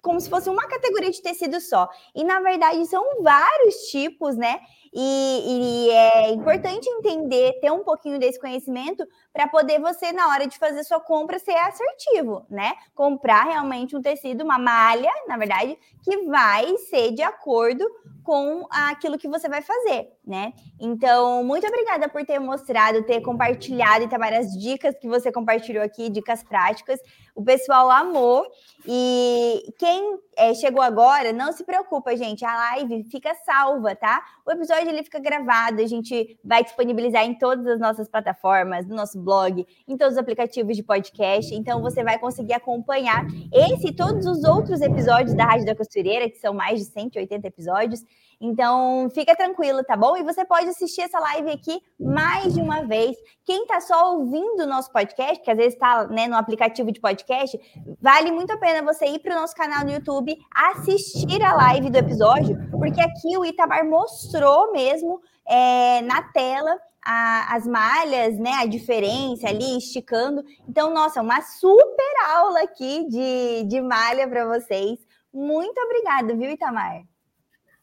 como 0.00 0.20
se 0.20 0.30
fosse 0.30 0.48
uma 0.48 0.66
categoria 0.68 1.10
de 1.10 1.20
tecido 1.20 1.60
só. 1.60 1.88
E 2.14 2.22
na 2.22 2.40
verdade 2.40 2.84
são 2.86 3.22
vários 3.22 3.74
tipos, 3.90 4.36
né? 4.36 4.60
E, 4.98 5.88
e, 5.88 5.90
é 5.90 6.30
importante 6.30 6.88
entender, 6.88 7.60
ter 7.60 7.70
um 7.70 7.84
pouquinho 7.84 8.18
desse 8.18 8.40
conhecimento 8.40 9.06
para 9.30 9.46
poder 9.46 9.78
você, 9.78 10.10
na 10.10 10.28
hora 10.28 10.46
de 10.46 10.56
fazer 10.58 10.82
sua 10.84 10.98
compra, 10.98 11.38
ser 11.38 11.56
assertivo, 11.56 12.46
né? 12.48 12.72
Comprar 12.94 13.44
realmente 13.44 13.94
um 13.94 14.00
tecido, 14.00 14.42
uma 14.42 14.58
malha, 14.58 15.10
na 15.28 15.36
verdade, 15.36 15.76
que 16.02 16.24
vai 16.24 16.78
ser 16.78 17.10
de 17.12 17.20
acordo 17.20 17.84
com 18.24 18.66
aquilo 18.70 19.16
que 19.16 19.28
você 19.28 19.48
vai 19.48 19.62
fazer, 19.62 20.08
né? 20.26 20.52
Então, 20.80 21.44
muito 21.44 21.66
obrigada 21.66 22.08
por 22.08 22.24
ter 22.24 22.38
mostrado, 22.38 23.04
ter 23.04 23.20
compartilhado 23.20 24.04
e 24.04 24.08
também 24.08 24.36
as 24.36 24.50
dicas 24.52 24.96
que 24.98 25.06
você 25.06 25.30
compartilhou 25.30 25.84
aqui, 25.84 26.08
dicas 26.08 26.42
práticas. 26.42 26.98
O 27.36 27.44
pessoal 27.44 27.90
amou. 27.90 28.44
E 28.84 29.72
quem 29.78 29.95
é, 30.36 30.54
chegou 30.54 30.82
agora, 30.82 31.32
não 31.32 31.52
se 31.52 31.64
preocupa, 31.64 32.16
gente. 32.16 32.44
A 32.44 32.54
live 32.54 33.04
fica 33.04 33.34
salva, 33.34 33.94
tá? 33.94 34.22
O 34.44 34.50
episódio 34.50 34.88
ele 34.88 35.02
fica 35.02 35.18
gravado, 35.18 35.80
a 35.80 35.86
gente 35.86 36.38
vai 36.44 36.62
disponibilizar 36.62 37.24
em 37.24 37.34
todas 37.34 37.66
as 37.66 37.80
nossas 37.80 38.08
plataformas, 38.08 38.86
no 38.86 38.94
nosso 38.94 39.18
blog, 39.18 39.66
em 39.88 39.96
todos 39.96 40.14
os 40.14 40.18
aplicativos 40.18 40.76
de 40.76 40.82
podcast. 40.82 41.54
Então, 41.54 41.80
você 41.80 42.04
vai 42.04 42.18
conseguir 42.18 42.52
acompanhar 42.52 43.26
esse 43.52 43.88
e 43.88 43.92
todos 43.92 44.26
os 44.26 44.42
outros 44.44 44.80
episódios 44.80 45.34
da 45.34 45.44
Rádio 45.44 45.66
da 45.66 45.74
Costureira, 45.76 46.28
que 46.28 46.38
são 46.38 46.52
mais 46.52 46.80
de 46.80 46.86
180 46.86 47.46
episódios. 47.46 48.02
Então, 48.40 49.08
fica 49.14 49.34
tranquilo, 49.34 49.82
tá 49.82 49.96
bom? 49.96 50.16
E 50.16 50.22
você 50.22 50.44
pode 50.44 50.68
assistir 50.68 51.02
essa 51.02 51.18
live 51.18 51.50
aqui 51.50 51.80
mais 51.98 52.52
de 52.52 52.60
uma 52.60 52.82
vez. 52.82 53.16
Quem 53.44 53.62
está 53.62 53.80
só 53.80 54.14
ouvindo 54.14 54.64
o 54.64 54.66
nosso 54.66 54.92
podcast, 54.92 55.42
que 55.42 55.50
às 55.50 55.56
vezes 55.56 55.74
está 55.74 56.06
né, 56.08 56.28
no 56.28 56.36
aplicativo 56.36 56.92
de 56.92 57.00
podcast, 57.00 57.58
vale 58.00 58.30
muito 58.30 58.52
a 58.52 58.58
pena 58.58 58.82
você 58.82 59.06
ir 59.06 59.20
para 59.20 59.34
o 59.34 59.40
nosso 59.40 59.54
canal 59.54 59.84
no 59.84 59.90
YouTube, 59.90 60.36
assistir 60.54 61.42
a 61.42 61.54
live 61.54 61.88
do 61.88 61.96
episódio, 61.96 62.56
porque 62.70 63.00
aqui 63.00 63.38
o 63.38 63.44
Itamar 63.44 63.88
mostrou 63.88 64.70
mesmo 64.70 65.20
é, 65.48 66.02
na 66.02 66.22
tela 66.22 66.76
a, 67.02 67.54
as 67.54 67.66
malhas, 67.66 68.38
né? 68.38 68.52
A 68.58 68.66
diferença 68.66 69.48
ali, 69.48 69.78
esticando. 69.78 70.44
Então, 70.68 70.92
nossa, 70.92 71.22
uma 71.22 71.40
super 71.40 72.14
aula 72.34 72.62
aqui 72.62 73.08
de, 73.08 73.64
de 73.64 73.80
malha 73.80 74.28
para 74.28 74.44
vocês. 74.46 74.98
Muito 75.32 75.80
obrigada, 75.80 76.34
viu, 76.34 76.50
Itamar? 76.50 77.15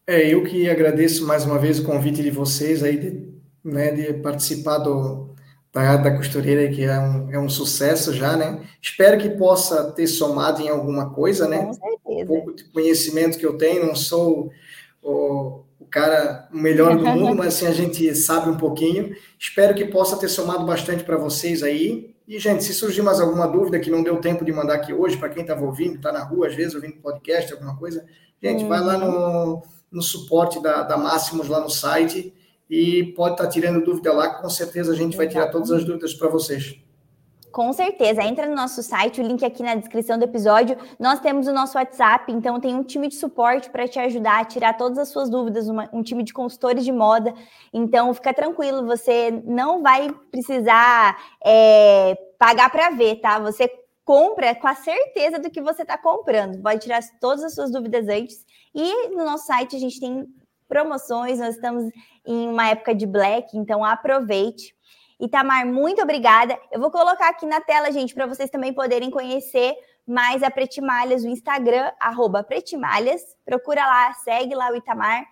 É, 0.06 0.34
eu 0.34 0.44
que 0.44 0.70
agradeço 0.70 1.26
mais 1.26 1.46
uma 1.46 1.58
vez 1.58 1.80
o 1.80 1.86
convite 1.86 2.22
de 2.22 2.30
vocês 2.30 2.84
aí 2.84 2.98
de, 2.98 3.34
né, 3.64 3.92
de 3.92 4.14
participar 4.16 4.80
do, 4.80 5.34
da, 5.72 5.96
da 5.96 6.18
costureira, 6.18 6.70
que 6.74 6.84
é 6.84 7.00
um, 7.00 7.32
é 7.32 7.40
um 7.40 7.48
sucesso 7.48 8.14
já, 8.14 8.36
né? 8.36 8.62
Espero 8.82 9.18
que 9.18 9.30
possa 9.30 9.92
ter 9.92 10.08
somado 10.08 10.62
em 10.62 10.68
alguma 10.68 11.12
coisa, 11.12 11.48
né? 11.48 11.60
Com 11.60 11.74
certeza. 11.74 12.00
Um 12.06 12.26
pouco 12.26 12.54
de 12.54 12.66
conhecimento 12.66 13.38
que 13.38 13.46
eu 13.46 13.58
tenho, 13.58 13.88
não 13.88 13.96
sou 13.96 14.52
o, 15.02 15.64
o 15.80 15.86
cara 15.86 16.50
melhor 16.52 16.98
do 16.98 17.06
mundo, 17.08 17.34
mas 17.34 17.56
assim 17.56 17.68
a 17.68 17.72
gente 17.72 18.14
sabe 18.14 18.50
um 18.50 18.58
pouquinho. 18.58 19.16
Espero 19.40 19.74
que 19.74 19.86
possa 19.86 20.18
ter 20.18 20.28
somado 20.28 20.66
bastante 20.66 21.06
para 21.06 21.16
vocês 21.16 21.64
aí. 21.64 22.14
E, 22.28 22.40
gente, 22.40 22.64
se 22.64 22.74
surgir 22.74 23.02
mais 23.02 23.22
alguma 23.22 23.48
dúvida 23.48 23.80
que 23.80 23.90
não 23.90 24.04
deu 24.04 24.18
tempo 24.18 24.44
de 24.44 24.52
mandar 24.52 24.76
aqui 24.76 24.94
hoje, 24.94 25.18
para 25.18 25.30
quem 25.30 25.44
estava 25.44 25.66
ouvindo, 25.66 25.96
está 25.96 26.12
na 26.12 26.24
rua, 26.24 26.48
às 26.48 26.56
vezes 26.56 26.76
ouvindo 26.76 27.02
podcast, 27.02 27.52
alguma 27.54 27.76
coisa, 27.78 28.06
gente, 28.42 28.66
vai 28.66 28.80
lá 28.80 28.98
no 28.98 29.62
no 29.94 30.02
suporte 30.02 30.62
da, 30.62 30.84
da 30.84 30.98
Máximos 30.98 31.48
lá 31.48 31.62
no 31.62 31.70
site 31.70 32.34
e 32.70 33.14
pode 33.16 33.36
estar 33.36 33.46
tá 33.46 33.50
tirando 33.50 33.84
dúvida 33.84 34.12
lá, 34.12 34.30
com 34.30 34.50
certeza 34.50 34.92
a 34.92 34.96
gente 34.96 35.16
vai 35.16 35.28
tirar 35.28 35.52
todas 35.52 35.72
as 35.72 35.86
dúvidas 35.86 36.14
para 36.14 36.28
vocês. 36.28 36.82
Com 37.52 37.72
certeza, 37.72 38.24
entra 38.24 38.48
no 38.48 38.56
nosso 38.56 38.82
site, 38.82 39.22
o 39.22 39.24
link 39.24 39.46
aqui 39.46 39.62
na 39.62 39.76
descrição 39.76 40.18
do 40.18 40.24
episódio. 40.24 40.76
Nós 41.00 41.20
temos 41.20 41.46
o 41.46 41.54
nosso 41.54 41.78
WhatsApp, 41.78 42.32
então 42.32 42.60
tem 42.60 42.74
um 42.74 42.84
time 42.84 43.08
de 43.08 43.14
suporte 43.14 43.70
para 43.70 43.88
te 43.88 44.00
ajudar 44.00 44.42
a 44.42 44.46
tirar 44.46 44.74
todas 44.76 44.98
as 44.98 45.10
suas 45.10 45.30
dúvidas, 45.30 45.70
uma, 45.70 45.88
um 45.94 46.02
time 46.02 46.24
de 46.24 46.34
consultores 46.34 46.84
de 46.84 46.92
moda. 46.92 47.32
Então 47.72 48.12
fica 48.12 48.34
tranquilo, 48.34 48.88
você 48.88 49.30
não 49.46 49.84
vai 49.84 50.10
precisar 50.32 51.16
é, 51.46 52.18
pagar 52.40 52.72
para 52.72 52.90
ver, 52.90 53.18
tá? 53.18 53.38
Você 53.38 53.70
compra 54.04 54.56
com 54.56 54.68
a 54.68 54.74
certeza 54.74 55.38
do 55.38 55.52
que 55.52 55.62
você 55.62 55.84
está 55.84 55.96
comprando. 55.96 56.60
Pode 56.60 56.82
tirar 56.82 57.02
todas 57.22 57.44
as 57.44 57.54
suas 57.54 57.72
dúvidas 57.72 58.08
antes. 58.08 58.44
E 58.74 59.10
no 59.10 59.26
nosso 59.26 59.46
site 59.46 59.76
a 59.76 59.80
gente 59.80 60.00
tem 60.00 60.28
promoções, 60.68 61.40
nós 61.40 61.56
estamos 61.56 61.92
em 62.26 62.48
uma 62.48 62.68
época 62.68 62.96
de 62.96 63.06
black, 63.06 63.58
então 63.58 63.84
aproveite. 63.84 64.76
Itamar, 65.20 65.66
muito 65.66 66.02
obrigada. 66.02 66.58
Eu 66.72 66.80
vou 66.80 66.92
colocar 66.92 67.30
aqui 67.30 67.46
na 67.46 67.62
tela, 67.62 67.92
gente, 67.92 68.14
para 68.14 68.26
vocês 68.26 68.50
também 68.50 68.74
poderem 68.74 69.12
conhecer 69.12 69.76
mais 70.06 70.44
a 70.44 70.52
Pretimalhas, 70.52 71.24
o 71.24 71.28
Instagram, 71.28 71.92
arroba 72.00 72.44
Pretimalhas. 72.44 73.22
Procura 73.46 73.86
lá, 73.86 74.14
segue 74.14 74.54
lá 74.56 74.72
o 74.72 74.76
Itamar, 74.76 75.24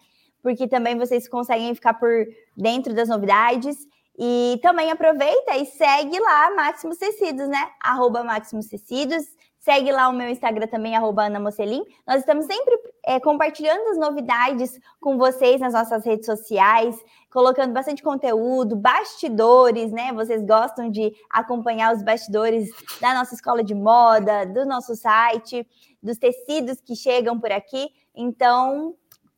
porque 0.41 0.67
também 0.67 0.97
vocês 0.97 1.27
conseguem 1.27 1.73
ficar 1.75 1.95
por 1.95 2.09
dentro 2.55 2.93
das 2.93 3.09
novidades. 3.09 3.75
E 4.17 4.59
também 4.61 4.91
aproveita 4.91 5.57
e 5.57 5.65
segue 5.65 6.19
lá 6.19 6.53
Máximos 6.55 6.97
Tecidos, 6.97 7.47
né? 7.47 7.71
Arroba 7.81 8.23
Máximos 8.23 8.67
Tecidos. 8.67 9.25
Segue 9.61 9.91
lá 9.91 10.09
o 10.09 10.13
meu 10.13 10.27
Instagram 10.27 10.65
também, 10.65 10.95
arroba 10.95 11.25
Ana 11.25 11.39
Mocelin. 11.39 11.85
Nós 12.07 12.21
estamos 12.21 12.45
sempre 12.45 12.79
é, 13.05 13.19
compartilhando 13.19 13.89
as 13.89 13.97
novidades 13.99 14.79
com 14.99 15.19
vocês 15.19 15.61
nas 15.61 15.73
nossas 15.73 16.03
redes 16.03 16.25
sociais, 16.25 16.95
colocando 17.29 17.71
bastante 17.71 18.01
conteúdo, 18.01 18.75
bastidores, 18.75 19.91
né? 19.91 20.11
Vocês 20.13 20.43
gostam 20.43 20.89
de 20.89 21.13
acompanhar 21.29 21.93
os 21.93 22.01
bastidores 22.01 22.71
da 22.99 23.13
nossa 23.13 23.35
escola 23.35 23.63
de 23.63 23.75
moda, 23.75 24.47
do 24.47 24.65
nosso 24.65 24.95
site, 24.95 25.67
dos 26.01 26.17
tecidos 26.17 26.81
que 26.81 26.95
chegam 26.95 27.39
por 27.39 27.51
aqui. 27.51 27.87
Então, 28.15 28.95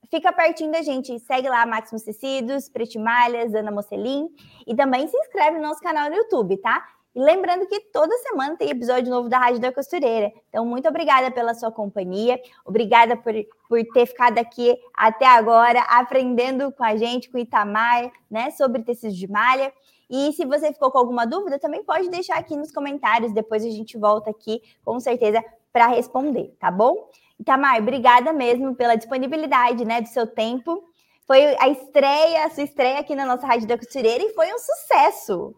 fica 0.09 0.31
pertinho 0.31 0.71
da 0.71 0.81
gente. 0.81 1.19
Segue 1.19 1.49
lá 1.49 1.65
Máximos 1.65 2.01
Tecidos, 2.01 2.69
Pretimalhas, 2.69 3.53
Ana 3.53 3.71
Mocelin. 3.71 4.29
E 4.65 4.73
também 4.73 5.05
se 5.05 5.17
inscreve 5.17 5.57
no 5.57 5.63
nosso 5.63 5.81
canal 5.81 6.09
no 6.09 6.15
YouTube, 6.15 6.55
tá? 6.59 6.81
E 7.15 7.19
lembrando 7.21 7.67
que 7.67 7.79
toda 7.91 8.17
semana 8.19 8.57
tem 8.57 8.71
episódio 8.71 9.11
novo 9.11 9.29
da 9.29 9.37
Rádio 9.37 9.59
da 9.59 9.71
Costureira. 9.71 10.31
Então, 10.49 10.65
muito 10.65 10.87
obrigada 10.87 11.29
pela 11.29 11.53
sua 11.53 11.71
companhia. 11.71 12.41
Obrigada 12.65 13.15
por, 13.15 13.33
por 13.69 13.83
ter 13.93 14.07
ficado 14.07 14.39
aqui 14.39 14.75
até 14.95 15.27
agora, 15.27 15.81
aprendendo 15.81 16.71
com 16.71 16.83
a 16.83 16.97
gente, 16.97 17.29
com 17.29 17.37
o 17.37 17.41
Itamar, 17.41 18.11
né, 18.31 18.49
sobre 18.51 18.81
tecidos 18.81 19.15
de 19.15 19.27
malha. 19.27 19.71
E 20.09 20.33
se 20.33 20.43
você 20.43 20.73
ficou 20.73 20.89
com 20.89 20.97
alguma 20.97 21.25
dúvida, 21.25 21.59
também 21.59 21.83
pode 21.83 22.09
deixar 22.09 22.37
aqui 22.37 22.55
nos 22.55 22.71
comentários. 22.71 23.31
Depois 23.31 23.63
a 23.63 23.69
gente 23.69 23.95
volta 23.95 24.31
aqui, 24.31 24.59
com 24.83 24.99
certeza, 24.99 25.43
para 25.71 25.87
responder, 25.87 26.55
tá 26.59 26.71
bom? 26.71 27.09
Itamar, 27.39 27.77
obrigada 27.79 28.33
mesmo 28.33 28.75
pela 28.75 28.95
disponibilidade, 28.95 29.85
né, 29.85 30.01
do 30.01 30.07
seu 30.07 30.25
tempo. 30.25 30.83
Foi 31.27 31.55
a 31.57 31.69
estreia, 31.69 32.45
a 32.45 32.49
sua 32.49 32.63
estreia 32.63 32.99
aqui 32.99 33.15
na 33.15 33.25
nossa 33.25 33.45
Rádio 33.45 33.67
da 33.67 33.77
Costureira 33.77 34.23
e 34.23 34.33
foi 34.33 34.51
um 34.51 34.57
sucesso 34.57 35.55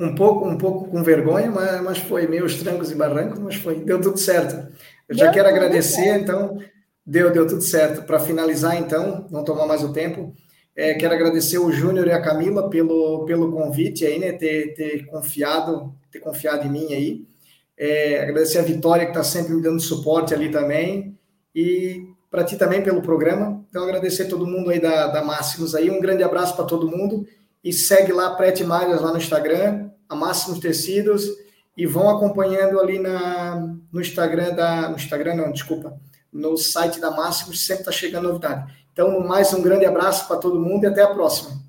um 0.00 0.14
pouco, 0.14 0.48
um 0.48 0.56
pouco 0.58 0.88
com 0.88 1.02
vergonha, 1.02 1.50
mas, 1.50 1.82
mas 1.82 1.98
foi 1.98 2.26
meio 2.26 2.44
os 2.44 2.56
trancos 2.56 2.90
e 2.90 2.94
barrancos, 2.94 3.38
mas 3.38 3.54
foi, 3.56 3.76
deu 3.76 4.00
tudo 4.00 4.18
certo. 4.18 4.54
Eu 5.08 5.16
deu 5.16 5.18
já 5.18 5.30
quero 5.30 5.48
agradecer, 5.48 6.04
certo. 6.04 6.22
então, 6.22 6.58
deu, 7.06 7.30
deu 7.30 7.46
tudo 7.46 7.62
certo. 7.62 8.04
Para 8.04 8.18
finalizar, 8.18 8.76
então, 8.76 9.26
não 9.30 9.44
tomar 9.44 9.66
mais 9.66 9.82
o 9.82 9.92
tempo, 9.92 10.34
é, 10.74 10.94
quero 10.94 11.14
agradecer 11.14 11.58
o 11.58 11.70
Júnior 11.70 12.06
e 12.06 12.12
a 12.12 12.22
Camila 12.22 12.70
pelo, 12.70 13.24
pelo 13.26 13.52
convite 13.52 14.06
aí, 14.06 14.18
né, 14.18 14.32
ter, 14.32 14.74
ter 14.74 15.06
confiado, 15.06 15.94
ter 16.10 16.20
confiado 16.20 16.66
em 16.66 16.70
mim 16.70 16.92
aí. 16.92 17.26
É, 17.76 18.22
agradecer 18.22 18.58
a 18.58 18.62
Vitória, 18.62 19.04
que 19.04 19.10
está 19.10 19.22
sempre 19.22 19.54
me 19.54 19.62
dando 19.62 19.80
suporte 19.80 20.32
ali 20.32 20.50
também, 20.50 21.18
e 21.54 22.06
para 22.30 22.44
ti 22.44 22.56
também 22.56 22.82
pelo 22.82 23.02
programa. 23.02 23.62
Então, 23.68 23.84
agradecer 23.84 24.26
todo 24.26 24.46
mundo 24.46 24.70
aí 24.70 24.80
da, 24.80 25.08
da 25.08 25.22
Máximos 25.22 25.74
aí, 25.74 25.90
um 25.90 26.00
grande 26.00 26.22
abraço 26.22 26.56
para 26.56 26.64
todo 26.64 26.88
mundo, 26.88 27.26
e 27.62 27.72
segue 27.72 28.12
lá 28.12 28.34
Prete 28.34 28.64
Malhas 28.64 29.00
lá 29.00 29.10
no 29.10 29.18
Instagram, 29.18 29.90
a 30.08 30.14
Máximos 30.14 30.58
Tecidos, 30.58 31.24
e 31.76 31.86
vão 31.86 32.10
acompanhando 32.10 32.78
ali 32.80 32.98
na, 32.98 33.56
no 33.92 34.00
Instagram 34.00 34.54
da. 34.54 34.88
No 34.88 34.96
Instagram, 34.96 35.34
não, 35.34 35.52
desculpa. 35.52 35.98
No 36.32 36.56
site 36.56 37.00
da 37.00 37.10
Máximos, 37.10 37.64
sempre 37.66 37.82
está 37.82 37.92
chegando 37.92 38.28
novidade. 38.28 38.72
Então, 38.92 39.20
mais 39.20 39.52
um 39.54 39.62
grande 39.62 39.86
abraço 39.86 40.26
para 40.28 40.36
todo 40.36 40.60
mundo 40.60 40.84
e 40.84 40.86
até 40.86 41.02
a 41.02 41.14
próxima. 41.14 41.62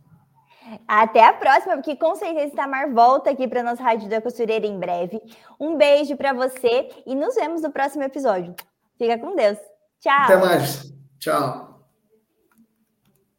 Até 0.88 1.26
a 1.26 1.34
próxima, 1.34 1.76
porque 1.76 1.96
com 1.96 2.16
certeza 2.16 2.54
Itamar 2.54 2.92
volta 2.92 3.30
aqui 3.30 3.48
para 3.48 3.64
nossa 3.64 3.84
Rádio 3.84 4.10
da 4.10 4.22
Costureira 4.22 4.66
em 4.66 4.80
breve. 4.80 5.22
Um 5.60 5.78
beijo 5.78 6.18
para 6.18 6.34
você 6.34 6.90
e 7.06 7.16
nos 7.16 7.36
vemos 7.36 7.62
no 7.62 7.72
próximo 7.72 8.04
episódio. 8.04 8.56
Fica 8.98 9.18
com 9.18 9.36
Deus. 9.36 9.58
Tchau. 10.00 10.24
Até 10.24 10.38
mais. 10.38 10.94
Tchau. 11.20 11.73